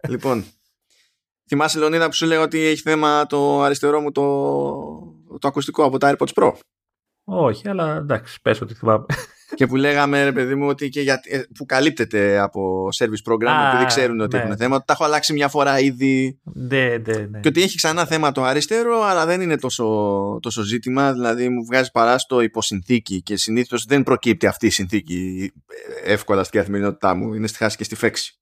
Λοιπόν, 0.08 0.46
θυμάσαι 1.48 1.80
Λεωνίδα 1.80 2.06
που 2.06 2.14
σου 2.14 2.26
λέει 2.26 2.38
ότι 2.38 2.60
έχει 2.60 2.82
θέμα 2.82 3.26
το 3.26 3.62
αριστερό 3.62 4.02
μου 4.02 4.12
το, 4.12 4.22
το 5.40 5.48
ακουστικό 5.48 5.84
από 5.84 5.98
τα 5.98 6.16
AirPods 6.16 6.34
Pro; 6.42 6.52
Όχι, 7.24 7.70
αλλά 7.70 7.96
εντάξει, 7.96 8.42
πες 8.42 8.62
ότι 8.62 8.74
θυμάμαι. 8.74 9.06
και 9.56 9.68
που 9.68 9.76
λέγαμε, 9.76 10.24
ρε 10.24 10.32
παιδί 10.32 10.56
μου, 10.56 10.68
ότι 10.68 10.90
και 10.90 11.02
για, 11.02 11.22
ε, 11.24 11.42
που 11.58 11.66
καλύπτεται 11.66 12.40
από 12.40 12.88
service 13.00 13.32
program, 13.32 13.48
ah, 13.48 13.74
επειδή 13.74 13.86
ξέρουν 13.86 14.20
ότι 14.20 14.36
ναι. 14.36 14.42
έχουν 14.42 14.58
θέμα, 14.58 14.76
ότι 14.76 14.86
τα 14.86 14.94
έχω 14.94 15.04
αλλάξει 15.04 15.34
μια 15.34 15.48
φορά 15.48 15.80
ήδη. 15.80 16.40
Ναι, 16.44 16.98
ναι, 17.06 17.18
ναι. 17.18 17.40
Και 17.40 17.48
ότι 17.48 17.62
έχει 17.62 17.76
ξανά 17.76 18.06
θέμα 18.06 18.32
το 18.32 18.44
αριστερό, 18.44 19.02
αλλά 19.02 19.26
δεν 19.26 19.42
είναι 19.42 19.58
τόσο, 19.58 19.86
τόσο 20.42 20.62
ζήτημα. 20.62 21.14
Δηλαδή, 21.14 21.50
μου 21.50 21.66
βγάζει 21.66 21.92
παράστο 21.92 22.42
υποσυνθήκη 22.42 23.22
και 23.22 23.38
συνήθως 23.38 23.86
δεν 23.86 24.04
προκύπτει 24.04 24.48
αυτή 24.48 24.66
η 24.66 24.70
συνθήκη 24.70 25.52
εύκολα 26.04 26.44
στην 26.44 26.60
καθημερινότητά 26.60 27.16
μου. 27.16 27.34
Είναι 27.34 27.48
στη 27.48 27.58
χάση 27.58 27.78
και 27.78 27.84
στη 27.84 27.96
φέξη. 27.96 28.40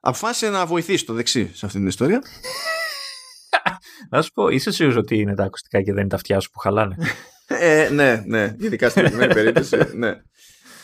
Ε. 0.00 0.08
Αποφάσισε 0.08 0.50
να 0.50 0.66
βοηθήσει 0.66 1.04
το 1.04 1.12
δεξί 1.12 1.50
σε 1.54 1.66
αυτή 1.66 1.78
την 1.78 1.86
ιστορία. 1.86 2.22
Να 4.10 4.22
σου 4.22 4.32
πω, 4.32 4.48
είσαι 4.48 4.70
σίγουρος 4.70 4.96
ότι 4.98 5.18
είναι 5.18 5.34
τα 5.34 5.44
ακουστικά 5.44 5.82
και 5.82 5.92
δεν 5.92 6.00
είναι 6.00 6.08
τα 6.08 6.16
αυτιά 6.16 6.40
σου 6.40 6.50
που 6.50 6.58
χαλάνε; 6.58 6.96
Ε, 7.46 7.88
ναι, 7.92 8.22
ναι, 8.26 8.54
ειδικά 8.58 8.88
στην 8.88 9.02
προηγούμενη 9.02 9.34
περίπτωση. 9.34 9.76
Ναι. 9.94 10.14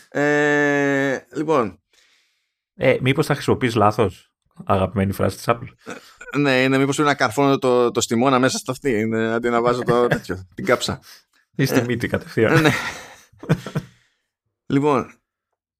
Ε, 0.09 1.19
λοιπόν. 1.35 1.82
Ε, 2.74 2.97
Μήπως 3.01 3.27
θα 3.27 3.35
χρησιμοποιείς 3.35 3.74
λάθος 3.74 4.32
αγαπημένη 4.65 5.12
φράση 5.12 5.36
της 5.36 5.45
Apple; 5.49 5.97
Ναι, 6.36 6.62
είναι 6.62 6.78
μήπως 6.78 6.95
πρέπει 6.95 7.09
να 7.09 7.15
καρφώνω 7.15 7.59
το, 7.59 7.91
το 7.91 8.01
στιμώνα 8.01 8.39
μέσα 8.39 8.59
στα 8.59 8.73
αυτή. 8.73 8.91
Είναι, 8.91 9.32
αντί 9.32 9.49
να 9.49 9.62
βάζω 9.62 9.82
το 9.82 10.07
τέτοιο, 10.07 10.49
την 10.55 10.65
κάψα. 10.65 11.01
Ή 11.57 11.65
στη 11.65 11.82
μύτη 11.82 12.09
κατευθείαν. 12.09 12.61
Ναι. 12.62 12.70
λοιπόν, 14.66 15.24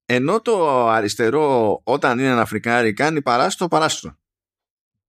ενώ 0.05 0.41
το 0.41 0.87
αριστερό 0.87 1.81
όταν 1.83 2.19
είναι 2.19 2.27
ένα 2.27 2.45
φρικάρι 2.45 2.93
κάνει 2.93 3.21
παράστο 3.21 3.67
παράστο. 3.67 4.17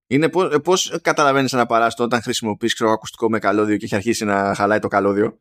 Είναι 0.07 0.29
πώς, 0.29 0.61
πώς 0.63 0.99
καταλαβαίνεις 1.03 1.53
ένα 1.53 1.67
παράστο 1.67 2.05
όταν 2.05 2.23
χρησιμοποιείς 2.23 2.75
ξέρω, 2.75 2.91
ακουστικό 2.91 3.29
με 3.29 3.39
καλώδιο 3.39 3.77
και 3.77 3.85
έχει 3.85 3.95
αρχίσει 3.95 4.25
να 4.25 4.55
χαλάει 4.55 4.79
το 4.79 4.89
καλώδιο; 4.89 5.41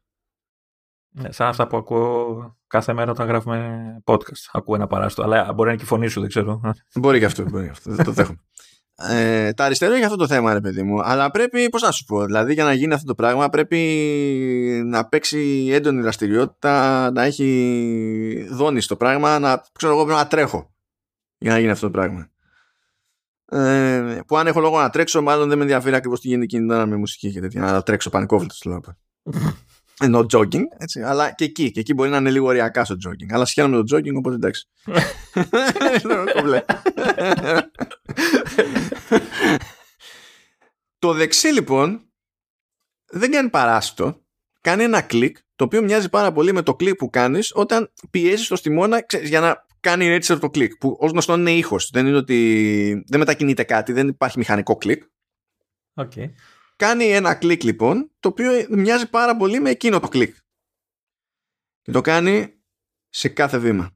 Ναι, 1.10 1.32
σαν 1.32 1.48
αυτά 1.48 1.68
που 1.68 1.78
ακούω 1.78 2.58
κάθε 2.68 2.94
μέρα 2.94 3.12
όταν 3.12 3.28
γράφουμε 3.28 3.98
podcast. 4.06 4.50
Ακούω 4.52 4.76
ένα 4.76 4.88
παράστο. 4.88 5.24
Αλλά 5.24 5.44
μπορεί 5.44 5.64
να 5.64 5.68
είναι 5.68 5.76
και 5.76 5.84
η 5.84 5.88
φωνή 5.88 6.08
σου, 6.08 6.20
δεν 6.20 6.30
ξέρω. 6.30 6.62
Μπορεί 6.96 7.20
και 7.20 7.26
αυτό. 7.26 7.44
Μπορεί 7.44 7.68
αυτό 7.68 7.92
δεν 7.92 8.06
το 8.06 8.12
δέχομαι. 8.12 8.40
Ε, 8.98 9.54
τα 9.54 9.64
αριστερό 9.64 9.94
έχει 9.94 10.04
αυτό 10.04 10.16
το 10.16 10.28
θέμα, 10.28 10.54
ρε 10.54 10.62
παιδί 10.62 10.84
μου. 10.84 11.02
Αλλά 11.04 11.32
πρέπει, 11.32 11.70
πώς 11.70 11.82
να 11.82 11.92
σου 11.92 12.06
πω, 12.06 12.26
δηλαδή 12.26 12.54
για 12.54 12.64
να 12.64 12.74
γίνει 12.74 12.94
αυτό 12.94 13.06
το 13.06 13.16
πράγμα 13.16 13.50
πρέπει 13.50 13.78
να 14.86 15.08
παίξει 15.08 15.70
έντονη 15.72 16.02
δραστηριότητα, 16.02 17.12
να 17.12 17.24
έχει 17.24 18.48
δόνει 18.52 18.82
στο 18.82 18.96
πράγμα, 18.96 19.40
να 19.40 19.64
ξέρω 19.78 19.94
εγώ 19.94 20.04
πρέπει 20.04 20.20
να 20.20 20.28
τρέχω 20.28 20.74
για 21.38 21.52
να 21.52 21.60
γίνει 21.60 21.72
αυτό 21.72 21.86
το 21.86 21.92
πράγμα. 21.92 22.30
Ε, 23.52 24.20
που 24.28 24.38
αν 24.38 24.48
έχω 24.48 24.60
λόγο 24.60 24.80
να 24.80 24.90
τρέξω, 24.90 25.22
μάλλον 25.22 25.48
δεν 25.48 25.58
με 25.58 25.64
ενδιαφέρει 25.64 25.96
ακριβώς 25.96 26.20
τι 26.20 26.28
γίνεται 26.28 26.46
εκείνη 26.46 26.68
την 26.68 26.88
με 26.88 26.96
μουσική 26.96 27.32
και 27.32 27.40
τέτοια. 27.40 27.62
Να 27.62 27.84
τρέξω 27.84 28.10
πανικόβλητος, 28.10 28.58
θέλω 28.58 28.82
ενώ 30.00 30.26
jogging, 30.34 30.64
έτσι, 30.78 31.02
αλλά 31.02 31.32
και 31.32 31.44
εκεί. 31.44 31.72
Και 31.72 31.80
εκεί 31.80 31.94
μπορεί 31.94 32.10
να 32.10 32.18
είναι 32.18 32.30
λίγο 32.30 32.48
οριακά 32.48 32.86
στο 32.86 32.96
jogging. 33.08 33.34
Αλλά 33.34 33.46
σχέδια 33.46 33.72
με 33.72 33.84
το 33.84 33.96
jogging, 33.96 34.14
οπότε 34.16 34.36
εντάξει. 34.36 34.68
το 41.06 41.14
δεξί 41.14 41.48
λοιπόν 41.48 42.12
δεν 43.06 43.32
κάνει 43.32 43.50
παράσιτο. 43.50 44.24
Κάνει 44.62 44.84
ένα 44.84 45.02
κλικ 45.02 45.38
το 45.56 45.64
οποίο 45.64 45.82
μοιάζει 45.82 46.10
πάρα 46.10 46.32
πολύ 46.32 46.54
με 46.54 46.62
το 46.62 46.76
κλικ 46.76 46.96
που 46.96 47.10
κάνεις 47.10 47.52
όταν 47.56 47.94
πιέζεις 48.10 48.48
το 48.48 48.56
στιμώνα 48.56 49.06
για 49.24 49.40
να 49.40 49.66
κάνει 49.80 50.06
έτσι 50.06 50.40
το 50.40 50.50
κλικ. 50.50 50.76
Που 50.76 50.98
ως 51.00 51.12
γνωστό 51.12 51.34
είναι 51.34 51.52
ήχος. 51.52 51.90
Δεν 51.90 52.08
είναι 52.08 52.18
ότι 52.18 53.04
δεν 53.08 53.20
μετακινείται 53.20 53.64
κάτι, 53.64 53.94
δεν 53.94 54.08
υπάρχει 54.08 54.38
μηχανικό 54.38 54.76
κλικ. 54.76 55.04
Okay. 55.94 56.30
Κάνει 56.76 57.06
ένα 57.06 57.36
κλικ 57.36 57.64
λοιπόν, 57.64 58.12
το 58.20 58.30
οποίο 58.30 58.66
μοιάζει 58.70 59.10
πάρα 59.10 59.38
πολύ 59.38 59.60
με 59.60 59.70
εκείνο 59.70 60.00
το 60.00 60.08
κλικ. 60.08 60.36
Και 61.82 61.92
το 61.92 62.02
κάνει 62.02 62.64
σε 63.10 63.30
κάθε 63.30 63.58
βήμα. 63.58 63.96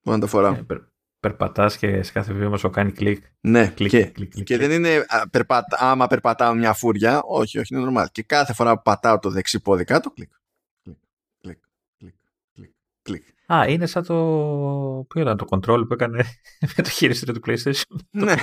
Που 0.00 0.10
να 0.10 0.18
το 0.18 0.26
φοράω. 0.26 0.54
Ε, 0.54 0.89
περπατάς 1.20 1.76
και 1.76 2.02
σε 2.02 2.12
κάθε 2.12 2.32
βήμα 2.32 2.56
σου 2.56 2.70
κάνει 2.70 2.92
κλικ. 2.92 3.24
Ναι, 3.40 3.66
κλικ, 3.68 3.90
και, 3.90 4.04
κλικ, 4.04 4.30
κλικ, 4.32 4.44
και 4.46 4.58
δεν 4.58 4.70
είναι 4.70 5.06
περπατα, 5.30 5.76
άμα 5.80 6.06
περπατάω 6.06 6.54
μια 6.54 6.72
φούρια, 6.72 7.22
όχι, 7.22 7.58
όχι, 7.58 7.74
είναι 7.74 7.90
normal. 7.90 8.06
Και 8.12 8.22
κάθε 8.22 8.52
φορά 8.52 8.76
που 8.76 8.82
πατάω 8.82 9.18
το 9.18 9.30
δεξί 9.30 9.60
πόδι 9.60 9.84
κάτω, 9.84 10.10
κλικ. 10.10 10.30
Κλικ, 11.40 11.58
κλικ, 11.98 12.14
κλικ, 12.54 12.70
κλικ. 13.02 13.22
Α, 13.52 13.64
είναι 13.68 13.86
σαν 13.86 14.04
το. 14.04 14.14
Ποιο 15.08 15.20
ήταν 15.20 15.36
το 15.36 15.46
control 15.48 15.84
που 15.88 15.92
έκανε 15.92 16.24
με 16.76 16.82
το 16.82 16.90
χειριστήριο 16.90 17.34
του 17.34 17.40
PlayStation. 17.46 17.96
Ναι. 18.10 18.34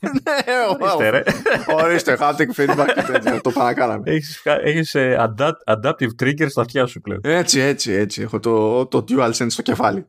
Ναι, 0.00 0.54
ορίστε 0.70 1.10
ρε. 1.10 1.22
Ορίστε, 1.66 2.16
haptic 2.20 2.46
feedback 2.56 3.38
το 3.42 3.50
παρακάλαμε. 3.50 4.10
Έχεις 4.44 4.94
ε, 4.94 5.32
adaptive 5.66 6.08
trigger 6.22 6.46
στα 6.48 6.60
αυτιά 6.60 6.86
σου 6.86 7.00
πλέον. 7.00 7.20
Έτσι, 7.24 7.60
έτσι, 7.60 7.92
έτσι. 7.92 8.22
Έχω 8.22 8.40
το, 8.40 8.86
το 8.86 9.04
DualSense 9.08 9.46
στο 9.48 9.62
κεφάλι. 9.62 10.06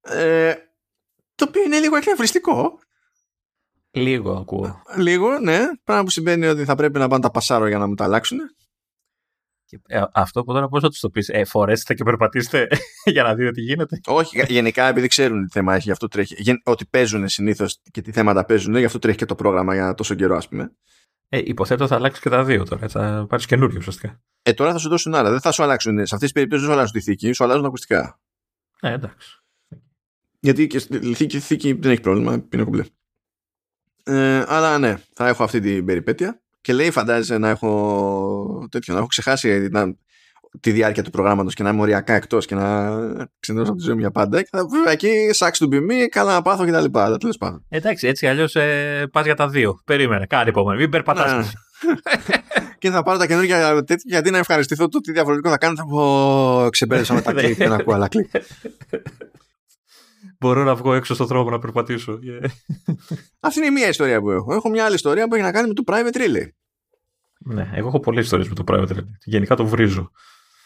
Ε, 0.00 0.54
το 1.38 1.44
οποίο 1.48 1.62
είναι 1.62 1.78
λίγο 1.78 1.96
εκνευριστικό. 1.96 2.78
Λίγο 3.90 4.32
ακούω. 4.32 4.82
Λίγο, 4.96 5.38
ναι. 5.38 5.58
Πράγμα 5.84 6.04
που 6.04 6.10
σημαίνει 6.10 6.46
ότι 6.46 6.64
θα 6.64 6.74
πρέπει 6.74 6.98
να 6.98 7.08
πάνε 7.08 7.22
τα 7.22 7.30
πασάρο 7.30 7.66
για 7.66 7.78
να 7.78 7.86
μου 7.86 7.94
τα 7.94 8.04
αλλάξουν. 8.04 8.38
Ε, 9.86 10.02
αυτό 10.12 10.44
που 10.44 10.52
τώρα 10.52 10.68
πώς 10.68 10.82
θα 10.82 10.88
τους 10.88 11.00
το 11.00 11.10
πεις, 11.10 11.28
ε, 11.28 11.44
φορέστε 11.44 11.94
και 11.94 12.04
περπατήστε 12.04 12.68
για 13.14 13.22
να 13.22 13.34
δείτε 13.34 13.50
τι 13.50 13.60
γίνεται. 13.60 14.00
Όχι, 14.06 14.44
γενικά 14.48 14.84
επειδή 14.86 15.06
ξέρουν 15.06 15.44
τι 15.44 15.50
θέμα 15.50 15.74
έχει, 15.74 15.82
γι' 15.82 15.90
αυτό 15.90 16.08
τρέχει. 16.08 16.60
Ότι 16.64 16.86
παίζουν 16.86 17.28
συνήθως 17.28 17.80
και 17.90 18.00
τι 18.02 18.12
θέματα 18.12 18.44
παίζουν, 18.44 18.76
γι' 18.76 18.84
αυτό 18.84 18.98
τρέχει 18.98 19.16
και 19.16 19.24
το 19.24 19.34
πρόγραμμα 19.34 19.74
για 19.74 19.94
τόσο 19.94 20.14
καιρό, 20.14 20.36
ας 20.36 20.48
πούμε. 20.48 20.72
Ε, 21.28 21.38
υποθέτω 21.44 21.86
θα 21.86 21.94
αλλάξει 21.94 22.20
και 22.20 22.28
τα 22.28 22.44
δύο 22.44 22.64
τώρα. 22.64 22.88
Θα 22.88 23.26
πάρεις 23.28 23.46
καινούριο 23.46 23.76
ουσιαστικά. 23.78 24.20
Ε, 24.42 24.52
τώρα 24.52 24.72
θα 24.72 24.78
σου 24.78 24.88
δώσουν 24.88 25.14
άλλα. 25.14 25.30
Δεν 25.30 25.40
θα 25.40 25.52
σου 25.52 25.62
αλλάξουν. 25.62 25.96
Σε 25.96 26.02
αυτές 26.02 26.18
τις 26.18 26.32
περιπτώσεις 26.32 26.64
δεν 26.66 26.74
σου 26.74 26.78
αλλάζουν 26.78 27.00
τη 27.00 27.00
θήκη, 27.00 27.32
σου 27.32 27.44
αλλάζουν 27.44 27.64
ακουστικά. 27.64 28.20
Ε, 28.80 28.92
εντάξει. 28.92 29.42
Γιατί 30.40 30.66
και 30.66 30.78
στη 30.78 31.14
θήκη, 31.14 31.38
θήκη 31.38 31.72
δεν 31.72 31.90
έχει 31.90 32.00
πρόβλημα, 32.00 32.44
είναι 32.52 32.62
κουμπλέ. 32.62 32.84
Ε, 34.04 34.44
αλλά 34.46 34.78
ναι, 34.78 34.94
θα 35.14 35.28
έχω 35.28 35.44
αυτή 35.44 35.60
την 35.60 35.84
περιπέτεια. 35.84 36.42
Και 36.60 36.72
λέει, 36.72 36.90
φαντάζεσαι 36.90 37.38
να 37.38 37.48
έχω 37.48 38.68
τέτοιο, 38.70 38.92
να 38.92 38.98
έχω 38.98 39.08
ξεχάσει 39.08 39.68
να, 39.70 39.94
τη 40.60 40.70
διάρκεια 40.70 41.02
του 41.02 41.10
προγράμματος 41.10 41.54
και 41.54 41.62
να 41.62 41.70
είμαι 41.70 41.80
οριακά 41.80 42.14
εκτός 42.14 42.46
και 42.46 42.54
να 42.54 42.88
ξενερώσω 43.40 43.70
από 43.70 43.80
τη 43.80 43.84
ζωή 43.84 43.94
μου 43.94 44.00
για 44.00 44.10
πάντα. 44.10 44.42
Και 44.42 44.48
θα 44.50 44.66
βέβαια 44.66 44.92
εκεί, 44.92 45.30
σάξ 45.32 45.58
του 45.58 45.66
μπιμί, 45.66 46.08
καλά 46.08 46.32
να 46.32 46.42
πάθω 46.42 46.64
κτλ. 46.66 46.84
Τέλος 47.18 47.36
πάντων. 47.38 47.64
Εντάξει, 47.68 48.06
έτσι 48.06 48.26
αλλιώς 48.26 48.54
ε, 48.54 49.06
πας 49.12 49.24
για 49.24 49.34
τα 49.34 49.48
δύο. 49.48 49.80
Περίμενε, 49.84 50.26
κάνει 50.26 50.48
υπομονή. 50.48 50.78
Μην 50.78 50.90
περπατάς. 50.90 51.32
Ναι. 51.32 51.44
και 52.78 52.90
θα 52.90 53.02
πάρω 53.02 53.18
τα 53.18 53.26
καινούργια 53.26 53.84
τέτοια 53.84 54.04
γιατί 54.04 54.30
να 54.30 54.38
ευχαριστηθώ 54.38 54.88
το 54.88 55.00
τι 55.00 55.12
διαφορετικό 55.12 55.50
θα 55.50 55.58
κάνω. 55.58 55.76
Θα 55.76 55.86
πω 55.86 56.68
ξεμπέρδεσα 56.70 57.14
με 57.14 57.22
τα 57.22 57.32
κλικ 57.42 57.56
και 57.56 57.68
να 57.68 57.74
ακούω 57.74 57.94
άλλα 57.94 58.08
κλικ. 58.08 58.30
Μπορώ 60.40 60.64
να 60.64 60.74
βγω 60.74 60.94
έξω 60.94 61.14
στον 61.14 61.26
δρόμο 61.26 61.50
να 61.50 61.58
περπατήσω. 61.58 62.18
Αυτή 63.40 63.58
είναι 63.58 63.68
η 63.68 63.70
μία 63.70 63.88
ιστορία 63.88 64.20
που 64.20 64.30
έχω. 64.30 64.54
Έχω 64.54 64.68
μια 64.68 64.84
άλλη 64.84 64.94
ιστορία 64.94 65.28
που 65.28 65.34
έχει 65.34 65.44
να 65.44 65.52
κάνει 65.52 65.68
με 65.68 65.74
το 65.74 65.82
private 65.86 66.16
relay. 66.16 66.48
Ναι, 67.38 67.70
εγώ 67.74 67.88
έχω 67.88 68.00
πολλές 68.00 68.24
ιστορίες 68.24 68.48
με 68.48 68.54
το 68.54 68.64
private 68.66 68.96
relay. 68.96 69.04
Γενικά 69.24 69.56
το 69.56 69.66
βρίζω. 69.66 70.10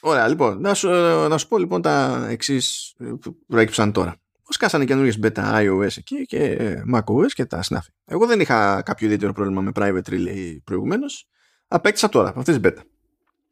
Ωραία, 0.00 0.28
λοιπόν. 0.28 0.60
Να 0.60 0.74
σου, 0.74 0.88
να 1.28 1.38
σου 1.38 1.48
πω 1.48 1.58
λοιπόν 1.58 1.82
τα 1.82 2.26
εξής 2.30 2.94
που 3.20 3.36
προέκυψαν 3.46 3.92
τώρα. 3.92 4.16
Πώς 4.44 4.56
κάσανε 4.56 4.84
καινούριε 4.84 5.12
beta 5.22 5.68
iOS 5.68 5.96
εκεί 5.96 6.24
και 6.24 6.58
macOS 6.94 7.30
και 7.34 7.44
τα 7.44 7.62
snap. 7.68 7.86
Εγώ 8.04 8.26
δεν 8.26 8.40
είχα 8.40 8.82
κάποιο 8.82 9.06
ιδιαίτερο 9.06 9.32
πρόβλημα 9.32 9.60
με 9.60 9.70
private 9.74 10.10
relay 10.10 10.56
προηγουμένως. 10.64 11.28
Απέκτησα 11.68 12.08
τώρα 12.08 12.28
από 12.28 12.38
αυτές 12.38 12.58
τις 12.58 12.70
beta. 12.70 12.82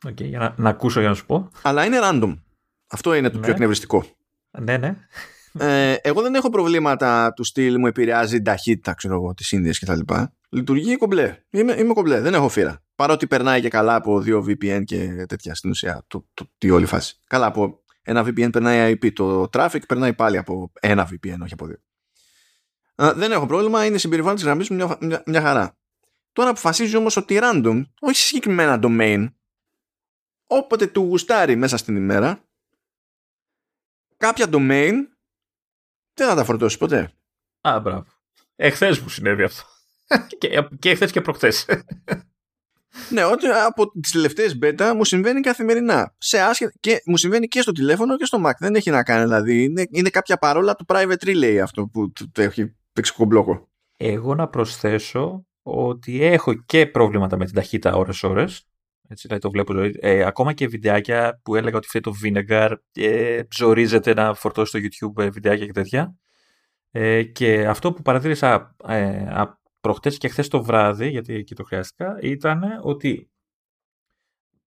Okay, 0.09 0.25
για 0.25 0.39
να, 0.39 0.55
να 0.57 0.69
ακούσω 0.69 1.01
για 1.01 1.09
να 1.09 1.15
σου 1.15 1.27
πω. 1.27 1.51
Αλλά 1.63 1.85
είναι 1.85 1.99
random. 2.03 2.39
Αυτό 2.87 3.15
είναι 3.15 3.31
το 3.31 3.37
ναι. 3.37 3.43
πιο 3.43 3.53
εκνευριστικό. 3.53 4.05
Ναι, 4.51 4.77
ναι. 4.77 4.97
Ε, 5.59 5.95
εγώ 6.03 6.23
δεν 6.23 6.35
έχω 6.35 6.51
προβλήματα 6.51 7.33
του 7.33 7.45
στυλ 7.45 7.79
μου 7.79 7.87
επηρεάζει 7.87 8.35
την 8.35 8.45
ταχύτητα, 8.45 8.95
ξέρω 8.95 9.15
εγώ, 9.15 9.35
της 9.35 9.53
Ίνδια 9.53 9.73
κτλ. 9.81 10.15
Λειτουργεί 10.49 10.97
κομπλέ. 10.97 11.45
Είμαι, 11.51 11.73
είμαι 11.73 11.93
κομπλέ, 11.93 12.21
δεν 12.21 12.35
έχω 12.35 12.49
φύρα. 12.49 12.83
Παρότι 12.95 13.27
περνάει 13.27 13.61
και 13.61 13.69
καλά 13.69 13.95
από 13.95 14.21
δύο 14.21 14.45
VPN 14.49 14.83
και 14.85 15.25
τέτοια 15.29 15.55
στην 15.55 15.71
ουσία, 15.71 16.05
το, 16.07 16.27
το, 16.35 16.51
τη 16.59 16.71
όλη 16.71 16.87
φάση. 16.87 17.21
Καλά, 17.27 17.47
από 17.47 17.83
ένα 18.03 18.23
VPN 18.23 18.53
περνάει 18.53 18.93
IP. 18.93 19.13
Το 19.13 19.49
traffic 19.53 19.87
περνάει 19.89 20.15
πάλι 20.15 20.37
από 20.37 20.73
ένα 20.81 21.09
VPN, 21.11 21.39
όχι 21.43 21.53
από 21.53 21.67
δύο. 21.67 21.79
δεν 22.95 23.33
έχω 23.33 23.47
πρόβλημα, 23.47 23.85
είναι 23.85 23.99
συμπεριφορά 23.99 24.35
της 24.35 24.43
γραμμής 24.43 24.71
μου 24.71 24.77
μια, 24.77 24.99
μια, 25.01 25.23
μια, 25.27 25.41
χαρά. 25.41 25.79
Τώρα 26.33 26.51
αποφασίζει 26.51 26.97
όμως 26.97 27.17
ότι 27.17 27.39
random, 27.43 27.83
όχι 28.01 28.17
συγκεκριμένα 28.17 28.79
domain, 28.83 29.27
όποτε 30.47 30.87
του 30.87 31.01
γουστάρει 31.01 31.57
μέσα 31.57 31.77
στην 31.77 31.97
ημέρα, 31.97 32.45
κάποια 34.17 34.47
domain 34.51 34.93
δεν 36.15 36.29
θα 36.29 36.35
τα 36.35 36.45
φορτώσει 36.45 36.79
ποτέ. 36.79 37.13
Α, 37.61 37.81
μπράβο. 37.81 38.05
Εχθές 38.57 38.99
μου 38.99 39.09
συνέβη 39.09 39.43
αυτό. 39.43 39.63
και, 40.39 40.69
και 40.79 40.91
εχθές 40.91 41.11
και 41.11 41.21
προχθές. 41.21 41.67
ναι, 43.11 43.25
ότι 43.25 43.47
από 43.47 43.91
τις 44.01 44.11
τελευταίες 44.11 44.59
beta 44.63 44.93
μου 44.97 45.05
συμβαίνει 45.05 45.41
καθημερινά. 45.41 46.15
Σε 46.19 46.41
άσχε... 46.41 46.73
και 46.81 47.03
μου 47.07 47.17
συμβαίνει 47.17 47.47
και 47.47 47.61
στο 47.61 47.73
τηλέφωνο 47.73 48.17
και 48.17 48.25
στο 48.25 48.43
Mac. 48.47 48.53
Δεν 48.59 48.75
έχει 48.75 48.91
να 48.91 49.03
κάνει 49.03 49.23
δηλαδή. 49.23 49.63
Είναι, 49.63 49.87
είναι 49.91 50.09
κάποια 50.09 50.37
παρόλα 50.37 50.75
του 50.75 50.85
private 50.89 51.25
relay 51.25 51.57
αυτό 51.63 51.87
που 51.87 52.13
το 52.33 52.43
έχει 52.43 52.77
παίξει 52.93 53.13
κομπλόκο. 53.13 53.69
Εγώ 53.97 54.35
να 54.35 54.49
προσθέσω 54.49 55.47
ότι 55.63 56.25
έχω 56.25 56.55
και 56.55 56.87
προβλήματα 56.87 57.37
με 57.37 57.45
την 57.45 57.55
ταχύτητα 57.55 57.97
ώρες-ώρες. 57.97 58.70
Έτσι, 59.13 59.27
δηλαδή 59.27 59.43
το 59.43 59.51
βλέπω 59.51 59.75
ε, 60.01 60.25
ακόμα 60.25 60.53
και 60.53 60.67
βιντεάκια 60.67 61.41
που 61.43 61.57
έλεγα 61.57 61.77
ότι 61.77 61.87
φταίει 61.89 62.01
το 62.01 62.13
Vinegar 62.25 62.75
ε, 62.93 63.43
ζορίζεται 63.57 64.15
να 64.15 64.35
φορτώσει 64.35 64.79
στο 64.79 64.79
YouTube 64.79 65.23
ε, 65.23 65.31
βιντεάκια 65.31 65.67
και 65.67 65.73
τέτοια. 65.73 66.15
Ε, 66.91 67.23
και 67.23 67.67
αυτό 67.67 67.93
που 67.93 68.03
παρατήρησα 68.03 68.77
ε, 68.87 69.25
προχτές 69.81 70.19
και 70.19 70.29
χθες 70.29 70.49
το 70.49 70.63
βράδυ, 70.63 71.09
γιατί 71.09 71.35
εκεί 71.35 71.55
το 71.55 71.65
χρειάστηκα, 71.65 72.19
ήταν 72.21 72.63
ότι 72.83 73.31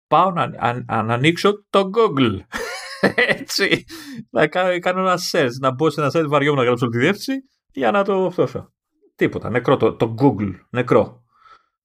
πάω 0.06 0.30
να, 0.30 0.46
να 0.86 1.14
ανοίξω 1.14 1.66
το 1.70 1.90
Google. 1.94 2.38
Έτσι. 3.40 3.84
Να 4.30 4.46
κάνω, 4.46 4.78
κάνω 4.78 5.00
ένα 5.00 5.18
search, 5.32 5.52
να 5.60 5.70
μπω 5.70 5.90
σε 5.90 6.00
ένα 6.00 6.10
site 6.14 6.28
βαριόμουν 6.28 6.58
να 6.58 6.64
γράψω 6.64 6.86
τη 6.88 6.98
διεύθυνση 6.98 7.32
για 7.72 7.90
να 7.90 8.04
το 8.04 8.30
φτώσω. 8.30 8.72
Τίποτα. 9.14 9.50
Νεκρό. 9.50 9.76
Το, 9.76 9.94
το 9.96 10.14
Google. 10.18 10.52
Νεκρό. 10.70 11.23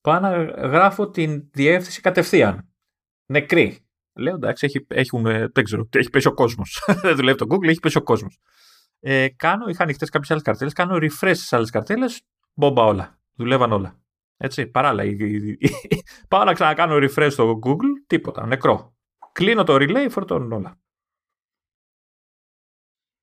Πάω 0.02 0.20
να 0.20 0.44
γράφω 0.44 1.10
την 1.10 1.50
διεύθυνση 1.52 2.02
κατευθείαν. 2.02 2.70
Νεκρή. 3.26 3.90
Λέω 4.14 4.36
εντάξει, 4.36 4.66
έχει, 4.66 4.86
έχουν, 4.90 5.24
δεν 5.24 5.64
ξέρω, 5.64 5.90
έχει 5.92 6.10
πέσει 6.10 6.28
ο 6.28 6.34
κόσμος. 6.34 6.84
δεν 7.02 7.16
δουλεύει 7.16 7.38
το 7.38 7.46
Google, 7.50 7.68
έχει 7.68 7.80
πέσει 7.80 7.98
ο 7.98 8.04
κόσμος. 8.04 8.40
Ε, 9.00 9.28
κάνω, 9.30 9.68
είχα 9.68 9.84
ανοιχτές 9.84 10.10
κάποιες 10.10 10.32
άλλες 10.32 10.44
καρτέλες, 10.44 10.74
κάνω 10.74 10.96
refresh 10.96 11.36
στις 11.36 11.54
άλλες 11.54 11.70
καρτέλες, 11.70 12.22
μπόμπα 12.54 12.84
όλα. 12.84 13.20
Δουλεύαν 13.34 13.72
όλα. 13.72 14.00
Έτσι, 14.38 14.68
παράλληλα. 14.68 15.58
Πάω 16.30 16.44
να 16.44 16.54
ξανακάνω 16.54 16.96
refresh 16.96 17.28
στο 17.32 17.60
Google, 17.64 18.04
τίποτα, 18.08 18.46
νεκρό. 18.46 18.96
Κλείνω 19.32 19.64
το 19.64 19.76
relay, 19.76 20.08
φορτώνουν 20.10 20.52
όλα. 20.52 20.80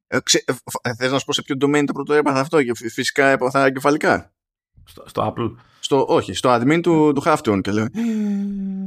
Ε, 0.06 0.20
ξε, 0.20 0.44
ε, 0.82 0.94
θες 0.94 1.10
να 1.10 1.18
σου 1.18 1.24
πω 1.24 1.32
σε 1.32 1.42
ποιο 1.42 1.56
domain 1.60 1.84
το 1.86 1.92
πρώτο 1.92 2.12
έπαθα 2.12 2.40
αυτό 2.40 2.62
και 2.62 2.74
φυσικά 2.74 3.26
έπαθα 3.26 3.64
εγκεφαλικά. 3.64 4.35
Στο, 4.86 5.04
στο 5.06 5.34
Apple. 5.34 5.54
Στο, 5.80 6.04
όχι, 6.08 6.32
στο 6.32 6.54
admin 6.54 6.80
του, 6.82 7.12
του 7.14 7.22
Halftone 7.24 7.60
και 7.60 7.70
λέω. 7.70 7.86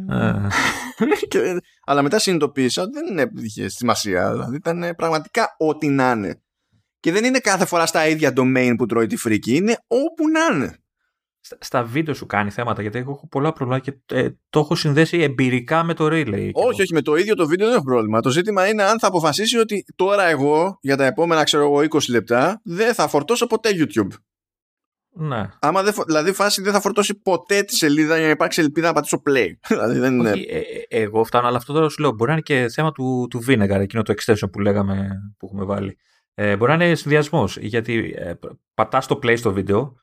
Ε. 0.09 0.47
και, 1.29 1.59
αλλά 1.85 2.01
μετά 2.01 2.19
συνειδητοποίησα 2.19 2.81
ότι 2.81 2.91
δεν 2.99 3.31
είχε 3.43 3.69
σημασία. 3.69 4.31
Δηλαδή 4.31 4.55
ήταν 4.55 4.93
πραγματικά 4.95 5.55
ό,τι 5.57 5.87
να 5.87 6.11
είναι. 6.11 6.41
Και 6.99 7.11
δεν 7.11 7.23
είναι 7.23 7.39
κάθε 7.39 7.65
φορά 7.65 7.85
στα 7.85 8.07
ίδια 8.07 8.33
domain 8.35 8.73
που 8.77 8.85
τρώει 8.85 9.07
τη 9.07 9.15
φρίκη, 9.15 9.55
είναι 9.55 9.77
όπου 9.87 10.29
να 10.29 10.55
είναι. 10.55 10.77
Στα, 11.39 11.57
στα 11.59 11.83
βίντεο 11.83 12.13
σου 12.13 12.25
κάνει 12.25 12.49
θέματα, 12.49 12.81
γιατί 12.81 12.97
έχω 12.97 13.27
πολλά 13.31 13.53
προβλήματα 13.53 13.91
και 13.91 14.15
ε, 14.15 14.29
το 14.49 14.59
έχω 14.59 14.75
συνδέσει 14.75 15.19
εμπειρικά 15.19 15.83
με 15.83 15.93
το 15.93 16.05
relay. 16.05 16.49
Όχι, 16.53 16.81
όχι, 16.81 16.93
με 16.93 17.01
το 17.01 17.15
ίδιο 17.15 17.35
το 17.35 17.47
βίντεο 17.47 17.67
δεν 17.67 17.75
έχω 17.75 17.85
πρόβλημα. 17.85 18.21
Το 18.21 18.29
ζήτημα 18.29 18.67
είναι 18.67 18.83
αν 18.83 18.99
θα 18.99 19.07
αποφασίσει 19.07 19.57
ότι 19.57 19.85
τώρα 19.95 20.23
εγώ 20.23 20.77
για 20.81 20.97
τα 20.97 21.05
επόμενα, 21.05 21.43
ξέρω 21.43 21.63
εγώ, 21.63 21.79
20 21.89 21.99
λεπτά 22.09 22.61
δεν 22.63 22.93
θα 22.93 23.07
φορτώσω 23.07 23.47
ποτέ 23.47 23.69
YouTube. 23.73 24.07
Ναι. 25.21 25.49
Άμα 25.59 25.83
δεν, 25.83 25.93
δηλαδή 26.07 26.33
φάση 26.33 26.61
δεν 26.61 26.73
θα 26.73 26.81
φορτώσει 26.81 27.15
ποτέ 27.15 27.61
τη 27.61 27.75
σελίδα 27.75 28.17
για 28.17 28.25
να 28.25 28.31
υπάρξει 28.31 28.61
ελπίδα 28.61 28.87
να 28.87 28.93
πατήσω 28.93 29.21
play. 29.29 29.47
δηλαδή 29.67 29.99
δεν 29.99 30.13
είναι... 30.13 30.29
ε, 30.29 30.57
ε, 30.87 31.03
εγώ 31.03 31.23
φτάνω, 31.23 31.47
αλλά 31.47 31.57
αυτό 31.57 31.73
τώρα 31.73 31.89
σου 31.89 32.01
λέω. 32.01 32.11
Μπορεί 32.11 32.29
να 32.29 32.33
είναι 32.33 32.41
και 32.41 32.69
θέμα 32.69 32.91
του, 32.91 33.27
του 33.29 33.43
Vinegar, 33.47 33.79
εκείνο 33.79 34.01
το 34.01 34.13
extension 34.17 34.51
που 34.51 34.59
λέγαμε 34.59 35.09
που 35.37 35.45
έχουμε 35.45 35.65
βάλει. 35.65 35.97
Ε, 36.33 36.57
μπορεί 36.57 36.77
να 36.77 36.85
είναι 36.85 36.95
συνδυασμός. 36.95 37.57
Γιατί 37.57 38.13
ε, 38.17 38.33
πατάς 38.73 39.07
το 39.07 39.19
play 39.23 39.37
στο 39.37 39.53
βίντεο 39.53 39.95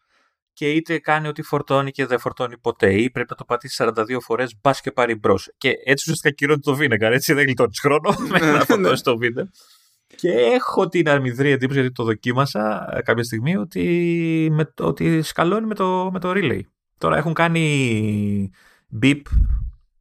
και 0.52 0.70
είτε 0.70 0.98
κάνει 0.98 1.28
ότι 1.28 1.42
φορτώνει 1.42 1.90
και 1.90 2.06
δεν 2.06 2.18
φορτώνει 2.18 2.58
ποτέ, 2.58 2.92
ή 2.92 3.10
πρέπει 3.10 3.28
να 3.30 3.36
το 3.36 3.44
πατήσεις 3.44 3.80
42 3.82 4.16
φορές, 4.20 4.58
μπας 4.62 4.80
και 4.80 4.92
πάρει 4.92 5.14
μπρος. 5.14 5.52
Και 5.58 5.68
έτσι 5.68 6.04
ουσιαστικά 6.10 6.34
κυρώνει 6.34 6.60
το 6.60 6.78
Vinegar, 6.80 7.10
έτσι 7.12 7.32
δεν 7.32 7.44
γλιτώνεις 7.44 7.80
χρόνο 7.80 8.14
μέχρι 8.30 8.50
να 8.50 8.64
φορτώσεις 8.64 9.02
το 9.02 9.16
βίντεο. 9.16 9.48
Και 10.16 10.30
έχω 10.30 10.88
την 10.88 11.08
αρμιδρή 11.08 11.50
εντύπωση, 11.50 11.78
γιατί 11.80 11.94
το 11.94 12.04
δοκίμασα 12.04 12.88
ε, 12.96 13.02
κάποια 13.02 13.22
στιγμή, 13.22 13.56
ότι, 13.56 14.48
με, 14.52 14.72
ότι 14.80 15.22
σκαλώνει 15.22 15.66
με 15.66 15.74
το, 15.74 16.10
με 16.12 16.20
το 16.20 16.32
relay. 16.34 16.60
Τώρα 16.98 17.16
έχουν 17.16 17.32
κάνει 17.32 18.50
beep 19.02 19.20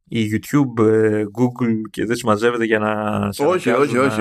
η 0.08 0.30
YouTube, 0.32 0.84
ε, 0.84 1.24
Google 1.38 1.72
και 1.90 2.04
δεν 2.04 2.16
συμμαζεύεται 2.16 2.64
για 2.64 2.78
να 2.78 3.18
όχι, 3.28 3.46
όχι, 3.46 3.70
όχι, 3.70 3.98
όχι, 3.98 4.20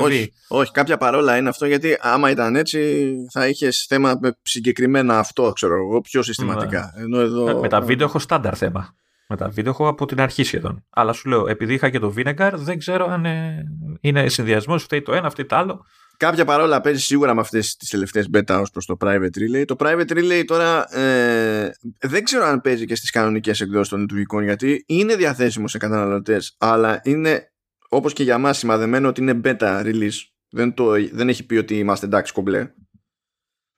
όχι, 0.00 0.32
όχι, 0.48 0.72
κάποια 0.72 0.96
παρόλα 0.96 1.36
είναι 1.36 1.48
αυτό 1.48 1.66
γιατί 1.66 1.96
άμα 2.00 2.30
ήταν 2.30 2.56
έτσι 2.56 3.12
θα 3.30 3.48
είχες 3.48 3.86
θέμα 3.88 4.18
με 4.20 4.36
συγκεκριμένα 4.42 5.18
αυτό, 5.18 5.52
ξέρω 5.52 5.74
εγώ, 5.74 6.00
πιο 6.00 6.22
συστηματικά. 6.22 6.92
Ναι. 6.96 7.02
Ενώ 7.02 7.20
εδώ... 7.20 7.48
Ε, 7.48 7.54
με 7.54 7.68
τα 7.68 7.80
βίντεο 7.80 8.06
έχω 8.06 8.18
στάνταρ 8.18 8.56
θέμα. 8.56 8.94
Με 9.28 9.36
τα 9.36 9.48
βίντεο 9.48 9.72
έχω 9.72 9.88
από 9.88 10.06
την 10.06 10.20
αρχή 10.20 10.42
σχεδόν. 10.42 10.84
Αλλά 10.90 11.12
σου 11.12 11.28
λέω, 11.28 11.48
επειδή 11.48 11.74
είχα 11.74 11.90
και 11.90 11.98
το 11.98 12.14
Vinegar, 12.16 12.50
δεν 12.54 12.78
ξέρω 12.78 13.06
αν 13.06 13.24
ε, 13.24 13.64
είναι 14.00 14.28
συνδυασμός, 14.28 14.82
φταίει 14.82 15.02
το 15.02 15.12
ένα, 15.12 15.30
φταίει 15.30 15.46
το 15.46 15.56
άλλο. 15.56 15.84
Κάποια 16.16 16.44
παρόλα 16.44 16.80
παίζει 16.80 17.00
σίγουρα 17.00 17.34
με 17.34 17.40
αυτές 17.40 17.76
τις 17.76 17.88
τελευταίες 17.90 18.28
beta 18.34 18.58
ως 18.60 18.70
προς 18.70 18.86
το 18.86 18.96
private 19.00 19.38
relay. 19.38 19.64
Το 19.66 19.76
private 19.78 20.10
relay 20.10 20.42
τώρα 20.46 20.96
ε, 20.98 21.70
δεν 22.00 22.24
ξέρω 22.24 22.44
αν 22.44 22.60
παίζει 22.60 22.86
και 22.86 22.94
στις 22.94 23.10
κανονικές 23.10 23.60
εκδόσεις 23.60 23.88
των 23.88 24.00
λειτουργικών 24.00 24.44
γιατί 24.44 24.84
είναι 24.86 25.16
διαθέσιμο 25.16 25.68
σε 25.68 25.78
καταναλωτές, 25.78 26.56
αλλά 26.58 27.00
είναι 27.04 27.52
όπως 27.88 28.12
και 28.12 28.22
για 28.22 28.38
μας 28.38 28.58
σημαδεμένο 28.58 29.08
ότι 29.08 29.20
είναι 29.20 29.40
beta 29.44 29.82
release. 29.84 30.18
Δεν, 30.50 30.74
το, 30.74 30.92
δεν 31.12 31.28
έχει 31.28 31.46
πει 31.46 31.56
ότι 31.56 31.78
είμαστε 31.78 32.06
εντάξει 32.06 32.32
κομπλέ. 32.32 32.70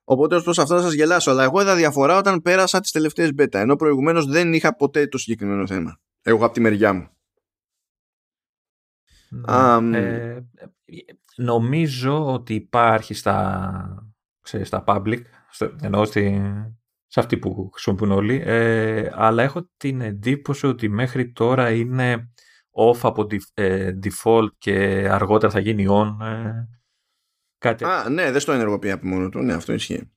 Οπότε 0.09 0.37
ω 0.37 0.43
προ 0.43 0.53
αυτό 0.57 0.77
θα 0.77 0.83
σας 0.83 0.93
γελάσω. 0.93 1.31
Αλλά 1.31 1.43
εγώ 1.43 1.61
είδα 1.61 1.75
διαφορά 1.77 2.19
όταν 2.19 2.43
πέρασα 2.43 2.81
τις 2.81 2.91
τελευταίες 2.91 3.31
beta. 3.39 3.55
Ενώ 3.55 3.77
προηγουμένως 3.77 4.27
δεν 4.27 4.53
είχα 4.53 4.77
ποτέ 4.77 5.07
το 5.07 5.19
συγκεκριμένο 5.19 5.67
θέμα. 5.67 6.01
Εγώ 6.23 6.45
από 6.45 6.55
τη 6.55 6.61
μεριά 6.61 6.93
μου. 6.93 7.09
Um, 9.49 9.91
ε, 9.95 10.39
νομίζω 11.37 12.33
ότι 12.33 12.55
υπάρχει 12.55 13.15
στα, 13.15 14.09
ξέρεις, 14.41 14.67
στα 14.67 14.85
public, 14.87 15.21
ενώ 15.83 16.05
στη, 16.05 16.43
σε 17.07 17.21
αυτή 17.21 17.39
που 17.39 17.71
χρησιμοποιούν 17.73 18.11
όλοι, 18.11 18.43
ε, 18.45 19.11
αλλά 19.15 19.43
έχω 19.43 19.71
την 19.77 20.01
εντύπωση 20.01 20.67
ότι 20.67 20.89
μέχρι 20.89 21.33
τώρα 21.33 21.71
είναι 21.71 22.31
off 22.71 22.99
από 23.03 23.27
ε, 23.55 23.93
default 24.03 24.49
και 24.59 25.09
αργότερα 25.11 25.53
θα 25.53 25.61
γίνει 25.61 25.87
on. 25.89 26.27
Ε, 26.27 26.76
κάτι. 27.59 27.85
Α, 27.85 28.09
ναι, 28.09 28.31
δεν 28.31 28.41
στο 28.41 28.53
ενεργοποιεί 28.53 28.91
από 28.91 29.07
μόνο 29.07 29.29
του. 29.29 29.39
Ναι, 29.39 29.53
αυτό 29.53 29.73
ισχύει. 29.73 30.11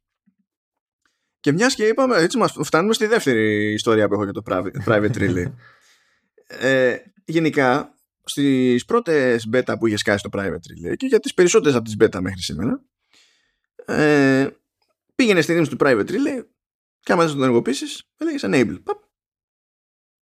Και 1.39 1.51
μιας 1.51 1.75
και 1.75 1.87
είπαμε, 1.87 2.17
έτσι 2.17 2.37
μας 2.37 2.55
φτάνουμε 2.63 2.93
στη 2.93 3.05
δεύτερη 3.05 3.73
ιστορία 3.73 4.07
που 4.07 4.13
έχω 4.13 4.23
για 4.23 4.33
το 4.33 4.43
private 4.85 5.17
relay. 5.17 5.51
ε, 6.61 6.97
γενικά, 7.25 7.93
στις 8.23 8.85
πρώτες 8.85 9.49
beta 9.53 9.75
που 9.79 9.87
είχες 9.87 9.99
σκάσει 9.99 10.23
το 10.23 10.39
private 10.39 10.53
relay 10.53 10.95
και 10.97 11.05
για 11.05 11.19
τις 11.19 11.33
περισσότερες 11.33 11.75
από 11.75 11.83
τις 11.83 11.95
beta 11.99 12.19
μέχρι 12.21 12.41
σήμερα 12.41 12.83
ε, 13.85 14.49
πήγαινες 15.15 15.43
στη 15.43 15.53
ρήμηση 15.53 15.75
του 15.75 15.77
private 15.79 16.09
relay 16.09 16.45
και 16.99 17.11
άμα 17.11 17.25
δεν 17.25 17.33
το 17.33 17.41
ενεργοποιήσεις 17.41 18.09
έλεγες 18.17 18.43
enable 18.45 18.83
Παπ. 18.83 19.03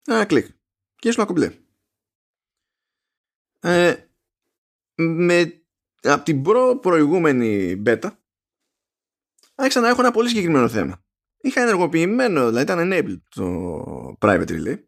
ένα 0.08 0.26
κλικ 0.26 0.46
και 0.96 1.10
ήσουν 1.10 1.24
ακουμπλέ 1.24 1.52
ε, 3.60 3.96
με, 4.96 5.65
από 6.14 6.24
την 6.24 6.42
προ 6.42 6.80
προηγούμενη 6.80 7.82
beta 7.86 8.10
άρχισα 9.56 9.80
να 9.80 9.88
έχω 9.88 10.02
ένα 10.02 10.12
πολύ 10.12 10.28
συγκεκριμένο 10.28 10.70
θέμα 10.70 11.04
είχα 11.38 11.62
ενεργοποιημένο 11.62 12.46
δηλαδή 12.46 12.64
ήταν 12.64 12.90
enabled 12.92 13.22
το 13.30 14.18
private 14.20 14.50
relay 14.50 14.84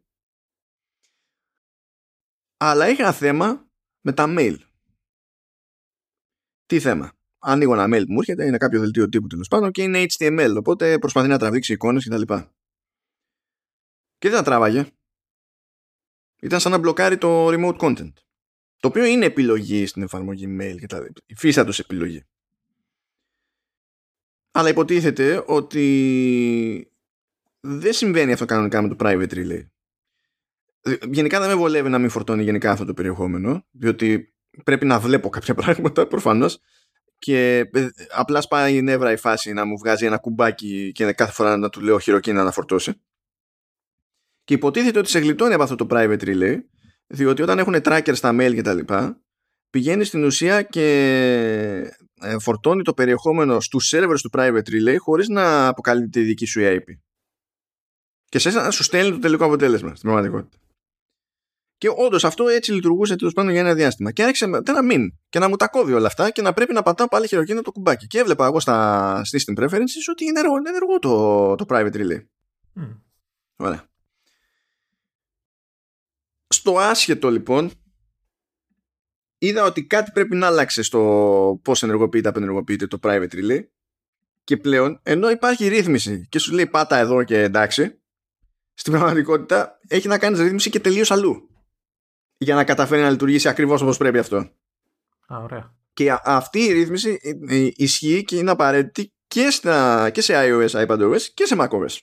αλλά 2.56 2.88
είχα 2.88 3.12
θέμα 3.12 3.68
με 4.00 4.12
τα 4.12 4.24
mail. 4.28 4.56
Τι 6.66 6.80
θέμα; 6.80 7.12
Ανοίγω 7.38 7.72
ένα 7.72 7.84
mail 7.84 8.04
που 8.06 8.12
μου 8.12 8.18
έρχεται, 8.18 8.46
είναι 8.46 8.56
κάποιο 8.56 8.80
δελτίο 8.80 9.08
τύπου 9.08 9.26
τέλος 9.26 9.48
πάντων 9.48 9.70
και 9.70 9.82
είναι 9.82 10.04
HTML, 10.08 10.54
οπότε 10.58 10.98
προσπαθεί 10.98 11.28
να 11.28 11.38
τραβήξει 11.38 11.72
εικόνες 11.72 12.04
κτλ. 12.04 12.22
Και, 12.22 12.44
και 14.18 14.28
δεν 14.28 14.38
τα 14.38 14.42
τράβαγε. 14.42 14.86
Ήταν 16.40 16.60
σαν 16.60 16.72
να 16.72 16.78
μπλοκάρει 16.78 17.18
το 17.18 17.48
remote 17.48 17.78
content. 17.78 18.12
Το 18.80 18.88
οποίο 18.88 19.04
είναι 19.04 19.24
επιλογή 19.24 19.86
στην 19.86 20.02
εφαρμογή 20.02 20.56
mail 20.60 20.76
και 20.80 20.86
τα 20.86 21.06
φύσατος 21.36 21.78
επιλογή. 21.78 22.24
Αλλά 24.50 24.68
υποτίθεται 24.68 25.44
ότι 25.46 26.92
δεν 27.60 27.92
συμβαίνει 27.92 28.32
αυτό 28.32 28.44
κανονικά 28.44 28.82
με 28.82 28.88
το 28.88 28.96
private 28.98 29.32
relay. 29.32 29.66
Ε, 30.80 30.96
γενικά 31.10 31.40
δεν 31.40 31.48
με 31.48 31.54
βολεύει 31.54 31.88
να 31.88 31.98
μην 31.98 32.10
φορτώνει 32.10 32.42
γενικά 32.42 32.70
αυτό 32.70 32.84
το 32.84 32.94
περιεχόμενο, 32.94 33.66
διότι 33.70 34.34
πρέπει 34.64 34.86
να 34.86 35.00
βλέπω 35.00 35.28
κάποια 35.28 35.54
πράγματα 35.60 36.06
προφανώς 36.06 36.60
και 37.18 37.58
ε, 37.72 37.88
απλά 38.10 38.40
σπάει 38.40 38.76
η 38.76 38.82
νεύρα 38.82 39.12
η 39.12 39.16
φάση 39.16 39.52
να 39.52 39.64
μου 39.64 39.78
βγάζει 39.78 40.06
ένα 40.06 40.18
κουμπάκι 40.18 40.92
και 40.92 41.12
κάθε 41.12 41.32
φορά 41.32 41.56
να 41.56 41.68
του 41.68 41.80
λέω 41.80 41.98
χειροκίνητα 41.98 42.42
να 42.42 42.50
φορτώσει. 42.50 43.00
Και 44.44 44.54
υποτίθεται 44.54 44.98
ότι 44.98 45.08
σε 45.08 45.18
γλιτώνει 45.18 45.54
από 45.54 45.62
αυτό 45.62 45.74
το 45.74 45.86
private 45.90 46.22
relay, 46.22 46.56
διότι 47.08 47.42
όταν 47.42 47.58
έχουν 47.58 47.74
tracker 47.84 48.12
στα 48.14 48.30
mail 48.32 48.54
και 48.54 48.62
τα 48.62 48.74
λοιπά, 48.74 49.20
πηγαίνει 49.70 50.04
στην 50.04 50.24
ουσία 50.24 50.62
και 50.62 50.86
ε, 52.20 52.38
φορτώνει 52.38 52.82
το 52.82 52.94
περιεχόμενο 52.94 53.60
στους 53.60 53.92
servers 53.94 54.18
του 54.22 54.30
private 54.32 54.68
relay 54.68 54.96
χωρίς 54.98 55.28
να 55.28 55.66
αποκαλύπτει 55.66 56.20
η 56.20 56.24
δική 56.24 56.46
σου 56.46 56.60
IP. 56.62 56.84
Και 58.24 58.38
σε 58.38 58.50
να 58.50 58.70
σου 58.70 58.82
στέλνει 58.82 59.12
το 59.12 59.18
τελικό 59.18 59.44
αποτέλεσμα 59.44 59.88
στην 59.88 60.02
πραγματικότητα. 60.02 60.58
Και 61.78 61.88
όντως 61.96 62.24
αυτό 62.24 62.48
έτσι 62.48 62.72
λειτουργούσε 62.72 63.16
τέλος 63.16 63.32
πάντων 63.32 63.50
για 63.50 63.60
ένα 63.60 63.74
διάστημα. 63.74 64.12
Και 64.12 64.22
άρχισε 64.22 64.46
να 64.46 64.82
μην 64.82 65.12
και 65.28 65.38
να 65.38 65.48
μου 65.48 65.56
τα 65.56 65.68
κόβει 65.68 65.92
όλα 65.92 66.06
αυτά 66.06 66.30
και 66.30 66.42
να 66.42 66.52
πρέπει 66.52 66.72
να 66.72 66.82
πατάω 66.82 67.08
πάλι 67.08 67.26
χειροκίνητο 67.26 67.62
το 67.62 67.72
κουμπάκι. 67.72 68.06
Και 68.06 68.18
έβλεπα 68.18 68.46
εγώ 68.46 68.60
στα 68.60 69.20
system 69.32 69.62
preferences 69.62 70.04
ότι 70.10 70.24
είναι 70.24 70.38
ενεργό, 70.38 70.56
είναι 70.56 70.68
ενεργό 70.68 70.98
το, 70.98 71.54
το 71.54 71.64
private 71.68 71.94
relay. 71.94 72.20
Mm. 72.76 73.00
Ωραία. 73.56 73.88
Στο 76.48 76.78
άσχετο 76.78 77.30
λοιπόν, 77.30 77.70
είδα 79.38 79.64
ότι 79.64 79.84
κάτι 79.84 80.10
πρέπει 80.10 80.36
να 80.36 80.46
άλλαξε 80.46 80.82
στο 80.82 81.60
πώς 81.64 81.82
ενεργοποιείται, 81.82 82.28
απενεργοποιείται 82.28 82.86
το 82.86 82.98
private 83.02 83.32
relay. 83.32 83.60
Και 84.44 84.56
πλέον, 84.56 85.00
ενώ 85.02 85.30
υπάρχει 85.30 85.68
ρύθμιση 85.68 86.26
και 86.28 86.38
σου 86.38 86.54
λέει 86.54 86.66
πάτα 86.66 86.96
εδώ 86.96 87.24
και 87.24 87.42
εντάξει, 87.42 88.00
στην 88.74 88.92
πραγματικότητα 88.92 89.78
έχει 89.88 90.08
να 90.08 90.18
κάνει 90.18 90.42
ρύθμιση 90.42 90.70
και 90.70 90.80
τελείως 90.80 91.10
αλλού 91.10 91.48
για 92.38 92.54
να 92.54 92.64
καταφέρει 92.64 93.02
να 93.02 93.10
λειτουργήσει 93.10 93.48
ακριβώς 93.48 93.80
όπως 93.80 93.96
πρέπει 93.96 94.18
αυτό. 94.18 94.36
Α, 95.26 95.38
ωραία. 95.42 95.76
Και 95.92 96.18
αυτή 96.24 96.60
η 96.60 96.72
ρύθμιση 96.72 97.18
ε, 97.22 97.56
ε, 97.56 97.70
ισχύει 97.76 98.24
και 98.24 98.36
είναι 98.36 98.50
απαραίτητη 98.50 99.12
και, 99.26 99.50
στα, 99.50 100.10
και 100.10 100.20
σε 100.20 100.34
iOS, 100.36 100.86
iPadOS 100.86 101.20
και 101.34 101.44
σε 101.44 101.56
macOS. 101.58 101.98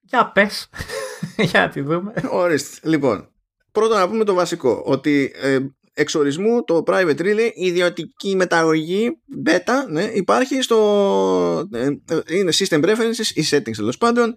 Για 0.00 0.32
πες. 0.32 0.68
για 1.50 1.60
να 1.60 1.68
τη 1.68 1.80
δούμε. 1.80 2.12
Ορίστε. 2.30 2.88
Λοιπόν, 2.88 3.31
πρώτον 3.72 3.98
να 3.98 4.08
πούμε 4.08 4.24
το 4.24 4.34
βασικό. 4.34 4.82
Ότι 4.86 5.32
ε, 5.34 5.58
εξορισμού 5.92 6.64
το 6.64 6.82
private 6.86 7.20
relay, 7.20 7.50
η 7.54 7.66
ιδιωτική 7.66 8.36
μεταγωγή 8.36 9.10
beta, 9.46 9.90
ναι, 9.90 10.02
υπάρχει 10.02 10.62
στο 10.62 11.68
ε, 11.72 11.86
είναι 12.28 12.52
system 12.54 12.84
preferences 12.84 13.26
ή 13.34 13.44
settings 13.50 13.76
τέλος 13.76 13.98
πάντων 13.98 14.36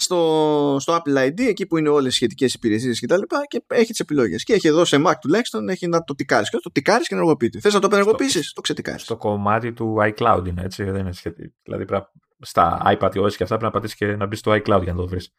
στο, 0.00 0.76
στο 0.80 0.96
Apple 0.96 1.26
ID, 1.26 1.40
εκεί 1.40 1.66
που 1.66 1.76
είναι 1.76 1.88
όλες 1.88 2.12
οι 2.12 2.14
σχετικές 2.14 2.54
υπηρεσίες 2.54 2.98
και 2.98 3.06
τα 3.06 3.18
λοιπά 3.18 3.40
και 3.48 3.62
έχει 3.66 3.90
τις 3.90 4.00
επιλογές. 4.00 4.44
Και 4.44 4.52
έχει 4.52 4.68
εδώ 4.68 4.84
σε 4.84 5.02
Mac 5.06 5.12
τουλάχιστον 5.20 5.68
έχει 5.68 5.86
να 5.86 6.04
το 6.04 6.14
τικάρεις 6.14 6.50
και 6.50 6.56
το 6.62 6.70
τικάρεις 6.70 7.08
και 7.08 7.14
ενεργοποιείται. 7.14 7.60
Θες 7.60 7.74
να 7.74 7.80
το 7.80 7.88
ενεργοποιήσεις, 7.92 8.52
το 8.52 8.60
ξετικάρεις. 8.60 9.02
Στο 9.02 9.16
κομμάτι 9.16 9.72
του 9.72 9.96
iCloud 10.00 10.42
είναι 10.46 10.62
έτσι, 10.62 10.84
δεν 10.84 10.96
είναι 10.96 11.12
σχετικό. 11.12 11.54
Δηλαδή 11.62 11.84
πρέπει, 11.84 12.06
στα 12.40 12.82
iPad 12.84 13.10
OS 13.10 13.32
και 13.32 13.42
αυτά 13.42 13.56
πρέπει 13.56 13.62
να 13.62 13.70
πατήσεις 13.70 13.96
και 13.96 14.06
να 14.06 14.26
μπεις 14.26 14.38
στο 14.38 14.52
iCloud 14.52 14.82
για 14.82 14.92
να 14.92 14.98
το 14.98 15.06
βρεις. 15.06 15.30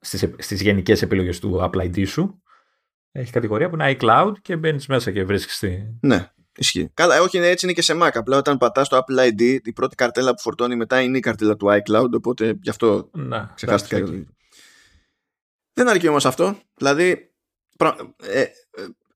Στις, 0.00 0.28
στις 0.38 0.62
γενικές 0.62 1.02
επιλογές 1.02 1.38
του 1.38 1.60
Apple 1.62 1.80
ID 1.80 2.06
σου 2.06 2.42
έχει 3.16 3.32
κατηγορία 3.32 3.68
που 3.68 3.74
είναι 3.74 3.96
iCloud 4.00 4.32
και 4.42 4.56
μπαίνεις 4.56 4.86
μέσα 4.86 5.12
και 5.12 5.24
βρίσκεις 5.24 5.58
τη... 5.58 5.78
Ναι. 6.00 6.30
Ισχύει. 6.56 6.90
Καλά, 6.94 7.20
όχι, 7.20 7.36
είναι 7.36 7.48
έτσι 7.48 7.64
είναι 7.64 7.74
και 7.74 7.82
σε 7.82 7.98
Mac. 8.02 8.10
Απλά 8.14 8.36
όταν 8.36 8.58
πατάς 8.58 8.88
το 8.88 8.96
Apple 8.96 9.28
ID, 9.28 9.58
η 9.64 9.72
πρώτη 9.72 9.94
καρτέλα 9.94 10.34
που 10.34 10.40
φορτώνει 10.40 10.76
μετά 10.76 11.00
είναι 11.00 11.16
η 11.16 11.20
καρτέλα 11.20 11.56
του 11.56 11.66
iCloud. 11.66 12.10
Οπότε 12.12 12.58
γι' 12.62 12.70
αυτό 12.70 13.10
να, 13.12 13.52
ξεχάστηκα. 13.54 13.98
Δεν 15.72 15.88
αρκεί 15.88 16.08
όμως 16.08 16.26
αυτό. 16.26 16.58
Δηλαδή, 16.74 17.32
ε, 18.22 18.40
ε, 18.40 18.46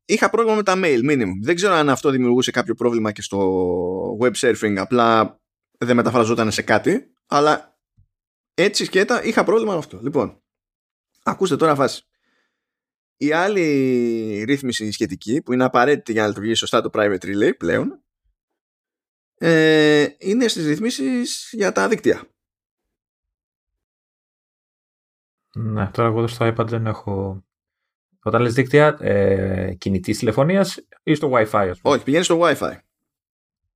είχα 0.04 0.30
πρόβλημα 0.30 0.56
με 0.56 0.62
τα 0.62 0.74
mail, 0.76 1.10
minimum. 1.10 1.30
Δεν 1.42 1.54
ξέρω 1.54 1.74
αν 1.74 1.88
αυτό 1.88 2.10
δημιουργούσε 2.10 2.50
κάποιο 2.50 2.74
πρόβλημα 2.74 3.12
και 3.12 3.22
στο 3.22 4.18
web 4.20 4.32
surfing. 4.32 4.74
Απλά 4.76 5.40
δεν 5.78 5.96
μεταφραζόταν 5.96 6.50
σε 6.50 6.62
κάτι. 6.62 7.12
Αλλά 7.26 7.78
έτσι 8.54 8.84
σκέτα 8.84 9.24
είχα 9.24 9.44
πρόβλημα 9.44 9.72
με 9.72 9.78
αυτό. 9.78 9.98
Λοιπόν, 10.02 10.42
ακούστε 11.22 11.56
τώρα 11.56 11.74
φάση. 11.74 12.02
Η 13.20 13.32
άλλη 13.32 14.42
ρύθμιση 14.46 14.90
σχετική 14.90 15.42
που 15.42 15.52
είναι 15.52 15.64
απαραίτητη 15.64 16.12
για 16.12 16.22
να 16.22 16.28
λειτουργήσει 16.28 16.58
σωστά 16.58 16.80
το 16.80 16.90
private 16.92 17.24
relay 17.24 17.56
πλέον 17.58 18.02
ε, 19.38 20.06
είναι 20.18 20.48
στις 20.48 20.66
ρυθμίσεις 20.66 21.48
για 21.52 21.72
τα 21.72 21.88
δίκτυα. 21.88 22.22
Ναι, 25.54 25.90
τώρα 25.92 26.08
εγώ 26.08 26.26
στο 26.26 26.54
iPad 26.54 26.66
δεν 26.66 26.86
έχω... 26.86 27.42
Όταν 28.22 28.42
λες 28.42 28.54
δίκτυα, 28.54 28.96
ε, 29.00 29.74
κινητής 29.74 30.18
τηλεφωνίας 30.18 30.86
ή 31.02 31.14
στο 31.14 31.30
Wi-Fi, 31.32 31.68
ας 31.70 31.80
πούμε; 31.80 31.94
Όχι, 31.94 32.04
πηγαίνεις 32.04 32.26
στο 32.26 32.40
Wi-Fi. 32.42 32.76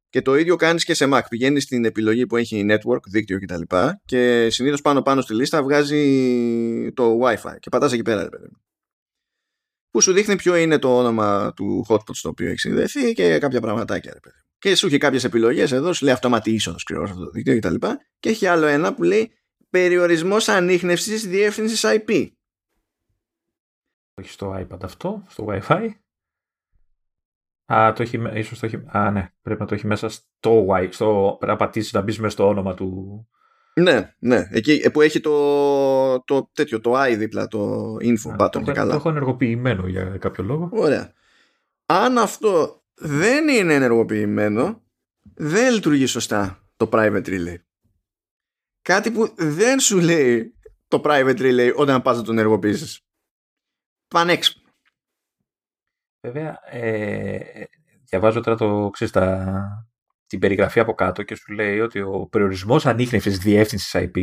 Και 0.09 0.23
το 0.23 0.37
ίδιο 0.37 0.57
κάνεις 0.57 0.85
και 0.85 0.95
σε 0.95 1.09
Mac. 1.13 1.21
Πηγαίνεις 1.29 1.63
στην 1.63 1.85
επιλογή 1.85 2.27
που 2.27 2.37
έχει 2.37 2.67
network, 2.71 3.03
δίκτυο 3.09 3.39
κτλ. 3.39 3.61
Και, 3.61 3.97
και 4.05 4.51
συνήθως 4.51 4.81
πάνω 4.81 5.03
πάνω 5.03 5.21
στη 5.21 5.35
λίστα 5.35 5.63
βγάζει 5.63 6.93
το 6.93 7.19
Wi-Fi. 7.23 7.57
Και 7.59 7.69
πατάς 7.69 7.93
εκεί 7.93 8.03
πέρα, 8.03 8.23
ρε 8.23 8.29
παιδί 8.29 8.49
που 9.93 10.01
σου 10.01 10.13
δείχνει 10.13 10.37
ποιο 10.37 10.57
είναι 10.57 10.79
το 10.79 10.99
όνομα 10.99 11.53
του 11.57 11.87
hotspot 11.89 12.15
στο 12.15 12.29
οποίο 12.29 12.49
έχεις 12.49 12.61
συνδεθεί 12.61 13.13
και 13.13 13.39
κάποια 13.39 13.61
πραγματάκια. 13.61 14.13
Ρε 14.13 14.21
παιδί. 14.21 14.37
Και 14.59 14.75
σου 14.75 14.87
έχει 14.87 14.99
κάποιες 14.99 15.25
επιλογές 15.25 15.73
εδώ, 15.73 15.93
σου 15.93 16.05
λέει 16.05 16.15
αυτόματη 16.15 16.53
είσοδο 16.53 16.77
κρυό 16.85 17.03
αυτό 17.03 17.25
το 17.25 17.31
δίκτυο 17.31 17.59
κτλ. 17.59 17.75
Και, 17.75 17.97
και 18.19 18.29
έχει 18.29 18.47
άλλο 18.47 18.67
ένα 18.67 18.95
που 18.95 19.03
λέει 19.03 19.33
περιορισμός 19.71 20.49
ανείχνευσης 20.49 21.27
διεύθυνσης 21.27 21.85
IP. 21.85 22.29
Όχι 24.21 24.31
στο 24.31 24.55
iPad 24.59 24.83
αυτό, 24.83 25.25
στο 25.29 25.47
WiFi. 25.49 25.89
Α, 27.73 27.93
το 27.93 28.03
έχει, 28.03 28.23
ίσως 28.35 28.59
το 28.59 28.67
έχει, 28.67 28.83
α, 28.87 29.11
ναι, 29.11 29.33
πρέπει 29.43 29.61
να 29.61 29.67
το 29.67 29.75
έχει 29.75 29.87
μέσα 29.87 30.09
στο 30.09 30.67
Wi, 30.69 30.89
στο, 30.91 31.37
πρέπει 31.39 31.53
να 31.53 31.59
πατήσεις 31.59 31.93
να 31.93 32.01
μπεις 32.01 32.19
μέσα 32.19 32.33
στο 32.33 32.49
όνομα 32.49 32.75
του, 32.75 33.29
ναι, 33.75 34.15
ναι. 34.19 34.49
Εκεί 34.51 34.81
ε, 34.85 34.89
που 34.89 35.01
έχει 35.01 35.21
το, 35.21 36.21
το 36.21 36.51
τέτοιο, 36.53 36.81
το 36.81 37.03
i 37.03 37.15
δίπλα, 37.17 37.49
το 37.49 37.95
info 38.01 38.37
button 38.39 38.65
το, 38.65 38.73
καλά. 38.73 38.91
Το 38.91 38.97
έχω 38.97 39.09
ενεργοποιημένο 39.09 39.87
για 39.87 40.05
κάποιο 40.05 40.45
λόγο. 40.45 40.69
Ωραία. 40.73 41.13
Αν 41.87 42.19
αυτό 42.19 42.83
δεν 42.95 43.49
είναι 43.49 43.75
ενεργοποιημένο, 43.75 44.83
δεν 45.35 45.73
λειτουργεί 45.73 46.07
σωστά 46.07 46.69
το 46.77 46.89
private 46.93 47.27
relay. 47.27 47.57
Κάτι 48.83 49.11
που 49.11 49.35
δεν 49.37 49.81
σου 49.81 49.99
λέει 49.99 50.55
το 50.89 51.01
private 51.05 51.39
relay 51.39 51.73
όταν 51.77 52.03
πας 52.03 52.17
να 52.17 52.23
το 52.23 52.33
ενεργοποιήσεις. 52.33 53.01
Πανέξυπνο. 54.09 54.63
Βέβαια, 56.21 56.61
ε, 56.65 57.65
διαβάζω 58.05 58.41
τώρα 58.41 58.57
το, 58.57 58.91
ξέρεις, 58.93 59.13
τα, 59.13 59.87
την 60.33 60.41
περιγραφή 60.41 60.81
από 60.81 60.95
κάτω 60.95 61.23
και 61.23 61.35
σου 61.35 61.53
λέει 61.53 61.81
ότι 61.81 62.01
ο 62.01 62.29
περιορισμός 62.31 62.87
ανείχνευσης 62.87 63.39
διεύθυνσης 63.39 63.95
IP 63.95 64.21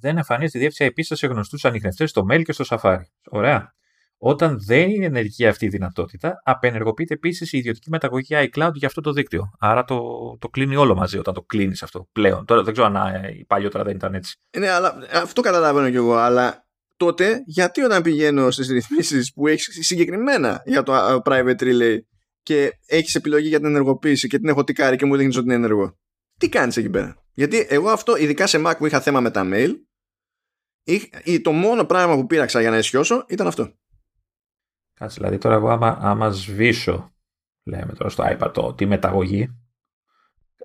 δεν 0.00 0.16
εμφανίζει 0.16 0.50
τη 0.50 0.58
διεύθυνση 0.58 0.92
IP 0.96 1.16
σε 1.16 1.26
γνωστούς 1.26 1.64
ανιχνευτέ 1.64 2.06
στο 2.06 2.26
mail 2.30 2.42
και 2.42 2.52
στο 2.52 2.64
Safari. 2.68 3.02
Ωραία. 3.30 3.74
Όταν 4.18 4.64
δεν 4.66 4.90
είναι 4.90 5.04
ενεργή 5.04 5.46
αυτή 5.46 5.64
η 5.64 5.68
δυνατότητα, 5.68 6.40
απενεργοποιείται 6.44 7.14
επίσης 7.14 7.52
η 7.52 7.58
ιδιωτική 7.58 7.90
μεταγωγή 7.90 8.28
iCloud 8.30 8.70
για 8.74 8.86
αυτό 8.86 9.00
το 9.00 9.12
δίκτυο. 9.12 9.50
Άρα 9.58 9.84
το, 9.84 10.00
το 10.38 10.48
κλείνει 10.48 10.76
όλο 10.76 10.94
μαζί 10.94 11.18
όταν 11.18 11.34
το 11.34 11.42
κλείνεις 11.42 11.82
αυτό 11.82 12.08
πλέον. 12.12 12.44
Τώρα 12.44 12.62
δεν 12.62 12.72
ξέρω 12.72 12.86
αν 12.86 12.96
ε, 12.96 13.44
παλιότερα 13.46 13.84
δεν 13.84 13.94
ήταν 13.94 14.14
έτσι. 14.14 14.36
Ναι, 14.58 14.70
αλλά 14.70 14.94
αυτό 15.12 15.40
καταλαβαίνω 15.40 15.90
κι 15.90 15.96
εγώ. 15.96 16.14
Αλλά 16.14 16.66
τότε, 16.96 17.42
γιατί 17.46 17.82
όταν 17.82 18.02
πηγαίνω 18.02 18.50
στις 18.50 18.68
ρυθμίσεις 18.68 19.32
που 19.32 19.46
έχεις 19.46 19.78
συγκεκριμένα 19.86 20.62
για 20.64 20.82
το 20.82 21.22
private 21.24 21.60
relay 21.60 21.98
και 22.42 22.78
έχεις 22.86 23.14
επιλογή 23.14 23.48
για 23.48 23.58
την 23.58 23.66
ενεργοποίηση 23.66 24.28
και 24.28 24.38
την 24.38 24.48
έχω 24.48 24.64
τικάρει 24.64 24.96
και 24.96 25.04
μου 25.04 25.16
δείχνεις 25.16 25.36
ότι 25.36 25.44
είναι 25.44 25.54
ενεργό. 25.54 25.98
Τι 26.38 26.48
κάνεις 26.48 26.76
εκεί 26.76 26.90
πέρα; 26.90 27.16
Γιατί 27.32 27.66
εγώ 27.68 27.88
αυτό, 27.90 28.16
ειδικά 28.16 28.46
σε 28.46 28.62
Mac 28.66 28.74
που 28.78 28.86
είχα 28.86 29.00
θέμα 29.00 29.20
με 29.20 29.30
τα 29.30 29.48
mail, 29.52 29.70
το 31.42 31.52
μόνο 31.52 31.84
πράγμα 31.84 32.14
που 32.14 32.26
πήραξα 32.26 32.60
για 32.60 32.70
να 32.70 32.76
αισιώσω 32.76 33.24
ήταν 33.28 33.46
αυτό. 33.46 33.72
Κάτσε, 34.94 35.16
δηλαδή 35.16 35.38
τώρα 35.38 35.54
εγώ 35.54 35.68
άμα, 35.68 35.98
άμα 36.00 36.30
σβήσω, 36.30 37.14
λέμε 37.62 37.92
τώρα 37.92 38.10
στο 38.10 38.24
iPad, 38.26 38.50
το, 38.54 38.74
τη 38.74 38.86
μεταγωγή, 38.86 39.58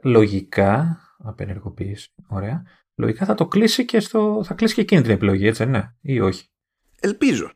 λογικά, 0.04 1.00
απενεργοποίηση, 1.18 2.14
ωραία, 2.28 2.64
λογικά 2.96 3.26
θα 3.26 3.34
το 3.34 3.48
κλείσει 3.48 3.86
και 3.86 4.00
στο, 4.00 4.42
θα 4.46 4.54
κλείσει 4.54 4.74
και 4.74 4.82
εκείνη 4.82 5.02
την 5.02 5.12
επιλογή, 5.12 5.48
έτσι, 5.48 5.66
ναι, 5.66 5.94
ή 6.02 6.20
όχι. 6.20 6.50
Ελπίζω. 7.00 7.52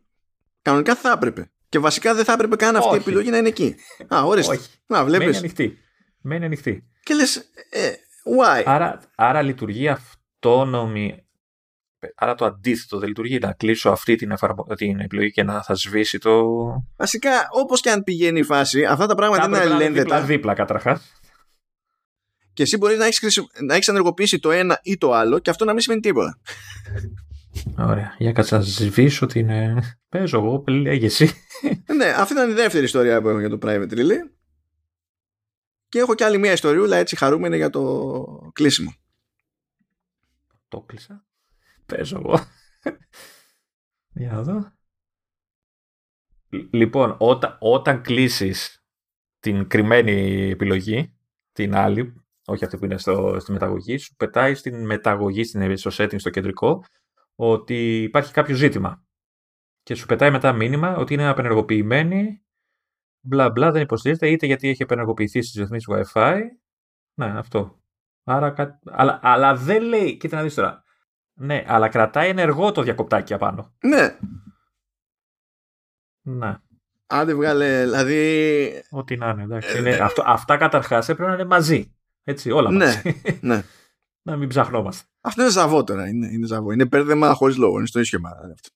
Κανονικά 0.62 0.96
θα 0.96 1.12
έπρεπε. 1.12 1.52
Και 1.70 1.80
βασικά 1.80 2.14
δεν 2.14 2.26
θα 2.26 2.34
έπρεπε 2.34 2.56
καν 2.56 2.76
αυτή 2.76 2.94
η 2.94 2.98
επιλογή 2.98 3.30
να 3.30 3.38
είναι 3.38 3.48
εκεί. 3.48 3.76
Α, 4.08 4.24
ορίστε. 4.24 4.54
Όχι. 4.56 4.70
Να, 4.86 5.04
βλέπεις. 5.04 5.26
Μένει 5.26 5.38
ανοιχτή. 5.38 5.78
Μένει 6.22 6.46
ανοιχτή. 6.46 6.84
Και 7.04 7.14
λες, 7.14 7.36
ε, 7.70 7.92
why? 8.40 8.64
Άρα, 8.66 9.00
άρα 9.16 9.42
λειτουργεί 9.42 9.88
αυτόνομη. 9.88 11.24
Άρα 12.16 12.36
το 12.36 12.46
αντίθετο 12.46 12.98
δεν 12.98 13.08
λειτουργεί. 13.08 13.38
Να 13.38 13.54
κλείσω 13.54 13.90
αυτή 13.90 14.16
την, 14.16 14.32
εφαρμο... 14.32 14.64
την 14.64 15.00
επιλογή 15.00 15.32
και 15.32 15.44
να 15.44 15.64
θα 15.64 15.76
σβήσει 15.76 16.20
το. 16.20 16.44
Βασικά, 16.96 17.48
όπως 17.52 17.82
και 17.82 17.90
αν 17.90 18.04
πηγαίνει 18.04 18.40
η 18.40 18.44
φάση, 18.44 18.86
αυτά 18.86 19.06
τα 19.06 19.16
πράγματα 19.16 19.46
είναι 19.46 19.58
αλληλένδετα. 19.58 20.02
Δίπλα, 20.02 20.22
δίπλα 20.22 20.54
καταρχά. 20.54 21.02
Και 22.54 22.64
εσύ 22.64 22.78
μπορεί 22.78 22.98
να 22.98 23.06
έχεις 23.06 23.44
να 23.62 23.74
έχεις 23.74 23.88
ενεργοποιήσει 23.88 24.40
το 24.40 24.52
ένα 24.52 24.80
ή 24.84 24.98
το 24.98 25.14
άλλο 25.14 25.40
και 25.40 25.50
αυτό 25.50 25.66
να 25.66 25.72
μην 25.72 25.82
σημαίνει 25.82 26.02
τίποτα. 26.02 26.40
Ωραία. 27.78 28.16
Για 28.18 28.32
κάτσε 28.32 28.56
να 28.56 28.62
σβήσω 28.62 29.26
την. 29.26 29.50
Παίζω 30.10 30.38
εγώ, 30.38 30.64
λέγε 30.68 31.06
εσύ. 31.06 31.30
ναι, 31.98 32.06
αυτή 32.06 32.34
ήταν 32.34 32.50
η 32.50 32.54
δεύτερη 32.54 32.86
ιστορία 32.86 33.22
που 33.22 33.30
έχω 33.30 33.40
για 33.40 33.50
το 33.50 33.58
private 33.62 33.92
relay. 33.92 34.32
Και 35.90 36.00
έχω 36.00 36.16
και 36.16 36.24
άλλη 36.24 36.38
μια 36.38 36.52
ιστοριούλα 36.52 36.98
έτσι 36.98 37.16
χαρούμενη 37.16 37.56
για 37.56 37.70
το 37.70 38.52
κλείσιμο. 38.54 38.94
Το 40.68 40.82
κλείσα. 40.82 41.26
Παίζω 41.86 42.18
εγώ. 42.18 42.40
Για 44.14 44.32
να 44.32 44.44
δω. 44.44 44.72
Λοιπόν, 46.72 47.16
όταν, 47.20 47.58
όταν 47.60 48.02
κλείσεις 48.02 48.84
την 49.40 49.68
κρυμμένη 49.68 50.50
επιλογή, 50.50 51.14
την 51.52 51.76
άλλη, 51.76 52.24
όχι 52.46 52.66
αυτή 52.66 52.78
που 52.78 52.86
είναι 52.86 52.98
στο, 52.98 53.38
στη 53.40 53.52
μεταγωγή, 53.52 53.98
σου 53.98 54.16
πετάει 54.16 54.56
στην 54.56 54.86
μεταγωγή, 54.86 55.44
στην, 55.44 55.78
στο 55.78 55.92
setting, 55.94 56.20
στο 56.20 56.30
κεντρικό, 56.30 56.84
ότι 57.42 58.04
υπάρχει 58.04 58.34
κάποιο 58.34 58.56
ζήτημα. 58.56 59.04
Και 59.84 59.96
σου 59.96 60.06
πετάει 60.06 60.32
μετά 60.32 60.54
μήνυμα 60.54 60.96
ότι 60.96 61.14
είναι 61.14 61.28
απενεργοποιημένη, 61.28 62.46
μπλα 63.20 63.50
μπλα, 63.50 63.72
δεν 63.72 63.82
υποστηρίζεται, 63.82 64.30
είτε 64.30 64.46
γιατί 64.46 64.70
έχει 64.70 64.84
απενεργοποιηθεί 64.84 65.42
στις 65.42 65.62
ρυθμίσεις 65.62 65.88
Wi-Fi. 65.92 66.42
Ναι, 67.14 67.26
αυτό. 67.26 67.82
Άρα, 68.24 68.80
αλλά, 68.86 69.20
αλλά 69.24 69.56
δεν 69.56 69.84
λέει, 69.84 70.18
κοίτα 70.18 70.36
να 70.38 70.44
δεις 70.44 70.54
τώρα, 70.54 70.84
ναι, 71.34 71.64
αλλά 71.68 71.90
κρατάει 71.90 72.30
ενεργό 72.30 72.72
το 72.72 72.82
διακοπτάκι 72.82 73.34
απάνω. 73.34 73.74
Ναι. 73.84 74.18
Ναι. 76.22 76.58
Άντε 77.08 77.34
βγάλε, 77.34 77.84
δηλαδή... 77.84 78.84
Ό,τι 78.90 79.18
να 79.18 79.30
είναι, 79.30 79.44
εντάξει. 79.44 79.76
Ε, 79.76 79.80
είναι, 79.80 79.90
ε, 79.90 80.00
αυτό, 80.00 80.24
αυτά 80.26 80.58
καταρχάς 80.58 81.10
έπρεπε 81.10 81.30
να 81.30 81.36
είναι 81.36 81.46
μαζί. 81.46 81.96
Έτσι, 82.24 82.52
όλα 82.52 82.72
ναι, 82.72 82.86
μαζί. 82.86 83.22
Ναι. 83.42 83.64
να 84.22 84.36
μην 84.36 84.50
ψαχνόμαστε. 84.50 85.09
Αυτό 85.22 85.42
είναι 85.42 85.52
ζαβό 85.52 85.84
τώρα. 85.84 86.08
Είναι, 86.08 86.28
είναι 86.28 86.46
ζαβό. 86.46 86.72
Είναι 86.72 86.86
πέρδεμα 86.86 87.34
χωρίς 87.34 87.58
λόγο. 87.58 87.78
Είναι 87.78 87.88
στο 87.88 88.00
ίσχυμα. 88.00 88.30
Αυτό. 88.30 88.70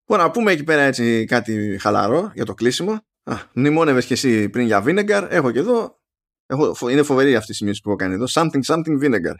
Λοιπόν, 0.00 0.26
να 0.26 0.30
πούμε 0.30 0.52
εκεί 0.52 0.64
πέρα 0.64 0.82
έτσι 0.82 1.24
κάτι 1.24 1.78
χαλαρό 1.80 2.30
για 2.34 2.44
το 2.44 2.54
κλείσιμο. 2.54 2.92
Α, 3.22 3.36
μνημόνευες 3.52 4.06
και 4.06 4.12
εσύ 4.12 4.48
πριν 4.48 4.66
για 4.66 4.84
Vinegar. 4.86 5.26
Έχω 5.30 5.50
και 5.50 5.58
εδώ. 5.58 5.98
Έχω, 6.46 6.88
είναι 6.88 7.02
φοβερή 7.02 7.36
αυτή 7.36 7.52
η 7.52 7.54
σημείωση 7.54 7.80
που 7.80 7.88
έχω 7.88 7.98
κάνει 7.98 8.14
εδώ. 8.14 8.24
Something, 8.28 8.62
something 8.66 9.02
vinegar. 9.02 9.34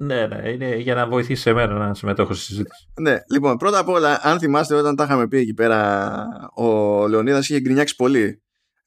Ναι, 0.00 0.26
ναι, 0.26 0.50
είναι 0.50 0.76
για 0.76 0.94
να 0.94 1.06
βοηθήσει 1.06 1.50
εμένα 1.50 1.74
να 1.74 1.94
συμμετέχω 1.94 2.34
στη 2.34 2.44
συζήτηση. 2.44 2.88
Ναι, 3.00 3.18
λοιπόν, 3.30 3.56
πρώτα 3.56 3.78
απ' 3.78 3.88
όλα, 3.88 4.20
αν 4.22 4.38
θυμάστε 4.38 4.74
όταν 4.74 4.96
τα 4.96 5.04
είχαμε 5.04 5.28
πει 5.28 5.38
εκεί 5.38 5.54
πέρα, 5.54 6.24
ο 6.54 7.08
Λεωνίδας 7.08 7.48
είχε 7.48 7.60
γκρινιάξει 7.60 7.96
πολύ 7.96 8.42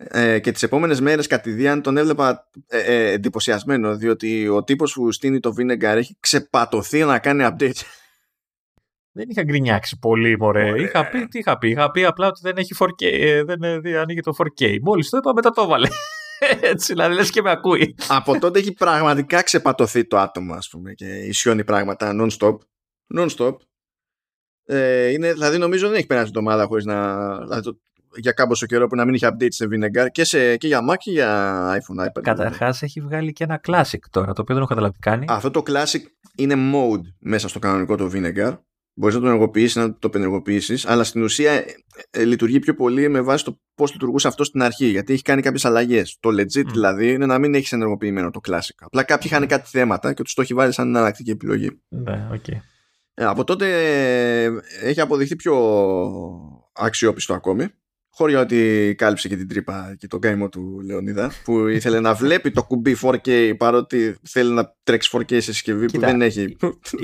ε, 0.10 0.40
και 0.40 0.52
τις 0.52 0.64
επόμενες 0.64 1.02
μέρες 1.02 1.28
κατηδίαν 1.28 1.82
τον 1.82 1.98
έβλεπα 1.98 2.50
ε, 2.68 2.80
ε, 2.80 3.12
εντυπωσιασμένο 3.12 3.96
διότι 3.96 4.48
ο 4.48 4.64
τύπος 4.64 4.94
που 4.94 5.12
στείνει 5.12 5.40
το 5.40 5.54
Vinegar 5.58 5.84
έχει 5.84 6.18
ξεπατωθεί 6.20 7.04
να 7.04 7.20
κάνει 7.20 7.48
update. 7.48 7.82
Δεν 9.14 9.30
είχα 9.30 9.44
γκρινιάξει 9.44 10.00
πολύ, 10.00 10.38
μωρέ. 10.38 10.82
Είχα 10.82 11.10
πει, 11.10 11.28
τι 11.28 11.40
είχα 11.40 11.58
πει; 11.58 11.70
Είχα 11.70 11.92
πει 11.92 12.06
απλά 12.06 12.28
ότι 12.28 12.40
δεν 12.44 12.58
έχει 12.58 12.76
4K, 12.80 13.06
ε, 13.06 13.44
δεν 13.44 13.64
ανοίγει 13.98 14.20
το 14.20 14.34
4K. 14.38 14.78
Μόλις 14.82 15.10
το 15.10 15.18
είπα, 15.18 15.34
μετά 15.34 15.50
το 15.50 15.62
έβαλε. 15.62 15.88
Έτσι, 16.72 16.94
δηλαδή 16.94 17.16
λες 17.16 17.30
και 17.30 17.42
με 17.42 17.52
ακούει. 17.52 17.96
Από 18.08 18.40
τότε 18.40 18.60
έχει 18.60 18.74
πραγματικά 18.74 19.42
ξεπατωθεί 19.42 20.08
το 20.08 20.18
άτομο, 20.18 20.54
ας 20.54 20.70
πούμε, 20.70 20.94
και 20.94 21.06
ισιώνει 21.06 21.64
πράγματα 21.64 22.16
non-stop. 22.20 22.58
Non-stop. 23.16 23.56
Ε, 24.66 25.08
είναι, 25.08 25.34
δηλαδή 25.34 25.58
νομίζω 25.58 25.88
δεν 25.88 25.98
έχει 25.98 26.08
περάσει 26.08 26.28
εβδομάδα 26.28 26.66
χωρίς 26.66 26.86
να... 26.86 27.38
Δηλαδή, 27.38 27.62
το, 27.62 27.80
για 28.16 28.32
κάμποσο 28.32 28.66
καιρό 28.66 28.88
που 28.88 28.96
να 28.96 29.06
μην 29.06 29.14
είχε 29.14 29.28
update 29.28 29.48
σε 29.54 29.68
Vinegar 29.72 30.08
και, 30.12 30.24
σε, 30.24 30.58
και 30.58 30.68
για 30.68 30.80
Mac 30.92 30.96
και 30.98 31.12
για 31.12 31.72
iPhone, 31.74 32.06
iPad. 32.06 32.22
Καταρχάς 32.22 32.82
έχει 32.82 33.02
βγάλει 33.02 33.34
και 33.34 33.44
ένα 33.44 33.62
Classic 33.68 34.00
τώρα, 34.10 34.34
το 34.34 34.42
οποίο 34.42 34.56
δεν 34.56 34.58
έχω 34.58 34.68
καταλάβει 34.68 34.94
τι 34.94 35.00
κάνει. 35.00 35.26
Αυτό 35.30 35.52
το 35.52 35.64
Classic 35.66 36.02
είναι 36.36 36.56
mode 36.74 37.02
μέσα 37.20 37.48
στο 37.48 37.60
κανονικό 37.60 37.96
το 37.96 38.12
Vinegar 38.14 38.58
Μπορείς 38.94 39.16
να 39.16 39.22
το 39.22 39.28
ενεργοποιήσεις, 39.28 39.76
να 39.76 39.96
το 39.96 40.10
πενεργοποιήσεις, 40.10 40.86
αλλά 40.86 41.04
στην 41.04 41.24
ουσία 41.24 41.52
ε, 41.52 41.66
ε, 42.10 42.24
λειτουργεί 42.24 42.60
πιο 42.60 42.74
πολύ 42.74 43.10
με 43.10 43.22
βάση 43.22 43.44
το 43.44 43.60
πώς 43.76 43.92
λειτουργούσε 43.92 44.28
αυτό 44.28 44.44
στην 44.44 44.62
αρχή. 44.62 44.86
Γιατί 44.86 45.14
έχει 45.14 45.22
κάνει 45.22 45.42
κάποιες 45.42 45.66
αλλαγές. 45.66 46.18
Το 46.20 46.30
legit 46.30 46.66
δηλαδή 46.72 47.12
είναι 47.12 47.26
να 47.26 47.40
μην 47.40 47.56
έχεις 47.56 47.72
ενεργοποιημένο 47.72 48.30
το 48.30 48.40
classic. 48.48 48.76
Απλά 48.80 49.04
κάποιοι 49.04 49.32
είχαν 49.32 49.48
κάτι 49.48 49.70
θέματα 49.70 50.14
και 50.14 50.24
τους 50.24 50.34
το 50.34 50.42
έχει 50.42 50.54
βάλει 50.54 50.74
σαν 50.74 50.88
εναλλακτική 50.88 51.32
επιλογή. 51.32 51.82
Ναι, 51.88 52.30
okay. 52.32 52.56
ε, 53.14 53.26
από 53.26 53.44
τότε 53.44 53.68
ε, 54.44 54.52
έχει 54.82 55.02
αποδειχθεί 55.02 55.36
πιο 55.36 55.56
αξιόπιστο 56.74 57.34
ακόμη 57.34 57.68
χώρια 58.14 58.40
ότι 58.40 58.94
κάλυψε 58.98 59.28
και 59.28 59.36
την 59.36 59.48
τρύπα 59.48 59.96
και 59.98 60.08
τον 60.08 60.20
καημό 60.20 60.50
του 60.50 60.80
Λεωνίδα 60.86 61.32
που 61.44 61.68
ήθελε 61.68 62.00
να 62.00 62.14
βλέπει 62.14 62.52
το 62.52 62.64
κουμπί 62.64 62.98
4K 63.02 63.54
παρότι 63.58 64.18
θέλει 64.24 64.52
να 64.52 64.76
τρέξει 64.84 65.10
4K 65.14 65.32
σε 65.32 65.42
συσκευή 65.42 65.86
που 65.86 66.00
δεν 66.00 66.22
έχει. 66.22 66.58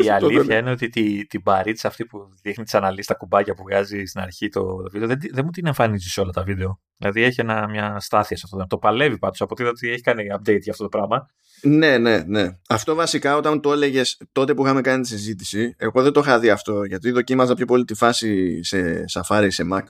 Η 0.04 0.10
αλήθεια 0.22 0.58
είναι 0.58 0.72
ότι 0.72 0.90
την, 0.90 1.28
την 1.28 1.44
παρίτσα 1.44 1.88
αυτή 1.88 2.06
που 2.06 2.30
δείχνει 2.42 2.64
τις 2.64 2.74
αναλύσεις 2.74 3.06
τα 3.06 3.14
κουμπάκια 3.14 3.54
που 3.54 3.64
βγάζει 3.64 4.06
στην 4.06 4.22
αρχή 4.22 4.50
το, 4.50 4.62
το 4.62 4.90
βίντεο 4.92 5.08
δεν, 5.08 5.20
δεν 5.32 5.46
μου 5.46 5.52
την 5.52 5.68
εμφανίζει 5.68 6.10
σε 6.10 6.22
όλα 6.22 6.32
τα 6.32 6.44
βίντεο. 6.44 6.80
Δηλαδή 6.98 7.24
έχει 7.24 7.42
ένα, 7.42 7.68
μια 7.70 8.00
στάθεια 8.00 8.38
σε 8.38 8.44
αυτό. 8.52 8.66
Το 8.68 8.78
παλεύει 8.78 9.18
πάντως 9.18 9.42
από 9.42 9.56
ότι 9.68 9.90
έχει 9.90 10.02
κάνει 10.02 10.24
update 10.32 10.62
για 10.62 10.72
αυτό 10.72 10.84
το 10.84 10.90
πράγμα. 10.90 11.30
Ναι, 11.62 11.98
ναι, 11.98 12.24
ναι. 12.26 12.48
Αυτό 12.70 12.96
βασικά 12.96 13.36
όταν 13.36 13.62
το 13.62 13.72
έλεγες 13.72 14.22
τότε 14.32 14.54
που 14.54 14.64
είχαμε 14.64 14.82
κάνει 14.82 15.02
τη 15.02 15.08
συζήτηση, 15.08 15.76
εγώ 15.78 16.02
δεν 16.02 16.12
το 16.12 16.20
είχα 16.20 16.40
δει 16.40 16.50
αυτό 16.50 16.84
γιατί 16.84 17.12
δοκίμαζα 17.12 17.54
πιο 17.54 17.66
πολύ 17.66 17.84
τη 17.84 17.94
φάση 17.94 18.64
σε 18.64 19.06
Safari, 19.14 19.48
σε 19.50 19.68
Mac 19.74 19.82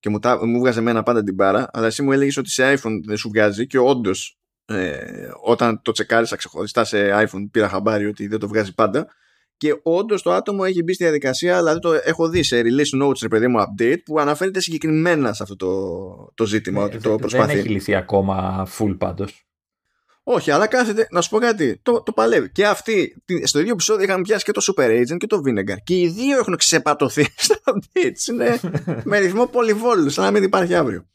και 0.00 0.08
μου, 0.08 0.18
τα, 0.18 0.46
μου 0.46 0.58
βγάζε 0.58 0.78
εμένα 0.78 1.02
πάντα 1.02 1.22
την 1.22 1.34
μπάρα, 1.34 1.68
αλλά 1.72 1.86
εσύ 1.86 2.02
μου 2.02 2.12
έλεγες 2.12 2.36
ότι 2.36 2.50
σε 2.50 2.72
iPhone 2.72 3.00
δεν 3.06 3.16
σου 3.16 3.28
βγάζει 3.28 3.66
και 3.66 3.78
όντως 3.78 4.38
ε, 4.64 4.96
όταν 5.44 5.82
το 5.82 5.92
τσεκάρισα 5.92 6.36
ξεχωριστά 6.36 6.84
σε 6.84 7.10
iPhone 7.12 7.48
πήρα 7.50 7.68
χαμπάρι 7.68 8.06
ότι 8.06 8.26
δεν 8.26 8.38
το 8.38 8.48
βγάζει 8.48 8.74
πάντα 8.74 9.08
και 9.56 9.80
όντως 9.82 10.22
το 10.22 10.32
άτομο 10.32 10.62
έχει 10.66 10.82
μπει 10.82 10.92
στη 10.92 11.04
διαδικασία, 11.04 11.58
δηλαδή 11.58 11.78
το 11.78 11.92
έχω 12.04 12.28
δει 12.28 12.42
σε 12.42 12.60
release 12.60 13.02
notes, 13.02 13.18
ρε 13.22 13.28
παιδί 13.28 13.48
μου, 13.48 13.58
update, 13.58 14.02
που 14.04 14.20
αναφέρεται 14.20 14.60
συγκεκριμένα 14.60 15.32
σε 15.32 15.42
αυτό 15.42 15.56
το, 15.56 16.32
το 16.34 16.46
ζήτημα. 16.46 16.78
Ναι, 16.78 16.84
ότι 16.84 16.98
το 16.98 17.16
προσπαθεί. 17.16 17.46
Δεν 17.46 17.58
έχει 17.58 17.68
λυθεί 17.68 17.94
ακόμα 17.94 18.66
full 18.78 18.96
πάντως. 18.98 19.49
Όχι, 20.22 20.50
αλλά 20.50 20.66
κάθεται, 20.66 21.06
να 21.10 21.20
σου 21.20 21.30
πω 21.30 21.38
κάτι, 21.38 21.80
το, 21.82 22.02
το 22.02 22.12
παλεύει. 22.12 22.50
Και 22.50 22.66
αυτοί 22.66 23.22
στο 23.44 23.58
ίδιο 23.58 23.72
επεισόδιο 23.72 24.04
είχαν 24.04 24.22
πιάσει 24.22 24.44
και 24.44 24.52
το 24.52 24.62
Super 24.66 25.00
Agent 25.00 25.16
και 25.16 25.26
το 25.26 25.40
Vinegar. 25.46 25.76
Και 25.84 26.00
οι 26.00 26.08
δύο 26.08 26.38
έχουν 26.38 26.56
ξεπατωθεί 26.56 27.26
στα 27.36 27.56
updates. 27.64 28.26
Είναι 28.30 28.60
με 29.04 29.18
ρυθμό 29.18 29.46
πολυβόλου, 29.46 30.10
σαν 30.10 30.24
να 30.24 30.30
μην 30.30 30.42
υπάρχει 30.42 30.74
αύριο. 30.74 31.08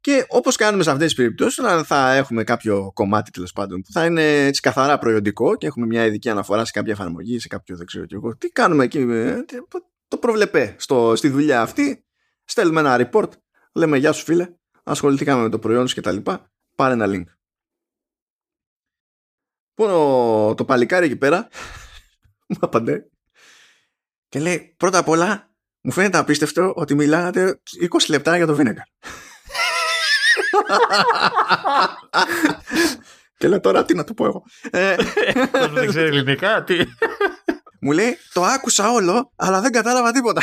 Και 0.00 0.24
όπως 0.28 0.56
κάνουμε 0.56 0.82
σε 0.82 0.90
αυτές 0.90 1.06
τις 1.06 1.16
περιπτώσεις, 1.16 1.64
θα 1.84 2.14
έχουμε 2.14 2.44
κάποιο 2.44 2.90
κομμάτι 2.94 3.30
τέλος 3.30 3.52
πάντων 3.52 3.80
που 3.82 3.92
θα 3.92 4.04
είναι 4.04 4.46
έτσι 4.46 4.60
καθαρά 4.60 4.98
προϊόντικό 4.98 5.56
και 5.56 5.66
έχουμε 5.66 5.86
μια 5.86 6.04
ειδική 6.04 6.28
αναφορά 6.28 6.64
σε 6.64 6.72
κάποια 6.72 6.92
εφαρμογή, 6.92 7.38
σε 7.38 7.48
κάποιο 7.48 7.76
δεν 7.76 7.86
ξέρω 7.86 8.06
και 8.06 8.14
εγώ. 8.14 8.36
Τι 8.36 8.48
κάνουμε 8.48 8.84
εκεί, 8.84 8.98
ε, 8.98 9.44
το 10.08 10.16
προβλεπέ 10.16 10.74
στο, 10.78 11.16
στη 11.16 11.28
δουλειά 11.28 11.62
αυτή. 11.62 12.04
Στέλνουμε 12.44 12.80
ένα 12.80 13.10
report, 13.10 13.28
λέμε 13.72 13.96
Γεια 13.96 14.12
σου 14.12 14.24
φίλε, 14.24 14.48
ασχοληθήκαμε 14.84 15.42
με 15.42 15.48
το 15.48 15.58
προϊόν 15.58 15.88
σου 15.88 16.00
κτλ. 16.00 16.16
Πάρε 16.76 16.92
ένα 16.92 17.06
link. 17.08 17.35
Πόνο 19.76 20.54
το 20.56 20.64
παλικάρι 20.64 21.06
εκεί 21.06 21.16
πέρα; 21.16 21.48
Μου 22.48 22.56
απαντάει 22.60 23.00
και 24.28 24.38
λέει 24.38 24.74
πρώτα 24.76 24.98
απ' 24.98 25.08
όλα 25.08 25.50
μου 25.80 25.92
φαίνεται 25.92 26.18
απίστευτο 26.18 26.72
ότι 26.76 26.94
μιλάγατε 26.94 27.60
20 27.90 28.08
λεπτά 28.08 28.36
για 28.36 28.46
το 28.46 28.56
Vinegar. 28.60 28.86
και 33.38 33.48
λέω 33.48 33.60
τώρα 33.60 33.84
τι 33.84 33.94
να 33.94 34.04
του 34.04 34.14
πω 34.14 34.24
εγώ. 34.24 34.42
Ε, 34.70 34.96
δεν 35.72 35.88
ξέρει 35.88 36.06
ελληνικά, 36.06 36.64
τι; 36.64 36.76
Μου 37.80 37.92
λέει 37.92 38.18
το 38.32 38.44
άκουσα 38.44 38.90
όλο 38.90 39.32
αλλά 39.36 39.60
δεν 39.60 39.72
κατάλαβα 39.72 40.12
τίποτα. 40.12 40.42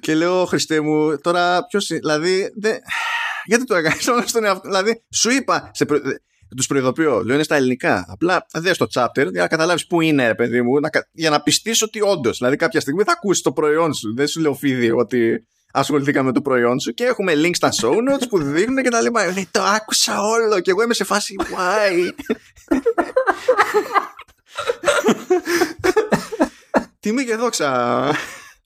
και 0.00 0.14
λέω 0.14 0.44
Χριστέ 0.44 0.80
μου 0.80 1.18
τώρα 1.18 1.66
ποιος 1.66 1.86
δηλαδή 1.86 2.52
δεν... 2.56 2.78
Γιατί 3.44 3.64
το 3.64 3.74
έκανες 3.74 4.06
όλο 4.06 4.26
στον 4.26 4.44
εαυτό. 4.44 4.68
Δηλαδή, 4.68 5.04
σου 5.14 5.30
είπα. 5.30 5.70
Σε 5.74 5.84
προ... 5.84 5.98
Τους 6.56 6.66
προειδοποιώ, 6.66 7.22
λέω 7.24 7.34
είναι 7.34 7.42
στα 7.42 7.56
ελληνικά. 7.56 8.04
Απλά 8.08 8.46
δε 8.52 8.72
το 8.72 8.86
chapter 8.94 9.30
για 9.30 9.40
να 9.40 9.48
καταλάβεις 9.48 9.86
πού 9.86 10.00
είναι, 10.00 10.26
ρε 10.26 10.34
παιδί 10.34 10.62
μου, 10.62 10.80
να... 10.80 10.88
για 11.12 11.30
να 11.30 11.40
πιστείς 11.42 11.82
ότι 11.82 12.00
όντως. 12.02 12.38
Δηλαδή, 12.38 12.56
κάποια 12.56 12.80
στιγμή 12.80 13.02
θα 13.02 13.12
ακούσεις 13.12 13.42
το 13.42 13.52
προϊόν 13.52 13.94
σου. 13.94 14.14
Δεν 14.14 14.26
σου 14.26 14.40
λέω 14.40 14.54
φίδι 14.54 14.90
ότι 14.90 15.46
ασχοληθήκαμε 15.72 16.26
με 16.26 16.32
το 16.32 16.40
προϊόν 16.40 16.80
σου 16.80 16.92
και 16.92 17.04
έχουμε 17.04 17.32
link 17.36 17.50
στα 17.52 17.72
show 17.80 17.92
notes 17.92 18.28
που 18.28 18.38
δείχνουν 18.42 18.82
και 18.82 18.88
τα 18.88 19.00
λοιπά. 19.00 19.32
Λέει, 19.32 19.48
το 19.50 19.62
άκουσα 19.62 20.22
όλο 20.22 20.60
και 20.60 20.70
εγώ 20.70 20.82
είμαι 20.82 20.94
σε 20.94 21.04
φάση 21.04 21.34
why; 21.38 22.10
Τιμή 27.00 27.24
και 27.24 27.36
δόξα 27.36 28.10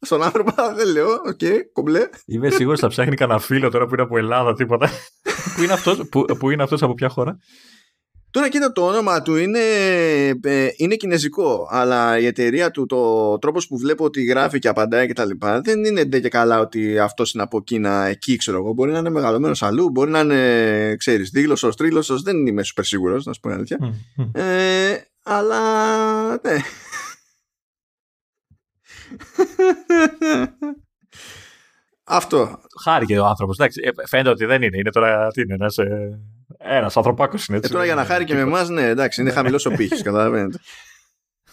στον 0.00 0.22
άνθρωπο, 0.22 0.52
δεν 0.78 0.92
λέω, 0.92 1.08
OK, 1.08 1.38
okay, 1.40 1.58
κομπλέ. 1.72 2.08
Είμαι 2.26 2.50
σίγουρος 2.50 2.80
θα 2.80 2.88
ψάχνει 2.88 3.16
κανένα 3.16 3.38
φίλο 3.38 3.70
τώρα 3.70 3.86
που 3.86 3.94
είναι 3.94 4.02
από 4.02 4.18
Ελλάδα, 4.18 4.54
τίποτα. 4.54 4.90
που, 5.56 5.62
είναι 5.62 5.72
αυτός, 5.72 6.08
που, 6.10 6.24
που 6.38 6.50
είναι 6.50 6.62
αυτός 6.62 6.82
από 6.82 6.94
ποια 6.94 7.08
χώρα; 7.08 7.38
Τώρα 8.30 8.48
κοίτα 8.48 8.72
το 8.72 8.86
όνομα 8.86 9.22
του 9.22 9.36
είναι, 9.36 9.58
ε, 10.42 10.68
είναι 10.76 10.94
κινέζικο 10.94 11.68
αλλά 11.70 12.18
η 12.18 12.26
εταιρεία 12.26 12.70
του, 12.70 12.86
το 12.86 13.38
τρόπος 13.38 13.66
που 13.66 13.78
βλέπω 13.78 14.04
ότι 14.04 14.22
γράφει 14.24 14.58
και 14.58 14.68
απαντάει 14.68 15.06
και 15.06 15.12
τα 15.12 15.24
λοιπά 15.24 15.60
δεν 15.60 15.84
είναι 15.84 16.04
ντε 16.04 16.20
και 16.20 16.28
καλά 16.28 16.60
ότι 16.60 16.98
αυτός 16.98 17.34
είναι 17.34 17.42
από 17.42 17.62
Κίνα 17.62 18.06
εκεί 18.06 18.36
ξέρω 18.36 18.58
εγώ 18.58 18.72
μπορεί 18.72 18.92
να 18.92 18.98
είναι 18.98 19.10
μεγαλωμένος 19.10 19.62
αλλού 19.62 19.90
μπορεί 19.90 20.10
να 20.10 20.20
είναι 20.20 20.94
ξέρεις 20.96 21.30
δίγλωσσος, 21.30 21.76
τρίγλωσσος 21.76 22.22
δεν 22.22 22.46
είμαι 22.46 22.62
super 22.64 22.82
σίγουρος 22.82 23.24
να 23.24 23.32
σου 23.32 23.40
πω 23.40 23.50
αλήθεια 23.50 23.78
ε, 24.32 24.96
αλλά 25.22 25.60
ναι 26.28 26.56
Αυτό. 32.04 32.60
Χάρηκε 32.82 33.18
ο 33.18 33.26
άνθρωπος. 33.26 33.58
Ε, 33.58 33.68
φαίνεται 34.06 34.30
ότι 34.30 34.44
δεν 34.44 34.62
είναι. 34.62 34.76
Είναι 34.76 34.90
τώρα. 34.90 35.28
Τι 35.28 35.40
είναι, 35.40 35.54
ένας 35.54 35.76
ένας 36.58 36.96
ανθρωπάκος 36.96 37.46
είναι 37.46 37.56
έτσι. 37.56 37.70
Ε, 37.70 37.72
τώρα 37.72 37.84
για 37.84 37.94
να 37.94 38.04
χάρηκε 38.04 38.34
με 38.34 38.40
εμάς, 38.40 38.68
ναι, 38.68 38.88
εντάξει, 38.88 39.20
είναι 39.20 39.30
χαμηλός 39.30 39.66
ο 39.66 39.70
πύχης, 39.70 40.02
καταλαβαίνετε. 40.08 40.58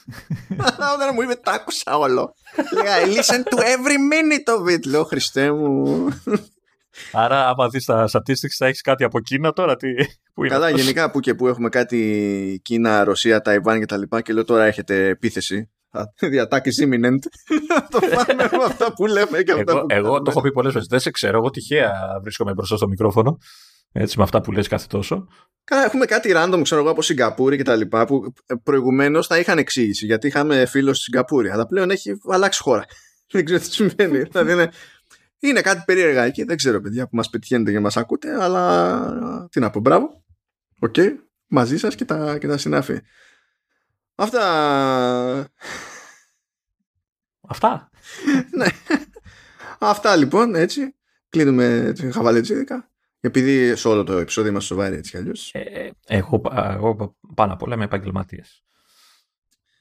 Όταν 0.95 1.09
μου 1.13 1.21
είπε 1.21 1.35
τα 1.35 1.51
άκουσα 1.51 1.97
όλο. 1.97 2.35
Λέγα 2.73 2.95
listen 3.05 3.37
to 3.37 3.57
every 3.57 3.97
minute 4.11 4.59
of 4.59 4.73
it. 4.73 4.87
Λέω 4.87 5.03
Χριστέ 5.03 5.51
μου. 5.51 6.07
Άρα, 7.11 7.47
άμα 7.47 7.69
δεις 7.69 7.85
τα 7.85 8.09
statistics, 8.11 8.55
θα 8.57 8.65
έχεις 8.65 8.81
κάτι 8.81 9.03
από 9.03 9.19
Κίνα 9.19 9.53
τώρα. 9.53 9.75
Τι, 9.75 9.87
που 10.33 10.43
είναι 10.43 10.53
Καλά, 10.53 10.69
γενικά 10.69 11.11
που 11.11 11.19
και 11.19 11.33
που 11.33 11.47
έχουμε 11.47 11.69
κάτι 11.69 12.59
Κίνα, 12.63 13.03
Ρωσία, 13.03 13.41
Ταϊβάν 13.41 13.79
και 13.79 13.85
τα 13.85 13.97
λοιπά. 13.97 14.21
Και 14.21 14.33
λέω 14.33 14.45
τώρα 14.45 14.65
έχετε 14.65 15.07
επίθεση. 15.07 15.69
Διατάκη 16.19 16.69
imminent. 16.83 17.19
το 17.89 17.99
πάμε 17.99 18.49
με 18.51 18.63
αυτά 18.65 18.93
που 18.93 19.05
λέμε 19.05 19.41
και 19.41 19.51
αυτά 19.51 19.71
εγώ, 19.71 19.79
που 19.79 19.85
Εγώ 19.89 20.21
το 20.21 20.31
έχω 20.31 20.41
πει 20.41 20.51
πολλές 20.51 20.71
φορές. 20.71 20.87
Δεν 20.87 20.99
σε 20.99 21.11
ξέρω. 21.11 21.37
Εγώ 21.37 21.49
τυχαία 21.49 21.93
βρίσκομαι 22.21 22.53
μπροστά 22.53 22.75
στο 22.75 22.87
μικρόφωνο. 22.87 23.37
Έτσι, 23.91 24.17
με 24.17 24.23
αυτά 24.23 24.41
που 24.41 24.51
λες 24.51 24.67
κάθε 24.67 24.85
τόσο. 24.89 25.27
Καλά, 25.63 25.83
έχουμε 25.83 26.05
κάτι 26.05 26.31
random, 26.35 26.59
ξέρω 26.63 26.81
εγώ, 26.81 26.89
από 26.89 27.01
Σιγκαπούρη 27.01 27.57
και 27.57 27.63
τα 27.63 27.75
λοιπά, 27.75 28.05
που 28.05 28.33
προηγουμένως 28.63 29.27
θα 29.27 29.39
είχαν 29.39 29.57
εξήγηση, 29.57 30.05
γιατί 30.05 30.27
είχαμε 30.27 30.65
φίλος 30.65 30.95
στη 30.95 31.03
Σιγκαπούρη, 31.03 31.49
αλλά 31.49 31.65
πλέον 31.65 31.89
έχει 31.89 32.17
αλλάξει 32.27 32.61
χώρα. 32.61 32.85
Δεν 33.31 33.45
ξέρω 33.45 33.59
τι 33.59 33.73
συμβαίνει. 33.73 34.21
δηλαδή 34.21 34.51
είναι, 34.51 34.71
είναι 35.39 35.61
κάτι 35.61 35.83
περίεργα 35.85 36.23
εκεί. 36.23 36.43
Δεν 36.43 36.57
ξέρω, 36.57 36.81
παιδιά, 36.81 37.03
που 37.03 37.15
μας 37.15 37.29
πετυχαίνετε 37.29 37.71
και 37.71 37.79
μας 37.79 37.97
ακούτε, 37.97 38.43
αλλά 38.43 39.47
τι 39.51 39.59
να 39.59 39.69
πω, 39.69 39.79
μπράβο. 39.79 40.23
OK, 40.79 40.93
okay. 40.97 41.09
μαζί 41.47 41.77
σας 41.77 41.95
και 41.95 42.05
τα, 42.05 42.37
και 42.37 42.47
τα 42.47 42.57
συνάφη. 42.57 42.99
Αυτά. 44.15 45.49
Αυτά. 47.47 47.89
ναι. 48.57 48.67
Αυτά 49.79 50.15
λοιπόν, 50.15 50.55
έτσι. 50.55 50.95
Κλείνουμε 51.29 51.91
την 51.95 52.11
χαβαλετζίδικα. 52.11 52.89
Επειδή 53.19 53.75
σε 53.75 53.87
όλο 53.87 54.03
το 54.03 54.17
επεισόδιο 54.17 54.51
είμαστε 54.51 54.73
σοβαροί 54.73 54.95
έτσι 54.95 55.11
κι 55.11 55.17
αλλιώς. 55.17 55.51
Ε, 55.53 55.59
ε, 55.59 55.91
εγώ, 56.07 56.41
εγώ 56.53 57.17
πάνω 57.35 57.53
απ' 57.53 57.61
όλα 57.61 57.75
είμαι 57.75 57.83
επαγγελματίας. 57.83 58.41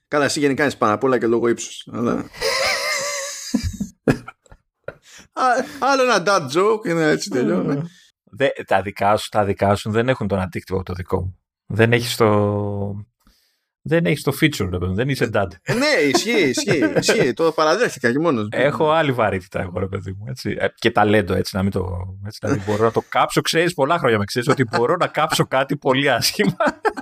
Καλά, 0.09 0.24
εσύ 0.24 0.40
γενικά 0.40 0.66
είσαι 0.66 0.77
πάνω 0.77 0.94
απ' 0.94 1.05
όλα 1.05 1.19
και 1.19 1.27
λόγω 1.27 1.48
ύψους. 1.48 1.89
Αλλά... 1.93 2.24
Άλλο 5.81 6.02
ένα 6.02 6.23
dad 6.27 6.51
joke 6.52 6.81
και 6.82 6.90
έτσι 6.90 7.31
τελειώνει. 7.31 7.82
τα, 8.66 8.82
δικά 8.82 9.16
σου, 9.16 9.28
τα 9.28 9.44
δικά 9.44 9.74
σου 9.74 9.90
δεν 9.90 10.09
έχουν 10.09 10.28
τον 10.28 10.39
αντίκτυπο 10.39 10.82
το 10.82 10.93
δικό 10.93 11.20
μου. 11.20 11.39
Δεν 11.66 11.93
έχεις 11.93 12.16
το, 12.16 13.06
δεν 13.86 14.06
έχεις 14.06 14.23
το 14.23 14.32
feature, 14.40 14.69
ρε 14.70 14.78
παιδί 14.78 14.94
δεν 14.94 15.09
είσαι 15.09 15.31
dad. 15.32 15.47
Ε, 15.62 15.74
ναι, 15.74 15.86
ισχύει, 15.86 16.48
ισχύει, 16.48 16.93
ισχύει. 16.97 17.32
το 17.32 17.52
παραδέχτηκα 17.52 18.12
και 18.12 18.19
μόνος. 18.19 18.48
Έχω 18.51 18.90
άλλη 18.90 19.12
βαρύτητα, 19.12 19.61
εγώ, 19.61 19.78
ρε 19.78 19.86
παιδί 19.86 20.11
μου. 20.19 20.24
Έτσι. 20.28 20.56
Ε, 20.59 20.66
και 20.74 20.90
ταλέντο, 20.90 21.35
έτσι, 21.35 21.56
να 21.56 21.62
μην 21.62 21.70
το. 21.70 21.86
Έτσι, 22.27 22.39
δηλαδή 22.43 22.62
μπορώ 22.66 22.85
να 22.85 22.90
το 22.90 23.02
κάψω, 23.09 23.40
ξέρεις 23.40 23.74
πολλά 23.74 23.98
χρόνια 23.98 24.19
με 24.19 24.24
ξέρεις 24.24 24.48
ότι 24.48 24.65
μπορώ 24.65 24.97
να 24.97 25.06
κάψω 25.06 25.47
κάτι 25.47 25.77
πολύ 25.77 26.11
άσχημα. 26.11 26.56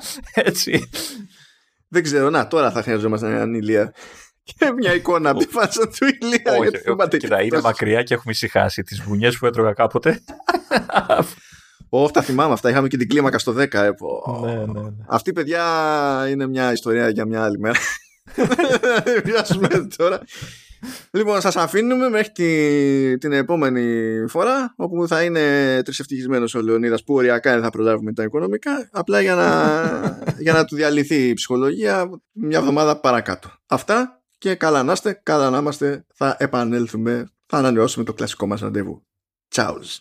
έτσι. 0.34 0.88
Δεν 1.88 2.02
ξέρω, 2.02 2.30
να 2.30 2.46
τώρα 2.46 2.70
θα 2.70 2.82
χρειαζόμαστε 2.82 3.26
έναν 3.26 3.54
ηλία. 3.54 3.94
Και 4.44 4.72
μια 4.72 4.94
εικόνα 4.94 5.30
από 5.30 5.38
τη 5.38 5.46
φάτσα 5.46 5.88
του 5.88 6.06
ηλία. 6.20 6.58
Όχι, 6.58 7.16
κοίτα, 7.16 7.42
είναι 7.42 7.60
μακριά 7.60 8.02
και 8.02 8.14
έχουμε 8.14 8.32
ησυχάσει. 8.32 8.82
Τις 8.82 9.02
βουνιές 9.02 9.38
που 9.38 9.46
έτρωγα 9.46 9.72
κάποτε. 9.72 10.20
Όχι, 11.94 12.12
τα 12.12 12.22
θυμάμαι 12.22 12.52
αυτά. 12.52 12.70
Είχαμε 12.70 12.88
και 12.88 12.96
την 12.96 13.08
κλίμακα 13.08 13.38
στο 13.38 13.52
10. 13.52 13.74
Ε, 13.74 13.90
ναι, 14.40 14.54
ναι, 14.54 14.80
ναι. 14.80 14.90
Αυτή, 15.06 15.32
παιδιά, 15.32 15.64
είναι 16.30 16.46
μια 16.46 16.72
ιστορία 16.72 17.08
για 17.08 17.26
μια 17.26 17.44
άλλη 17.44 17.58
μέρα. 17.58 17.78
Βιάσουμε 19.24 19.68
τώρα. 19.96 20.20
Λοιπόν, 21.10 21.40
σας 21.40 21.56
αφήνουμε 21.56 22.08
μέχρι 22.08 22.32
την 23.20 23.32
επόμενη 23.32 24.10
φορά 24.28 24.74
όπου 24.76 25.08
θα 25.08 25.22
είναι 25.22 25.80
τρισευτυχισμένος 25.82 26.54
ο 26.54 26.60
Λεωνίδας 26.60 27.04
που 27.04 27.14
οριακά 27.14 27.52
δεν 27.52 27.62
θα 27.62 27.70
προλάβουμε 27.70 28.12
τα 28.12 28.22
οικονομικά 28.22 28.88
απλά 28.92 29.20
για 29.20 29.34
να, 29.34 30.32
για 30.44 30.52
να 30.52 30.64
του 30.64 30.76
διαλυθεί 30.76 31.28
η 31.28 31.34
ψυχολογία 31.34 32.10
μια 32.32 32.58
εβδομάδα 32.58 33.00
παρακάτω. 33.00 33.50
Αυτά 33.66 34.22
και 34.38 34.54
καλά 34.54 34.82
να 34.82 34.92
είστε, 34.92 35.20
καλά 35.22 35.50
να 35.50 35.58
είμαστε, 35.58 36.06
θα 36.14 36.36
επανέλθουμε, 36.38 37.30
θα 37.46 37.56
ανανεώσουμε 37.56 38.04
το 38.04 38.12
κλασικό 38.12 38.46
μας 38.46 38.60
ραντεβού. 38.60 39.06
Τσάουζ. 39.48 39.96